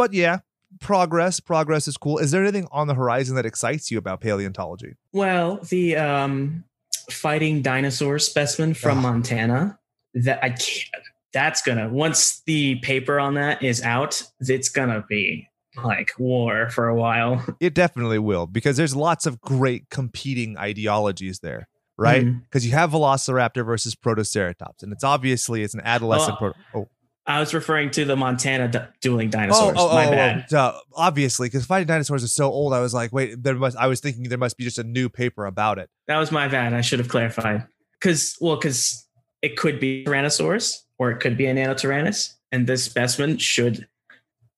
but 0.00 0.14
yeah, 0.14 0.38
progress. 0.80 1.40
Progress 1.40 1.86
is 1.86 1.98
cool. 1.98 2.16
Is 2.16 2.30
there 2.30 2.40
anything 2.40 2.66
on 2.72 2.86
the 2.86 2.94
horizon 2.94 3.36
that 3.36 3.44
excites 3.44 3.90
you 3.90 3.98
about 3.98 4.22
paleontology? 4.22 4.94
Well, 5.12 5.56
the 5.68 5.96
um, 5.96 6.64
fighting 7.10 7.60
dinosaur 7.60 8.18
specimen 8.18 8.72
from 8.72 8.96
Ugh. 8.96 9.02
Montana 9.02 9.78
that 10.14 10.42
I 10.42 10.50
can't. 10.50 11.04
That's 11.34 11.60
gonna 11.60 11.90
once 11.90 12.40
the 12.46 12.76
paper 12.76 13.20
on 13.20 13.34
that 13.34 13.62
is 13.62 13.82
out, 13.82 14.22
it's 14.40 14.70
gonna 14.70 15.04
be 15.06 15.46
like 15.76 16.12
war 16.18 16.70
for 16.70 16.88
a 16.88 16.94
while. 16.94 17.44
It 17.60 17.74
definitely 17.74 18.18
will 18.18 18.46
because 18.46 18.78
there's 18.78 18.96
lots 18.96 19.26
of 19.26 19.38
great 19.42 19.90
competing 19.90 20.56
ideologies 20.56 21.40
there, 21.40 21.68
right? 21.98 22.24
Because 22.44 22.64
you 22.64 22.72
have 22.72 22.92
Velociraptor 22.92 23.66
versus 23.66 23.94
Protoceratops, 23.94 24.82
and 24.82 24.94
it's 24.94 25.04
obviously 25.04 25.62
it's 25.62 25.74
an 25.74 25.82
adolescent. 25.84 26.36
Oh, 26.36 26.38
proto- 26.38 26.58
oh, 26.74 26.88
I 27.26 27.38
was 27.38 27.54
referring 27.54 27.90
to 27.92 28.04
the 28.04 28.16
Montana 28.16 28.68
du- 28.68 28.88
dueling 29.00 29.28
oh, 29.28 29.30
dinosaurs. 29.30 29.76
oh, 29.78 29.94
My 29.94 30.06
oh, 30.06 30.10
bad. 30.10 30.38
oh, 30.38 30.44
duh. 30.48 30.80
obviously, 30.94 31.46
because 31.46 31.66
fighting 31.66 31.86
dinosaurs 31.86 32.22
is 32.22 32.32
so 32.32 32.50
old. 32.50 32.72
I 32.72 32.80
was 32.80 32.94
like, 32.94 33.12
wait, 33.12 33.42
there 33.42 33.54
must. 33.54 33.76
I 33.76 33.86
was 33.86 34.00
thinking 34.00 34.24
there 34.24 34.38
must 34.38 34.56
be 34.56 34.64
just 34.64 34.78
a 34.78 34.84
new 34.84 35.08
paper 35.08 35.46
about 35.46 35.78
it. 35.78 35.90
That 36.08 36.18
was 36.18 36.32
my 36.32 36.48
bad. 36.48 36.72
I 36.72 36.80
should 36.80 36.98
have 36.98 37.08
clarified. 37.08 37.66
Because 38.00 38.36
well, 38.40 38.56
because 38.56 39.06
it 39.42 39.56
could 39.56 39.78
be 39.78 40.04
Tyrannosaurus 40.04 40.78
or 40.98 41.10
it 41.10 41.20
could 41.20 41.36
be 41.36 41.46
a 41.46 41.54
Nanotyrannus, 41.54 42.34
and 42.52 42.66
this 42.66 42.84
specimen 42.84 43.38
should 43.38 43.86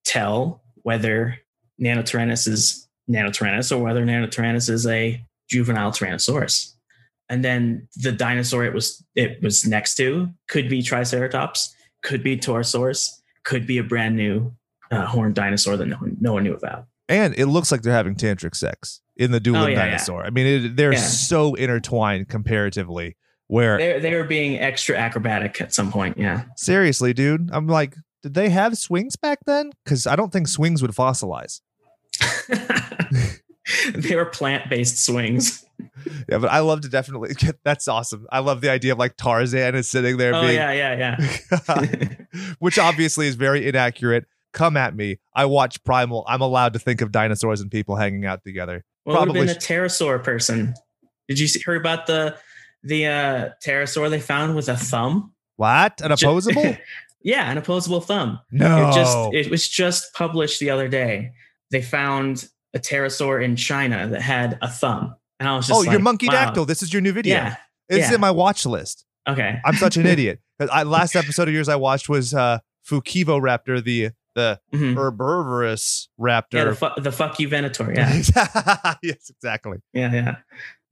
tell 0.04 0.62
whether 0.82 1.38
Nanotyrannus 1.80 2.48
is 2.48 2.88
Nanotyrannus 3.10 3.76
or 3.76 3.82
whether 3.82 4.04
Nanotyrannus 4.04 4.70
is 4.70 4.86
a 4.86 5.24
juvenile 5.48 5.90
Tyrannosaurus. 5.90 6.74
And 7.28 7.44
then 7.44 7.88
the 7.96 8.12
dinosaur 8.12 8.64
it 8.64 8.74
was 8.74 9.04
it 9.14 9.42
was 9.42 9.66
next 9.66 9.94
to 9.96 10.28
could 10.48 10.68
be 10.68 10.82
Triceratops, 10.82 11.74
could 12.02 12.22
be 12.22 12.36
Torosaurus, 12.36 13.20
could 13.44 13.66
be 13.66 13.78
a 13.78 13.82
brand 13.82 14.16
new 14.16 14.52
uh, 14.90 15.06
horned 15.06 15.34
dinosaur 15.34 15.76
that 15.76 15.86
no 15.86 15.96
one, 15.96 16.16
no 16.20 16.32
one 16.34 16.44
knew 16.44 16.54
about. 16.54 16.86
And 17.08 17.34
it 17.36 17.46
looks 17.46 17.70
like 17.72 17.82
they're 17.82 17.92
having 17.92 18.14
tantric 18.14 18.54
sex 18.54 19.00
in 19.16 19.30
the 19.32 19.40
dueling 19.40 19.62
Oh, 19.62 19.66
yeah, 19.66 19.78
yeah. 19.78 19.84
dinosaur. 19.86 20.24
I 20.24 20.30
mean, 20.30 20.46
it, 20.46 20.76
they're 20.76 20.92
Yeah. 20.92 20.98
so 21.00 21.54
intertwined 21.54 22.28
comparatively. 22.28 23.16
Where 23.48 23.76
They 23.76 23.98
they 24.00 24.14
were 24.14 24.24
being 24.24 24.58
extra 24.58 24.96
acrobatic 24.96 25.60
at 25.60 25.74
some 25.74 25.92
point. 25.92 26.16
Yeah. 26.16 26.44
seriously, 26.56 27.12
dude, 27.12 27.50
I'm 27.52 27.66
like, 27.66 27.96
did 28.22 28.32
they 28.34 28.48
have 28.48 28.78
swings 28.78 29.16
back 29.16 29.40
then? 29.46 29.72
Because 29.84 30.06
I 30.06 30.16
don't 30.16 30.32
think 30.32 30.48
swings 30.48 30.80
would 30.80 30.92
fossilize. 30.92 31.60
they 33.94 34.16
were 34.16 34.24
plant-based 34.26 35.04
swings. 35.04 35.64
Yeah, 36.28 36.38
but 36.38 36.50
I 36.50 36.60
love 36.60 36.80
to 36.82 36.88
definitely 36.88 37.34
get 37.38 37.56
that's 37.64 37.88
awesome. 37.88 38.26
I 38.30 38.40
love 38.40 38.60
the 38.60 38.70
idea 38.70 38.92
of 38.92 38.98
like 38.98 39.16
Tarzan 39.16 39.74
is 39.74 39.90
sitting 39.90 40.16
there 40.16 40.34
Oh 40.34 40.42
being 40.42 40.54
yeah, 40.54 40.72
yeah, 40.72 41.16
yeah. 41.68 42.08
which 42.58 42.78
obviously 42.78 43.26
is 43.26 43.34
very 43.34 43.66
inaccurate. 43.66 44.26
Come 44.52 44.76
at 44.76 44.94
me. 44.94 45.18
I 45.34 45.46
watch 45.46 45.82
Primal. 45.82 46.24
I'm 46.28 46.42
allowed 46.42 46.74
to 46.74 46.78
think 46.78 47.00
of 47.00 47.10
dinosaurs 47.10 47.60
and 47.60 47.70
people 47.70 47.96
hanging 47.96 48.26
out 48.26 48.44
together. 48.44 48.84
Well, 49.04 49.16
it 49.16 49.28
would 49.28 49.36
have 49.36 49.46
been 49.46 49.56
a 49.56 49.58
pterosaur 49.58 50.22
person. 50.22 50.74
Did 51.28 51.38
you 51.38 51.46
see, 51.46 51.60
hear 51.64 51.76
about 51.76 52.06
the 52.06 52.36
the 52.82 53.06
uh, 53.06 53.50
pterosaur 53.64 54.10
they 54.10 54.20
found 54.20 54.54
with 54.54 54.68
a 54.68 54.76
thumb? 54.76 55.32
What? 55.56 56.00
An 56.00 56.12
opposable? 56.12 56.76
yeah, 57.22 57.50
an 57.50 57.58
opposable 57.58 58.00
thumb. 58.00 58.40
no. 58.50 58.88
It 58.88 58.94
just 58.94 59.18
it 59.32 59.50
was 59.50 59.68
just 59.68 60.12
published 60.14 60.60
the 60.60 60.70
other 60.70 60.88
day. 60.88 61.32
They 61.70 61.82
found 61.82 62.48
a 62.74 62.78
pterosaur 62.78 63.42
in 63.42 63.56
China 63.56 64.08
that 64.08 64.22
had 64.22 64.58
a 64.62 64.68
thumb, 64.68 65.14
and 65.42 65.48
I 65.48 65.56
was 65.56 65.66
just 65.66 65.76
oh, 65.76 65.80
like, 65.80 65.90
your 65.90 65.98
monkey 66.00 66.28
wow. 66.28 66.34
dactyl. 66.34 66.64
This 66.68 66.84
is 66.84 66.92
your 66.92 67.02
new 67.02 67.12
video. 67.12 67.34
Yeah. 67.34 67.56
It's 67.88 68.08
yeah. 68.10 68.14
in 68.14 68.20
my 68.20 68.30
watch 68.30 68.64
list. 68.64 69.04
Okay. 69.28 69.58
I'm 69.64 69.74
such 69.74 69.96
an 69.96 70.06
idiot. 70.14 70.38
I, 70.60 70.84
last 70.84 71.16
episode 71.16 71.48
of 71.48 71.54
yours 71.54 71.68
I 71.68 71.74
watched 71.74 72.08
was 72.08 72.32
uh 72.32 72.60
Fukivo 72.88 73.40
Raptor, 73.40 73.82
the 73.82 74.10
the 74.36 74.60
Mhm. 74.72 74.94
herbivorous 74.94 76.08
raptor. 76.18 76.52
Yeah, 76.52 76.64
the, 76.66 76.74
fu- 76.76 77.00
the 77.00 77.10
fuck 77.10 77.40
you 77.40 77.48
Venator. 77.48 77.92
Yeah. 77.92 78.94
yes, 79.02 79.30
exactly. 79.30 79.78
yeah, 79.92 80.12
yeah. 80.12 80.36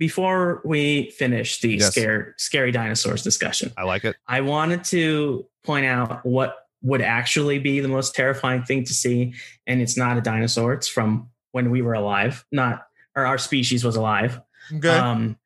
Before 0.01 0.61
we 0.65 1.11
finish 1.11 1.61
the 1.61 1.77
Yes. 1.77 1.93
scare, 1.93 2.35
scary 2.39 2.73
dinosaurs 2.73 3.23
discussion, 3.23 3.73
I 3.79 3.85
like 3.85 4.05
it. 4.05 4.17
I 4.27 4.41
wanted 4.41 4.83
to 4.87 5.47
point 5.63 5.87
out 5.87 6.27
what 6.27 6.57
would 6.83 7.03
actually 7.03 7.61
be 7.61 7.79
the 7.79 7.89
most 7.89 8.17
terrifying 8.17 8.65
thing 8.65 8.83
to 8.85 8.95
see, 8.95 9.35
and 9.67 9.81
it's 9.81 9.97
not 9.97 10.17
a 10.19 10.21
dinosaur. 10.21 10.73
It's 10.73 10.89
from 10.89 11.29
when 11.53 11.71
we 11.71 11.83
were 11.83 11.95
alive, 11.95 12.45
not 12.51 12.87
or 13.17 13.27
our 13.27 13.39
species 13.39 13.85
was 13.85 13.97
alive. 13.97 14.41
Okay. 14.73 14.89
Um, 14.89 15.37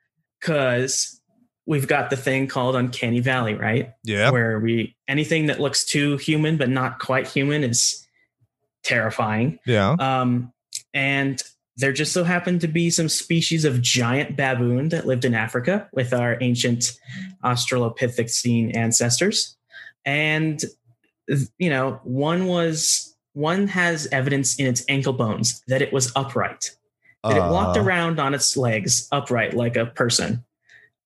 because 0.41 1.21
we've 1.67 1.89
got 1.89 2.11
the 2.11 2.17
thing 2.17 2.47
called 2.47 2.77
Uncanny 2.77 3.21
Valley, 3.21 3.55
right? 3.55 3.93
yeah. 4.03 4.31
Where 4.31 4.59
we 4.61 4.95
anything 5.09 5.47
that 5.47 5.61
looks 5.61 5.85
too 5.85 6.19
human 6.19 6.59
but 6.59 6.69
not 6.69 6.99
quite 6.99 7.27
human 7.27 7.65
is 7.65 8.07
terrifying. 8.83 9.59
Yeah. 9.65 9.97
Um, 9.99 10.53
and 10.93 11.43
there 11.77 11.93
just 11.93 12.13
so 12.13 12.23
happened 12.23 12.61
to 12.61 12.69
be 12.69 12.91
some 12.91 13.09
species 13.09 13.65
of 13.65 13.83
giant 13.83 14.37
baboon 14.37 14.91
that 14.91 15.07
lived 15.07 15.25
in 15.25 15.35
Africa 15.35 15.89
with 15.93 16.13
our 16.13 16.37
ancient 16.41 16.93
Australopithecine 17.43 18.77
ancestors. 18.77 19.57
And, 20.05 20.63
you 21.59 21.71
know, 21.71 22.01
one 22.05 22.47
was, 22.47 23.17
one 23.33 23.67
has 23.69 24.07
evidence 24.13 24.57
in 24.57 24.67
its 24.67 24.85
ankle 24.89 25.15
bones 25.15 25.63
that 25.67 25.83
it 25.83 25.93
was 25.93 26.13
upright, 26.15 26.77
that 27.25 27.37
it 27.37 27.41
walked 27.41 27.77
around 27.77 28.21
on 28.21 28.35
its 28.35 28.57
legs 28.57 29.09
upright 29.13 29.55
like 29.55 29.77
a 29.77 29.87
person. 29.87 30.45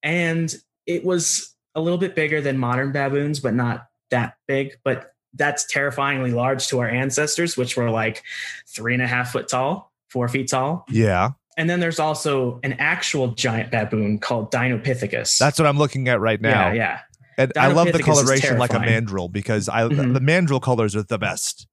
And 0.03 0.55
it 0.87 1.05
was 1.05 1.55
a 1.75 1.81
little 1.81 1.99
bit 1.99 2.15
bigger 2.15 2.41
than 2.41 2.59
modern 2.59 2.93
baboons, 2.93 3.41
but 3.41 3.55
not 3.55 3.87
that 4.11 4.35
big. 4.47 4.77
But 4.85 5.13
that's 5.35 5.67
terrifyingly 5.67 6.33
large 6.33 6.67
to 6.69 6.81
our 6.81 6.89
ancestors, 6.89 7.57
which 7.57 7.77
were 7.77 7.91
like 7.91 8.23
three 8.67 8.95
and 8.95 9.03
a 9.03 9.07
half 9.07 9.33
foot 9.33 9.49
tall. 9.49 9.93
four 10.11 10.27
feet 10.29 10.49
tall. 10.49 10.85
Yeah. 10.89 11.31
And 11.59 11.69
then 11.69 11.81
there's 11.81 11.99
also 11.99 12.61
an 12.63 12.75
actual 12.75 13.29
giant 13.29 13.71
baboon 13.71 14.19
called 14.21 14.51
Dinopithecus. 14.51 15.37
That's 15.39 15.59
what 15.59 15.67
I'm 15.67 15.77
looking 15.77 16.09
at 16.09 16.19
right 16.21 16.41
now. 16.41 16.69
yeah, 16.69 16.73
yeah. 16.75 16.99
And 17.37 17.53
I 17.57 17.69
love 17.73 17.93
the 17.93 17.99
coloration 18.03 18.57
like 18.59 18.73
a 18.73 18.81
mandrill 18.81 19.29
because 19.29 19.69
I 19.69 19.83
Mhm. 19.83 20.15
the 20.15 20.21
mandrill 20.21 20.61
colors 20.61 20.97
are 20.97 21.03
the 21.03 21.19
best. 21.19 21.67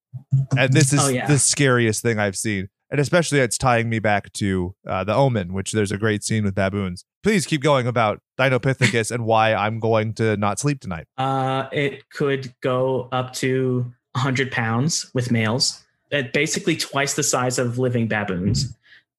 And 0.58 0.74
this 0.74 0.92
is 0.92 1.00
Oh, 1.00 1.08
yeah. 1.08 1.28
the 1.28 1.40
scariest 1.40 2.02
thing 2.02 2.20
I've 2.20 2.36
seen. 2.36 2.68
And 2.96 3.02
especially 3.02 3.40
it's 3.42 3.58
tying 3.58 3.90
me 3.90 4.00
back 4.00 4.32
to 4.36 4.74
uh, 4.88 5.04
the 5.04 5.14
Omen, 5.14 5.52
which 5.52 5.74
there's 5.74 5.92
a 5.92 5.98
great 5.98 6.24
scene 6.24 6.46
with 6.46 6.56
baboons. 6.56 7.04
Please 7.24 7.46
keep 7.46 7.62
going 7.62 7.88
about 7.88 8.22
Dinopithecus 8.40 9.12
and 9.12 9.26
why 9.26 9.54
I'm 9.54 9.82
going 9.82 10.14
to 10.14 10.38
not 10.38 10.62
sleep 10.62 10.80
tonight. 10.80 11.06
Uh, 11.18 11.68
it 11.74 12.10
could 12.10 12.54
go 12.62 13.10
up 13.12 13.34
to 13.34 13.80
100 14.14 14.50
pounds 14.50 15.12
with 15.14 15.30
males. 15.30 15.84
At 16.10 16.32
basically 16.32 16.78
twice 16.78 17.16
the 17.16 17.24
size 17.24 17.60
of 17.60 17.78
living 17.78 18.08
baboons. 18.08 18.74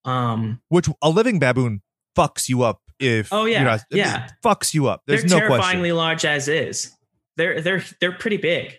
Um, 0.07 0.63
Which 0.71 0.89
a 1.03 1.11
living 1.11 1.39
baboon 1.39 1.83
fucks 2.17 2.49
you 2.49 2.63
up 2.63 2.81
if 2.99 3.31
Oh, 3.31 3.45
yeah. 3.45 3.63
know, 3.63 3.77
Yeah. 3.91 4.29
fucks 4.43 4.73
you 4.73 4.87
up. 4.87 5.03
There's 5.07 5.21
they're 5.25 5.39
no 5.39 5.47
question. 5.49 5.61
terrifyingly 5.61 5.93
large 5.93 6.25
as 6.25 6.49
is. 6.49 6.93
They're 7.37 7.61
they're 7.61 7.85
they're 8.01 8.13
pretty 8.13 8.39
big, 8.39 8.79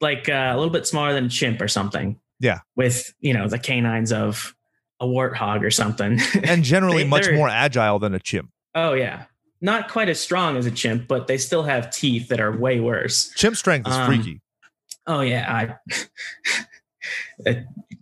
like 0.00 0.30
uh, 0.30 0.52
a 0.54 0.56
little 0.56 0.72
bit 0.72 0.86
smaller 0.86 1.12
than 1.12 1.26
a 1.26 1.28
chimp 1.28 1.60
or 1.60 1.68
something. 1.68 2.18
Yeah. 2.40 2.60
with 2.76 3.12
you 3.20 3.34
know 3.34 3.48
the 3.48 3.58
canines 3.58 4.12
of 4.12 4.54
a 5.00 5.06
warthog 5.06 5.62
or 5.62 5.70
something. 5.70 6.18
And 6.44 6.62
generally 6.64 7.02
They- 7.04 7.08
much 7.08 7.30
more 7.32 7.48
agile 7.48 7.98
than 7.98 8.14
a 8.14 8.18
chimp. 8.20 8.50
oh 8.74 8.92
yeah, 8.94 9.24
not 9.60 9.88
quite 9.90 10.08
as 10.08 10.20
strong 10.20 10.56
as 10.56 10.66
a 10.66 10.70
chimp, 10.70 11.08
but 11.08 11.26
they 11.26 11.38
still 11.38 11.62
have 11.64 11.90
teeth 11.90 12.28
that 12.28 12.40
are 12.40 12.56
way 12.56 12.80
worse. 12.80 13.30
Chimp 13.36 13.56
strength 13.56 13.88
is 13.88 13.94
Um, 13.94 14.06
freaky. 14.06 14.40
Oh 15.06 15.20
yeah, 15.20 15.76
I. 15.90 15.94
Uh, 17.46 17.52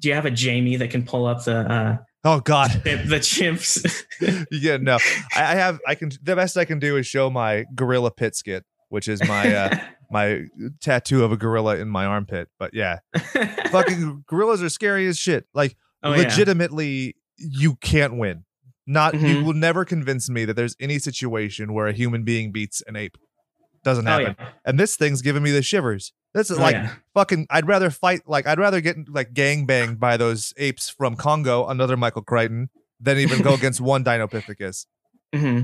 do 0.00 0.08
you 0.08 0.14
have 0.14 0.24
a 0.26 0.30
Jamie 0.30 0.76
that 0.76 0.90
can 0.90 1.04
pull 1.04 1.26
up 1.26 1.44
the 1.44 1.58
uh, 1.58 1.96
Oh 2.24 2.40
God. 2.40 2.70
the 2.82 3.20
chimps? 3.20 3.86
yeah, 4.50 4.78
no. 4.78 4.98
I, 5.34 5.52
I 5.52 5.54
have 5.54 5.78
I 5.86 5.94
can 5.94 6.10
the 6.22 6.34
best 6.34 6.56
I 6.56 6.64
can 6.64 6.78
do 6.80 6.96
is 6.96 7.06
show 7.06 7.30
my 7.30 7.66
gorilla 7.74 8.10
pit 8.10 8.34
skit, 8.34 8.64
which 8.88 9.06
is 9.06 9.22
my 9.28 9.54
uh 9.54 9.78
my 10.10 10.44
tattoo 10.80 11.24
of 11.24 11.32
a 11.32 11.36
gorilla 11.36 11.76
in 11.76 11.88
my 11.88 12.04
armpit. 12.04 12.48
But 12.58 12.74
yeah, 12.74 12.98
fucking 13.70 14.24
gorillas 14.26 14.62
are 14.62 14.68
scary 14.68 15.06
as 15.06 15.18
shit. 15.18 15.46
Like 15.54 15.76
oh, 16.02 16.12
yeah. 16.12 16.22
legitimately, 16.24 17.16
you 17.36 17.76
can't 17.76 18.16
win. 18.16 18.44
Not 18.86 19.14
you 19.14 19.38
Mhm. 19.38 19.44
will 19.44 19.52
never 19.54 19.84
convince 19.84 20.30
me 20.30 20.44
that 20.44 20.54
there's 20.54 20.76
any 20.78 20.98
situation 21.00 21.72
where 21.72 21.86
a 21.88 21.92
human 21.92 22.22
being 22.22 22.52
beats 22.52 22.82
an 22.86 22.94
ape. 22.96 23.18
Doesn't 23.82 24.06
Oh 24.06 24.10
happen. 24.10 24.36
yeah. 24.38 24.48
And 24.64 24.78
this 24.80 24.96
thing's 24.96 25.22
giving 25.22 25.42
me 25.42 25.50
the 25.50 25.62
shivers. 25.62 26.12
This 26.34 26.50
is 26.50 26.58
Oh, 26.58 26.62
like 26.62 26.74
yeah. 26.74 26.90
fucking. 27.14 27.46
I'd 27.50 27.66
rather 27.66 27.90
fight. 27.90 28.22
Like 28.26 28.46
I'd 28.46 28.58
rather 28.58 28.80
get 28.80 29.08
like 29.08 29.32
gang 29.34 29.66
banged 29.66 29.98
by 29.98 30.16
those 30.16 30.52
apes 30.56 30.88
from 30.88 31.16
Congo, 31.16 31.66
another 31.66 31.96
Michael 31.96 32.22
Crichton, 32.22 32.68
than 33.00 33.18
even 33.18 33.42
go 33.42 33.54
against 33.60 33.80
one 33.80 34.04
Dinopithecus. 34.04 34.86
hmm 35.34 35.60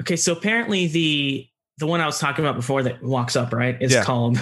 Okay, 0.00 0.16
so 0.16 0.32
apparently 0.32 0.86
the 0.86 1.46
the 1.78 1.86
one 1.86 2.00
I 2.00 2.06
was 2.06 2.18
talking 2.18 2.44
about 2.44 2.56
before 2.56 2.82
that 2.84 3.02
walks 3.02 3.36
up 3.36 3.52
right 3.52 3.76
is 3.80 3.92
Yeah. 3.92 4.04
called 4.04 4.38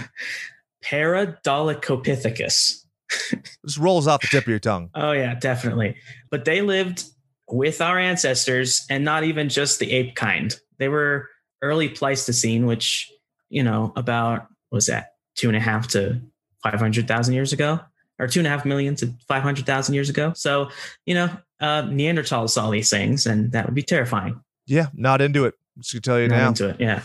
Paradolichopithecus. 0.84 2.78
this 3.62 3.78
rolls 3.78 4.06
off 4.06 4.20
the 4.22 4.28
tip 4.28 4.44
of 4.44 4.48
your 4.48 4.58
tongue. 4.58 4.90
Oh 4.94 5.12
yeah, 5.12 5.34
definitely. 5.34 5.96
But 6.30 6.44
they 6.44 6.62
lived 6.62 7.04
with 7.48 7.80
our 7.82 7.98
ancestors, 7.98 8.84
and 8.88 9.04
not 9.04 9.24
even 9.24 9.48
just 9.48 9.78
the 9.78 9.92
ape 9.92 10.14
kind. 10.14 10.54
They 10.78 10.88
were 10.88 11.28
early 11.60 11.88
Pleistocene, 11.88 12.66
which 12.66 13.10
you 13.50 13.62
know 13.62 13.92
about 13.96 14.46
what 14.70 14.76
was 14.78 14.86
that 14.86 15.08
two 15.36 15.48
and 15.48 15.56
a 15.56 15.60
half 15.60 15.88
to 15.88 16.20
five 16.62 16.78
hundred 16.80 17.06
thousand 17.06 17.34
years 17.34 17.52
ago, 17.52 17.80
or 18.18 18.26
two 18.28 18.40
and 18.40 18.46
a 18.46 18.50
half 18.50 18.64
million 18.64 18.94
to 18.96 19.12
five 19.28 19.42
hundred 19.42 19.66
thousand 19.66 19.94
years 19.94 20.08
ago. 20.08 20.32
So 20.34 20.70
you 21.04 21.14
know, 21.14 21.28
uh, 21.60 21.82
Neanderthals 21.82 22.50
saw 22.50 22.70
these 22.70 22.88
things, 22.88 23.26
and 23.26 23.52
that 23.52 23.66
would 23.66 23.74
be 23.74 23.82
terrifying. 23.82 24.40
Yeah, 24.66 24.86
not 24.94 25.20
into 25.20 25.44
it. 25.44 25.54
Gonna 25.76 26.00
tell 26.00 26.20
you 26.20 26.28
now. 26.28 26.48
into 26.48 26.68
it. 26.68 26.76
Yeah. 26.80 27.02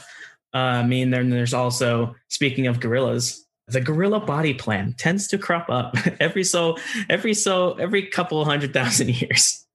Uh, 0.53 0.57
I 0.57 0.83
mean, 0.83 1.11
then 1.11 1.29
there's 1.29 1.53
also 1.53 2.15
speaking 2.29 2.67
of 2.67 2.79
gorillas, 2.79 3.45
the 3.67 3.81
gorilla 3.81 4.19
body 4.19 4.53
plan 4.53 4.95
tends 4.97 5.27
to 5.29 5.37
crop 5.37 5.69
up 5.69 5.95
every 6.19 6.43
so 6.43 6.77
every 7.09 7.33
so 7.33 7.73
every 7.73 8.07
couple 8.07 8.43
hundred 8.45 8.73
thousand 8.73 9.09
years. 9.21 9.65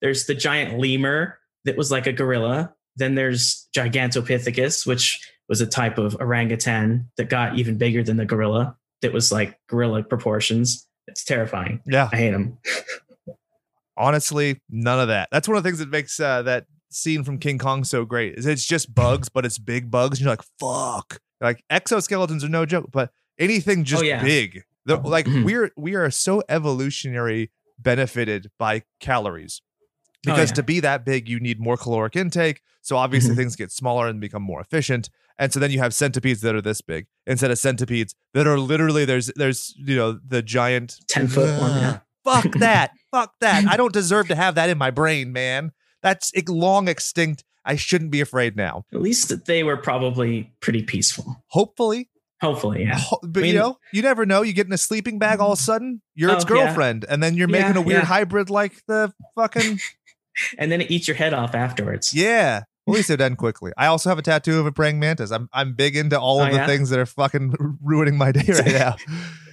There's 0.00 0.26
the 0.26 0.34
giant 0.34 0.78
lemur 0.78 1.38
that 1.64 1.76
was 1.76 1.90
like 1.90 2.06
a 2.06 2.12
gorilla. 2.12 2.74
Then 2.96 3.14
there's 3.14 3.68
Gigantopithecus, 3.76 4.86
which 4.86 5.18
was 5.48 5.60
a 5.60 5.66
type 5.66 5.98
of 5.98 6.16
orangutan 6.20 7.08
that 7.16 7.28
got 7.28 7.58
even 7.58 7.76
bigger 7.76 8.02
than 8.02 8.16
the 8.16 8.24
gorilla. 8.24 8.76
That 9.02 9.12
was 9.12 9.32
like 9.32 9.58
gorilla 9.68 10.02
proportions. 10.02 10.86
It's 11.06 11.24
terrifying. 11.24 11.80
Yeah, 11.86 12.08
I 12.12 12.16
hate 12.16 12.30
them. 12.30 12.58
honestly, 13.96 14.60
none 14.70 14.98
of 14.98 15.08
that. 15.08 15.28
That's 15.30 15.46
one 15.46 15.56
of 15.56 15.62
the 15.62 15.68
things 15.68 15.78
that 15.78 15.90
makes 15.90 16.18
uh, 16.18 16.42
that 16.42 16.66
scene 16.90 17.24
from 17.24 17.38
King 17.38 17.58
Kong 17.58 17.84
so 17.84 18.04
great. 18.04 18.34
Is 18.34 18.46
it's 18.46 18.64
just 18.66 18.94
bugs, 18.94 19.28
but 19.28 19.44
it's 19.46 19.58
big 19.58 19.90
bugs, 19.90 20.18
and 20.18 20.24
you're 20.26 20.32
like, 20.32 20.44
fuck. 20.58 21.20
Like 21.40 21.64
exoskeletons 21.70 22.44
are 22.44 22.48
no 22.48 22.66
joke, 22.66 22.90
but 22.92 23.10
anything 23.38 23.84
just 23.84 24.02
Oh, 24.02 24.06
yeah. 24.06 24.22
big. 24.22 24.62
The, 24.86 24.96
like 24.96 25.26
Mhm. 25.26 25.44
we're 25.44 25.70
we 25.76 25.94
are 25.94 26.10
so 26.10 26.42
evolutionary 26.48 27.50
benefited 27.78 28.50
by 28.58 28.82
calories. 29.00 29.62
Oh, 29.62 30.32
Because 30.32 30.50
yeah. 30.50 30.54
to 30.56 30.62
be 30.62 30.80
that 30.80 31.04
big, 31.04 31.28
you 31.28 31.40
need 31.40 31.60
more 31.60 31.76
caloric 31.76 32.14
intake. 32.16 32.60
So 32.82 32.96
obviously 32.96 33.32
Mhm. 33.34 33.36
things 33.36 33.56
get 33.56 33.72
smaller 33.72 34.06
and 34.08 34.20
become 34.20 34.42
more 34.42 34.60
efficient. 34.60 35.08
And 35.38 35.50
so 35.52 35.58
then 35.60 35.70
you 35.70 35.78
have 35.78 35.94
centipedes 35.94 36.42
that 36.42 36.54
are 36.54 36.60
this 36.60 36.82
big 36.82 37.06
instead 37.26 37.50
of 37.50 37.58
centipedes 37.58 38.14
that 38.34 38.46
are 38.46 38.58
literally 38.58 39.04
there's 39.06 39.30
there's 39.36 39.74
you 39.78 39.96
know 39.96 40.18
the 40.26 40.42
giant 40.42 40.96
10 41.08 41.28
foot 41.28 41.58
one. 41.60 41.70
Yeah. 41.80 41.98
Fuck 42.24 42.52
that. 42.58 42.90
Fuck 43.10 43.32
that. 43.40 43.64
I 43.66 43.76
don't 43.78 43.92
deserve 43.94 44.28
to 44.28 44.34
have 44.34 44.54
that 44.56 44.68
in 44.68 44.76
my 44.76 44.90
brain, 44.90 45.32
man. 45.32 45.72
That's 46.02 46.32
long 46.48 46.88
extinct. 46.88 47.44
I 47.64 47.76
shouldn't 47.76 48.10
be 48.10 48.20
afraid 48.20 48.56
now. 48.56 48.84
At 48.92 49.02
least 49.02 49.44
they 49.46 49.62
were 49.62 49.76
probably 49.76 50.52
pretty 50.60 50.82
peaceful. 50.82 51.42
Hopefully. 51.48 52.08
Hopefully, 52.40 52.84
yeah. 52.84 52.98
But 53.22 53.40
I 53.40 53.42
mean- 53.42 53.52
you 53.52 53.58
know, 53.58 53.78
you 53.92 54.00
never 54.00 54.24
know. 54.24 54.40
You 54.42 54.54
get 54.54 54.66
in 54.66 54.72
a 54.72 54.78
sleeping 54.78 55.18
bag 55.18 55.40
all 55.40 55.52
of 55.52 55.58
a 55.58 55.60
mm-hmm. 55.60 55.64
sudden, 55.64 56.02
you're 56.14 56.32
its 56.32 56.46
Oh, 56.48 56.54
yeah. 56.54 56.64
girlfriend, 56.64 57.04
and 57.06 57.22
then 57.22 57.34
you're 57.34 57.48
making 57.48 57.74
Yeah, 57.74 57.80
a 57.80 57.84
weird 57.84 58.02
yeah. 58.02 58.06
hybrid 58.06 58.48
like 58.48 58.72
the 58.86 59.12
fucking 59.34 59.78
and 60.58 60.72
then 60.72 60.80
it 60.80 60.90
eats 60.90 61.06
your 61.06 61.16
head 61.16 61.34
off 61.34 61.54
afterwards. 61.54 62.14
Yeah. 62.14 62.62
At 62.88 62.94
least 62.94 63.10
it 63.10 63.20
end 63.20 63.38
quickly. 63.38 63.72
I 63.76 63.86
also 63.86 64.08
have 64.08 64.18
a 64.18 64.22
tattoo 64.22 64.58
of 64.58 64.66
a 64.66 64.72
praying 64.72 64.98
mantis. 64.98 65.30
I'm 65.30 65.48
I'm 65.52 65.74
big 65.74 65.96
into 65.96 66.18
all 66.18 66.40
oh, 66.40 66.42
of 66.42 66.48
Oh, 66.48 66.52
the 66.52 66.56
yeah? 66.58 66.66
things 66.66 66.90
that 66.90 66.98
are 66.98 67.06
fucking 67.06 67.76
ruining 67.82 68.16
my 68.16 68.32
day 68.32 68.44
right 68.52 68.66
now. 68.72 68.96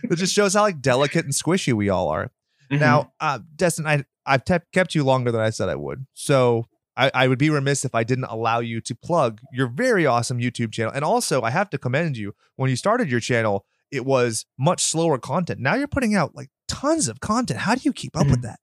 it 0.03 0.15
just 0.15 0.33
shows 0.33 0.53
how 0.53 0.61
like 0.61 0.81
delicate 0.81 1.25
and 1.25 1.33
squishy 1.33 1.73
we 1.73 1.89
all 1.89 2.07
are. 2.07 2.31
Mhm. 2.71 2.79
Now, 2.79 3.13
uh, 3.19 3.39
Destin, 3.55 3.85
I 3.87 4.03
I've 4.25 4.43
te- 4.43 4.59
kept 4.73 4.93
you 4.95 5.03
longer 5.03 5.31
than 5.31 5.41
I 5.41 5.49
said 5.51 5.69
I 5.69 5.75
would, 5.75 6.05
so 6.13 6.65
I, 6.97 7.11
I 7.13 7.27
would 7.27 7.39
be 7.39 7.49
remiss 7.49 7.85
if 7.85 7.95
I 7.95 8.03
didn't 8.03 8.25
allow 8.25 8.59
you 8.59 8.81
to 8.81 8.95
plug 8.95 9.39
your 9.53 9.67
very 9.67 10.05
awesome 10.05 10.39
YouTube 10.39 10.71
channel. 10.71 10.91
And 10.93 11.05
also, 11.05 11.41
I 11.43 11.51
have 11.51 11.69
to 11.69 11.77
commend 11.77 12.17
you. 12.17 12.33
When 12.55 12.69
you 12.69 12.75
started 12.75 13.09
your 13.09 13.19
channel, 13.19 13.65
it 13.91 14.05
was 14.05 14.45
much 14.57 14.83
slower 14.83 15.17
content. 15.17 15.59
Now 15.59 15.75
you're 15.75 15.87
putting 15.87 16.15
out 16.15 16.35
like 16.35 16.49
tons 16.67 17.07
of 17.07 17.19
content. 17.19 17.59
How 17.61 17.75
do 17.75 17.81
you 17.83 17.93
keep 17.93 18.17
up 18.17 18.27
with 18.27 18.41
that? 18.41 18.59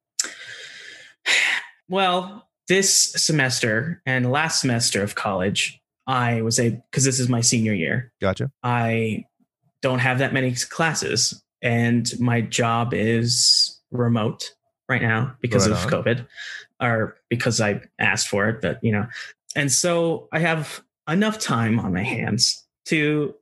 well, 1.89 2.49
this 2.69 3.13
semester 3.13 4.03
and 4.07 4.31
last 4.31 4.61
semester 4.61 5.03
of 5.03 5.15
college, 5.15 5.81
I 6.07 6.43
was 6.43 6.59
a 6.59 6.71
because 6.71 7.05
this 7.05 7.21
is 7.21 7.29
my 7.29 7.41
senior 7.41 7.73
year. 7.73 8.13
Gotcha. 8.21 8.51
I 8.63 9.25
don't 9.81 10.01
have 10.01 10.19
that 10.19 10.33
many 10.33 10.55
classes, 10.55 11.43
and 11.63 12.11
my 12.19 12.41
job 12.41 12.93
is 12.93 13.74
remote 13.95 14.55
right 14.89 15.03
now 15.03 15.35
because 15.41 15.69
Right 15.69 15.77
of 15.77 15.85
on. 15.85 16.05
COVID, 16.05 16.27
or 16.81 17.17
because 17.29 17.61
I 17.61 17.81
asked 17.99 18.29
for 18.29 18.49
it. 18.49 18.61
But 18.61 18.79
you 18.83 18.93
know, 18.93 19.07
and 19.57 19.71
so 19.73 20.29
I 20.33 20.41
have 20.41 20.83
enough 21.09 21.39
time 21.39 21.79
on 21.81 21.93
my 21.93 22.03
hands 22.03 22.65
to 22.87 23.35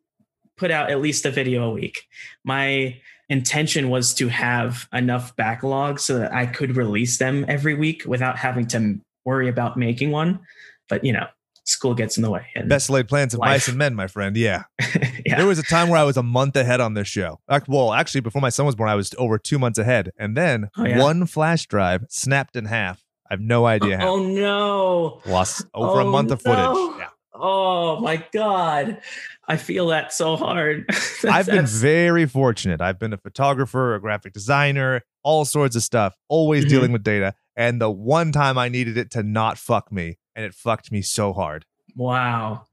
put 0.57 0.70
out 0.70 0.91
at 0.91 1.01
least 1.01 1.27
a 1.27 1.31
video 1.31 1.65
a 1.65 1.73
week. 1.73 2.07
My 2.45 3.01
intention 3.29 3.89
was 3.89 4.15
to 4.15 4.29
have 4.29 4.87
enough 4.93 5.35
backlog 5.37 5.99
so 5.99 6.19
that 6.19 6.33
I 6.33 6.47
could 6.47 6.77
release 6.77 7.19
them 7.19 7.45
every 7.49 7.74
week 7.74 8.05
without 8.07 8.37
having 8.37 8.66
to 8.69 9.01
worry 9.24 9.49
about 9.49 9.77
making 9.77 10.11
one. 10.11 10.41
But 10.89 11.05
you 11.05 11.12
know, 11.12 11.27
school 11.64 11.94
gets 11.94 12.16
in 12.16 12.22
the 12.22 12.30
way. 12.30 12.47
And 12.55 12.68
Best 12.68 12.90
laid 12.90 13.09
plans 13.09 13.34
of 13.34 13.40
Life. 13.40 13.48
mice 13.51 13.68
and 13.68 13.78
men, 13.78 13.94
my 13.94 14.06
friend. 14.06 14.36
Yeah. 14.36 14.64
yeah. 15.26 15.36
There 15.36 15.47
was 15.47 15.59
a 15.59 15.62
time 15.62 15.89
where 15.89 16.01
I 16.01 16.05
was 16.05 16.16
a 16.16 16.22
month 16.22 16.56
ahead 16.56 16.80
on 16.80 16.94
this 16.94 17.09
show. 17.09 17.40
Well, 17.68 17.93
actually, 17.93 18.20
before 18.22 18.43
my 18.43 18.48
son 18.51 18.66
was 18.66 18.74
born, 18.74 18.89
I 18.90 18.94
was 18.94 19.14
over 19.18 19.39
two 19.39 19.59
months 19.59 19.78
ahead. 19.78 20.10
And 20.18 20.36
then 20.36 20.70
Oh, 20.76 20.84
yeah? 20.84 20.98
one 21.01 21.26
flash 21.26 21.66
drive 21.66 22.05
snapped 22.09 22.56
in 22.56 22.64
half. 22.66 23.02
I 23.30 23.34
have 23.34 23.40
no 23.40 23.64
idea 23.66 23.98
how. 23.98 24.09
Oh 24.09 24.22
no. 24.28 25.20
Lost 25.24 25.64
over 25.72 26.01
a 26.01 26.05
Oh, 26.05 26.10
month 26.10 26.30
of 26.32 26.43
footage. 26.43 26.98
Yeah. 26.98 27.09
Oh 27.34 27.98
my 28.01 28.22
god. 28.32 29.01
I 29.48 29.56
feel 29.56 29.86
that 29.89 30.12
so 30.12 30.36
hard. 30.36 30.84
I've 31.24 31.47
been 31.47 31.66
very 31.66 32.26
fortunate. 32.26 32.80
I've 32.80 32.98
been 32.98 33.12
a 33.12 33.16
photographer, 33.16 33.94
a 33.94 34.01
graphic 34.01 34.32
designer, 34.34 35.01
all 35.22 35.44
sorts 35.44 35.74
of 35.76 35.82
stuff, 35.82 36.14
always 36.28 36.64
Mhm. 36.64 36.68
dealing 36.68 36.93
with 36.93 37.02
data. 37.02 37.34
And 37.56 37.80
the 37.80 37.90
one 37.90 38.32
time 38.32 38.59
I 38.59 38.68
needed 38.68 38.97
it 38.98 39.10
to 39.12 39.22
not 39.22 39.59
fuck 39.59 39.90
me, 39.90 40.18
and 40.37 40.45
it 40.45 40.55
fucked 40.55 40.91
me 40.93 41.03
so 41.03 41.33
hard. 41.33 41.65
wow. 41.97 42.65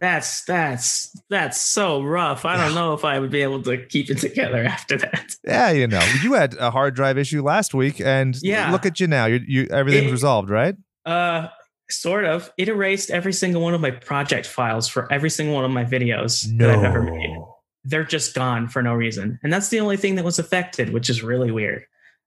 That's 0.00 0.44
that's 0.44 1.10
that's 1.28 1.60
so 1.60 2.02
rough. 2.02 2.44
I 2.44 2.56
don't 2.56 2.74
know 2.80 2.94
if 2.94 3.04
I 3.04 3.18
would 3.18 3.32
be 3.32 3.42
able 3.42 3.60
to 3.64 3.84
keep 3.84 4.08
it 4.10 4.18
together 4.18 4.62
after 4.62 4.96
that. 4.96 5.34
Yeah, 5.44 5.72
you 5.72 5.88
know, 5.88 5.98
you 6.22 6.34
had 6.34 6.54
a 6.54 6.70
hard 6.70 6.94
drive 6.94 7.18
issue 7.18 7.42
last 7.42 7.74
week, 7.74 8.00
and 8.00 8.36
Yeah. 8.40 8.70
look 8.70 8.86
at 8.86 9.00
you 9.00 9.08
now. 9.08 9.26
You, 9.26 9.40
you 9.44 9.66
everything's 9.72 10.10
It- 10.10 10.12
resolved, 10.12 10.50
right? 10.50 10.76
Uh 11.04 11.48
sort 11.90 12.26
of. 12.26 12.48
It 12.56 12.68
erased 12.68 13.10
every 13.10 13.32
single 13.32 13.60
one 13.60 13.74
of 13.74 13.80
my 13.80 13.90
project 13.90 14.46
files 14.46 14.86
for 14.86 15.12
every 15.12 15.30
single 15.30 15.56
one 15.56 15.64
of 15.64 15.72
my 15.72 15.84
videos 15.84 16.46
that 16.58 16.70
I've 16.70 16.84
ever 16.84 17.02
made. 17.02 17.36
They're 17.82 18.04
just 18.04 18.34
gone 18.36 18.68
for 18.68 18.82
no 18.84 18.94
reason. 18.94 19.40
And 19.42 19.52
that's 19.52 19.68
the 19.70 19.80
only 19.80 19.96
thing 19.96 20.14
that 20.14 20.24
was 20.24 20.38
affected, 20.38 20.92
which 20.92 21.10
is 21.10 21.24
really 21.24 21.50
weird. 21.50 21.82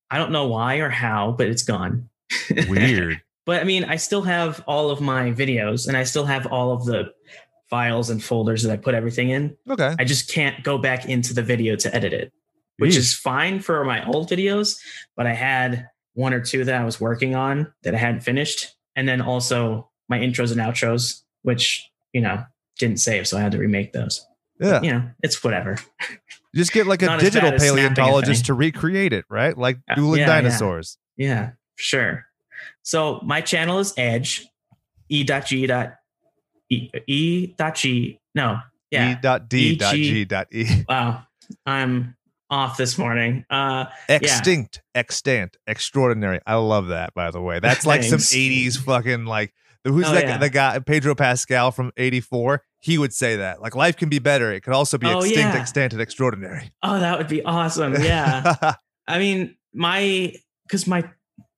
I 0.09 0.17
don't 0.17 0.31
know 0.33 0.47
why 0.47 0.79
or 0.79 0.89
how, 0.89 1.35
but 1.37 1.47
it's 1.47 1.63
gone. 1.63 2.09
Weird. 2.67 3.21
But 3.45 3.61
I 3.61 3.63
mean, 3.63 3.83
I 3.85 3.95
still 3.95 4.21
have 4.21 4.63
all 4.67 4.91
of 4.91 5.01
my 5.01 5.31
videos 5.31 5.87
and 5.87 5.97
I 5.97 6.03
still 6.03 6.25
have 6.25 6.45
all 6.47 6.71
of 6.71 6.85
the 6.85 7.11
files 7.69 8.09
and 8.09 8.23
folders 8.23 8.63
that 8.63 8.71
I 8.71 8.77
put 8.77 8.93
everything 8.93 9.29
in. 9.29 9.55
Okay. 9.69 9.95
I 9.97 10.03
just 10.03 10.31
can't 10.31 10.63
go 10.63 10.77
back 10.77 11.05
into 11.07 11.33
the 11.33 11.41
video 11.41 11.75
to 11.77 11.95
edit 11.95 12.13
it, 12.13 12.31
which 12.77 12.93
Yeesh. 12.93 12.97
is 12.97 13.13
fine 13.15 13.59
for 13.59 13.83
my 13.83 14.05
old 14.05 14.29
videos. 14.29 14.77
But 15.15 15.25
I 15.25 15.33
had 15.33 15.87
one 16.13 16.33
or 16.33 16.41
two 16.41 16.65
that 16.65 16.79
I 16.79 16.83
was 16.83 16.99
working 17.01 17.33
on 17.35 17.71
that 17.83 17.95
I 17.95 17.97
hadn't 17.97 18.21
finished. 18.21 18.75
And 18.95 19.07
then 19.07 19.21
also 19.21 19.89
my 20.09 20.19
intros 20.19 20.51
and 20.51 20.59
outros, 20.59 21.21
which, 21.43 21.89
you 22.13 22.21
know, 22.21 22.43
didn't 22.77 22.97
save. 22.99 23.27
So 23.27 23.37
I 23.37 23.41
had 23.41 23.53
to 23.53 23.57
remake 23.57 23.93
those. 23.93 24.25
yeah. 24.59 24.81
You 24.81 24.91
know, 24.91 25.09
it's 25.23 25.43
whatever. 25.43 25.77
Just 26.53 26.73
get 26.73 26.85
like 26.87 27.01
a 27.01 27.17
digital 27.19 27.49
bad 27.51 27.55
as 27.55 27.61
snapping 27.61 27.79
a 27.79 27.95
paleontologist 27.95 28.45
to 28.47 28.53
recreate 28.53 29.13
it, 29.13 29.23
right? 29.29 29.57
Like 29.57 29.79
Uh, 29.89 29.95
dueling 29.95 30.19
yeah, 30.19 30.27
yeah. 30.27 30.41
dinosaurs. 30.41 30.97
Yeah, 31.15 31.51
sure. 31.77 32.25
So 32.83 33.19
my 33.23 33.41
channel 33.41 33.79
is 33.79 33.93
Edge, 33.97 34.45
E 35.09 35.23
dot 35.23 35.45
G 35.45 35.65
dot 35.67 35.95
E 36.69 36.89
E 37.07 37.47
dot 37.57 37.75
G. 37.75 38.19
No, 38.35 38.59
yeah. 38.89 39.13
E 39.13 39.17
dot 39.21 39.49
D 39.49 39.75
dot 39.75 39.95
E.G. 39.95 40.09
G 40.09 40.25
dot 40.25 40.47
E. 40.51 40.83
Wow, 40.89 41.23
I'm 41.65 42.15
off 42.49 42.77
this 42.77 42.97
morning. 42.97 43.45
Uh, 43.49 43.85
Extinct, 44.09 44.81
extant, 44.95 45.57
extraordinary. 45.67 46.39
I 46.45 46.55
love 46.55 46.87
that, 46.87 47.13
by 47.13 47.31
the 47.31 47.41
way. 47.41 47.59
That's 47.59 47.85
like 47.85 48.03
some 48.03 48.19
80s 48.19 48.77
fucking 48.77 49.25
like 49.25 49.53
who's 49.85 50.05
Oh, 50.07 50.11
that 50.13 50.23
yeah. 50.23 50.37
the 50.37 50.49
guy 50.49 50.79
Pedro 50.79 51.15
Pascal 51.15 51.71
from 51.71 51.91
84? 51.97 52.61
He 52.79 52.97
would 52.97 53.13
say 53.13 53.37
that. 53.37 53.61
Like 53.61 53.75
life 53.75 53.95
can 53.95 54.09
be 54.09 54.19
better. 54.19 54.51
It 54.51 54.61
could 54.63 54.73
also 54.73 54.97
be 54.97 55.07
Oh, 55.07 55.19
extinct, 55.19 55.37
yeah. 55.55 55.61
extant, 55.61 55.93
and 55.93 56.01
extraordinary. 56.01 56.71
oh, 56.83 56.99
that 56.99 57.17
would 57.17 57.27
be 57.27 57.43
awesome. 57.43 57.93
Yeah. 58.01 58.73
I 59.07 59.19
mean, 59.19 59.55
my 59.73 60.33
because 60.67 60.87
my 60.87 61.09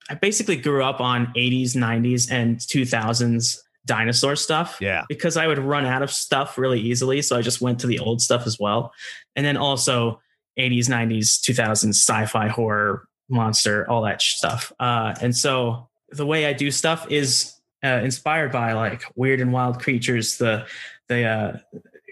I 0.10 0.16
basically 0.16 0.58
grew 0.58 0.84
up 0.84 1.00
on 1.00 1.28
80s, 1.36 1.76
90s, 1.76 2.32
and 2.32 2.58
2000s 2.58 3.60
dinosaur 3.86 4.36
stuff. 4.36 4.78
yeah. 4.80 5.04
because 5.10 5.38
I 5.38 5.48
would 5.48 5.60
run 5.60 5.86
out 5.86 6.02
of 6.02 6.12
stuff 6.12 6.58
really 6.58 6.80
easily. 6.80 7.22
So 7.22 7.38
I 7.38 7.42
just 7.42 7.62
went 7.62 7.80
to 7.80 7.88
the 7.88 8.00
old 8.00 8.22
stuff 8.22 8.48
as 8.48 8.60
well. 8.60 8.94
And 9.36 9.46
then 9.46 9.58
also 9.58 10.22
80s, 10.58 10.88
90s, 10.88 11.42
2000s 11.42 11.90
sci 11.90 12.26
fi 12.26 12.48
horror, 12.48 13.08
monster, 13.30 13.90
all 13.90 14.04
that 14.04 14.22
stuff. 14.22 14.72
Uh, 14.80 15.16
and 15.22 15.36
so 15.36 15.90
the 16.10 16.26
way 16.26 16.46
I 16.46 16.54
do 16.54 16.72
stuff 16.72 17.12
is 17.12 17.54
uh, 17.84 18.00
inspired 18.04 18.52
by 18.52 18.74
like 18.74 19.04
weird 19.16 19.42
and 19.42 19.52
wild 19.52 19.82
creatures, 19.82 20.38
the, 20.38 20.66
the 21.08 21.26
uh, 21.26 21.58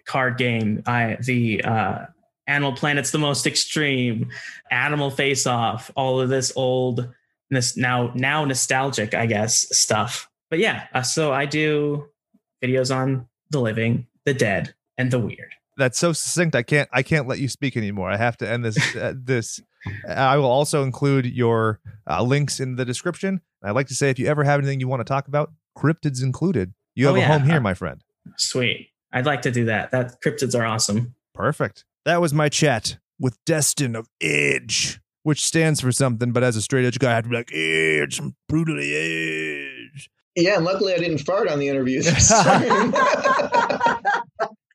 card 0.05 0.38
game, 0.38 0.84
I, 0.85 1.18
the, 1.22 1.63
uh, 1.63 2.05
Animal 2.47 2.73
Planet's 2.73 3.11
the 3.11 3.18
most 3.18 3.47
extreme, 3.47 4.30
Animal 4.69 5.09
Face 5.09 5.47
Off, 5.47 5.89
all 5.95 6.19
of 6.19 6.27
this 6.27 6.51
old, 6.57 7.07
this 7.55 7.77
now 7.77 8.11
now 8.15 8.45
nostalgic, 8.45 9.13
I 9.13 9.25
guess, 9.25 9.67
stuff. 9.77 10.29
But 10.49 10.59
yeah, 10.59 10.87
uh, 10.93 11.01
so 11.01 11.31
I 11.31 11.45
do 11.45 12.05
videos 12.63 12.95
on 12.95 13.27
the 13.49 13.59
living, 13.61 14.07
the 14.25 14.33
dead, 14.33 14.73
and 14.97 15.11
the 15.11 15.19
weird. 15.19 15.53
That's 15.77 15.97
so 15.97 16.13
succinct. 16.13 16.55
I 16.55 16.63
can't 16.63 16.89
I 16.91 17.03
can't 17.03 17.27
let 17.27 17.39
you 17.39 17.47
speak 17.47 17.77
anymore. 17.77 18.09
I 18.11 18.17
have 18.17 18.37
to 18.37 18.49
end 18.49 18.65
this 18.65 18.95
uh, 18.95 19.13
this 19.15 19.59
I 20.07 20.37
will 20.37 20.45
also 20.51 20.83
include 20.83 21.25
your 21.25 21.79
uh, 22.09 22.21
links 22.21 22.59
in 22.59 22.75
the 22.75 22.85
description. 22.85 23.41
I'd 23.63 23.71
like 23.71 23.87
to 23.87 23.95
say 23.95 24.09
if 24.09 24.19
you 24.19 24.27
ever 24.27 24.43
have 24.43 24.59
anything 24.59 24.79
you 24.79 24.87
want 24.87 24.99
to 24.99 25.05
talk 25.05 25.27
about, 25.27 25.51
cryptids 25.77 26.21
included. 26.21 26.73
You 26.93 27.07
Oh, 27.07 27.13
have 27.13 27.23
a 27.23 27.27
home 27.39 27.49
here, 27.49 27.61
my 27.61 27.73
friend. 27.73 28.03
Sweet. 28.37 28.89
I'd 29.13 29.25
like 29.25 29.41
to 29.43 29.51
do 29.51 29.65
that. 29.65 29.91
That 29.91 30.21
cryptids 30.23 30.59
are 30.59 30.65
awesome. 30.65 31.15
Perfect. 31.33 31.85
That 32.05 32.21
was 32.21 32.33
my 32.33 32.49
chat 32.49 32.97
with 33.19 33.37
Destin 33.45 33.95
of 33.95 34.07
Edge, 34.21 34.99
which 35.23 35.41
stands 35.41 35.81
for 35.81 35.91
something, 35.91 36.31
but 36.31 36.43
as 36.43 36.56
a 36.56 36.61
straight 36.61 36.85
edge 36.85 36.99
guy, 36.99 37.11
I 37.11 37.15
have 37.15 37.23
to 37.26 37.30
be 37.30 37.35
like, 37.35 37.52
Edge, 37.53 38.19
I'm 38.19 38.35
brutally 38.49 38.95
edge. 38.95 40.10
Yeah, 40.35 40.56
and 40.56 40.65
luckily 40.65 40.93
I 40.93 40.98
didn't 40.98 41.19
fart 41.19 41.49
on 41.49 41.60
the 41.60 41.68
interview. 41.68 42.02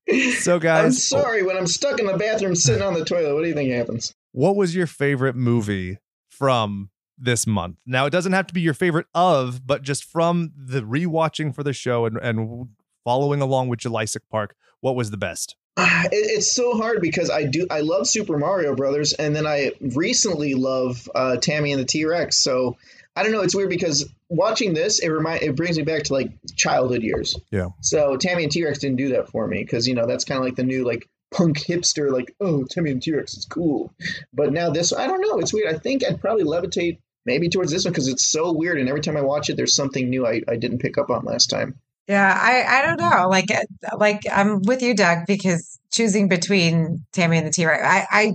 So, 0.38 0.60
guys, 0.60 0.84
I'm 0.84 0.92
sorry. 0.92 1.42
When 1.42 1.56
I'm 1.56 1.66
stuck 1.66 1.98
in 1.98 2.06
the 2.06 2.16
bathroom 2.16 2.54
sitting 2.54 2.82
on 2.82 2.94
the 2.94 3.04
toilet, 3.04 3.34
what 3.34 3.42
do 3.42 3.48
you 3.48 3.54
think 3.54 3.72
happens? 3.72 4.14
what 4.30 4.54
was 4.54 4.76
your 4.76 4.86
favorite 4.86 5.34
movie 5.34 5.98
from 6.28 6.90
this 7.18 7.46
month? 7.46 7.78
Now, 7.86 8.04
it 8.06 8.10
doesn't 8.10 8.34
have 8.34 8.46
to 8.48 8.54
be 8.54 8.60
your 8.60 8.74
favorite 8.74 9.06
of, 9.14 9.66
but 9.66 9.82
just 9.82 10.04
from 10.04 10.52
the 10.54 10.82
rewatching 10.82 11.54
for 11.54 11.62
the 11.62 11.72
show 11.72 12.04
and, 12.04 12.18
and 12.18 12.68
following 13.02 13.40
along 13.40 13.68
with 13.68 13.80
Jurassic 13.80 14.22
Park, 14.30 14.54
what 14.80 14.94
was 14.94 15.10
the 15.10 15.16
best? 15.16 15.56
It, 16.06 16.10
it's 16.12 16.52
so 16.52 16.76
hard 16.76 17.00
because 17.00 17.30
I 17.30 17.44
do 17.44 17.66
I 17.70 17.80
love 17.80 18.06
Super 18.06 18.38
Mario 18.38 18.74
Brothers, 18.74 19.12
and 19.12 19.34
then 19.34 19.46
I 19.46 19.72
recently 19.80 20.54
love 20.54 21.08
uh, 21.14 21.36
Tammy 21.36 21.72
and 21.72 21.80
the 21.80 21.84
T 21.84 22.04
Rex. 22.04 22.38
So 22.38 22.76
I 23.16 23.22
don't 23.22 23.32
know. 23.32 23.40
It's 23.40 23.54
weird 23.54 23.70
because 23.70 24.08
watching 24.28 24.72
this, 24.72 25.00
it 25.00 25.08
remind 25.08 25.42
it 25.42 25.56
brings 25.56 25.76
me 25.76 25.82
back 25.82 26.04
to 26.04 26.12
like 26.12 26.30
childhood 26.54 27.02
years. 27.02 27.38
Yeah. 27.50 27.68
So 27.80 28.16
Tammy 28.16 28.44
and 28.44 28.52
T 28.52 28.64
Rex 28.64 28.78
didn't 28.78 28.98
do 28.98 29.08
that 29.10 29.28
for 29.30 29.46
me 29.46 29.62
because 29.62 29.88
you 29.88 29.94
know 29.94 30.06
that's 30.06 30.24
kind 30.24 30.38
of 30.38 30.44
like 30.44 30.56
the 30.56 30.64
new 30.64 30.84
like 30.84 31.08
punk 31.32 31.58
hipster 31.58 32.10
like 32.12 32.34
oh 32.40 32.64
Tammy 32.64 32.92
and 32.92 33.02
T 33.02 33.12
Rex 33.12 33.34
is 33.34 33.44
cool, 33.44 33.92
but 34.32 34.52
now 34.52 34.70
this 34.70 34.92
I 34.92 35.06
don't 35.06 35.20
know. 35.20 35.38
It's 35.38 35.52
weird. 35.52 35.74
I 35.74 35.78
think 35.78 36.04
I'd 36.04 36.20
probably 36.20 36.44
levitate 36.44 36.98
maybe 37.24 37.48
towards 37.48 37.72
this 37.72 37.84
one 37.84 37.92
because 37.92 38.08
it's 38.08 38.30
so 38.30 38.52
weird, 38.52 38.78
and 38.78 38.88
every 38.88 39.00
time 39.00 39.16
I 39.16 39.22
watch 39.22 39.50
it, 39.50 39.56
there's 39.56 39.74
something 39.74 40.08
new 40.08 40.26
I, 40.26 40.42
I 40.46 40.56
didn't 40.56 40.78
pick 40.78 40.96
up 40.98 41.10
on 41.10 41.24
last 41.24 41.50
time. 41.50 41.78
Yeah, 42.08 42.38
I, 42.40 42.78
I 42.78 42.82
don't 42.82 43.00
know. 43.00 43.28
Like, 43.28 43.50
uh, 43.50 43.96
like 43.98 44.22
I'm 44.30 44.62
with 44.62 44.82
you, 44.82 44.94
Doug, 44.94 45.26
because 45.26 45.78
choosing 45.90 46.28
between 46.28 47.04
Tammy 47.12 47.38
and 47.38 47.46
the 47.46 47.50
T 47.50 47.66
Rex, 47.66 47.82
I, 47.84 48.06
I 48.10 48.32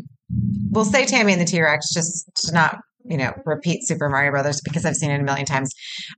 will 0.71 0.85
say 0.85 1.05
Tammy 1.05 1.33
and 1.33 1.41
the 1.41 1.45
T 1.45 1.61
Rex 1.61 1.93
just 1.93 2.29
to 2.47 2.53
not, 2.53 2.79
you 3.05 3.17
know, 3.17 3.33
repeat 3.45 3.87
Super 3.87 4.09
Mario 4.09 4.31
Brothers 4.31 4.61
because 4.61 4.85
I've 4.85 4.95
seen 4.95 5.11
it 5.11 5.21
a 5.21 5.23
million 5.23 5.45
times. 5.45 5.73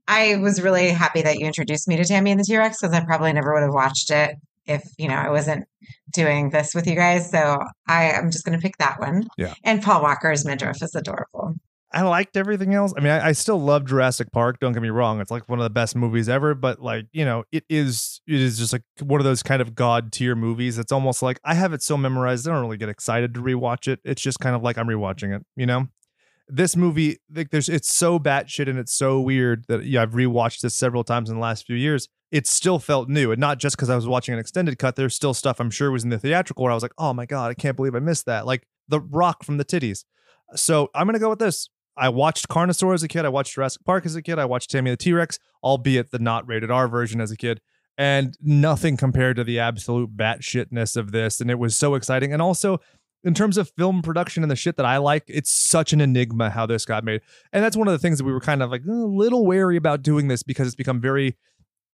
I 0.08 0.36
was 0.36 0.60
really 0.60 0.90
happy 0.90 1.22
that 1.22 1.38
you 1.38 1.46
introduced 1.46 1.86
me 1.86 1.96
to 1.96 2.04
Tammy 2.04 2.32
and 2.32 2.40
the 2.40 2.44
T 2.44 2.56
Rex 2.56 2.80
because 2.80 2.94
I 2.94 3.04
probably 3.04 3.32
never 3.32 3.54
would 3.54 3.62
have 3.62 3.74
watched 3.74 4.10
it 4.10 4.36
if 4.66 4.82
you 4.98 5.08
know 5.08 5.16
I 5.16 5.30
wasn't 5.30 5.66
doing 6.12 6.50
this 6.50 6.74
with 6.74 6.86
you 6.86 6.94
guys. 6.94 7.30
So 7.30 7.58
I 7.86 8.10
I 8.10 8.18
am 8.18 8.30
just 8.30 8.44
going 8.44 8.58
to 8.58 8.62
pick 8.62 8.78
that 8.78 8.98
one. 8.98 9.28
Yeah. 9.36 9.54
And 9.62 9.82
Paul 9.82 10.02
Walker's 10.02 10.44
midriff 10.44 10.82
is 10.82 10.94
adorable. 10.94 11.54
I 11.94 12.02
liked 12.02 12.36
everything 12.36 12.74
else. 12.74 12.92
I 12.96 13.00
mean, 13.00 13.12
I, 13.12 13.28
I 13.28 13.32
still 13.32 13.60
love 13.60 13.86
Jurassic 13.86 14.32
Park. 14.32 14.58
Don't 14.58 14.72
get 14.72 14.82
me 14.82 14.90
wrong; 14.90 15.20
it's 15.20 15.30
like 15.30 15.48
one 15.48 15.60
of 15.60 15.62
the 15.62 15.70
best 15.70 15.94
movies 15.94 16.28
ever. 16.28 16.54
But 16.54 16.80
like, 16.80 17.06
you 17.12 17.24
know, 17.24 17.44
it 17.52 17.64
is 17.68 18.20
it 18.26 18.40
is 18.40 18.58
just 18.58 18.72
like 18.72 18.82
one 19.00 19.20
of 19.20 19.24
those 19.24 19.42
kind 19.42 19.62
of 19.62 19.74
god 19.74 20.12
tier 20.12 20.34
movies. 20.34 20.78
It's 20.78 20.92
almost 20.92 21.22
like 21.22 21.38
I 21.44 21.54
have 21.54 21.72
it 21.72 21.82
so 21.82 21.96
memorized. 21.96 22.48
I 22.48 22.52
don't 22.52 22.62
really 22.62 22.76
get 22.76 22.88
excited 22.88 23.32
to 23.34 23.40
rewatch 23.40 23.86
it. 23.86 24.00
It's 24.04 24.20
just 24.20 24.40
kind 24.40 24.56
of 24.56 24.62
like 24.62 24.76
I'm 24.76 24.88
rewatching 24.88 25.34
it. 25.34 25.46
You 25.56 25.66
know, 25.66 25.88
this 26.48 26.76
movie, 26.76 27.18
like, 27.32 27.50
there's 27.50 27.68
it's 27.68 27.94
so 27.94 28.18
batshit 28.18 28.68
and 28.68 28.78
it's 28.78 28.92
so 28.92 29.20
weird 29.20 29.64
that 29.68 29.84
yeah, 29.84 30.02
I've 30.02 30.12
rewatched 30.12 30.60
this 30.60 30.76
several 30.76 31.04
times 31.04 31.30
in 31.30 31.36
the 31.36 31.42
last 31.42 31.66
few 31.66 31.76
years. 31.76 32.08
It 32.30 32.48
still 32.48 32.80
felt 32.80 33.08
new, 33.08 33.30
and 33.30 33.40
not 33.40 33.58
just 33.58 33.76
because 33.76 33.90
I 33.90 33.94
was 33.94 34.08
watching 34.08 34.34
an 34.34 34.40
extended 34.40 34.78
cut. 34.78 34.96
There's 34.96 35.14
still 35.14 35.34
stuff 35.34 35.60
I'm 35.60 35.70
sure 35.70 35.90
was 35.90 36.02
in 36.02 36.10
the 36.10 36.18
theatrical 36.18 36.64
where 36.64 36.72
I 36.72 36.74
was 36.74 36.82
like, 36.82 36.94
oh 36.98 37.14
my 37.14 37.26
god, 37.26 37.50
I 37.50 37.54
can't 37.54 37.76
believe 37.76 37.94
I 37.94 38.00
missed 38.00 38.26
that. 38.26 38.46
Like 38.46 38.66
the 38.88 39.00
Rock 39.00 39.44
from 39.44 39.56
the 39.58 39.64
titties. 39.64 40.04
So 40.56 40.90
I'm 40.94 41.06
gonna 41.06 41.18
go 41.18 41.30
with 41.30 41.38
this. 41.38 41.68
I 41.96 42.08
watched 42.08 42.48
Carnosaur 42.48 42.94
as 42.94 43.02
a 43.02 43.08
kid. 43.08 43.24
I 43.24 43.28
watched 43.28 43.54
Jurassic 43.54 43.84
Park 43.84 44.06
as 44.06 44.16
a 44.16 44.22
kid. 44.22 44.38
I 44.38 44.44
watched 44.44 44.70
Tammy 44.70 44.90
the 44.90 44.96
T 44.96 45.12
Rex, 45.12 45.38
albeit 45.62 46.10
the 46.10 46.18
not 46.18 46.46
rated 46.48 46.70
R 46.70 46.88
version 46.88 47.20
as 47.20 47.30
a 47.30 47.36
kid. 47.36 47.60
And 47.96 48.36
nothing 48.42 48.96
compared 48.96 49.36
to 49.36 49.44
the 49.44 49.60
absolute 49.60 50.16
batshitness 50.16 50.96
of 50.96 51.12
this. 51.12 51.40
And 51.40 51.50
it 51.50 51.58
was 51.58 51.76
so 51.76 51.94
exciting. 51.94 52.32
And 52.32 52.42
also, 52.42 52.80
in 53.22 53.34
terms 53.34 53.56
of 53.56 53.70
film 53.70 54.02
production 54.02 54.42
and 54.42 54.50
the 54.50 54.56
shit 54.56 54.76
that 54.76 54.86
I 54.86 54.98
like, 54.98 55.24
it's 55.28 55.50
such 55.50 55.92
an 55.92 56.00
enigma 56.00 56.50
how 56.50 56.66
this 56.66 56.84
got 56.84 57.04
made. 57.04 57.22
And 57.52 57.64
that's 57.64 57.76
one 57.76 57.86
of 57.86 57.92
the 57.92 57.98
things 57.98 58.18
that 58.18 58.24
we 58.24 58.32
were 58.32 58.40
kind 58.40 58.62
of 58.62 58.70
like 58.70 58.82
"Uh, 58.86 58.92
a 58.92 59.06
little 59.06 59.46
wary 59.46 59.76
about 59.76 60.02
doing 60.02 60.28
this 60.28 60.42
because 60.42 60.66
it's 60.66 60.76
become 60.76 61.00
very 61.00 61.36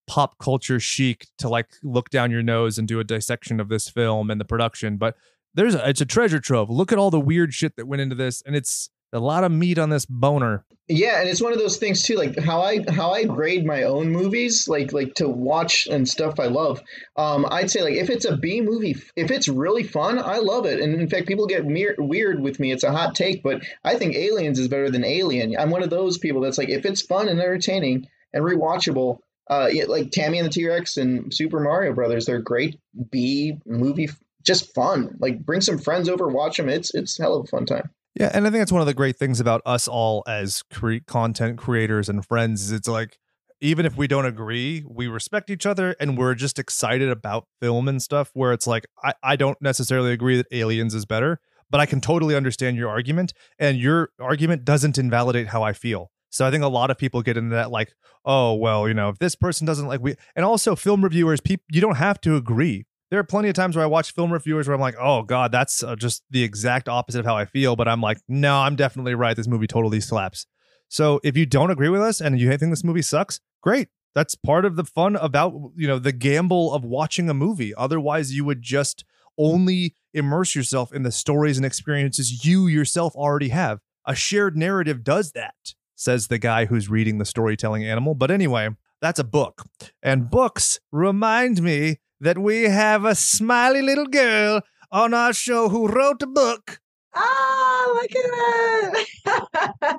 pop 0.06 0.38
culture 0.38 0.80
chic 0.80 1.28
to 1.38 1.48
like 1.48 1.68
look 1.84 2.10
down 2.10 2.30
your 2.30 2.42
nose 2.42 2.78
and 2.78 2.88
do 2.88 2.98
a 2.98 3.04
dissection 3.04 3.60
of 3.60 3.68
this 3.68 3.88
film 3.88 4.30
and 4.30 4.40
the 4.40 4.44
production. 4.44 4.96
But 4.96 5.16
there's 5.54 5.74
a, 5.74 5.88
it's 5.88 6.00
a 6.00 6.06
treasure 6.06 6.40
trove. 6.40 6.70
Look 6.70 6.92
at 6.92 6.98
all 6.98 7.10
the 7.10 7.20
weird 7.20 7.54
shit 7.54 7.76
that 7.76 7.86
went 7.86 8.02
into 8.02 8.16
this, 8.16 8.42
and 8.44 8.56
it's 8.56 8.90
a 9.12 9.18
lot 9.18 9.44
of 9.44 9.52
meat 9.52 9.78
on 9.78 9.90
this 9.90 10.06
boner. 10.06 10.64
Yeah, 10.92 11.20
and 11.20 11.28
it's 11.28 11.40
one 11.40 11.52
of 11.52 11.60
those 11.60 11.76
things 11.76 12.02
too, 12.02 12.16
like 12.16 12.36
how 12.40 12.62
I 12.62 12.84
how 12.90 13.12
I 13.12 13.24
grade 13.24 13.64
my 13.64 13.84
own 13.84 14.10
movies, 14.10 14.66
like 14.66 14.92
like 14.92 15.14
to 15.14 15.28
watch 15.28 15.86
and 15.86 16.08
stuff 16.08 16.40
I 16.40 16.46
love. 16.46 16.82
Um, 17.16 17.46
I'd 17.48 17.70
say 17.70 17.82
like 17.82 17.94
if 17.94 18.10
it's 18.10 18.24
a 18.24 18.36
B 18.36 18.60
movie, 18.60 18.96
if 19.14 19.30
it's 19.30 19.48
really 19.48 19.84
fun, 19.84 20.18
I 20.18 20.38
love 20.38 20.66
it. 20.66 20.80
And 20.80 21.00
in 21.00 21.08
fact, 21.08 21.28
people 21.28 21.46
get 21.46 21.64
weird 21.64 22.40
with 22.40 22.58
me. 22.58 22.72
It's 22.72 22.82
a 22.82 22.90
hot 22.90 23.14
take, 23.14 23.44
but 23.44 23.62
I 23.84 23.94
think 23.94 24.16
Aliens 24.16 24.58
is 24.58 24.66
better 24.66 24.90
than 24.90 25.04
Alien. 25.04 25.54
I'm 25.56 25.70
one 25.70 25.84
of 25.84 25.90
those 25.90 26.18
people 26.18 26.40
that's 26.40 26.58
like, 26.58 26.70
if 26.70 26.84
it's 26.84 27.02
fun 27.02 27.28
and 27.28 27.40
entertaining 27.40 28.08
and 28.32 28.44
rewatchable, 28.44 29.18
uh, 29.48 29.68
yeah, 29.70 29.84
like 29.86 30.10
Tammy 30.10 30.38
and 30.38 30.46
the 30.46 30.52
T 30.52 30.66
Rex 30.66 30.96
and 30.96 31.32
Super 31.32 31.60
Mario 31.60 31.92
Brothers. 31.92 32.26
They're 32.26 32.40
great 32.40 32.80
B 33.10 33.58
movie, 33.64 34.08
just 34.44 34.74
fun. 34.74 35.16
Like 35.20 35.44
bring 35.46 35.60
some 35.60 35.78
friends 35.78 36.08
over, 36.08 36.26
watch 36.26 36.56
them. 36.56 36.68
It's 36.68 36.92
it's 36.96 37.16
hell 37.16 37.36
of 37.36 37.44
a 37.44 37.48
fun 37.48 37.66
time. 37.66 37.90
Yeah, 38.18 38.30
and 38.34 38.46
I 38.46 38.50
think 38.50 38.60
that's 38.60 38.72
one 38.72 38.80
of 38.80 38.86
the 38.86 38.94
great 38.94 39.16
things 39.16 39.40
about 39.40 39.62
us 39.64 39.86
all 39.86 40.24
as 40.26 40.62
cre- 40.72 40.96
content 41.06 41.58
creators 41.58 42.08
and 42.08 42.24
friends 42.24 42.62
is 42.62 42.72
it's 42.72 42.88
like 42.88 43.18
even 43.60 43.86
if 43.86 43.96
we 43.96 44.06
don't 44.06 44.24
agree, 44.24 44.84
we 44.88 45.06
respect 45.06 45.50
each 45.50 45.66
other 45.66 45.94
and 46.00 46.16
we're 46.16 46.34
just 46.34 46.58
excited 46.58 47.10
about 47.10 47.46
film 47.60 47.88
and 47.88 48.02
stuff 48.02 48.30
where 48.34 48.52
it's 48.52 48.66
like 48.66 48.86
I, 49.02 49.12
I 49.22 49.36
don't 49.36 49.60
necessarily 49.60 50.12
agree 50.12 50.36
that 50.36 50.46
aliens 50.50 50.94
is 50.94 51.04
better, 51.04 51.40
but 51.70 51.80
I 51.80 51.86
can 51.86 52.00
totally 52.00 52.34
understand 52.34 52.76
your 52.76 52.88
argument 52.88 53.32
and 53.58 53.78
your 53.78 54.10
argument 54.18 54.64
doesn't 54.64 54.98
invalidate 54.98 55.48
how 55.48 55.62
I 55.62 55.72
feel. 55.72 56.10
So 56.30 56.46
I 56.46 56.50
think 56.50 56.64
a 56.64 56.68
lot 56.68 56.90
of 56.90 56.98
people 56.98 57.22
get 57.22 57.36
into 57.36 57.54
that 57.54 57.70
like, 57.70 57.92
oh 58.24 58.54
well, 58.54 58.88
you 58.88 58.94
know, 58.94 59.08
if 59.10 59.18
this 59.18 59.36
person 59.36 59.66
doesn't 59.66 59.86
like 59.86 60.00
we 60.00 60.16
and 60.34 60.44
also 60.44 60.74
film 60.74 61.04
reviewers, 61.04 61.40
people 61.40 61.64
you 61.70 61.80
don't 61.80 61.96
have 61.96 62.20
to 62.22 62.36
agree. 62.36 62.86
There 63.10 63.18
are 63.18 63.24
plenty 63.24 63.48
of 63.48 63.54
times 63.54 63.76
where 63.76 63.84
I 63.84 63.88
watch 63.88 64.12
film 64.12 64.32
reviewers 64.32 64.68
where 64.68 64.74
I'm 64.74 64.80
like, 64.80 64.96
oh 64.98 65.22
god, 65.22 65.52
that's 65.52 65.82
uh, 65.82 65.96
just 65.96 66.22
the 66.30 66.42
exact 66.42 66.88
opposite 66.88 67.20
of 67.20 67.26
how 67.26 67.36
I 67.36 67.44
feel, 67.44 67.76
but 67.76 67.88
I'm 67.88 68.00
like, 68.00 68.18
no, 68.28 68.56
I'm 68.58 68.76
definitely 68.76 69.14
right. 69.14 69.36
This 69.36 69.48
movie 69.48 69.66
totally 69.66 70.00
slaps. 70.00 70.46
So 70.88 71.20
if 71.22 71.36
you 71.36 71.46
don't 71.46 71.70
agree 71.70 71.88
with 71.88 72.02
us 72.02 72.20
and 72.20 72.38
you 72.38 72.48
think 72.56 72.72
this 72.72 72.84
movie 72.84 73.02
sucks, 73.02 73.40
great. 73.62 73.88
That's 74.14 74.34
part 74.34 74.64
of 74.64 74.76
the 74.76 74.84
fun 74.84 75.16
about 75.16 75.52
you 75.76 75.86
know 75.86 75.98
the 75.98 76.12
gamble 76.12 76.72
of 76.74 76.84
watching 76.84 77.28
a 77.28 77.34
movie. 77.34 77.74
Otherwise, 77.74 78.34
you 78.34 78.44
would 78.44 78.62
just 78.62 79.04
only 79.38 79.94
immerse 80.12 80.54
yourself 80.54 80.92
in 80.92 81.04
the 81.04 81.12
stories 81.12 81.56
and 81.56 81.64
experiences 81.64 82.44
you 82.44 82.66
yourself 82.66 83.14
already 83.14 83.50
have. 83.50 83.78
A 84.04 84.14
shared 84.14 84.56
narrative 84.56 85.04
does 85.04 85.32
that 85.32 85.74
says 86.00 86.28
the 86.28 86.38
guy 86.38 86.64
who's 86.64 86.88
reading 86.88 87.18
the 87.18 87.24
storytelling 87.24 87.84
animal. 87.84 88.14
But 88.14 88.30
anyway, 88.30 88.70
that's 89.02 89.18
a 89.18 89.24
book. 89.24 89.64
And 90.02 90.30
books 90.30 90.80
remind 90.90 91.62
me 91.62 91.98
that 92.20 92.38
we 92.38 92.64
have 92.64 93.04
a 93.04 93.14
smiley 93.14 93.82
little 93.82 94.06
girl 94.06 94.62
on 94.92 95.14
our 95.14 95.32
show 95.32 95.68
who 95.68 95.88
wrote 95.88 96.22
a 96.22 96.26
book. 96.26 96.80
Oh, 97.14 98.00
look 98.00 98.10
at 98.14 99.06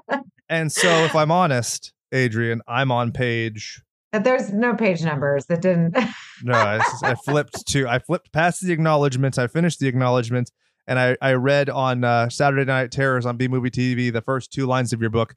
it. 0.07 0.23
and 0.49 0.71
so, 0.71 0.87
if 1.05 1.15
I'm 1.15 1.31
honest, 1.31 1.93
Adrian, 2.11 2.61
I'm 2.67 2.91
on 2.91 3.11
page. 3.11 3.81
There's 4.13 4.51
no 4.51 4.75
page 4.75 5.03
numbers 5.03 5.45
that 5.45 5.61
didn't. 5.61 5.97
no, 6.43 6.53
I, 6.53 6.81
I, 7.03 7.15
flipped 7.15 7.65
to. 7.67 7.87
I 7.87 7.99
flipped 7.99 8.31
past 8.31 8.61
the 8.61 8.71
acknowledgments. 8.71 9.37
I 9.37 9.47
finished 9.47 9.79
the 9.79 9.87
acknowledgments, 9.87 10.51
and 10.87 10.99
I 10.99 11.15
I 11.21 11.33
read 11.33 11.69
on 11.69 12.03
uh, 12.03 12.29
Saturday 12.29 12.65
Night 12.65 12.91
Terrors 12.91 13.25
on 13.25 13.37
B 13.37 13.47
Movie 13.47 13.71
TV 13.71 14.11
the 14.11 14.21
first 14.21 14.51
two 14.51 14.65
lines 14.65 14.91
of 14.91 15.01
your 15.01 15.09
book, 15.09 15.35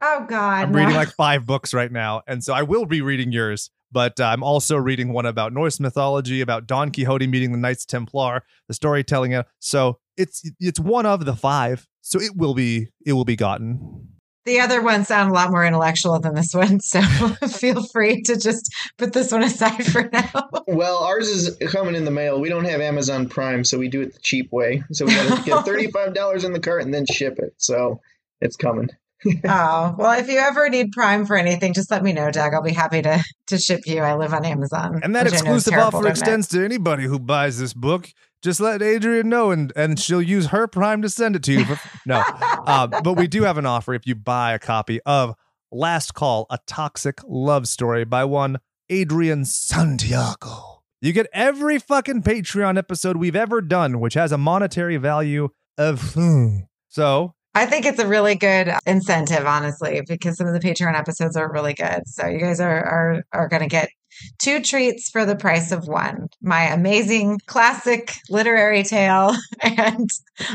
Oh 0.00 0.24
God! 0.28 0.64
I'm 0.64 0.72
no. 0.72 0.78
reading 0.78 0.94
like 0.94 1.08
five 1.16 1.46
books 1.46 1.74
right 1.74 1.90
now, 1.90 2.22
and 2.26 2.42
so 2.42 2.54
I 2.54 2.62
will 2.62 2.86
be 2.86 3.00
reading 3.00 3.32
yours. 3.32 3.70
But 3.90 4.20
uh, 4.20 4.24
I'm 4.24 4.42
also 4.42 4.76
reading 4.76 5.12
one 5.12 5.26
about 5.26 5.52
Norse 5.52 5.80
mythology, 5.80 6.40
about 6.40 6.66
Don 6.66 6.90
Quixote 6.90 7.26
meeting 7.26 7.52
the 7.52 7.58
Knights 7.58 7.86
Templar, 7.86 8.44
the 8.68 8.74
storytelling. 8.74 9.42
So 9.60 9.98
it's 10.16 10.48
it's 10.60 10.78
one 10.78 11.06
of 11.06 11.24
the 11.24 11.34
five. 11.34 11.86
So 12.02 12.20
it 12.20 12.36
will 12.36 12.54
be 12.54 12.88
it 13.04 13.14
will 13.14 13.24
be 13.24 13.36
gotten. 13.36 14.08
The 14.44 14.60
other 14.60 14.80
ones 14.80 15.08
sound 15.08 15.30
a 15.30 15.34
lot 15.34 15.50
more 15.50 15.64
intellectual 15.64 16.18
than 16.20 16.34
this 16.34 16.54
one, 16.54 16.80
so 16.80 17.02
feel 17.48 17.82
free 17.82 18.22
to 18.22 18.36
just 18.36 18.72
put 18.96 19.12
this 19.12 19.32
one 19.32 19.42
aside 19.42 19.84
for 19.86 20.08
now. 20.12 20.48
Well, 20.66 20.98
ours 20.98 21.28
is 21.28 21.56
coming 21.70 21.94
in 21.94 22.04
the 22.04 22.10
mail. 22.10 22.40
We 22.40 22.48
don't 22.48 22.64
have 22.64 22.80
Amazon 22.80 23.28
Prime, 23.28 23.64
so 23.64 23.78
we 23.78 23.88
do 23.88 24.00
it 24.00 24.14
the 24.14 24.20
cheap 24.20 24.52
way. 24.52 24.82
So 24.92 25.06
we 25.06 25.14
got 25.14 25.38
to 25.38 25.44
get 25.44 25.64
thirty-five 25.64 26.14
dollars 26.14 26.44
in 26.44 26.52
the 26.52 26.60
cart 26.60 26.82
and 26.82 26.94
then 26.94 27.04
ship 27.06 27.38
it. 27.38 27.54
So 27.56 28.00
it's 28.40 28.56
coming 28.56 28.90
oh 29.46 29.94
well 29.98 30.18
if 30.18 30.28
you 30.28 30.38
ever 30.38 30.68
need 30.68 30.92
prime 30.92 31.26
for 31.26 31.36
anything 31.36 31.72
just 31.72 31.90
let 31.90 32.04
me 32.04 32.12
know 32.12 32.30
doug 32.30 32.54
i'll 32.54 32.62
be 32.62 32.72
happy 32.72 33.02
to 33.02 33.22
to 33.46 33.58
ship 33.58 33.80
you. 33.86 34.00
I 34.00 34.14
live 34.14 34.32
on 34.32 34.44
amazon 34.44 35.00
and 35.02 35.14
that 35.16 35.26
exclusive 35.26 35.74
offer 35.74 36.06
extends 36.06 36.46
to 36.48 36.64
anybody 36.64 37.04
who 37.04 37.18
buys 37.18 37.58
this 37.58 37.72
book. 37.72 38.10
Just 38.42 38.60
let 38.60 38.80
adrian 38.82 39.28
know 39.28 39.50
and 39.50 39.72
and 39.74 39.98
she'll 39.98 40.22
use 40.22 40.46
her 40.46 40.68
prime 40.68 41.02
to 41.02 41.08
send 41.08 41.34
it 41.34 41.42
to 41.44 41.52
you 41.52 41.64
for, 41.64 41.80
no 42.06 42.22
uh, 42.40 42.86
but 42.86 43.14
we 43.14 43.26
do 43.26 43.42
have 43.42 43.58
an 43.58 43.66
offer 43.66 43.94
if 43.94 44.06
you 44.06 44.14
buy 44.14 44.52
a 44.52 44.58
copy 44.58 45.00
of 45.04 45.34
last 45.72 46.14
call 46.14 46.46
a 46.48 46.58
toxic 46.66 47.20
love 47.26 47.66
story 47.66 48.04
by 48.04 48.24
one 48.24 48.58
adrian 48.88 49.44
santiago. 49.44 50.82
You 51.00 51.12
get 51.12 51.28
every 51.32 51.78
fucking 51.78 52.22
patreon 52.22 52.78
episode 52.78 53.16
we've 53.16 53.36
ever 53.36 53.60
done 53.60 53.98
which 53.98 54.14
has 54.14 54.30
a 54.30 54.38
monetary 54.38 54.98
value 54.98 55.48
of 55.76 56.12
hmm. 56.14 56.58
so 56.88 57.34
I 57.54 57.66
think 57.66 57.86
it's 57.86 57.98
a 57.98 58.06
really 58.06 58.34
good 58.34 58.72
incentive, 58.86 59.46
honestly, 59.46 60.02
because 60.06 60.36
some 60.36 60.46
of 60.46 60.52
the 60.52 60.60
Patreon 60.60 60.94
episodes 60.94 61.36
are 61.36 61.50
really 61.50 61.74
good. 61.74 62.06
So 62.06 62.26
you 62.26 62.38
guys 62.38 62.60
are 62.60 62.84
are 62.84 63.24
are 63.32 63.48
going 63.48 63.62
to 63.62 63.68
get 63.68 63.90
two 64.38 64.60
treats 64.60 65.10
for 65.10 65.24
the 65.24 65.36
price 65.36 65.72
of 65.72 65.88
one. 65.88 66.28
My 66.40 66.64
amazing 66.64 67.40
classic 67.46 68.14
literary 68.28 68.82
tale 68.82 69.34
and 69.62 70.08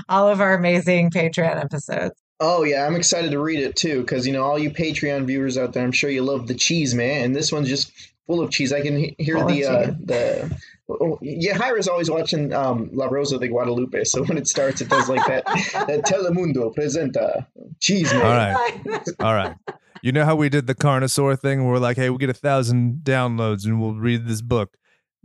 all 0.10 0.28
of 0.28 0.42
our 0.42 0.54
amazing 0.54 1.12
Patreon 1.12 1.64
episodes. 1.64 2.16
Oh 2.40 2.64
yeah, 2.64 2.86
I'm 2.86 2.96
excited 2.96 3.32
to 3.32 3.40
read 3.40 3.60
it 3.60 3.76
too 3.76 4.02
because 4.02 4.28
you 4.28 4.34
know 4.34 4.44
all 4.44 4.60
you 4.60 4.72
Patreon 4.72 5.26
viewers 5.26 5.58
out 5.58 5.74
there, 5.74 5.84
I'm 5.84 5.92
sure 5.92 6.10
you 6.10 6.24
love 6.24 6.48
the 6.48 6.56
cheese, 6.56 6.94
man. 6.94 7.26
And 7.26 7.36
this 7.36 7.52
one's 7.52 7.70
just 7.70 7.92
full 8.28 8.42
of 8.42 8.52
cheese. 8.52 8.74
I 8.74 8.82
can 8.82 9.16
hear 9.18 9.38
full 9.38 9.48
the 9.48 9.66
uh, 9.66 9.92
the 10.04 10.58
Oh, 10.90 11.18
yeah, 11.22 11.54
Hira's 11.54 11.88
always 11.88 12.12
watching 12.12 12.52
um, 12.54 12.90
La 12.92 13.06
Rosa 13.06 13.40
de 13.40 13.48
Guadalupe, 13.48 14.04
so 14.04 14.24
when 14.26 14.38
it 14.38 14.48
starts, 14.48 14.82
it 14.82 14.90
does 14.90 15.08
like 15.08 15.26
that. 15.28 15.46
that 15.88 16.02
Telemundo 16.06 16.76
presenta 16.76 17.48
cheese. 17.80 18.14
Man. 18.14 18.26
All 18.26 18.32
right, 18.32 19.08
all 19.20 19.34
right. 19.34 19.56
You 20.02 20.12
know 20.12 20.26
how 20.26 20.36
we 20.36 20.50
did 20.50 20.68
the 20.68 20.76
Carnosaur 20.76 21.40
thing? 21.40 21.64
Where 21.64 21.74
we're 21.74 21.80
like, 21.80 21.96
hey, 21.96 22.10
we 22.10 22.18
get 22.18 22.30
a 22.30 22.34
thousand 22.34 23.00
downloads 23.04 23.66
and 23.66 23.80
we'll 23.80 23.94
read 23.94 24.28
this 24.28 24.42
book. 24.42 24.76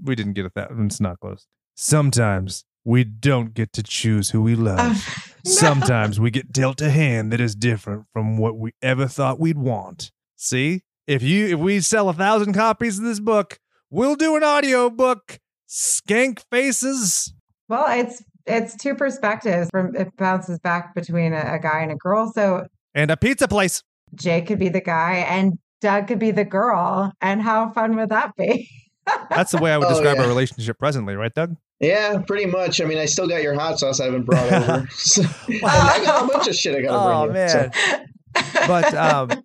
We 0.01 0.14
didn't 0.14 0.35
get 0.35 0.47
a 0.47 0.51
thousand. 0.51 0.86
It's 0.86 1.01
not 1.01 1.18
close. 1.18 1.48
Sometimes 1.74 2.64
we 2.85 3.02
don't 3.02 3.52
get 3.52 3.72
to 3.72 3.82
choose 3.82 4.30
who 4.30 4.40
we 4.40 4.55
love. 4.55 4.78
Uh, 4.78 4.94
no. 5.44 5.51
Sometimes 5.51 6.20
we 6.20 6.30
get 6.30 6.52
dealt 6.52 6.80
a 6.80 6.90
hand 6.90 7.32
that 7.32 7.40
is 7.40 7.56
different 7.56 8.05
from 8.12 8.39
what 8.39 8.56
we 8.56 8.72
ever 8.80 9.09
thought 9.09 9.40
we'd 9.40 9.59
want. 9.59 10.12
See, 10.36 10.82
if 11.09 11.24
you 11.24 11.48
if 11.48 11.59
we 11.59 11.80
sell 11.80 12.09
a 12.09 12.14
thousand 12.14 12.52
copies 12.52 12.98
of 12.98 13.05
this 13.05 13.18
book, 13.18 13.59
we'll 13.90 14.14
do 14.14 14.36
an 14.36 14.44
audio 14.44 14.89
book 14.89 15.40
skank 15.69 16.43
faces. 16.51 17.32
Well, 17.69 17.86
it's 17.89 18.23
it's 18.47 18.77
two 18.77 18.95
perspectives. 18.95 19.69
From 19.70 19.95
it 19.95 20.16
bounces 20.16 20.59
back 20.59 20.95
between 20.95 21.32
a, 21.32 21.55
a 21.55 21.59
guy 21.59 21.81
and 21.81 21.93
a 21.93 21.97
girl. 21.97 22.32
So 22.35 22.66
and 22.95 23.11
a 23.11 23.16
pizza 23.16 23.49
place. 23.49 23.82
Jake 24.15 24.47
could 24.47 24.59
be 24.59 24.70
the 24.70 24.81
guy, 24.81 25.16
and 25.28 25.59
Doug 25.81 26.09
could 26.09 26.19
be 26.19 26.31
the 26.31 26.45
girl. 26.45 27.12
And 27.20 27.43
how 27.43 27.70
fun 27.73 27.97
would 27.97 28.09
that 28.09 28.35
be? 28.36 28.69
That's 29.31 29.53
the 29.53 29.59
way 29.59 29.73
I 29.73 29.78
would 29.78 29.86
oh, 29.86 29.90
describe 29.90 30.16
yeah. 30.16 30.23
our 30.23 30.28
relationship 30.28 30.78
presently, 30.78 31.15
right, 31.15 31.32
Doug? 31.32 31.57
Yeah, 31.81 32.19
pretty 32.27 32.47
much. 32.47 32.81
I 32.81 32.85
mean, 32.85 32.99
I 32.99 33.07
still 33.07 33.28
got 33.28 33.43
your 33.43 33.55
hot 33.55 33.78
sauce 33.78 34.01
I 34.01 34.07
haven't 34.07 34.24
brought 34.24 34.53
over. 34.53 34.86
so, 34.90 35.23
I 35.65 36.01
got 36.05 36.24
a 36.24 36.32
bunch 36.32 36.49
of 36.49 36.55
shit 36.55 36.74
I 36.74 36.82
got 36.82 36.93
to 36.93 37.15
oh, 37.15 37.24
bring 37.24 37.35
man. 37.35 37.73
So. 37.73 38.05
But 38.66 38.95
um, 38.95 39.45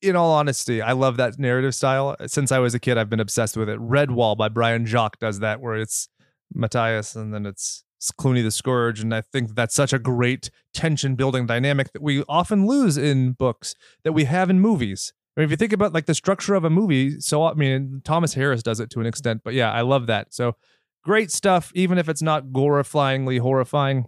in 0.00 0.16
all 0.16 0.32
honesty, 0.32 0.80
I 0.80 0.92
love 0.92 1.16
that 1.16 1.38
narrative 1.38 1.74
style. 1.74 2.16
Since 2.26 2.52
I 2.52 2.58
was 2.58 2.74
a 2.74 2.78
kid, 2.78 2.98
I've 2.98 3.10
been 3.10 3.20
obsessed 3.20 3.56
with 3.56 3.68
it. 3.68 3.78
Redwall 3.78 4.36
by 4.36 4.48
Brian 4.48 4.86
Jacques 4.86 5.18
does 5.18 5.40
that, 5.40 5.60
where 5.60 5.76
it's 5.76 6.08
Matthias 6.54 7.14
and 7.14 7.32
then 7.32 7.46
it's 7.46 7.84
Cluny 8.18 8.42
the 8.42 8.50
Scourge. 8.50 9.00
And 9.00 9.14
I 9.14 9.20
think 9.20 9.54
that's 9.54 9.74
such 9.74 9.92
a 9.92 9.98
great 9.98 10.50
tension 10.74 11.14
building 11.14 11.46
dynamic 11.46 11.92
that 11.92 12.02
we 12.02 12.24
often 12.28 12.66
lose 12.66 12.96
in 12.96 13.32
books 13.32 13.74
that 14.04 14.12
we 14.12 14.24
have 14.24 14.50
in 14.50 14.60
movies. 14.60 15.12
I 15.36 15.40
mean, 15.40 15.44
if 15.46 15.50
you 15.50 15.56
think 15.56 15.72
about 15.72 15.94
like 15.94 16.06
the 16.06 16.14
structure 16.14 16.54
of 16.54 16.64
a 16.64 16.70
movie, 16.70 17.20
so 17.20 17.44
I 17.44 17.54
mean, 17.54 18.02
Thomas 18.04 18.34
Harris 18.34 18.62
does 18.62 18.80
it 18.80 18.90
to 18.90 19.00
an 19.00 19.06
extent, 19.06 19.42
but 19.44 19.54
yeah, 19.54 19.72
I 19.72 19.80
love 19.80 20.06
that. 20.08 20.34
So 20.34 20.56
great 21.02 21.30
stuff, 21.30 21.72
even 21.74 21.96
if 21.96 22.08
it's 22.08 22.22
not 22.22 22.46
glorifyingly 22.46 23.40
horrifying. 23.40 24.06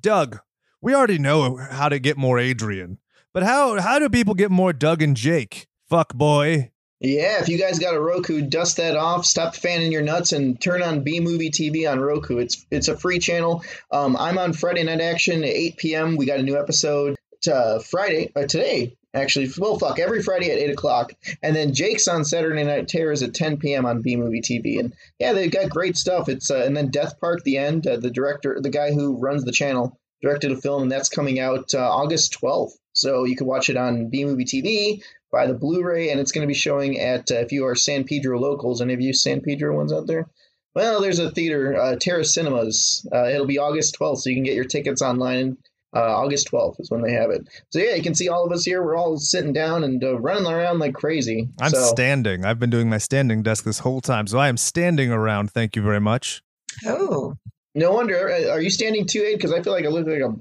Doug, 0.00 0.38
we 0.80 0.94
already 0.94 1.18
know 1.18 1.56
how 1.56 1.88
to 1.88 1.98
get 1.98 2.16
more 2.16 2.38
Adrian. 2.38 2.98
But 3.32 3.44
how 3.44 3.80
how 3.80 3.98
do 3.98 4.08
people 4.08 4.34
get 4.34 4.50
more 4.50 4.72
Doug 4.72 5.02
and 5.02 5.16
Jake? 5.16 5.68
Fuck 5.88 6.14
boy. 6.14 6.70
Yeah, 7.00 7.40
if 7.40 7.48
you 7.48 7.58
guys 7.58 7.78
got 7.78 7.94
a 7.94 8.00
Roku, 8.00 8.42
dust 8.42 8.76
that 8.76 8.94
off, 8.94 9.24
stop 9.24 9.54
fanning 9.54 9.90
your 9.90 10.02
nuts, 10.02 10.32
and 10.32 10.60
turn 10.60 10.82
on 10.82 11.02
B 11.02 11.18
Movie 11.18 11.50
TV 11.50 11.90
on 11.90 12.00
Roku. 12.00 12.38
It's 12.38 12.66
it's 12.70 12.88
a 12.88 12.96
free 12.96 13.18
channel. 13.18 13.64
Um, 13.90 14.16
I'm 14.16 14.36
on 14.36 14.52
Friday 14.52 14.82
Night 14.82 15.00
Action 15.00 15.42
at 15.44 15.50
8 15.50 15.76
p.m. 15.78 16.16
We 16.16 16.26
got 16.26 16.40
a 16.40 16.42
new 16.42 16.58
episode 16.58 17.16
uh, 17.50 17.78
Friday 17.78 18.30
uh, 18.36 18.46
today. 18.46 18.96
Actually, 19.14 19.48
well, 19.58 19.78
fuck, 19.78 19.98
every 19.98 20.22
Friday 20.22 20.50
at 20.52 20.58
8 20.58 20.70
o'clock. 20.70 21.12
And 21.42 21.56
then 21.56 21.72
Jake's 21.72 22.06
on 22.06 22.24
Saturday 22.24 22.62
Night 22.62 22.86
Terrors 22.86 23.22
at 23.22 23.34
10 23.34 23.56
p.m. 23.56 23.86
on 23.86 24.02
B 24.02 24.14
Movie 24.16 24.42
TV. 24.42 24.78
And 24.78 24.92
yeah, 25.18 25.32
they've 25.32 25.50
got 25.50 25.70
great 25.70 25.96
stuff. 25.96 26.28
It's 26.28 26.50
uh, 26.50 26.62
And 26.64 26.76
then 26.76 26.90
Death 26.90 27.18
Park, 27.18 27.42
the 27.44 27.56
end, 27.56 27.86
uh, 27.86 27.96
the 27.96 28.10
director, 28.10 28.60
the 28.60 28.70
guy 28.70 28.92
who 28.92 29.16
runs 29.16 29.44
the 29.44 29.52
channel, 29.52 29.98
directed 30.22 30.52
a 30.52 30.56
film, 30.56 30.82
and 30.82 30.92
that's 30.92 31.08
coming 31.08 31.40
out 31.40 31.74
uh, 31.74 31.78
August 31.78 32.36
12th. 32.40 32.72
So 33.00 33.24
you 33.24 33.36
can 33.36 33.46
watch 33.46 33.68
it 33.70 33.76
on 33.76 34.08
B 34.10 34.24
Movie 34.24 34.44
TV, 34.44 35.02
buy 35.32 35.46
the 35.46 35.54
Blu-ray, 35.54 36.10
and 36.10 36.20
it's 36.20 36.32
going 36.32 36.42
to 36.46 36.48
be 36.48 36.54
showing 36.54 36.98
at 37.00 37.30
uh, 37.30 37.36
if 37.36 37.50
you 37.52 37.66
are 37.66 37.74
San 37.74 38.04
Pedro 38.04 38.38
locals. 38.38 38.80
Any 38.80 38.94
of 38.94 39.00
you 39.00 39.12
San 39.12 39.40
Pedro 39.40 39.76
ones 39.76 39.92
out 39.92 40.06
there? 40.06 40.26
Well, 40.74 41.00
there's 41.00 41.18
a 41.18 41.30
theater, 41.30 41.76
uh, 41.80 41.96
Terrace 41.96 42.32
Cinemas. 42.34 43.06
Uh, 43.12 43.24
it'll 43.24 43.46
be 43.46 43.58
August 43.58 43.96
12th, 43.98 44.18
so 44.18 44.30
you 44.30 44.36
can 44.36 44.44
get 44.44 44.54
your 44.54 44.64
tickets 44.64 45.02
online. 45.02 45.56
Uh, 45.96 45.98
August 46.22 46.48
12th 46.52 46.78
is 46.78 46.88
when 46.90 47.02
they 47.02 47.10
have 47.12 47.30
it. 47.30 47.40
So 47.70 47.80
yeah, 47.80 47.96
you 47.96 48.02
can 48.02 48.14
see 48.14 48.28
all 48.28 48.46
of 48.46 48.52
us 48.52 48.64
here. 48.64 48.80
We're 48.80 48.96
all 48.96 49.18
sitting 49.18 49.52
down 49.52 49.82
and 49.82 50.02
uh, 50.04 50.20
running 50.20 50.46
around 50.46 50.78
like 50.78 50.94
crazy. 50.94 51.48
I'm 51.60 51.70
so, 51.72 51.80
standing. 51.86 52.44
I've 52.44 52.60
been 52.60 52.70
doing 52.70 52.88
my 52.88 52.98
standing 52.98 53.42
desk 53.42 53.64
this 53.64 53.80
whole 53.80 54.00
time, 54.00 54.28
so 54.28 54.38
I 54.38 54.46
am 54.48 54.56
standing 54.56 55.10
around. 55.10 55.50
Thank 55.50 55.74
you 55.74 55.82
very 55.82 55.98
much. 56.00 56.42
Oh, 56.86 57.34
No 57.74 57.90
wonder. 57.92 58.30
uh, 58.30 58.50
Are 58.52 58.60
you 58.60 58.70
standing 58.70 59.06
too, 59.06 59.22
Aid? 59.26 59.38
Because 59.38 59.52
I 59.52 59.62
feel 59.62 59.72
like 59.72 59.84
I 59.84 59.88
look 59.88 60.06
like 60.06 60.20
a 60.20 60.32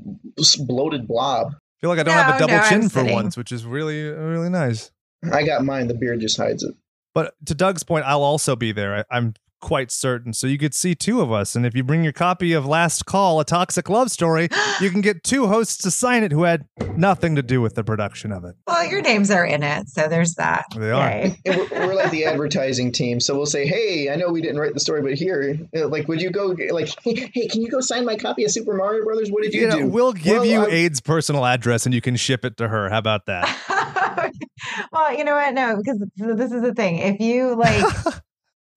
bloated 0.65 1.07
blob. 1.07 1.53
I 1.79 1.81
feel 1.81 1.89
like 1.91 1.99
I 1.99 2.03
don't 2.03 2.13
have 2.13 2.35
a 2.35 2.39
double 2.39 2.55
no, 2.55 2.59
I'm 2.59 2.69
chin 2.69 2.89
for 2.89 2.99
sitting. 2.99 3.13
once, 3.13 3.37
which 3.37 3.53
is 3.53 3.65
really 3.65 4.03
really 4.03 4.49
nice. 4.49 4.91
I 5.31 5.43
got 5.43 5.63
mine. 5.63 5.87
The 5.87 5.93
beard 5.93 6.19
just 6.19 6.35
hides 6.35 6.63
it. 6.63 6.75
But 7.13 7.33
to 7.45 7.55
Doug's 7.55 7.83
point, 7.83 8.05
I'll 8.05 8.21
also 8.21 8.55
be 8.57 8.73
there. 8.73 8.97
I, 8.97 9.17
I'm 9.17 9.33
quite 9.59 9.91
certain. 9.91 10.33
So 10.33 10.47
you 10.47 10.57
could 10.57 10.73
see 10.73 10.95
two 10.95 11.21
of 11.21 11.31
us, 11.31 11.55
and 11.55 11.65
if 11.65 11.75
you 11.75 11.83
bring 11.83 12.03
your 12.03 12.13
copy 12.13 12.53
of 12.53 12.65
Last 12.65 13.05
Call: 13.05 13.39
A 13.39 13.45
Toxic 13.45 13.89
Love 13.89 14.11
Story, 14.11 14.49
you 14.81 14.89
can 14.89 15.01
get 15.01 15.23
two 15.23 15.47
hosts 15.47 15.77
to 15.83 15.91
sign 15.91 16.23
it 16.23 16.31
who 16.31 16.43
had 16.43 16.65
nothing 16.95 17.35
to 17.35 17.41
do 17.43 17.61
with 17.61 17.75
the 17.75 17.83
production 17.83 18.31
of 18.31 18.43
it. 18.45 18.55
well, 18.67 18.85
your 18.85 19.01
names 19.01 19.31
are 19.31 19.45
in 19.45 19.63
it, 19.63 19.89
so 19.89 20.07
there's 20.07 20.35
that. 20.35 20.65
They 20.75 20.91
are. 20.91 21.09
Yay. 21.09 21.37
We're, 21.45 21.67
we're 21.87 21.93
like 21.95 22.11
the 22.11 22.25
advertising 22.25 22.91
team, 22.91 23.19
so 23.19 23.35
we'll 23.35 23.45
say, 23.45 23.65
"Hey, 23.67 24.09
I 24.11 24.15
know 24.15 24.29
we 24.29 24.41
didn't 24.41 24.59
write 24.59 24.73
the 24.73 24.79
story, 24.79 25.01
but 25.01 25.13
here, 25.13 25.57
uh, 25.75 25.87
like, 25.87 26.07
would 26.07 26.21
you 26.21 26.29
go? 26.31 26.55
Like, 26.71 26.89
hey, 27.03 27.29
hey, 27.33 27.47
can 27.47 27.61
you 27.61 27.69
go 27.69 27.79
sign 27.81 28.05
my 28.05 28.15
copy 28.15 28.43
of 28.45 28.51
Super 28.51 28.73
Mario 28.75 29.03
Brothers? 29.03 29.29
What 29.31 29.43
did 29.43 29.53
you, 29.53 29.61
You 29.61 29.67
know, 29.67 29.77
do? 29.79 29.87
we'll 29.87 30.13
give 30.13 30.37
Well, 30.37 30.45
you 30.45 30.61
I- 30.65 30.69
Aid's 30.69 31.01
personal 31.01 31.45
address, 31.45 31.85
and 31.85 31.93
you 31.93 32.01
can 32.01 32.15
ship 32.15 32.45
it 32.45 32.57
to 32.57 32.67
her. 32.67 32.89
How 32.89 32.97
about 32.99 33.25
that? 33.27 33.47
well, 34.91 35.17
you 35.17 35.23
know 35.23 35.35
what? 35.35 35.53
No, 35.53 35.77
because 35.77 35.99
this 36.15 36.51
is 36.51 36.61
the 36.61 36.73
thing. 36.73 36.97
If 36.97 37.19
you 37.19 37.55
like, 37.55 37.83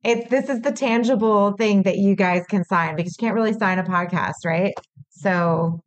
it's 0.04 0.28
this 0.30 0.48
is 0.48 0.60
the 0.62 0.72
tangible 0.72 1.52
thing 1.52 1.82
that 1.84 1.98
you 1.98 2.14
guys 2.16 2.44
can 2.48 2.64
sign 2.64 2.96
because 2.96 3.16
you 3.18 3.24
can't 3.24 3.34
really 3.34 3.52
sign 3.52 3.78
a 3.78 3.84
podcast, 3.84 4.44
right? 4.44 4.74
So 5.10 5.80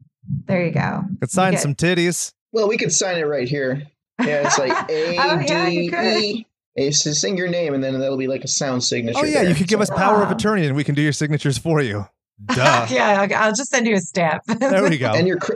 there 0.45 0.65
you 0.65 0.71
go. 0.71 1.03
Could 1.19 1.31
sign 1.31 1.51
get- 1.53 1.61
some 1.61 1.75
titties. 1.75 2.31
Well, 2.51 2.67
we 2.69 2.77
could 2.77 2.93
sign 2.93 3.17
it 3.17 3.23
right 3.23 3.47
here. 3.49 3.83
Yeah, 4.21 4.45
it's 4.47 4.57
like 4.57 4.71
A 4.89 5.17
Oh, 5.19 5.39
yeah, 5.39 5.69
D 5.69 5.71
you. 5.81 5.91
E. 5.99 6.45
Hey, 6.75 6.91
so 6.91 7.11
sing 7.11 7.37
your 7.37 7.47
name, 7.49 7.73
and 7.73 7.83
then 7.83 7.99
that'll 7.99 8.17
be 8.17 8.27
like 8.27 8.43
a 8.43 8.47
sound 8.47 8.83
signature. 8.83 9.19
Oh 9.21 9.23
yeah, 9.25 9.41
there. 9.41 9.49
you 9.49 9.55
could 9.55 9.67
give 9.67 9.81
us 9.81 9.89
So- 9.89 9.95
power 9.95 10.23
of 10.23 10.31
attorney, 10.31 10.65
and 10.65 10.75
we 10.75 10.83
can 10.85 10.95
do 10.95 11.01
your 11.01 11.13
signatures 11.13 11.57
for 11.57 11.81
you. 11.81 12.05
Duh. 12.47 12.87
yeah, 12.89 13.21
I'll, 13.21 13.33
I'll 13.45 13.53
just 13.53 13.69
send 13.69 13.87
you 13.87 13.95
a 13.95 13.99
stamp. 13.99 14.43
There 14.45 14.83
we 14.89 14.97
go. 14.97 15.13
and 15.13 15.25
your 15.27 15.37
cr- 15.37 15.53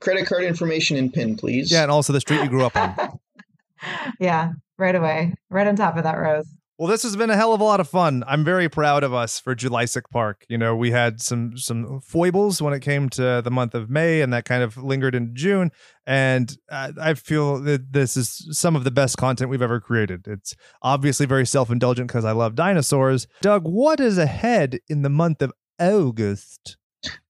credit 0.00 0.26
card 0.26 0.44
information 0.44 0.96
and 0.96 1.12
PIN, 1.12 1.36
please. 1.36 1.70
Yeah, 1.70 1.82
and 1.82 1.90
also 1.90 2.12
the 2.12 2.20
street 2.20 2.42
you 2.42 2.48
grew 2.48 2.64
up 2.64 2.74
on. 2.76 3.18
yeah, 4.20 4.52
right 4.78 4.94
away, 4.94 5.34
right 5.50 5.66
on 5.66 5.76
top 5.76 5.96
of 5.96 6.04
that 6.04 6.16
rose. 6.18 6.46
Well, 6.82 6.90
this 6.90 7.04
has 7.04 7.14
been 7.14 7.30
a 7.30 7.36
hell 7.36 7.52
of 7.52 7.60
a 7.60 7.64
lot 7.64 7.78
of 7.78 7.88
fun. 7.88 8.24
I'm 8.26 8.42
very 8.42 8.68
proud 8.68 9.04
of 9.04 9.14
us 9.14 9.38
for 9.38 9.54
Jurassic 9.54 10.10
Park. 10.10 10.44
You 10.48 10.58
know, 10.58 10.74
we 10.74 10.90
had 10.90 11.20
some 11.20 11.56
some 11.56 12.00
foibles 12.00 12.60
when 12.60 12.74
it 12.74 12.80
came 12.80 13.08
to 13.10 13.40
the 13.40 13.52
month 13.52 13.76
of 13.76 13.88
May, 13.88 14.20
and 14.20 14.32
that 14.32 14.44
kind 14.44 14.64
of 14.64 14.76
lingered 14.76 15.14
into 15.14 15.32
June. 15.32 15.70
And 16.08 16.58
I, 16.72 16.90
I 17.00 17.14
feel 17.14 17.60
that 17.60 17.92
this 17.92 18.16
is 18.16 18.48
some 18.50 18.74
of 18.74 18.82
the 18.82 18.90
best 18.90 19.16
content 19.16 19.48
we've 19.48 19.62
ever 19.62 19.78
created. 19.78 20.26
It's 20.26 20.56
obviously 20.82 21.24
very 21.24 21.46
self 21.46 21.70
indulgent 21.70 22.08
because 22.08 22.24
I 22.24 22.32
love 22.32 22.56
dinosaurs. 22.56 23.28
Doug, 23.42 23.62
what 23.62 24.00
is 24.00 24.18
ahead 24.18 24.80
in 24.88 25.02
the 25.02 25.08
month 25.08 25.40
of 25.40 25.52
August? 25.78 26.78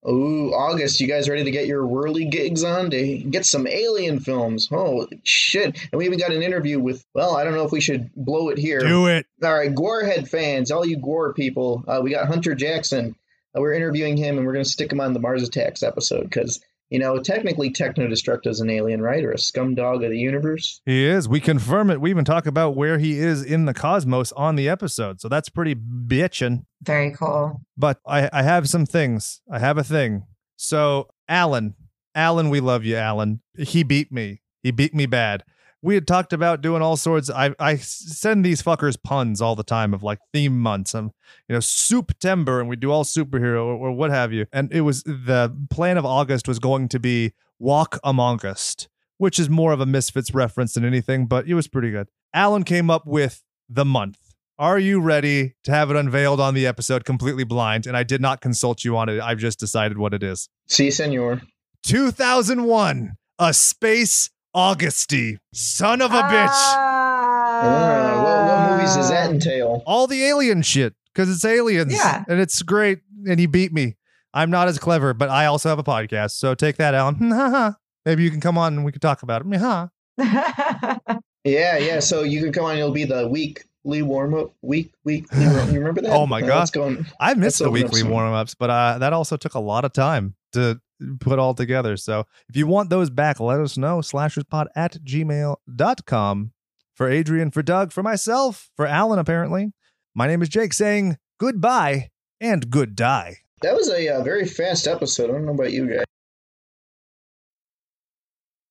Oh, 0.04 0.52
August, 0.52 1.00
you 1.00 1.06
guys 1.06 1.28
ready 1.28 1.44
to 1.44 1.50
get 1.50 1.66
your 1.66 1.86
whirly 1.86 2.24
gigs 2.24 2.64
on 2.64 2.90
to 2.90 3.18
get 3.18 3.46
some 3.46 3.66
alien 3.66 4.18
films? 4.18 4.68
Oh, 4.72 5.06
shit. 5.22 5.78
And 5.92 5.98
we 5.98 6.06
even 6.06 6.18
got 6.18 6.32
an 6.32 6.42
interview 6.42 6.80
with, 6.80 7.04
well, 7.14 7.36
I 7.36 7.44
don't 7.44 7.54
know 7.54 7.64
if 7.64 7.72
we 7.72 7.80
should 7.80 8.10
blow 8.14 8.48
it 8.48 8.58
here. 8.58 8.80
Do 8.80 9.06
it. 9.06 9.26
All 9.42 9.54
right, 9.54 9.72
Gorehead 9.72 10.28
fans, 10.28 10.70
all 10.70 10.84
you 10.84 10.96
Gore 10.96 11.32
people, 11.32 11.84
uh, 11.86 12.00
we 12.02 12.10
got 12.10 12.26
Hunter 12.26 12.54
Jackson. 12.54 13.14
Uh, 13.56 13.60
we're 13.60 13.74
interviewing 13.74 14.16
him, 14.16 14.38
and 14.38 14.46
we're 14.46 14.54
going 14.54 14.64
to 14.64 14.70
stick 14.70 14.90
him 14.90 15.00
on 15.00 15.12
the 15.12 15.20
Mars 15.20 15.46
Attacks 15.46 15.82
episode 15.82 16.24
because, 16.24 16.60
you 16.92 16.98
know, 16.98 17.18
technically 17.18 17.70
Techno 17.70 18.06
Destructo 18.06 18.48
is 18.48 18.60
an 18.60 18.68
alien, 18.68 19.00
right? 19.00 19.24
Or 19.24 19.32
a 19.32 19.38
scum 19.38 19.74
dog 19.74 20.04
of 20.04 20.10
the 20.10 20.18
universe. 20.18 20.82
He 20.84 21.06
is. 21.06 21.26
We 21.26 21.40
confirm 21.40 21.88
it. 21.88 22.02
We 22.02 22.10
even 22.10 22.26
talk 22.26 22.44
about 22.44 22.76
where 22.76 22.98
he 22.98 23.18
is 23.18 23.42
in 23.42 23.64
the 23.64 23.72
cosmos 23.72 24.30
on 24.32 24.56
the 24.56 24.68
episode. 24.68 25.18
So 25.18 25.30
that's 25.30 25.48
pretty 25.48 25.74
bitchin'. 25.74 26.66
Very 26.82 27.10
cool. 27.12 27.62
But 27.78 27.98
I, 28.06 28.28
I 28.30 28.42
have 28.42 28.68
some 28.68 28.84
things. 28.84 29.40
I 29.50 29.58
have 29.58 29.78
a 29.78 29.84
thing. 29.84 30.26
So, 30.56 31.08
Alan, 31.30 31.76
Alan, 32.14 32.50
we 32.50 32.60
love 32.60 32.84
you, 32.84 32.96
Alan. 32.96 33.40
He 33.56 33.84
beat 33.84 34.12
me. 34.12 34.42
He 34.62 34.70
beat 34.70 34.94
me 34.94 35.06
bad. 35.06 35.44
We 35.82 35.94
had 35.94 36.06
talked 36.06 36.32
about 36.32 36.60
doing 36.60 36.80
all 36.80 36.96
sorts. 36.96 37.28
I 37.28 37.54
I 37.58 37.76
send 37.76 38.44
these 38.44 38.62
fuckers 38.62 38.96
puns 39.02 39.42
all 39.42 39.56
the 39.56 39.64
time 39.64 39.92
of 39.92 40.02
like 40.02 40.20
theme 40.32 40.58
months. 40.58 40.94
Um, 40.94 41.10
you 41.48 41.54
know, 41.54 41.60
September, 41.60 42.60
and 42.60 42.68
we 42.68 42.76
do 42.76 42.92
all 42.92 43.04
superhero 43.04 43.64
or, 43.64 43.88
or 43.88 43.92
what 43.92 44.10
have 44.10 44.32
you. 44.32 44.46
And 44.52 44.72
it 44.72 44.82
was 44.82 45.02
the 45.02 45.54
plan 45.70 45.98
of 45.98 46.06
August 46.06 46.46
was 46.46 46.58
going 46.58 46.88
to 46.88 47.00
be 47.00 47.32
Walk 47.58 47.98
Among 48.04 48.44
Us, 48.46 48.88
which 49.18 49.38
is 49.38 49.48
more 49.50 49.72
of 49.72 49.80
a 49.80 49.86
Misfits 49.86 50.34
reference 50.34 50.74
than 50.74 50.84
anything, 50.84 51.26
but 51.26 51.46
it 51.46 51.54
was 51.54 51.68
pretty 51.68 51.90
good. 51.90 52.08
Alan 52.34 52.64
came 52.64 52.90
up 52.90 53.06
with 53.06 53.42
the 53.68 53.84
month. 53.84 54.18
Are 54.58 54.78
you 54.78 55.00
ready 55.00 55.54
to 55.64 55.72
have 55.72 55.90
it 55.90 55.96
unveiled 55.96 56.38
on 56.40 56.54
the 56.54 56.66
episode 56.66 57.04
completely 57.04 57.44
blind? 57.44 57.86
And 57.86 57.96
I 57.96 58.04
did 58.04 58.20
not 58.20 58.40
consult 58.40 58.84
you 58.84 58.96
on 58.96 59.08
it. 59.08 59.20
I've 59.20 59.38
just 59.38 59.58
decided 59.58 59.98
what 59.98 60.14
it 60.14 60.22
is. 60.22 60.48
See, 60.68 60.90
senor. 60.90 61.42
2001, 61.82 63.12
A 63.38 63.54
Space 63.54 64.30
Augusty. 64.54 65.38
Son 65.52 66.02
of 66.02 66.12
a 66.12 66.22
bitch. 66.22 66.48
Uh, 66.48 68.22
what, 68.22 68.46
what 68.46 68.70
movies 68.72 68.94
does 68.94 69.08
that 69.10 69.30
entail? 69.30 69.82
All 69.86 70.06
the 70.06 70.24
alien 70.24 70.62
shit, 70.62 70.94
because 71.14 71.30
it's 71.30 71.44
aliens. 71.44 71.92
Yeah. 71.92 72.24
And 72.28 72.40
it's 72.40 72.62
great. 72.62 73.00
And 73.26 73.38
he 73.40 73.46
beat 73.46 73.72
me. 73.72 73.96
I'm 74.34 74.50
not 74.50 74.68
as 74.68 74.78
clever, 74.78 75.14
but 75.14 75.28
I 75.28 75.46
also 75.46 75.68
have 75.68 75.78
a 75.78 75.84
podcast. 75.84 76.32
So 76.32 76.54
take 76.54 76.76
that, 76.76 76.94
Alan. 76.94 77.74
Maybe 78.06 78.24
you 78.24 78.30
can 78.30 78.40
come 78.40 78.58
on 78.58 78.74
and 78.74 78.84
we 78.84 78.92
can 78.92 79.00
talk 79.00 79.22
about 79.22 79.42
it. 79.46 79.56
Huh? 79.58 79.88
Yeah, 81.44 81.76
yeah. 81.76 81.98
So 81.98 82.22
you 82.22 82.40
can 82.40 82.52
come 82.52 82.66
on. 82.66 82.76
It'll 82.78 82.92
be 82.92 83.02
the 83.04 83.26
weekly 83.26 84.00
warm 84.02 84.32
up. 84.34 84.52
Week, 84.62 84.92
weekly. 85.02 85.44
warm- 85.44 85.72
You 85.72 85.80
remember 85.80 86.00
that? 86.02 86.12
Oh 86.12 86.24
my 86.24 86.40
Uh, 86.40 86.46
God. 86.46 86.62
It's 86.62 86.70
going. 86.70 87.04
I 87.18 87.34
missed 87.34 87.58
the 87.58 87.68
weekly 87.68 88.02
soon. 88.02 88.10
warm 88.10 88.32
ups, 88.32 88.54
but 88.54 88.70
uh, 88.70 88.98
that 88.98 89.12
also 89.12 89.36
took 89.36 89.54
a 89.54 89.58
lot 89.58 89.84
of 89.84 89.92
time 89.92 90.36
to 90.52 90.80
put 91.20 91.38
all 91.38 91.54
together. 91.54 91.96
So 91.96 92.26
if 92.48 92.56
you 92.56 92.66
want 92.66 92.90
those 92.90 93.10
back, 93.10 93.40
let 93.40 93.60
us 93.60 93.76
know. 93.76 93.98
Slasherspod 93.98 94.66
at 94.76 95.04
gmail.com. 95.04 96.52
For 96.94 97.08
Adrian, 97.08 97.50
for 97.50 97.62
Doug, 97.62 97.90
for 97.90 98.02
myself, 98.02 98.70
for 98.76 98.86
Alan, 98.86 99.18
apparently. 99.18 99.72
My 100.14 100.26
name 100.26 100.42
is 100.42 100.50
Jake 100.50 100.74
saying 100.74 101.16
goodbye 101.40 102.10
and 102.38 102.68
good 102.68 102.94
die. 102.94 103.38
That 103.62 103.74
was 103.74 103.88
a 103.90 104.08
uh, 104.08 104.22
very 104.22 104.46
fast 104.46 104.86
episode. 104.86 105.30
I 105.30 105.32
don't 105.34 105.46
know 105.46 105.54
about 105.54 105.72
you 105.72 105.88
guys. 105.88 106.04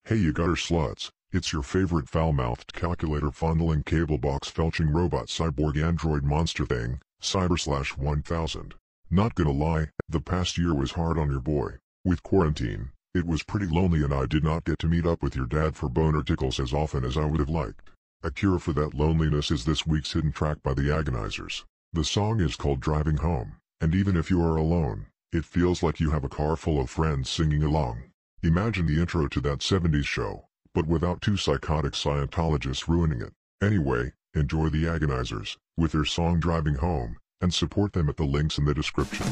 Hey 0.06 0.18
you 0.18 0.34
gutter 0.34 0.53
sluts, 0.53 1.10
it's 1.32 1.53
your 1.53 1.64
favorite 1.64 2.10
foul-mouthed 2.10 2.74
calculator 2.74 3.32
fondling 3.32 3.84
cable 3.84 4.18
box 4.18 4.52
felching 4.52 4.94
robot 4.94 5.28
cyborg 5.28 5.82
android 5.82 6.24
monster 6.24 6.66
thing, 6.66 6.99
Cyber 7.22 7.58
Slash 7.58 7.95
1000. 7.98 8.74
Not 9.14 9.36
gonna 9.36 9.52
lie, 9.52 9.90
the 10.08 10.22
past 10.22 10.58
year 10.58 10.74
was 10.74 10.94
hard 10.94 11.20
on 11.20 11.30
your 11.30 11.42
boy. 11.42 11.80
With 12.06 12.24
quarantine, 12.24 12.92
it 13.14 13.26
was 13.26 13.44
pretty 13.44 13.66
lonely 13.66 14.06
and 14.06 14.14
I 14.14 14.26
did 14.26 14.42
not 14.42 14.64
get 14.64 14.80
to 14.80 14.88
meet 14.88 15.06
up 15.06 15.22
with 15.22 15.36
your 15.36 15.48
dad 15.48 15.76
for 15.76 15.90
boner 15.90 16.24
tickles 16.24 16.62
as 16.62 16.72
often 16.72 17.04
as 17.04 17.18
I 17.18 17.26
would 17.26 17.42
have 17.42 17.50
liked. 17.50 17.90
A 18.24 18.32
cure 18.32 18.58
for 18.58 18.72
that 18.72 18.94
loneliness 18.94 19.52
is 19.52 19.66
this 19.66 19.86
week's 19.86 20.14
hidden 20.14 20.32
track 20.32 20.64
by 20.64 20.74
the 20.74 20.84
Agonizers. 20.84 21.66
The 21.92 22.06
song 22.06 22.40
is 22.40 22.56
called 22.56 22.80
Driving 22.80 23.18
Home, 23.18 23.58
and 23.82 23.94
even 23.94 24.16
if 24.16 24.30
you 24.30 24.42
are 24.42 24.56
alone, 24.56 25.08
it 25.34 25.44
feels 25.44 25.84
like 25.84 26.00
you 26.00 26.12
have 26.12 26.24
a 26.24 26.30
car 26.30 26.56
full 26.56 26.80
of 26.80 26.90
friends 26.90 27.30
singing 27.30 27.64
along. 27.64 28.04
Imagine 28.44 28.86
the 28.86 29.02
intro 29.02 29.28
to 29.28 29.42
that 29.42 29.60
70s 29.60 30.06
show, 30.06 30.46
but 30.74 30.88
without 30.88 31.22
two 31.22 31.36
psychotic 31.36 31.92
Scientologists 31.94 32.88
ruining 32.88 33.22
it. 33.22 33.34
Anyway, 33.62 34.14
enjoy 34.34 34.70
the 34.70 34.86
Agonizers, 34.86 35.58
with 35.76 35.92
their 35.92 36.06
song 36.06 36.40
Driving 36.40 36.76
Home, 36.76 37.18
and 37.41 37.53
support 37.53 37.93
them 37.93 38.09
at 38.09 38.18
the 38.18 38.23
links 38.23 38.57
in 38.57 38.65
the 38.65 38.73
description. 38.73 39.26